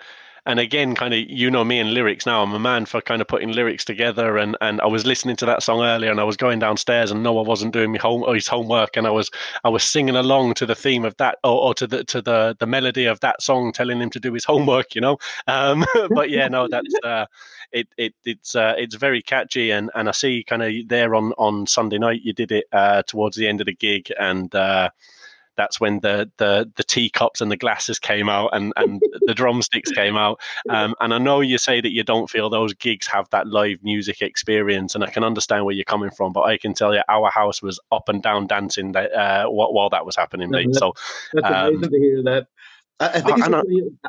and 0.48 0.60
again, 0.60 0.94
kind 0.94 1.12
of, 1.12 1.18
you 1.28 1.50
know 1.50 1.64
me 1.64 1.80
and 1.80 1.92
lyrics 1.92 2.24
now. 2.24 2.40
I'm 2.40 2.52
a 2.52 2.58
man 2.60 2.86
for 2.86 3.00
kind 3.00 3.20
of 3.20 3.26
putting 3.26 3.50
lyrics 3.52 3.84
together, 3.84 4.38
and 4.38 4.56
and 4.60 4.80
I 4.80 4.86
was 4.86 5.06
listening 5.06 5.36
to 5.36 5.46
that 5.46 5.62
song 5.62 5.82
earlier, 5.82 6.10
and 6.10 6.20
I 6.20 6.24
was 6.24 6.36
going 6.36 6.58
downstairs, 6.58 7.10
and 7.10 7.22
Noah 7.22 7.42
wasn't 7.42 7.72
doing 7.72 7.92
me 7.92 7.98
home 7.98 8.22
his 8.34 8.46
homework, 8.46 8.96
and 8.96 9.06
I 9.06 9.10
was 9.10 9.30
I 9.64 9.68
was 9.68 9.82
singing 9.82 10.16
along 10.16 10.54
to 10.54 10.66
the 10.66 10.74
theme 10.74 11.04
of 11.04 11.16
that, 11.18 11.38
or, 11.44 11.60
or 11.60 11.74
to 11.74 11.86
the 11.86 12.04
to 12.04 12.22
the 12.22 12.56
the 12.60 12.66
melody 12.66 13.06
of 13.06 13.20
that 13.20 13.42
song, 13.42 13.72
telling 13.72 14.00
him 14.00 14.10
to 14.10 14.20
do 14.20 14.32
his 14.32 14.44
homework, 14.44 14.94
you 14.94 15.00
know. 15.00 15.18
Um, 15.46 15.84
but 16.14 16.30
yeah, 16.30 16.48
no, 16.48 16.68
that's 16.68 16.94
uh, 17.02 17.26
it 17.72 17.88
it 17.96 18.14
it's 18.24 18.54
uh, 18.54 18.74
it's 18.76 18.94
very 18.94 19.22
catchy, 19.22 19.70
and 19.70 19.90
and 19.94 20.08
I 20.08 20.12
see 20.12 20.44
kind 20.44 20.62
of 20.62 20.72
there 20.88 21.14
on 21.14 21.32
on 21.38 21.66
Sunday 21.66 21.98
night 21.98 22.22
you 22.22 22.32
did 22.32 22.52
it 22.52 22.66
uh, 22.72 23.02
towards 23.02 23.36
the 23.36 23.48
end 23.48 23.60
of 23.60 23.66
the 23.66 23.74
gig, 23.74 24.10
and. 24.18 24.54
Uh, 24.54 24.90
that's 25.56 25.80
when 25.80 26.00
the 26.00 26.30
the 26.36 26.70
the 26.76 26.84
teacups 26.84 27.40
and 27.40 27.50
the 27.50 27.56
glasses 27.56 27.98
came 27.98 28.28
out 28.28 28.50
and 28.52 28.72
and 28.76 29.02
the 29.22 29.34
drumsticks 29.34 29.90
came 29.90 30.16
out 30.16 30.38
um, 30.68 30.94
and 31.00 31.12
i 31.12 31.18
know 31.18 31.40
you 31.40 31.58
say 31.58 31.80
that 31.80 31.92
you 31.92 32.02
don't 32.02 32.30
feel 32.30 32.48
those 32.48 32.74
gigs 32.74 33.06
have 33.06 33.28
that 33.30 33.46
live 33.46 33.82
music 33.82 34.22
experience 34.22 34.94
and 34.94 35.02
i 35.02 35.10
can 35.10 35.24
understand 35.24 35.64
where 35.64 35.74
you're 35.74 35.84
coming 35.84 36.10
from 36.10 36.32
but 36.32 36.42
i 36.42 36.56
can 36.56 36.74
tell 36.74 36.94
you 36.94 37.00
our 37.08 37.30
house 37.30 37.62
was 37.62 37.80
up 37.90 38.08
and 38.08 38.22
down 38.22 38.46
dancing 38.46 38.92
that, 38.92 39.12
uh, 39.12 39.46
while, 39.46 39.88
that 39.88 40.04
was 40.04 40.16
happening 40.16 40.50
mate 40.50 40.74
so 40.74 40.92
That's 41.32 41.46
Um, 41.46 41.68
amazing 41.68 41.90
to 41.90 41.98
hear 41.98 42.22
that. 42.24 42.46
I, 43.00 43.06
I 43.08 43.20
think 43.20 43.26
I- 43.28 43.34
it's 43.38 43.46
and 43.46 43.56
I- 43.56 43.62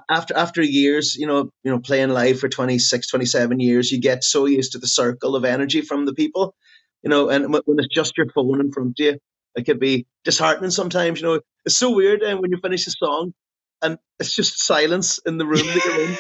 after 0.10 0.36
after 0.38 0.62
years, 0.62 1.16
you 1.16 1.28
know, 1.28 1.52
you 1.64 1.72
know, 1.72 1.80
playing 1.80 2.10
live 2.10 2.40
for 2.40 2.50
26, 2.50 3.08
27 3.08 3.60
years, 3.60 3.92
you 3.92 4.00
get 4.00 4.24
so 4.24 4.46
used 4.46 4.74
to 4.74 4.80
the 4.80 4.88
circle 4.88 5.36
of 5.36 5.46
energy 5.46 5.82
from 5.82 6.06
the 6.06 6.14
people, 6.14 6.56
you 7.04 7.10
know, 7.10 7.30
and 7.30 7.52
when 7.52 7.62
when 7.66 7.80
it's 7.80 7.94
just 7.94 8.18
your 8.18 8.28
phone 8.34 8.60
in 8.62 8.72
front 8.72 8.90
of 8.90 8.94
you, 9.06 9.20
it 9.56 9.66
could 9.66 9.80
be 9.80 10.08
disheartening 10.24 10.72
sometimes. 10.72 11.22
You 11.22 11.28
know, 11.28 11.42
it's 11.66 11.78
so 11.78 11.92
weird, 11.92 12.22
and 12.22 12.40
when 12.40 12.52
you 12.52 12.58
finish 12.62 12.88
a 12.88 12.92
song, 12.92 13.34
and 13.82 13.98
it's 14.20 14.34
just 14.36 14.60
silence 14.66 15.20
in 15.26 15.38
the 15.38 15.46
room 15.46 15.74
that 15.74 15.86
you're 15.86 16.02
in, 16.02 16.18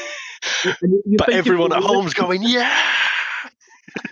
and 0.81 0.91
you, 0.93 1.03
you 1.05 1.17
but 1.17 1.29
everyone 1.31 1.71
at 1.73 1.83
home's 1.83 2.13
going 2.13 2.43
yeah 2.43 3.06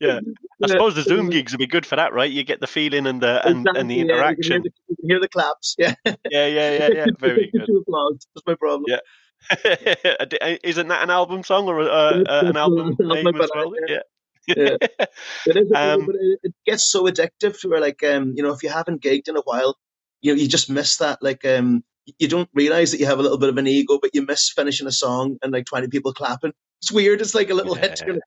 yeah 0.00 0.20
i 0.62 0.66
suppose 0.66 0.94
the 0.94 1.02
zoom 1.02 1.28
gigs 1.28 1.52
would 1.52 1.58
be 1.58 1.66
good 1.66 1.84
for 1.84 1.96
that 1.96 2.12
right 2.12 2.30
you 2.30 2.42
get 2.42 2.60
the 2.60 2.66
feeling 2.66 3.06
and 3.06 3.20
the 3.22 3.46
and, 3.46 3.66
and 3.76 3.90
the 3.90 4.00
Exactly, 4.00 4.08
yeah, 4.08 4.30
you 4.30 4.36
can 4.36 4.44
hear 4.48 4.56
interaction 4.56 4.62
the- 4.62 4.70
you 4.88 4.96
can 4.96 5.08
hear 5.08 5.20
the 5.20 5.28
claps. 5.28 5.74
Yeah, 5.78 5.94
yeah 6.04 6.14
yeah 6.46 6.46
yeah 6.78 6.88
yeah 6.94 7.06
very 7.18 7.50
good 7.52 7.66
Two 7.66 7.78
applause. 7.78 8.26
That's 8.34 8.46
my 8.46 8.54
problem. 8.54 8.84
Yeah. 8.88 9.00
Isn't 10.62 10.88
that 10.88 11.02
an 11.02 11.10
album 11.10 11.42
song 11.42 11.66
or 11.68 11.80
uh, 11.80 11.84
uh, 11.86 12.42
an 12.46 12.56
album 12.56 12.96
name 12.98 13.26
as 13.40 13.50
well? 13.54 13.72
Yeah. 13.88 13.98
Yeah. 14.46 14.76
It 15.46 15.56
is, 15.56 15.72
Um, 15.74 16.06
but 16.06 16.16
it, 16.16 16.40
it 16.42 16.54
gets 16.66 16.90
so 16.90 17.04
addictive 17.04 17.58
to 17.60 17.68
where, 17.68 17.80
like, 17.80 18.02
um, 18.02 18.34
you 18.36 18.42
know, 18.42 18.52
if 18.52 18.62
you 18.62 18.68
haven't 18.68 19.02
gigged 19.02 19.28
in 19.28 19.36
a 19.36 19.42
while, 19.42 19.76
you 20.22 20.32
know, 20.34 20.40
you 20.40 20.48
just 20.48 20.68
miss 20.70 20.96
that. 20.98 21.18
Like, 21.22 21.44
um, 21.44 21.84
you 22.18 22.28
don't 22.28 22.48
realize 22.54 22.90
that 22.90 23.00
you 23.00 23.06
have 23.06 23.18
a 23.18 23.22
little 23.22 23.38
bit 23.38 23.48
of 23.48 23.56
an 23.58 23.66
ego, 23.66 23.98
but 24.00 24.10
you 24.14 24.22
miss 24.26 24.50
finishing 24.50 24.86
a 24.86 24.92
song 24.92 25.36
and 25.42 25.52
like 25.52 25.66
twenty 25.66 25.88
people 25.88 26.12
clapping. 26.12 26.52
It's 26.82 26.90
weird. 26.92 27.20
It's 27.20 27.34
like 27.34 27.50
a 27.50 27.54
little 27.54 27.74
hit. 27.74 28.00
Yeah. 28.00 28.06
You're 28.06 28.14
like, 28.16 28.22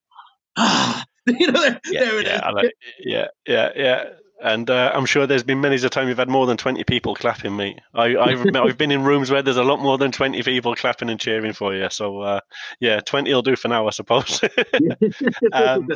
ah, 0.57 1.05
you 1.25 1.51
know, 1.51 1.61
there, 1.61 1.79
yeah, 1.85 1.99
there 1.99 2.19
it 2.19 2.25
yeah, 2.25 2.49
is. 2.49 2.53
Like, 2.53 2.73
yeah, 2.99 3.27
yeah, 3.47 3.69
yeah. 3.75 4.03
And 4.41 4.69
uh, 4.69 4.91
I'm 4.93 5.05
sure 5.05 5.25
there's 5.25 5.43
been 5.43 5.61
many 5.61 5.77
a 5.77 5.89
time 5.89 6.09
you've 6.09 6.17
had 6.17 6.27
more 6.27 6.45
than 6.45 6.57
20 6.57 6.83
people 6.83 7.15
clapping, 7.15 7.55
mate. 7.55 7.79
I, 7.93 8.17
I've, 8.17 8.45
I've 8.55 8.77
been 8.77 8.91
in 8.91 9.03
rooms 9.03 9.31
where 9.31 9.41
there's 9.41 9.55
a 9.55 9.63
lot 9.63 9.79
more 9.79 9.97
than 9.97 10.11
20 10.11 10.43
people 10.43 10.75
clapping 10.75 11.09
and 11.09 11.17
cheering 11.17 11.53
for 11.53 11.73
you. 11.73 11.87
So, 11.89 12.19
uh, 12.19 12.41
yeah, 12.81 12.99
20 12.99 13.33
will 13.33 13.41
do 13.41 13.55
for 13.55 13.69
now, 13.69 13.87
I 13.87 13.91
suppose. 13.91 14.41
Um, 15.53 15.87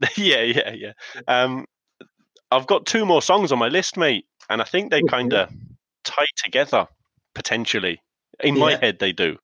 yeah, 0.16 0.42
yeah, 0.42 0.72
yeah. 0.72 0.92
Um, 1.28 1.66
I've 2.50 2.66
got 2.66 2.86
two 2.86 3.04
more 3.04 3.20
songs 3.20 3.52
on 3.52 3.58
my 3.58 3.68
list, 3.68 3.96
mate, 3.96 4.26
and 4.48 4.60
I 4.60 4.64
think 4.64 4.90
they 4.90 5.02
kind 5.02 5.32
of 5.34 5.50
tie 6.04 6.24
together 6.42 6.86
potentially. 7.34 8.00
In 8.40 8.58
my 8.58 8.72
Yeah. 8.72 8.78
head, 8.80 8.98
they 8.98 9.12
do. 9.12 9.36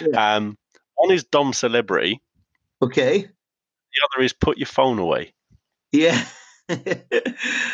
Yeah. 0.00 0.36
Um, 0.36 0.56
one 0.94 1.12
is 1.12 1.24
Dom 1.24 1.52
Celebrity, 1.52 2.20
okay. 2.82 3.28
The 3.96 4.08
other 4.16 4.24
is 4.24 4.32
Put 4.32 4.58
Your 4.58 4.66
Phone 4.66 4.98
Away. 4.98 5.32
Yeah. 5.92 6.24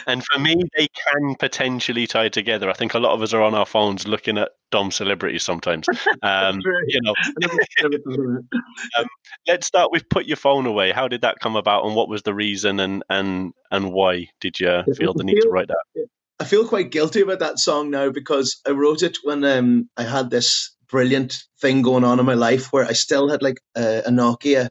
And 0.06 0.22
for 0.24 0.38
me, 0.38 0.56
they 0.76 0.86
can 0.88 1.34
potentially 1.36 2.06
tie 2.06 2.28
together. 2.28 2.68
I 2.68 2.74
think 2.74 2.92
a 2.92 2.98
lot 2.98 3.12
of 3.14 3.22
us 3.22 3.32
are 3.32 3.40
on 3.40 3.54
our 3.54 3.64
phones 3.64 4.06
looking 4.06 4.36
at 4.36 4.50
Dom 4.70 4.90
celebrities 4.90 5.42
sometimes. 5.42 5.86
Um, 6.22 6.60
you 6.88 7.00
know, 7.02 7.14
I 7.18 7.32
never- 7.40 7.54
never 7.82 7.98
thought 7.98 8.20
of 8.20 8.44
that. 8.96 9.06
let's 9.48 9.66
start 9.66 9.90
with 9.92 10.08
"Put 10.08 10.26
Your 10.26 10.36
Phone 10.36 10.66
Away." 10.66 10.92
How 10.92 11.08
did 11.08 11.22
that 11.22 11.40
come 11.40 11.56
about, 11.56 11.84
and 11.86 11.96
what 11.96 12.08
was 12.08 12.22
the 12.22 12.34
reason, 12.34 12.80
and 12.80 13.02
and 13.08 13.52
and 13.70 13.92
why 13.92 14.28
did 14.40 14.60
you 14.60 14.82
feel 14.96 15.14
the 15.14 15.24
need 15.24 15.40
to 15.40 15.48
write 15.48 15.68
that? 15.68 16.06
I 16.38 16.44
feel 16.44 16.66
quite 16.66 16.90
guilty 16.90 17.22
about 17.22 17.38
that 17.38 17.58
song 17.58 17.90
now 17.90 18.10
because 18.10 18.60
I 18.66 18.70
wrote 18.72 19.02
it 19.02 19.16
when 19.24 19.42
um, 19.44 19.88
I 19.96 20.02
had 20.02 20.30
this 20.30 20.70
brilliant 20.88 21.42
thing 21.60 21.82
going 21.82 22.04
on 22.04 22.20
in 22.20 22.26
my 22.26 22.34
life 22.34 22.72
where 22.72 22.84
I 22.84 22.92
still 22.92 23.28
had 23.30 23.42
like 23.42 23.58
a, 23.76 24.02
a 24.06 24.10
Nokia 24.10 24.68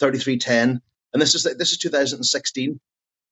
3310, 0.00 0.80
and 1.12 1.22
this 1.22 1.34
is 1.34 1.44
like 1.44 1.58
this 1.58 1.72
is 1.72 1.78
2016, 1.78 2.80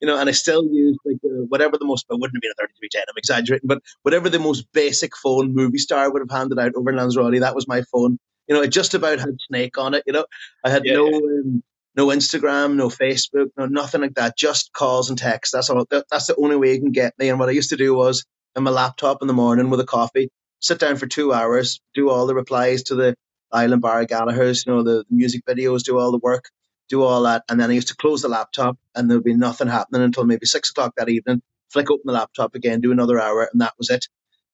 you 0.00 0.08
know, 0.08 0.18
and 0.18 0.28
I 0.28 0.32
still 0.32 0.64
use 0.64 0.98
like 1.04 1.18
uh, 1.24 1.44
whatever 1.48 1.78
the 1.78 1.84
most, 1.84 2.06
it 2.10 2.14
wouldn't 2.14 2.36
have 2.36 2.42
been 2.42 2.50
a 2.50 2.60
3310. 2.60 3.02
I'm 3.08 3.18
exaggerating, 3.18 3.68
but 3.68 3.82
whatever 4.02 4.28
the 4.28 4.38
most 4.38 4.66
basic 4.72 5.16
phone 5.16 5.54
Movistar 5.54 6.12
would 6.12 6.20
have 6.20 6.36
handed 6.36 6.58
out 6.58 6.74
over 6.74 6.90
in 6.90 6.96
Lanzarote, 6.96 7.40
that 7.40 7.54
was 7.54 7.68
my 7.68 7.82
phone. 7.92 8.18
You 8.48 8.56
know, 8.56 8.62
it 8.62 8.68
just 8.68 8.94
about 8.94 9.20
had 9.20 9.36
Snake 9.48 9.78
on 9.78 9.94
it. 9.94 10.02
You 10.06 10.12
know, 10.12 10.26
I 10.64 10.70
had 10.70 10.84
Yeah, 10.84 10.94
no. 10.94 11.06
Um, 11.06 11.62
no 11.94 12.06
Instagram, 12.06 12.76
no 12.76 12.88
Facebook, 12.88 13.48
no 13.56 13.66
nothing 13.66 14.00
like 14.00 14.14
that. 14.14 14.36
Just 14.36 14.72
calls 14.72 15.10
and 15.10 15.18
texts. 15.18 15.52
That's 15.52 15.68
all. 15.68 15.86
That, 15.90 16.06
that's 16.10 16.26
the 16.26 16.36
only 16.36 16.56
way 16.56 16.72
you 16.72 16.80
can 16.80 16.92
get 16.92 17.12
me. 17.18 17.28
And 17.28 17.38
what 17.38 17.48
I 17.48 17.52
used 17.52 17.68
to 17.70 17.76
do 17.76 17.94
was, 17.94 18.24
on 18.56 18.62
my 18.62 18.70
laptop 18.70 19.18
in 19.22 19.28
the 19.28 19.34
morning 19.34 19.70
with 19.70 19.80
a 19.80 19.84
coffee, 19.84 20.30
sit 20.60 20.78
down 20.78 20.96
for 20.96 21.06
two 21.06 21.32
hours, 21.32 21.80
do 21.94 22.10
all 22.10 22.26
the 22.26 22.34
replies 22.34 22.84
to 22.84 22.94
the 22.94 23.14
Island 23.52 23.82
Bar 23.82 24.04
Gallagher's, 24.06 24.64
you 24.66 24.72
know, 24.72 24.82
the, 24.82 25.04
the 25.08 25.16
music 25.16 25.44
videos, 25.46 25.82
do 25.82 25.98
all 25.98 26.12
the 26.12 26.18
work, 26.18 26.50
do 26.88 27.02
all 27.02 27.22
that, 27.24 27.44
and 27.48 27.60
then 27.60 27.70
I 27.70 27.74
used 27.74 27.88
to 27.88 27.96
close 27.96 28.22
the 28.22 28.28
laptop, 28.28 28.78
and 28.94 29.10
there 29.10 29.18
would 29.18 29.24
be 29.24 29.34
nothing 29.34 29.68
happening 29.68 30.02
until 30.02 30.24
maybe 30.24 30.46
six 30.46 30.70
o'clock 30.70 30.94
that 30.96 31.08
evening. 31.08 31.42
Flick 31.72 31.90
open 31.90 32.02
the 32.06 32.12
laptop 32.12 32.54
again, 32.54 32.80
do 32.80 32.92
another 32.92 33.20
hour, 33.20 33.48
and 33.50 33.60
that 33.60 33.74
was 33.78 33.90
it. 33.90 34.06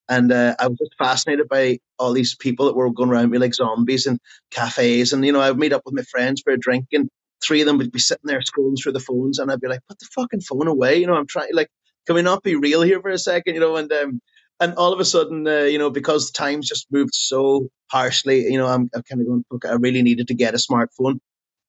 And 0.08 0.32
uh, 0.32 0.56
I 0.58 0.68
was 0.68 0.78
just 0.78 0.94
fascinated 0.98 1.48
by 1.48 1.80
all 1.98 2.12
these 2.12 2.34
people 2.34 2.66
that 2.66 2.76
were 2.76 2.90
going 2.90 3.10
around 3.10 3.30
me 3.30 3.38
like 3.38 3.54
zombies 3.54 4.06
in 4.06 4.18
cafes, 4.50 5.12
and 5.12 5.24
you 5.24 5.32
know, 5.32 5.40
I 5.40 5.50
would 5.50 5.60
meet 5.60 5.72
up 5.72 5.82
with 5.84 5.94
my 5.94 6.02
friends 6.02 6.42
for 6.42 6.52
a 6.52 6.58
drink, 6.58 6.86
and 6.92 7.08
three 7.42 7.60
of 7.60 7.66
them 7.66 7.78
would 7.78 7.92
be 7.92 7.98
sitting 7.98 8.26
there 8.26 8.40
scrolling 8.40 8.76
through 8.82 8.92
the 8.92 9.00
phones, 9.00 9.38
and 9.38 9.50
I'd 9.50 9.60
be 9.60 9.68
like, 9.68 9.80
"Put 9.88 9.98
the 9.98 10.06
fucking 10.14 10.40
phone 10.42 10.66
away!" 10.68 10.96
You 10.98 11.06
know, 11.06 11.14
I'm 11.14 11.26
trying. 11.26 11.50
Like, 11.52 11.68
can 12.06 12.16
we 12.16 12.22
not 12.22 12.42
be 12.42 12.56
real 12.56 12.82
here 12.82 13.00
for 13.00 13.10
a 13.10 13.18
second? 13.18 13.54
You 13.54 13.60
know, 13.60 13.76
and 13.76 13.92
um, 13.92 14.20
and 14.60 14.74
all 14.74 14.92
of 14.92 15.00
a 15.00 15.04
sudden, 15.04 15.46
uh, 15.46 15.60
you 15.60 15.78
know, 15.78 15.90
because 15.90 16.30
times 16.30 16.68
just 16.68 16.86
moved 16.90 17.14
so 17.14 17.68
harshly, 17.90 18.44
you 18.44 18.58
know, 18.58 18.66
I'm, 18.66 18.90
I'm 18.94 19.02
kind 19.02 19.20
of 19.20 19.26
going, 19.26 19.44
"Look, 19.50 19.64
I 19.64 19.72
really 19.72 20.02
needed 20.02 20.28
to 20.28 20.34
get 20.34 20.54
a 20.54 20.58
smartphone." 20.58 21.18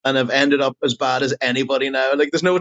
And 0.06 0.18
I've 0.18 0.30
ended 0.30 0.62
up 0.62 0.78
as 0.82 0.96
bad 0.96 1.24
as 1.24 1.36
anybody 1.42 1.90
now. 1.90 2.14
Like, 2.16 2.30
there's 2.32 2.42
no 2.42 2.54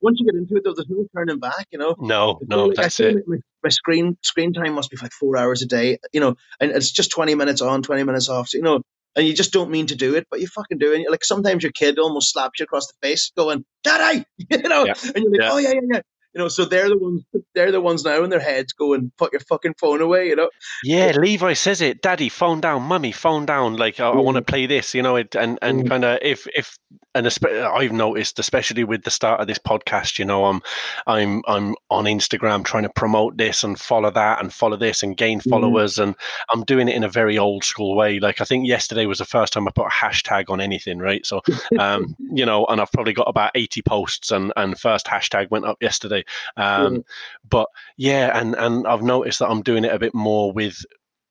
once 0.00 0.20
you 0.20 0.26
get 0.26 0.36
into 0.36 0.54
it, 0.56 0.62
though, 0.64 0.74
there's 0.74 0.88
no 0.88 1.04
turning 1.16 1.40
back. 1.40 1.66
You 1.72 1.78
know, 1.78 1.96
No, 1.98 2.38
no, 2.46 2.66
like- 2.66 2.76
that's 2.76 3.00
it. 3.00 3.16
My, 3.26 3.36
my 3.64 3.70
screen 3.70 4.16
screen 4.22 4.52
time 4.52 4.74
must 4.74 4.90
be 4.90 4.96
like 5.02 5.12
four 5.12 5.36
hours 5.36 5.60
a 5.62 5.66
day, 5.66 5.98
you 6.12 6.20
know, 6.20 6.36
and 6.60 6.70
it's 6.70 6.92
just 6.92 7.10
twenty 7.10 7.34
minutes 7.34 7.60
on, 7.60 7.82
twenty 7.82 8.04
minutes 8.04 8.28
off, 8.28 8.48
so, 8.48 8.58
you 8.58 8.62
know, 8.62 8.80
and 9.16 9.26
you 9.26 9.34
just 9.34 9.52
don't 9.52 9.70
mean 9.70 9.86
to 9.86 9.96
do 9.96 10.14
it, 10.14 10.26
but 10.30 10.40
you 10.40 10.46
fucking 10.46 10.78
do 10.78 10.92
it. 10.92 11.10
Like 11.10 11.24
sometimes 11.24 11.62
your 11.62 11.72
kid 11.72 11.98
almost 11.98 12.32
slaps 12.32 12.60
you 12.60 12.64
across 12.64 12.86
the 12.86 12.94
face, 13.02 13.32
going 13.36 13.64
"Daddy," 13.82 14.24
you 14.50 14.58
know, 14.68 14.84
Yeah, 14.86 14.94
and 15.14 15.16
you're 15.24 15.30
like, 15.32 15.40
yeah. 15.40 15.50
"Oh 15.52 15.58
yeah, 15.58 15.72
yeah, 15.72 15.80
yeah." 15.94 16.00
You 16.34 16.40
know, 16.42 16.48
so 16.48 16.64
they're 16.64 16.88
the 16.88 16.98
ones. 16.98 17.22
They're 17.54 17.70
the 17.72 17.80
ones 17.80 18.04
now 18.04 18.24
in 18.24 18.30
their 18.30 18.40
heads 18.40 18.72
going, 18.72 19.12
"Put 19.18 19.32
your 19.32 19.40
fucking 19.40 19.74
phone 19.78 20.00
away." 20.00 20.28
You 20.28 20.36
know. 20.36 20.50
Yeah, 20.82 21.12
Levi 21.16 21.52
says 21.52 21.80
it. 21.80 22.02
Daddy, 22.02 22.28
phone 22.28 22.60
down. 22.60 22.82
Mummy, 22.82 23.12
phone 23.12 23.46
down. 23.46 23.76
Like 23.76 24.00
I, 24.00 24.08
I 24.08 24.16
want 24.16 24.36
to 24.36 24.42
play 24.42 24.66
this. 24.66 24.94
You 24.94 25.02
know, 25.02 25.16
it, 25.16 25.34
and 25.36 25.58
and 25.62 25.84
Mm. 25.84 25.88
kind 25.88 26.04
of 26.04 26.18
if 26.22 26.46
if 26.54 26.76
and 27.16 27.28
I've 27.44 27.92
noticed, 27.92 28.40
especially 28.40 28.82
with 28.82 29.04
the 29.04 29.10
start 29.10 29.40
of 29.40 29.46
this 29.46 29.58
podcast, 29.58 30.18
you 30.18 30.24
know, 30.24 30.46
I'm 30.46 30.60
I'm 31.06 31.42
I'm 31.46 31.76
on 31.88 32.04
Instagram 32.06 32.64
trying 32.64 32.82
to 32.82 32.88
promote 32.88 33.36
this 33.36 33.62
and 33.62 33.78
follow 33.78 34.10
that 34.10 34.40
and 34.40 34.52
follow 34.52 34.76
this 34.76 35.04
and 35.04 35.16
gain 35.16 35.38
Mhm. 35.40 35.50
followers, 35.50 35.98
and 35.98 36.16
I'm 36.52 36.64
doing 36.64 36.88
it 36.88 36.96
in 36.96 37.04
a 37.04 37.08
very 37.08 37.38
old 37.38 37.62
school 37.62 37.94
way. 37.96 38.18
Like 38.18 38.40
I 38.40 38.44
think 38.44 38.66
yesterday 38.66 39.06
was 39.06 39.18
the 39.18 39.24
first 39.24 39.52
time 39.52 39.68
I 39.68 39.70
put 39.70 39.86
a 39.86 39.90
hashtag 39.90 40.50
on 40.50 40.60
anything, 40.60 40.98
right? 40.98 41.24
So, 41.24 41.40
um, 41.78 42.16
you 42.32 42.44
know, 42.44 42.64
and 42.66 42.80
I've 42.80 42.90
probably 42.90 43.12
got 43.12 43.28
about 43.28 43.52
80 43.54 43.82
posts, 43.82 44.32
and 44.32 44.52
and 44.56 44.76
first 44.78 45.06
hashtag 45.06 45.50
went 45.50 45.66
up 45.66 45.76
yesterday. 45.80 46.23
Um, 46.56 47.04
but 47.48 47.68
yeah, 47.96 48.38
and 48.38 48.54
and 48.54 48.86
I've 48.86 49.02
noticed 49.02 49.38
that 49.40 49.48
I'm 49.48 49.62
doing 49.62 49.84
it 49.84 49.92
a 49.92 49.98
bit 49.98 50.14
more 50.14 50.52
with 50.52 50.84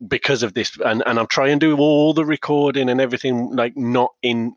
because 0.08 0.44
of 0.44 0.54
this, 0.54 0.78
and 0.84 1.04
and 1.06 1.20
I'm 1.20 1.28
trying 1.28 1.60
to 1.60 1.66
do 1.68 1.78
all 1.78 2.14
the 2.14 2.26
recording 2.26 2.90
and 2.90 3.02
everything 3.02 3.56
like 3.56 3.76
not 3.78 4.12
in, 4.22 4.54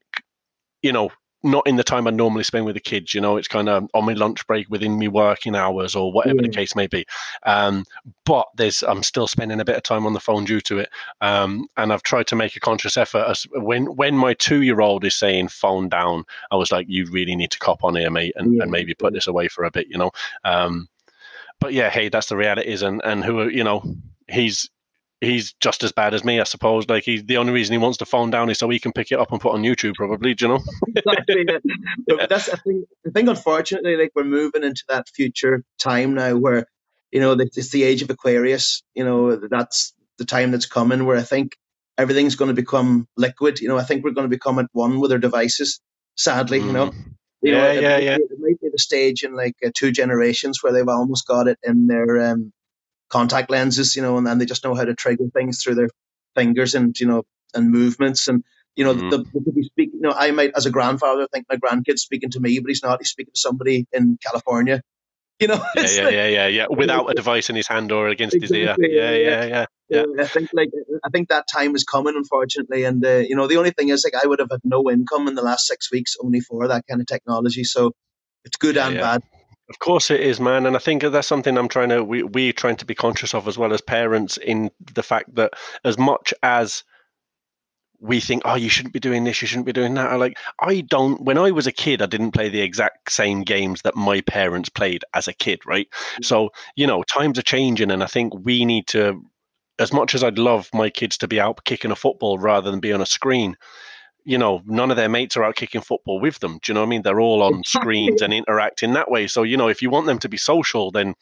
you 0.83 0.93
know. 0.93 1.11
Not 1.47 1.67
in 1.67 1.77
the 1.77 1.85
time 1.85 2.07
I 2.07 2.11
normally 2.11 2.45
spend 2.45 2.67
with 2.67 2.75
the 2.75 2.81
kids, 2.81 3.15
you 3.15 3.21
know, 3.21 3.37
it's 3.37 3.49
kind 3.49 3.69
of 3.69 3.89
on 3.95 4.05
my 4.05 4.13
lunch 4.13 4.47
break 4.47 4.69
within 4.69 4.99
me 4.99 5.09
working 5.09 5.55
hours 5.55 5.95
or 5.95 6.13
whatever 6.13 6.43
the 6.43 6.49
case 6.49 6.75
may 6.75 6.87
be. 6.87 7.07
Um, 7.45 7.85
but 8.25 8.47
there's 8.57 8.83
I'm 8.83 9.03
still 9.03 9.27
spending 9.27 9.61
a 9.61 9.65
bit 9.65 9.77
of 9.77 9.83
time 9.83 10.07
on 10.07 10.13
the 10.13 10.21
phone 10.21 10.45
due 10.45 10.61
to 10.63 10.81
it. 10.81 10.91
Um, 11.21 11.69
and 11.77 11.93
I've 11.93 12.03
tried 12.03 12.27
to 12.29 12.37
make 12.37 12.57
a 12.57 12.61
conscious 12.61 12.97
effort. 12.97 13.25
As 13.29 13.45
when 13.53 13.87
when 13.97 14.15
my 14.17 14.35
two 14.35 14.63
year 14.63 14.81
old 14.81 15.05
is 15.05 15.15
saying 15.15 15.49
phone 15.49 15.89
down, 15.89 16.25
I 16.51 16.57
was 16.57 16.73
like, 16.73 16.87
you 16.89 17.07
really 17.07 17.37
need 17.37 17.53
to 17.53 17.59
cop 17.59 17.85
on 17.85 17.95
here, 17.97 18.11
mate, 18.11 18.33
and, 18.37 18.57
Yeah. 18.57 18.63
and 18.63 18.71
maybe 18.73 18.95
put 18.95 19.13
this 19.15 19.27
away 19.29 19.49
for 19.49 19.65
a 19.65 19.71
bit, 19.71 19.87
you 19.89 19.99
know. 19.99 20.11
Um, 20.45 20.89
but 21.61 21.73
yeah, 21.73 21.91
hey, 21.91 22.09
that's 22.09 22.29
the 22.29 22.37
realities, 22.37 22.83
and 22.83 23.01
and 23.05 23.25
who 23.25 23.49
you 23.49 23.65
know, 23.65 23.83
he's 24.29 24.69
he's 25.21 25.55
just 25.61 25.83
as 25.83 25.93
bad 25.93 26.15
as 26.15 26.25
me, 26.25 26.41
I 26.41 26.45
suppose. 26.45 26.89
Like 26.89 27.05
he's 27.05 27.25
the 27.25 27.39
only 27.39 27.53
reason 27.53 27.73
he 27.73 27.79
wants 27.79 27.99
to 27.99 28.07
phone 28.07 28.31
down 28.31 28.51
is 28.51 28.59
so 28.59 28.69
he 28.69 28.79
can 28.79 28.93
pick 28.93 29.11
it 29.13 29.19
up 29.19 29.33
and 29.33 29.41
put 29.41 29.55
on 29.55 29.63
YouTube, 29.63 29.95
probably. 29.95 30.35
Do 30.35 30.47
you 30.47 30.49
know? 30.49 30.61
exactly. 30.97 31.47
yeah. 32.09 32.27
That's 32.29 32.49
I 32.49 32.57
think 32.57 32.87
I 33.07 33.11
think 33.11 33.29
unfortunately, 33.29 33.97
like 33.97 34.13
we're 34.15 34.25
moving 34.25 34.65
into 34.65 34.85
that 34.89 35.09
future 35.09 35.63
time 35.79 36.15
now 36.15 36.37
where 36.37 36.67
you 37.11 37.21
know 37.21 37.33
it's 37.33 37.71
the 37.71 37.85
age 37.85 38.03
of 38.03 38.11
Aquarius. 38.11 38.83
You 38.95 39.05
know 39.05 39.37
that's 39.37 39.95
the 40.19 40.25
time 40.25 40.51
that's 40.51 40.67
coming 40.67 41.05
where 41.05 41.17
I 41.17 41.23
think 41.23 41.57
everything's 41.99 42.37
going 42.37 42.49
to 42.49 42.55
become 42.55 43.09
liquid. 43.17 43.61
You 43.61 43.69
know, 43.69 43.79
I 43.79 43.85
think 43.85 44.05
we're 44.05 44.11
going 44.11 44.29
to 44.29 44.37
become 44.37 44.59
at 44.59 44.67
one 44.73 45.01
with 45.01 45.13
our 45.13 45.19
devices. 45.19 45.81
Sadly, 46.17 46.59
you 46.59 46.73
know. 46.73 46.91
Mm. 46.91 47.15
You 47.43 47.53
know, 47.53 47.59
Yeah, 47.59 47.73
it, 47.73 47.83
yeah, 47.83 47.99
yeah. 47.99 48.17
It 48.17 48.39
might 48.39 48.61
be 48.61 48.71
the 48.73 48.79
stage 48.79 49.23
in 49.23 49.37
like 49.37 49.55
uh, 49.65 49.71
two 49.75 49.93
generations 49.93 50.63
where 50.63 50.73
they've 50.73 50.89
almost 50.89 51.27
got 51.27 51.49
it 51.49 51.59
in 51.63 51.87
their 51.87 52.31
um, 52.31 52.53
contact 53.17 53.51
lenses, 53.57 53.97
you 53.97 54.03
know, 54.03 54.15
and 54.19 54.27
then 54.27 54.39
they 54.39 54.47
just 54.53 54.65
know 54.65 54.75
how 54.79 54.85
to 54.85 54.95
trigger 54.95 55.25
things 55.37 55.63
through 55.63 55.77
their 55.77 55.91
fingers 56.35 56.75
and 56.79 56.99
you 57.01 57.07
know 57.11 57.23
and 57.55 57.71
movements 57.71 58.29
and 58.29 58.45
you 58.79 58.85
know 58.85 58.95
Mhm. 58.95 59.11
the, 59.11 59.19
could 59.33 59.55
be 59.55 59.63
speaking. 59.73 60.01
You 60.01 60.09
know, 60.09 60.15
I 60.27 60.31
might 60.39 60.53
as 60.55 60.67
a 60.67 60.71
grandfather 60.71 61.27
think 61.33 61.47
my 61.53 61.57
grandkid's 61.65 62.03
speaking 62.03 62.31
to 62.37 62.41
me, 62.41 62.59
but 62.61 62.69
he's 62.69 62.83
not. 62.83 63.01
He's 63.01 63.11
speaking 63.17 63.35
to 63.35 63.41
somebody 63.49 63.77
in 63.93 64.19
California. 64.29 64.81
You 65.43 65.49
know, 65.49 65.61
Yeah, 65.77 65.83
yeah, 65.97 66.05
like- 66.05 66.15
yeah, 66.19 66.29
yeah, 66.39 66.47
yeah. 66.59 66.67
Without 66.83 67.11
a 67.11 67.15
device 67.15 67.51
in 67.51 67.57
his 67.57 67.69
hand 67.69 67.93
or 67.93 68.09
against 68.09 68.37
his 68.41 68.51
ear. 68.53 68.75
Yeah, 68.79 68.89
yeah, 69.01 69.15
yeah, 69.29 69.45
yeah. 69.55 69.65
Yeah. 69.97 70.05
I 70.25 70.29
think 70.35 70.49
like 70.61 70.71
I 71.07 71.11
think 71.13 71.29
that 71.35 71.45
time 71.57 71.73
is 71.79 71.85
coming, 71.85 72.15
unfortunately, 72.17 72.85
and 72.89 73.05
uh, 73.05 73.19
you 73.31 73.37
know 73.37 73.47
the 73.47 73.59
only 73.61 73.73
thing 73.77 73.91
is 73.95 74.01
like 74.07 74.17
I 74.23 74.27
would 74.27 74.41
have 74.45 74.53
had 74.55 74.63
no 74.77 74.81
income 74.97 75.29
in 75.31 75.35
the 75.41 75.43
last 75.51 75.67
six 75.73 75.93
weeks 75.97 76.17
only 76.25 76.41
for 76.49 76.69
that 76.73 76.83
kind 76.89 77.03
of 77.03 77.07
technology. 77.07 77.65
So 77.65 77.93
it's 78.47 78.57
good 78.57 78.79
and 78.79 78.95
bad. 79.09 79.21
Of 79.69 79.79
course 79.81 80.11
it 80.11 80.21
is, 80.21 80.39
man, 80.39 80.65
and 80.67 80.77
I 80.77 80.79
think 80.79 81.03
that's 81.03 81.27
something 81.27 81.59
I'm 81.59 81.69
trying 81.69 81.89
to 81.89 82.05
we 82.05 82.23
we 82.23 82.53
trying 82.53 82.77
to 82.77 82.85
be 82.87 82.95
conscious 82.95 83.35
of 83.35 83.49
as 83.49 83.59
well 83.59 83.73
as 83.73 83.81
parents 83.81 84.37
in 84.37 84.71
the 84.95 85.03
fact 85.03 85.35
that 85.35 85.55
as 85.85 85.99
much 85.99 86.33
as 86.43 86.85
we 87.99 88.21
think, 88.21 88.43
oh, 88.45 88.55
you 88.55 88.69
shouldn't 88.69 88.93
be 88.93 89.01
doing 89.01 89.25
this, 89.25 89.41
you 89.41 89.49
shouldn't 89.49 89.67
be 89.67 89.73
doing 89.73 89.95
that. 89.95 90.11
I 90.11 90.17
like 90.17 90.39
I 90.61 90.83
don't. 90.83 91.23
When 91.23 91.39
I 91.39 91.51
was 91.51 91.67
a 91.67 91.73
kid, 91.73 92.03
I 92.03 92.07
didn't 92.07 92.33
play 92.33 92.49
the 92.49 92.61
exact 92.61 93.11
same 93.11 93.43
games 93.43 93.83
that 93.83 93.97
my 93.97 94.21
parents 94.21 94.69
played 94.69 95.05
as 95.15 95.27
a 95.29 95.33
kid, 95.33 95.61
right? 95.67 95.89
Mm. 96.21 96.25
So 96.25 96.51
you 96.77 96.87
know, 96.87 97.03
times 97.03 97.39
are 97.39 97.43
changing, 97.43 97.91
and 97.91 98.03
I 98.03 98.07
think 98.07 98.35
we 98.45 98.65
need 98.65 98.87
to. 98.89 99.23
As 99.79 99.93
much 99.93 100.15
as 100.15 100.25
I'd 100.25 100.39
love 100.39 100.71
my 100.73 100.89
kids 100.89 101.19
to 101.19 101.29
be 101.29 101.39
out 101.39 101.65
kicking 101.65 101.91
a 101.91 101.97
football 101.97 102.39
rather 102.39 102.71
than 102.71 102.81
be 102.81 102.95
on 102.95 103.03
a 103.03 103.07
screen, 103.07 103.57
you 104.27 104.37
know, 104.37 104.61
none 104.67 104.91
of 104.91 104.97
their 104.97 105.09
mates 105.09 105.37
are 105.37 105.45
out 105.45 105.55
kicking 105.55 105.81
football 105.81 106.19
with 106.19 106.41
them. 106.41 106.59
Do 106.61 106.71
you 106.71 106.75
know 106.75 106.81
what 106.81 106.89
I 106.89 106.91
mean? 106.91 107.03
They're 107.03 107.21
all 107.21 107.43
on 107.45 107.63
screens 107.65 108.23
and 108.23 108.35
interacting 108.35 108.95
that 108.95 109.09
way. 109.09 109.29
So, 109.29 109.45
you 109.45 109.57
know, 109.57 109.69
if 109.69 109.83
you 109.83 109.89
want 109.89 110.07
them 110.07 110.19
to 110.19 110.29
be 110.29 110.37
social, 110.37 110.91
then 110.91 111.15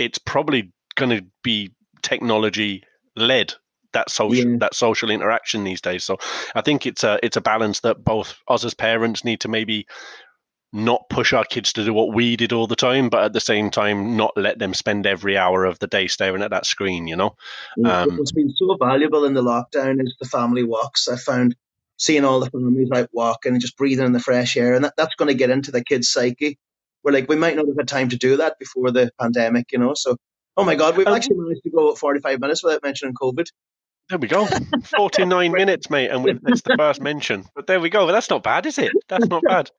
it's 0.00 0.18
probably 0.18 0.72
going 0.96 1.16
to 1.16 1.24
be 1.44 1.70
technology 2.02 2.82
led 3.14 3.54
that 3.92 4.10
social 4.10 4.50
Yeah. 4.50 4.56
that 4.58 4.74
social 4.74 5.10
interaction 5.10 5.62
these 5.62 5.80
days. 5.80 6.02
So, 6.02 6.18
I 6.56 6.60
think 6.60 6.86
it's 6.86 7.04
a 7.04 7.20
it's 7.22 7.36
a 7.36 7.40
balance 7.40 7.80
that 7.80 8.04
both 8.04 8.34
us 8.48 8.64
as 8.64 8.74
parents 8.74 9.24
need 9.24 9.40
to 9.40 9.48
maybe 9.48 9.86
not 10.72 11.08
push 11.08 11.32
our 11.32 11.44
kids 11.44 11.72
to 11.74 11.84
do 11.84 11.92
what 11.92 12.14
we 12.14 12.34
did 12.34 12.52
all 12.52 12.66
the 12.66 12.74
time, 12.74 13.10
but 13.10 13.22
at 13.22 13.32
the 13.32 13.40
same 13.40 13.70
time 13.70 14.16
not 14.16 14.32
let 14.36 14.58
them 14.58 14.74
spend 14.74 15.06
every 15.06 15.36
hour 15.36 15.66
of 15.66 15.78
the 15.78 15.86
day 15.86 16.08
staring 16.08 16.42
at 16.42 16.50
that 16.50 16.66
screen. 16.66 17.06
You 17.06 17.16
know? 17.16 17.36
Um, 17.84 18.16
What's 18.16 18.32
been 18.32 18.52
so 18.56 18.76
valuable 18.80 19.24
in 19.24 19.34
the 19.34 19.42
lockdown 19.42 20.00
is 20.02 20.16
the 20.18 20.26
family 20.26 20.64
walks. 20.64 21.06
I 21.08 21.16
found 21.16 21.54
seeing 22.02 22.24
all 22.24 22.40
the 22.40 22.50
families 22.50 22.90
out 22.92 23.08
walking 23.12 23.52
and 23.52 23.60
just 23.60 23.76
breathing 23.76 24.04
in 24.04 24.12
the 24.12 24.18
fresh 24.18 24.56
air, 24.56 24.74
and 24.74 24.84
that, 24.84 24.94
that's 24.96 25.14
going 25.14 25.28
to 25.28 25.34
get 25.34 25.50
into 25.50 25.70
the 25.70 25.84
kids' 25.84 26.10
psyche. 26.10 26.58
We're 27.04 27.12
like, 27.12 27.28
we 27.28 27.36
might 27.36 27.54
not 27.54 27.68
have 27.68 27.76
had 27.76 27.88
time 27.88 28.08
to 28.08 28.16
do 28.16 28.36
that 28.38 28.58
before 28.58 28.90
the 28.90 29.12
pandemic, 29.20 29.70
you 29.70 29.78
know. 29.78 29.94
So, 29.94 30.16
oh 30.56 30.64
my 30.64 30.74
God, 30.74 30.96
we've 30.96 31.06
Um, 31.06 31.14
actually 31.14 31.36
managed 31.36 31.62
to 31.62 31.70
go 31.70 31.94
45 31.94 32.40
minutes 32.40 32.64
without 32.64 32.82
mentioning 32.82 33.14
COVID. 33.14 33.46
There 34.08 34.18
we 34.18 34.26
go. 34.26 34.46
49 34.96 35.52
minutes, 35.56 35.88
mate, 35.88 36.10
and 36.10 36.24
we, 36.24 36.32
that's 36.42 36.62
the 36.62 36.74
first 36.76 37.00
mention. 37.00 37.44
But 37.54 37.68
there 37.68 37.80
we 37.80 37.88
go. 37.88 38.06
That's 38.08 38.28
not 38.28 38.42
bad, 38.42 38.66
is 38.66 38.78
it? 38.78 38.90
That's 39.08 39.28
not 39.28 39.42
bad. 39.44 39.70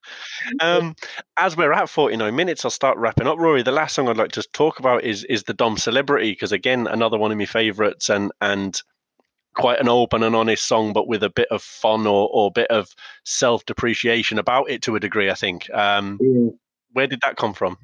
Um, 0.62 0.96
as 1.38 1.58
we're 1.58 1.74
at 1.74 1.90
49 1.90 2.34
minutes, 2.34 2.64
I'll 2.64 2.72
start 2.72 2.98
wrapping 2.98 3.28
up. 3.28 3.38
Rory, 3.38 3.64
the 3.64 3.72
last 3.74 3.96
song 3.96 4.08
I'd 4.08 4.18
like 4.18 4.32
to 4.32 4.44
talk 4.54 4.80
about 4.80 5.04
is 5.04 5.26
is 5.26 5.44
the 5.44 5.54
Dom 5.54 5.78
Celebrity, 5.78 6.32
because 6.32 6.54
again, 6.54 6.88
another 6.88 7.18
one 7.18 7.34
of 7.34 7.38
my 7.38 7.46
favourites 7.46 8.10
and 8.10 8.32
and 8.42 8.82
quite 9.56 9.80
an 9.80 9.90
open 9.90 10.24
and 10.24 10.36
honest 10.36 10.68
song, 10.68 10.94
but 10.94 11.08
with 11.08 11.24
a 11.24 11.30
bit 11.30 11.48
of 11.52 11.62
fun 11.62 12.08
or, 12.08 12.30
or 12.32 12.52
bit 12.52 12.70
of 12.70 12.90
self 13.26 13.66
depreciation 13.66 14.40
about 14.40 14.70
it 14.70 14.82
to 14.84 14.96
a 14.96 15.00
degree, 15.00 15.30
I 15.30 15.36
think. 15.36 15.70
Um, 15.74 16.20
Yeah. 16.22 16.50
where 16.92 17.08
did 17.08 17.22
that 17.22 17.38
come 17.38 17.54
from? 17.54 17.78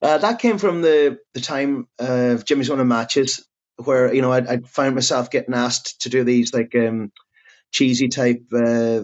Uh, 0.00 0.18
that 0.18 0.38
came 0.38 0.58
from 0.58 0.82
the 0.82 1.18
the 1.34 1.40
time 1.40 1.88
of 1.98 2.44
Jimmy's 2.44 2.70
Winning 2.70 2.88
matches 2.88 3.44
where 3.76 4.12
you 4.12 4.22
know 4.22 4.32
I'd, 4.32 4.46
I'd 4.46 4.68
found 4.68 4.94
myself 4.94 5.30
getting 5.30 5.54
asked 5.54 6.02
to 6.02 6.08
do 6.08 6.24
these 6.24 6.52
like 6.52 6.74
um, 6.74 7.12
cheesy 7.72 8.08
type 8.08 8.42
uh, 8.52 9.02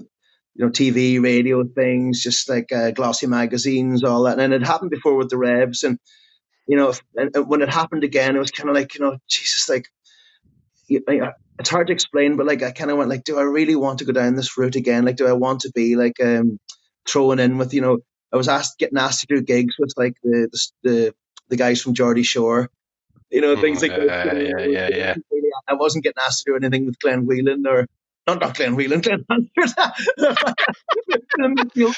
you 0.54 0.64
know 0.64 0.70
TV 0.70 1.20
radio 1.22 1.64
things, 1.64 2.22
just 2.22 2.48
like 2.48 2.72
uh, 2.72 2.90
glossy 2.92 3.26
magazines, 3.26 4.04
all 4.04 4.24
that. 4.24 4.38
And 4.38 4.52
it 4.52 4.66
happened 4.66 4.90
before 4.90 5.16
with 5.16 5.30
the 5.30 5.38
Revs, 5.38 5.82
and 5.82 5.98
you 6.66 6.76
know 6.76 6.90
if, 6.90 7.02
and, 7.16 7.34
and 7.34 7.48
when 7.48 7.62
it 7.62 7.68
happened 7.70 8.04
again, 8.04 8.36
it 8.36 8.40
was 8.40 8.50
kind 8.50 8.68
of 8.68 8.74
like 8.74 8.94
you 8.94 9.00
know 9.00 9.18
Jesus, 9.28 9.68
like 9.68 9.86
you, 10.88 11.02
I- 11.08 11.32
it's 11.58 11.70
hard 11.70 11.88
to 11.88 11.92
explain, 11.92 12.36
but 12.36 12.46
like 12.46 12.62
I 12.62 12.72
kind 12.72 12.90
of 12.90 12.98
went 12.98 13.10
like, 13.10 13.24
do 13.24 13.38
I 13.38 13.42
really 13.42 13.76
want 13.76 14.00
to 14.00 14.04
go 14.04 14.12
down 14.12 14.36
this 14.36 14.58
route 14.58 14.76
again? 14.76 15.04
Like, 15.04 15.16
do 15.16 15.26
I 15.28 15.32
want 15.32 15.60
to 15.62 15.72
be 15.74 15.96
like 15.96 16.20
um, 16.22 16.58
thrown 17.08 17.38
in 17.40 17.58
with 17.58 17.74
you 17.74 17.80
know? 17.82 17.98
I 18.32 18.36
was 18.36 18.48
asked 18.48 18.78
getting 18.78 18.98
asked 18.98 19.20
to 19.22 19.26
do 19.28 19.42
gigs 19.42 19.76
with 19.78 19.92
like 19.96 20.14
the 20.22 20.48
the 20.52 20.90
the, 20.90 21.14
the 21.50 21.56
guys 21.56 21.82
from 21.82 21.94
Geordie 21.94 22.24
Shore, 22.24 22.70
you 23.30 23.40
know, 23.40 23.56
things 23.56 23.82
like 23.82 23.92
Mm, 23.92 24.06
that. 24.08 24.36
yeah, 24.36 24.64
yeah, 24.64 24.66
yeah, 24.66 24.88
yeah. 24.96 25.14
I 25.68 25.74
wasn't 25.74 26.04
getting 26.04 26.22
asked 26.24 26.44
to 26.44 26.52
do 26.52 26.56
anything 26.56 26.86
with 26.86 26.98
Glenn 27.00 27.26
Whelan 27.26 27.66
or 27.66 27.86
not 28.26 28.40
not 28.40 28.56
Glenn 28.56 28.76
Whelan, 28.76 29.00
Glen 29.02 29.24
Hansard. 29.30 29.92
Glenn 31.36 31.56
Midfield. 31.56 31.94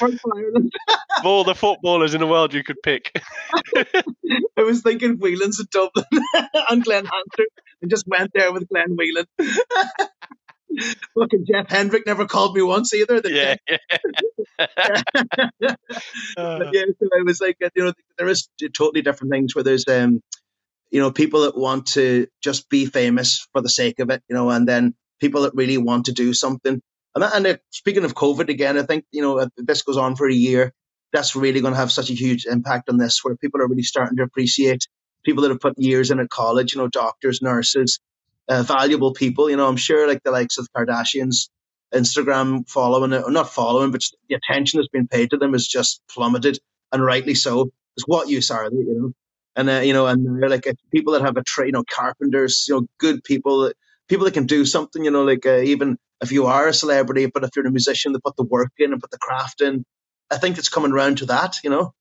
Of 1.19 1.25
all 1.25 1.43
the 1.43 1.55
footballers 1.55 2.13
in 2.13 2.21
the 2.21 2.27
world 2.27 2.53
you 2.53 2.63
could 2.63 2.81
pick. 2.83 3.19
I 4.57 4.63
was 4.63 4.81
thinking 4.81 5.17
Whelan's 5.17 5.59
in 5.59 5.67
Dublin 5.71 6.05
and 6.69 6.83
Glen 6.83 7.05
Hansard 7.05 7.47
and 7.81 7.91
just 7.91 8.07
went 8.07 8.31
there 8.33 8.51
with 8.51 8.67
Glenn 8.69 8.95
Whelan. 8.95 9.25
Fucking 11.17 11.45
Jeff 11.49 11.69
Hendrick 11.69 12.05
never 12.05 12.25
called 12.25 12.55
me 12.55 12.61
once 12.61 12.93
either. 12.93 13.21
The 13.21 13.31
yeah. 13.31 13.55
but 16.35 16.73
yeah, 16.73 16.83
so 16.99 17.09
I 17.13 17.23
was 17.23 17.41
like, 17.41 17.57
uh, 17.63 17.69
you 17.75 17.85
know, 17.85 17.93
there 18.17 18.27
is 18.27 18.49
totally 18.75 19.01
different 19.01 19.31
things 19.31 19.55
where 19.55 19.63
there's, 19.63 19.87
um, 19.87 20.21
you 20.91 20.99
know, 20.99 21.11
people 21.11 21.41
that 21.41 21.57
want 21.57 21.87
to 21.87 22.27
just 22.41 22.69
be 22.69 22.85
famous 22.85 23.47
for 23.53 23.61
the 23.61 23.69
sake 23.69 23.99
of 23.99 24.09
it, 24.09 24.21
you 24.29 24.35
know, 24.35 24.49
and 24.49 24.67
then 24.67 24.93
people 25.19 25.43
that 25.43 25.55
really 25.55 25.77
want 25.77 26.05
to 26.05 26.11
do 26.11 26.33
something. 26.33 26.81
And, 27.15 27.23
that, 27.23 27.35
and 27.35 27.47
uh, 27.47 27.57
speaking 27.71 28.03
of 28.03 28.13
COVID 28.13 28.49
again, 28.49 28.77
I 28.77 28.83
think, 28.83 29.05
you 29.11 29.21
know, 29.21 29.47
this 29.57 29.81
goes 29.81 29.97
on 29.97 30.15
for 30.15 30.29
a 30.29 30.33
year, 30.33 30.73
that's 31.13 31.35
really 31.35 31.61
going 31.61 31.73
to 31.73 31.79
have 31.79 31.91
such 31.91 32.09
a 32.09 32.13
huge 32.13 32.45
impact 32.45 32.89
on 32.89 32.97
this, 32.97 33.23
where 33.23 33.35
people 33.35 33.61
are 33.61 33.67
really 33.67 33.83
starting 33.83 34.17
to 34.17 34.23
appreciate 34.23 34.87
people 35.27 35.43
that 35.43 35.51
have 35.51 35.61
put 35.61 35.77
years 35.77 36.11
in 36.11 36.21
at 36.21 36.29
college, 36.31 36.73
you 36.73 36.81
know, 36.81 36.89
doctors, 36.89 37.43
nurses, 37.43 37.99
uh, 38.49 38.63
valuable 38.63 39.13
people. 39.13 39.51
You 39.51 39.57
know, 39.57 39.67
I'm 39.67 39.77
sure 39.77 40.07
like 40.07 40.23
the 40.23 40.31
likes 40.31 40.57
of 40.57 40.69
Kardashians, 40.75 41.49
Instagram 41.93 42.69
following, 42.69 43.13
or 43.13 43.31
not 43.31 43.53
following, 43.53 43.91
but 43.91 44.03
the 44.29 44.37
attention 44.37 44.79
that's 44.79 44.89
been 44.89 45.09
paid 45.09 45.31
to 45.31 45.37
them 45.37 45.55
is 45.55 45.67
just 45.67 46.01
plummeted, 46.09 46.59
and 46.93 47.05
rightly 47.05 47.35
so. 47.35 47.71
It's 47.97 48.07
what 48.07 48.29
use 48.29 48.51
are 48.51 48.71
they? 48.71 48.77
You 48.77 48.95
know, 49.01 49.13
and 49.57 49.69
uh, 49.69 49.81
you 49.85 49.93
know, 49.93 50.07
and 50.07 50.41
they're 50.41 50.49
like 50.49 50.67
uh, 50.67 50.73
people 50.93 51.13
that 51.13 51.23
have 51.23 51.37
a 51.37 51.43
trade, 51.43 51.67
you 51.67 51.73
know, 51.73 51.85
carpenters, 51.91 52.65
you 52.69 52.75
know, 52.75 52.87
good 52.99 53.23
people, 53.25 53.71
people 54.09 54.25
that 54.25 54.33
can 54.35 54.47
do 54.47 54.65
something. 54.65 55.05
You 55.05 55.11
know, 55.11 55.25
like 55.25 55.45
uh, 55.45 55.59
even 55.59 55.99
if 56.23 56.31
you 56.31 56.47
are 56.47 56.69
a 56.69 56.73
celebrity, 56.73 57.27
but 57.27 57.43
if 57.45 57.51
you're 57.55 57.67
a 57.67 57.71
musician, 57.71 58.13
they 58.13 58.19
put 58.25 58.37
the 58.37 58.45
work 58.45 58.71
in 58.79 58.93
and 58.93 59.01
put 59.01 59.11
the 59.11 59.19
craft 59.19 59.61
in. 59.61 59.85
I 60.31 60.37
think 60.37 60.57
it's 60.57 60.69
coming 60.69 60.93
around 60.93 61.19
to 61.19 61.27
that. 61.27 61.59
You 61.65 61.71
know. 61.71 61.93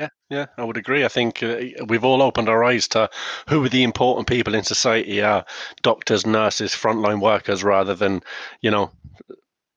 Yeah, 0.00 0.08
yeah, 0.30 0.46
I 0.56 0.64
would 0.64 0.78
agree. 0.78 1.04
I 1.04 1.08
think 1.08 1.42
uh, 1.42 1.58
we've 1.86 2.04
all 2.04 2.22
opened 2.22 2.48
our 2.48 2.64
eyes 2.64 2.88
to 2.88 3.10
who 3.48 3.68
the 3.68 3.82
important 3.82 4.26
people 4.28 4.54
in 4.54 4.64
society 4.64 5.20
are 5.22 5.44
doctors, 5.82 6.26
nurses, 6.26 6.72
frontline 6.72 7.20
workers, 7.20 7.62
rather 7.62 7.94
than, 7.94 8.22
you 8.62 8.70
know, 8.70 8.90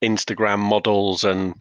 Instagram 0.03 0.59
models 0.59 1.23
and 1.23 1.55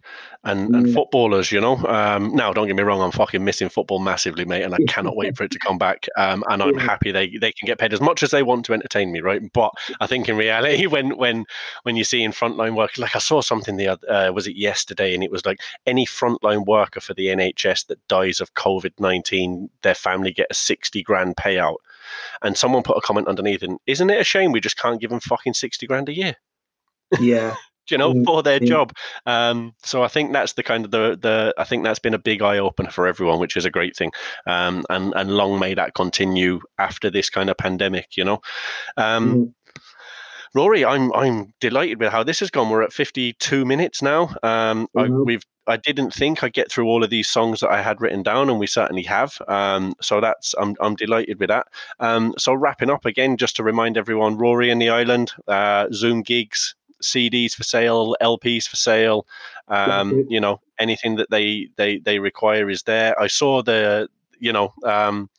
and, 0.44 0.74
and 0.74 0.92
footballers, 0.92 1.52
you 1.52 1.60
know. 1.60 1.76
Um, 1.86 2.34
now, 2.34 2.52
don't 2.52 2.66
get 2.66 2.74
me 2.74 2.82
wrong, 2.82 3.00
I'm 3.00 3.12
fucking 3.12 3.44
missing 3.44 3.68
football 3.68 4.00
massively, 4.00 4.44
mate, 4.44 4.62
and 4.62 4.74
I 4.74 4.78
cannot 4.88 5.16
wait 5.16 5.36
for 5.36 5.44
it 5.44 5.52
to 5.52 5.58
come 5.58 5.78
back. 5.78 6.08
Um, 6.16 6.42
and 6.48 6.60
I'm 6.62 6.76
happy 6.76 7.12
they, 7.12 7.28
they 7.28 7.52
can 7.52 7.66
get 7.66 7.78
paid 7.78 7.92
as 7.92 8.00
much 8.00 8.22
as 8.24 8.32
they 8.32 8.42
want 8.42 8.64
to 8.66 8.72
entertain 8.72 9.12
me, 9.12 9.20
right? 9.20 9.40
But 9.52 9.72
I 10.00 10.06
think 10.06 10.28
in 10.28 10.36
reality, 10.36 10.86
when 10.88 11.16
when 11.16 11.44
when 11.84 11.96
you 11.96 12.04
see 12.04 12.22
in 12.22 12.32
frontline 12.32 12.76
work, 12.76 12.98
like 12.98 13.14
I 13.14 13.20
saw 13.20 13.40
something 13.40 13.76
the 13.76 13.88
other, 13.88 14.10
uh, 14.10 14.32
was 14.32 14.46
it 14.46 14.56
yesterday, 14.56 15.14
and 15.14 15.22
it 15.22 15.30
was 15.30 15.46
like 15.46 15.60
any 15.86 16.06
frontline 16.06 16.66
worker 16.66 17.00
for 17.00 17.14
the 17.14 17.26
NHS 17.26 17.86
that 17.86 18.06
dies 18.08 18.40
of 18.40 18.54
COVID 18.54 18.92
nineteen, 18.98 19.70
their 19.82 19.94
family 19.94 20.32
get 20.32 20.48
a 20.50 20.54
sixty 20.54 21.02
grand 21.02 21.36
payout. 21.36 21.76
And 22.42 22.58
someone 22.58 22.82
put 22.82 22.96
a 22.96 23.00
comment 23.00 23.28
underneath, 23.28 23.62
and 23.62 23.78
isn't 23.86 24.10
it 24.10 24.20
a 24.20 24.24
shame 24.24 24.50
we 24.50 24.60
just 24.60 24.76
can't 24.76 25.00
give 25.00 25.10
them 25.10 25.20
fucking 25.20 25.54
sixty 25.54 25.86
grand 25.86 26.08
a 26.08 26.16
year? 26.16 26.34
Yeah, 27.20 27.54
you 27.92 27.98
know, 27.98 28.12
Mm, 28.14 28.24
for 28.24 28.42
their 28.42 28.58
job. 28.58 28.92
Um, 29.26 29.74
so 29.84 30.02
I 30.02 30.08
think 30.08 30.32
that's 30.32 30.54
the 30.54 30.62
kind 30.62 30.84
of 30.84 30.90
the 30.90 31.16
the 31.20 31.54
I 31.58 31.64
think 31.64 31.84
that's 31.84 31.98
been 32.00 32.14
a 32.14 32.18
big 32.18 32.42
eye 32.42 32.58
opener 32.58 32.90
for 32.90 33.06
everyone, 33.06 33.38
which 33.38 33.56
is 33.56 33.64
a 33.64 33.70
great 33.70 33.94
thing. 33.96 34.10
Um, 34.46 34.84
and 34.90 35.12
and 35.14 35.30
long 35.36 35.58
may 35.60 35.74
that 35.74 35.94
continue 35.94 36.60
after 36.78 37.10
this 37.10 37.30
kind 37.30 37.50
of 37.50 37.56
pandemic. 37.56 38.16
You 38.16 38.24
know, 38.24 38.40
um, 38.96 39.34
Mhm. 39.36 39.54
Rory, 40.54 40.84
I'm 40.84 41.12
I'm 41.14 41.54
delighted 41.60 42.00
with 42.00 42.12
how 42.12 42.22
this 42.24 42.40
has 42.40 42.50
gone. 42.50 42.68
We're 42.68 42.82
at 42.82 42.92
52 42.92 43.64
minutes 43.64 44.02
now. 44.02 44.34
Um, 44.42 44.88
I, 44.96 45.04
Mhm. 45.04 45.24
we've 45.24 45.44
I 45.68 45.76
didn't 45.76 46.12
think 46.12 46.42
I'd 46.42 46.52
get 46.52 46.72
through 46.72 46.86
all 46.88 47.04
of 47.04 47.10
these 47.10 47.28
songs 47.30 47.60
that 47.60 47.70
I 47.70 47.80
had 47.80 48.00
written 48.00 48.24
down, 48.24 48.50
and 48.50 48.58
we 48.58 48.66
certainly 48.66 49.04
have. 49.04 49.40
Um, 49.48 49.94
so 50.00 50.20
that's 50.20 50.54
I'm 50.58 50.74
I'm 50.80 50.96
delighted 50.96 51.38
with 51.38 51.48
that. 51.50 51.68
Um, 52.00 52.34
so 52.36 52.52
wrapping 52.52 52.90
up 52.90 53.04
again, 53.06 53.36
just 53.36 53.56
to 53.56 53.62
remind 53.62 53.96
everyone, 53.96 54.36
Rory 54.36 54.70
and 54.70 54.82
the 54.82 54.90
Island, 54.90 55.32
uh, 55.46 55.86
Zoom 55.92 56.22
gigs, 56.22 56.74
CDs 57.02 57.54
for 57.54 57.64
sale, 57.64 58.16
LPs 58.20 58.68
for 58.68 58.76
sale. 58.76 59.26
Um, 59.68 60.26
you 60.28 60.40
know, 60.40 60.60
anything 60.78 61.16
that 61.16 61.30
they 61.30 61.68
they 61.76 61.98
they 61.98 62.18
require 62.18 62.68
is 62.70 62.82
there. 62.82 63.18
I 63.20 63.26
saw 63.28 63.62
the 63.62 64.08
you 64.38 64.52
know. 64.52 64.72
Um, 64.84 65.30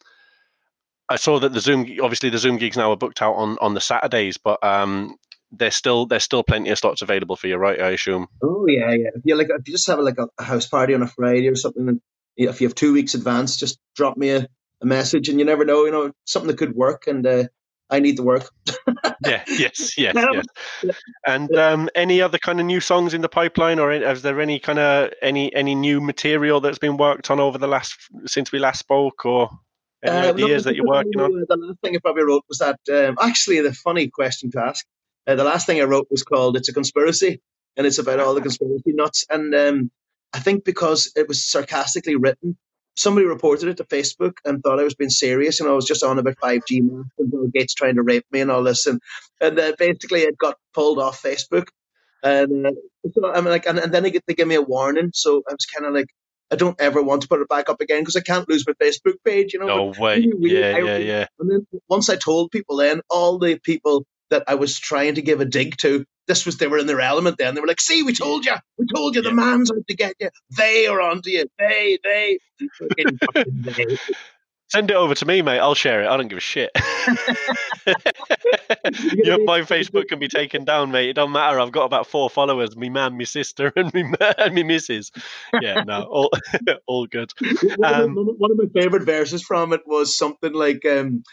I 1.09 1.17
saw 1.17 1.39
that 1.39 1.53
the 1.53 1.59
Zoom, 1.59 1.81
obviously 2.01 2.29
the 2.29 2.37
Zoom 2.37 2.57
gigs 2.57 2.77
now 2.77 2.91
are 2.91 2.97
booked 2.97 3.21
out 3.21 3.33
on, 3.33 3.57
on 3.59 3.73
the 3.73 3.81
Saturdays, 3.81 4.37
but 4.37 4.63
um, 4.63 5.17
there's 5.51 5.75
still 5.75 6.05
there's 6.05 6.23
still 6.23 6.43
plenty 6.43 6.69
of 6.69 6.79
slots 6.79 7.01
available 7.01 7.35
for 7.35 7.47
you, 7.47 7.57
right? 7.57 7.79
I 7.79 7.91
assume. 7.91 8.27
Oh 8.41 8.65
yeah, 8.67 8.91
yeah. 8.93 9.09
If 9.13 9.21
you 9.23 9.35
like, 9.35 9.49
if 9.49 9.67
you 9.67 9.73
just 9.73 9.87
have 9.87 9.99
like 9.99 10.17
a, 10.17 10.27
a 10.37 10.43
house 10.43 10.65
party 10.65 10.93
on 10.93 11.03
a 11.03 11.07
Friday 11.07 11.47
or 11.47 11.55
something, 11.55 11.87
and 11.87 12.01
if 12.37 12.61
you 12.61 12.67
have 12.67 12.75
two 12.75 12.93
weeks 12.93 13.13
advance, 13.13 13.57
just 13.57 13.79
drop 13.95 14.17
me 14.17 14.31
a, 14.31 14.47
a 14.81 14.85
message, 14.85 15.29
and 15.29 15.39
you 15.39 15.45
never 15.45 15.65
know, 15.65 15.85
you 15.85 15.91
know, 15.91 16.11
something 16.25 16.47
that 16.47 16.57
could 16.57 16.75
work, 16.75 17.07
and 17.07 17.25
uh, 17.25 17.43
I 17.89 17.99
need 17.99 18.17
the 18.17 18.23
work. 18.23 18.49
Yeah. 19.25 19.43
Yes. 19.47 19.97
Yes. 19.97 20.17
Um, 20.17 20.41
yes. 20.83 20.95
And 21.25 21.55
um, 21.57 21.89
any 21.95 22.21
other 22.21 22.37
kind 22.37 22.59
of 22.59 22.65
new 22.65 22.81
songs 22.81 23.13
in 23.13 23.21
the 23.21 23.29
pipeline, 23.29 23.79
or 23.79 23.89
is 23.89 24.21
there 24.21 24.41
any 24.41 24.59
kind 24.59 24.79
of 24.79 25.11
any 25.21 25.53
any 25.55 25.75
new 25.75 26.01
material 26.01 26.59
that's 26.59 26.77
been 26.77 26.97
worked 26.97 27.31
on 27.31 27.39
over 27.39 27.57
the 27.57 27.67
last 27.67 27.95
since 28.25 28.51
we 28.51 28.59
last 28.59 28.79
spoke, 28.79 29.25
or 29.25 29.49
any 30.03 30.21
no, 30.21 30.29
ideas 30.29 30.65
that 30.65 30.75
you're 30.75 30.85
working 30.85 31.21
on? 31.21 31.45
The 31.47 31.55
last 31.55 31.79
thing 31.81 31.95
I 31.95 31.99
probably 31.99 32.23
wrote 32.23 32.43
was 32.49 32.57
that. 32.57 32.79
Um, 32.91 33.17
actually, 33.21 33.61
the 33.61 33.73
funny 33.73 34.09
question 34.09 34.51
to 34.51 34.59
ask. 34.59 34.85
Uh, 35.25 35.35
the 35.35 35.45
last 35.45 35.65
thing 35.67 35.79
I 35.79 35.85
wrote 35.85 36.07
was 36.11 36.23
called 36.23 36.57
"It's 36.57 36.67
a 36.67 36.73
Conspiracy," 36.73 37.41
and 37.77 37.87
it's 37.87 37.99
about 37.99 38.19
all 38.19 38.33
the 38.33 38.41
conspiracy 38.49 38.91
nuts. 38.91 39.25
And 39.29 39.55
um, 39.55 39.91
I 40.33 40.39
think 40.39 40.65
because 40.65 41.13
it 41.15 41.29
was 41.29 41.49
sarcastically 41.49 42.15
written, 42.15 42.57
somebody 42.95 43.25
reported 43.27 43.69
it 43.69 43.77
to 43.77 43.83
Facebook 43.85 44.33
and 44.45 44.61
thought 44.63 44.79
I 44.79 44.83
was 44.83 44.95
being 44.95 45.09
serious. 45.09 45.59
And 45.59 45.69
I 45.69 45.73
was 45.73 45.85
just 45.85 46.03
on 46.03 46.19
about 46.19 46.37
five 46.41 46.61
G 46.67 46.79
and 46.79 47.05
Bill 47.31 47.47
Gates 47.53 47.73
trying 47.73 47.95
to 47.95 48.03
rape 48.03 48.25
me 48.31 48.41
and 48.41 48.51
all 48.51 48.63
this. 48.63 48.85
And 48.85 48.99
and 49.41 49.59
uh, 49.59 49.73
basically, 49.77 50.21
it 50.21 50.37
got 50.37 50.57
pulled 50.73 50.99
off 50.99 51.21
Facebook. 51.21 51.67
And 52.23 52.67
uh, 52.67 52.71
so 53.13 53.33
I'm 53.33 53.45
like, 53.45 53.65
and, 53.65 53.79
and 53.79 53.93
then 53.93 54.03
they, 54.03 54.11
get, 54.11 54.23
they 54.27 54.33
give 54.33 54.47
me 54.47 54.55
a 54.55 54.61
warning. 54.61 55.11
So 55.13 55.43
I 55.49 55.53
was 55.53 55.65
kind 55.65 55.85
of 55.85 55.93
like, 55.93 56.07
I 56.51 56.55
don't 56.55 56.79
ever 56.79 57.01
want 57.01 57.23
to 57.23 57.27
put 57.27 57.41
it 57.41 57.49
back 57.49 57.69
up 57.69 57.81
again 57.81 58.01
because 58.01 58.15
I 58.15 58.21
can't 58.21 58.47
lose 58.47 58.65
my 58.67 58.73
Facebook 58.73 59.15
page, 59.25 59.53
you 59.53 59.59
know. 59.59 59.67
No 59.67 59.91
But 59.91 59.99
way. 59.99 60.19
really. 60.19 60.59
Yeah. 60.59 60.73
I 60.75 60.79
Yeah. 60.79 60.97
Yeah. 60.97 61.25
and 61.39 61.51
then 61.51 61.67
once 61.89 62.09
I 62.09 62.15
told 62.15 62.51
people, 62.51 62.77
then 62.77 63.01
all 63.09 63.39
the 63.39 63.59
people 63.59 64.05
that 64.29 64.43
I 64.47 64.55
was 64.55 64.79
trying 64.79 65.15
to 65.15 65.21
give 65.21 65.41
a 65.41 65.45
dig 65.45 65.77
to, 65.77 66.05
this 66.27 66.45
was 66.45 66.57
they 66.57 66.67
were 66.67 66.77
in 66.77 66.87
their 66.87 67.01
element. 67.01 67.37
Then 67.37 67.53
they 67.55 67.61
were 67.61 67.67
like, 67.67 67.81
"See, 67.81 68.01
we 68.03 68.13
told 68.13 68.45
you, 68.45 68.53
we 68.77 68.85
told 68.95 69.15
you, 69.15 69.21
the 69.21 69.29
Yeah. 69.29 69.35
man's 69.35 69.71
out 69.71 69.85
to 69.87 69.95
get 69.95 70.15
you. 70.19 70.29
They 70.57 70.87
are 70.87 71.01
onto 71.01 71.29
you. 71.29 71.45
They, 71.59 71.97
they, 72.03 72.39
Fucking- 72.79 73.17
fucking 73.33 73.61
they. 73.61 73.97
Send 74.69 74.89
it 74.89 74.95
over 74.95 75.13
to 75.13 75.25
me, 75.27 75.41
mate. 75.43 75.59
I'll 75.59 75.75
share 75.75 76.01
it. 76.01 76.07
I 76.07 76.17
don't 76.17 76.29
give 76.29 76.37
a 76.39 76.41
shit. 76.41 76.71
Your, 79.13 79.43
my 79.43 79.61
Facebook 79.61 80.07
can 80.07 80.17
be 80.19 80.27
taken 80.27 80.65
down, 80.65 80.89
mate. 80.91 81.09
It 81.09 81.13
don't 81.13 81.31
matter. 81.31 81.59
I've 81.59 81.71
got 81.71 81.85
about 81.85 82.07
four 82.07 82.29
followers: 82.29 82.75
me 82.75 82.89
man, 82.89 83.15
me 83.15 83.25
sister, 83.25 83.71
and 83.75 83.93
me 83.93 84.03
and 84.37 84.55
me 84.55 84.63
missus. 84.63 85.11
Yeah, 85.61 85.83
no, 85.85 86.03
all 86.03 86.31
all 86.87 87.05
good. 87.05 87.31
One, 87.75 87.93
Um, 87.93 88.17
of 88.17 88.25
my, 88.25 88.33
one 88.37 88.51
of 88.51 88.57
my 88.57 88.81
favorite 88.81 89.03
verses 89.03 89.43
from 89.43 89.73
it 89.73 89.81
was 89.85 90.17
something 90.17 90.53
like. 90.53 90.85
Um, 90.85 91.23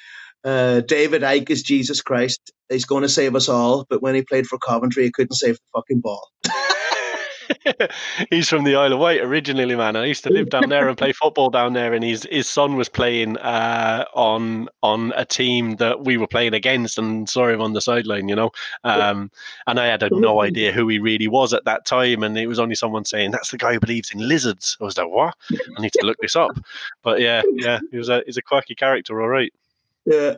uh, 0.44 0.80
David 0.80 1.22
Icke 1.22 1.50
is 1.50 1.62
Jesus 1.62 2.00
Christ. 2.00 2.52
He's 2.68 2.84
going 2.84 3.02
to 3.02 3.08
save 3.08 3.34
us 3.34 3.48
all, 3.48 3.86
but 3.88 4.02
when 4.02 4.14
he 4.14 4.22
played 4.22 4.46
for 4.46 4.58
Coventry, 4.58 5.04
he 5.04 5.10
couldn't 5.10 5.34
save 5.34 5.56
the 5.56 5.80
fucking 5.80 6.00
ball. 6.00 6.28
He's 8.30 8.48
from 8.48 8.64
the 8.64 8.76
Isle 8.76 8.92
of 8.92 8.98
Wight 8.98 9.20
originally, 9.20 9.74
man. 9.74 9.96
I 9.96 10.06
used 10.06 10.24
to 10.24 10.30
live 10.30 10.50
down 10.50 10.68
there 10.68 10.88
and 10.88 10.96
play 10.96 11.12
football 11.12 11.50
down 11.50 11.72
there, 11.72 11.92
and 11.92 12.04
his 12.04 12.26
his 12.30 12.48
son 12.48 12.76
was 12.76 12.88
playing 12.88 13.36
uh, 13.38 14.04
on 14.14 14.68
on 14.82 15.12
a 15.16 15.24
team 15.24 15.76
that 15.76 16.04
we 16.04 16.16
were 16.16 16.26
playing 16.26 16.54
against, 16.54 16.98
and 16.98 17.28
saw 17.28 17.48
him 17.48 17.60
on 17.60 17.72
the 17.72 17.80
sideline, 17.80 18.28
you 18.28 18.36
know. 18.36 18.50
Um, 18.84 19.30
and 19.66 19.80
I 19.80 19.86
had 19.86 20.08
no 20.12 20.42
idea 20.42 20.72
who 20.72 20.88
he 20.88 20.98
really 20.98 21.28
was 21.28 21.52
at 21.52 21.64
that 21.64 21.84
time, 21.84 22.22
and 22.22 22.36
it 22.38 22.46
was 22.46 22.58
only 22.58 22.74
someone 22.74 23.04
saying 23.04 23.30
that's 23.30 23.50
the 23.50 23.58
guy 23.58 23.74
who 23.74 23.80
believes 23.80 24.10
in 24.12 24.26
lizards. 24.26 24.76
I 24.80 24.84
was 24.84 24.96
like, 24.96 25.08
what? 25.08 25.34
I 25.52 25.82
need 25.82 25.92
to 25.94 26.06
look 26.06 26.18
this 26.20 26.36
up. 26.36 26.52
But 27.02 27.20
yeah, 27.20 27.42
yeah, 27.54 27.80
he 27.90 27.98
was 27.98 28.08
a 28.08 28.22
he's 28.26 28.36
a 28.36 28.42
quirky 28.42 28.74
character, 28.74 29.20
all 29.20 29.28
right. 29.28 29.52
Yeah. 30.06 30.34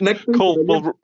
Next 0.00 0.26
Cool. 0.34 0.64
Well, 0.66 0.94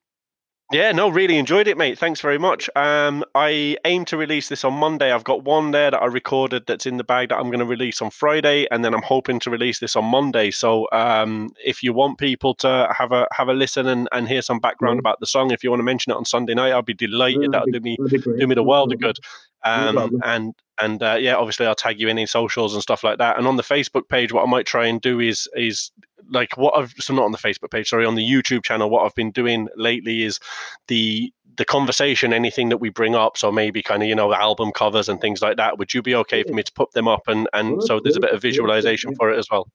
yeah, 0.72 0.90
no, 0.90 1.08
really 1.08 1.38
enjoyed 1.38 1.68
it, 1.68 1.78
mate. 1.78 1.96
Thanks 1.96 2.20
very 2.20 2.38
much. 2.38 2.68
Um, 2.74 3.24
I 3.36 3.76
aim 3.84 4.04
to 4.06 4.16
release 4.16 4.48
this 4.48 4.64
on 4.64 4.74
Monday. 4.74 5.12
I've 5.12 5.22
got 5.22 5.44
one 5.44 5.70
there 5.70 5.92
that 5.92 6.02
I 6.02 6.06
recorded 6.06 6.64
that's 6.66 6.86
in 6.86 6.96
the 6.96 7.04
bag 7.04 7.28
that 7.28 7.36
I'm 7.36 7.46
going 7.46 7.60
to 7.60 7.64
release 7.64 8.02
on 8.02 8.10
Friday, 8.10 8.66
and 8.72 8.84
then 8.84 8.92
I'm 8.92 9.02
hoping 9.02 9.38
to 9.40 9.50
release 9.50 9.78
this 9.78 9.94
on 9.94 10.04
Monday. 10.06 10.50
So, 10.50 10.88
um, 10.90 11.50
if 11.64 11.84
you 11.84 11.92
want 11.92 12.18
people 12.18 12.52
to 12.56 12.92
have 12.98 13.12
a 13.12 13.28
have 13.30 13.48
a 13.48 13.54
listen 13.54 13.86
and, 13.86 14.08
and 14.10 14.26
hear 14.26 14.42
some 14.42 14.58
background 14.58 14.96
Yeah. 14.96 15.00
about 15.00 15.20
the 15.20 15.26
song, 15.26 15.52
if 15.52 15.62
you 15.62 15.70
want 15.70 15.78
to 15.80 15.84
mention 15.84 16.10
it 16.10 16.16
on 16.16 16.24
Sunday 16.24 16.54
night, 16.54 16.72
I'll 16.72 16.82
be 16.82 16.94
delighted. 16.94 17.52
That'll 17.52 17.70
do 17.70 17.78
me 17.80 17.96
That'd 18.00 18.10
be 18.10 18.18
great. 18.18 18.40
do 18.40 18.46
me 18.48 18.56
the 18.56 18.64
world 18.64 18.92
of 18.92 19.00
good. 19.00 19.18
Um, 19.64 19.94
problem. 19.94 20.20
and 20.24 20.54
and 20.80 21.02
uh, 21.02 21.16
yeah, 21.18 21.34
obviously 21.34 21.66
I'll 21.66 21.74
tag 21.74 22.00
you 22.00 22.08
in 22.08 22.18
in 22.18 22.26
socials 22.26 22.74
and 22.74 22.82
stuff 22.82 23.04
like 23.04 23.18
that. 23.18 23.38
And 23.38 23.46
on 23.46 23.56
the 23.56 23.62
Facebook 23.62 24.08
page, 24.08 24.32
what 24.32 24.42
I 24.42 24.50
might 24.50 24.66
try 24.66 24.86
and 24.86 25.00
do 25.00 25.20
is 25.20 25.48
is 25.54 25.90
like 26.28 26.56
what 26.56 26.76
I've 26.76 26.94
so 26.98 27.14
not 27.14 27.24
on 27.24 27.32
the 27.32 27.38
Facebook 27.38 27.70
page, 27.70 27.88
sorry, 27.88 28.04
on 28.04 28.14
the 28.14 28.28
YouTube 28.28 28.64
channel. 28.64 28.90
What 28.90 29.04
I've 29.04 29.14
been 29.14 29.30
doing 29.30 29.68
lately 29.76 30.24
is 30.24 30.40
the 30.88 31.32
the 31.56 31.64
conversation, 31.64 32.32
anything 32.32 32.68
that 32.68 32.78
we 32.78 32.90
bring 32.90 33.14
up. 33.14 33.36
So 33.36 33.50
maybe 33.50 33.82
kind 33.82 34.02
of 34.02 34.08
you 34.08 34.14
know 34.14 34.32
album 34.34 34.72
covers 34.72 35.08
and 35.08 35.20
things 35.20 35.42
like 35.42 35.56
that. 35.56 35.78
Would 35.78 35.94
you 35.94 36.02
be 36.02 36.14
okay 36.16 36.42
for 36.42 36.52
me 36.52 36.62
to 36.62 36.72
put 36.72 36.92
them 36.92 37.08
up 37.08 37.28
and 37.28 37.48
and 37.52 37.82
so 37.82 38.00
there's 38.00 38.16
a 38.16 38.20
bit 38.20 38.32
of 38.32 38.42
visualization 38.42 39.14
for 39.14 39.32
it 39.32 39.38
as 39.38 39.48
well. 39.50 39.68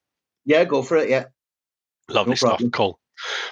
Yeah, 0.46 0.64
go 0.64 0.82
for 0.82 0.98
it. 0.98 1.10
Yeah. 1.10 1.26
Lovely 2.10 2.32
No 2.32 2.36
stuff. 2.36 2.64
Cool. 2.72 3.00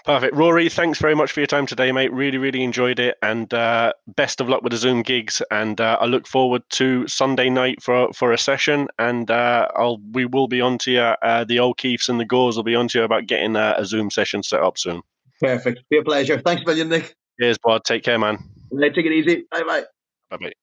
Perfect. 0.05 0.35
Rory, 0.35 0.69
thanks 0.69 0.99
very 0.99 1.15
much 1.15 1.31
for 1.31 1.39
your 1.39 1.47
time 1.47 1.65
today, 1.65 1.91
mate. 1.91 2.11
Really, 2.11 2.37
really 2.37 2.63
enjoyed 2.63 2.99
it. 2.99 3.17
And 3.21 3.53
uh, 3.53 3.93
best 4.07 4.41
of 4.41 4.49
luck 4.49 4.63
with 4.63 4.71
the 4.71 4.77
Zoom 4.77 5.03
gigs. 5.03 5.41
And 5.51 5.79
uh, 5.79 5.97
I 5.99 6.05
look 6.05 6.27
forward 6.27 6.63
to 6.71 7.07
Sunday 7.07 7.49
night 7.49 7.81
for, 7.81 8.11
for 8.13 8.31
a 8.31 8.37
session. 8.37 8.87
And 8.97 9.29
uh, 9.29 9.67
I'll 9.75 9.99
we 10.11 10.25
will 10.25 10.47
be 10.47 10.61
on 10.61 10.77
to 10.79 10.91
you. 10.91 10.99
Uh, 10.99 11.43
the 11.43 11.59
O'Keefes 11.59 12.09
and 12.09 12.19
the 12.19 12.25
Gores 12.25 12.55
will 12.55 12.63
be 12.63 12.75
on 12.75 12.87
to 12.89 12.99
you 12.99 13.03
about 13.03 13.27
getting 13.27 13.55
uh, 13.55 13.75
a 13.77 13.85
Zoom 13.85 14.09
session 14.09 14.43
set 14.43 14.61
up 14.61 14.77
soon. 14.77 15.01
Perfect. 15.39 15.81
Be 15.89 15.97
a 15.97 16.03
pleasure. 16.03 16.39
Thanks 16.39 16.65
million, 16.65 16.89
Nick. 16.89 17.15
Cheers, 17.39 17.57
bud. 17.57 17.83
Take 17.85 18.03
care, 18.03 18.19
man. 18.19 18.37
Take 18.81 18.97
it 18.97 19.11
easy. 19.11 19.45
Bye 19.51 19.63
bye. 19.63 19.83
Bye 20.29 20.37
bye. 20.37 20.53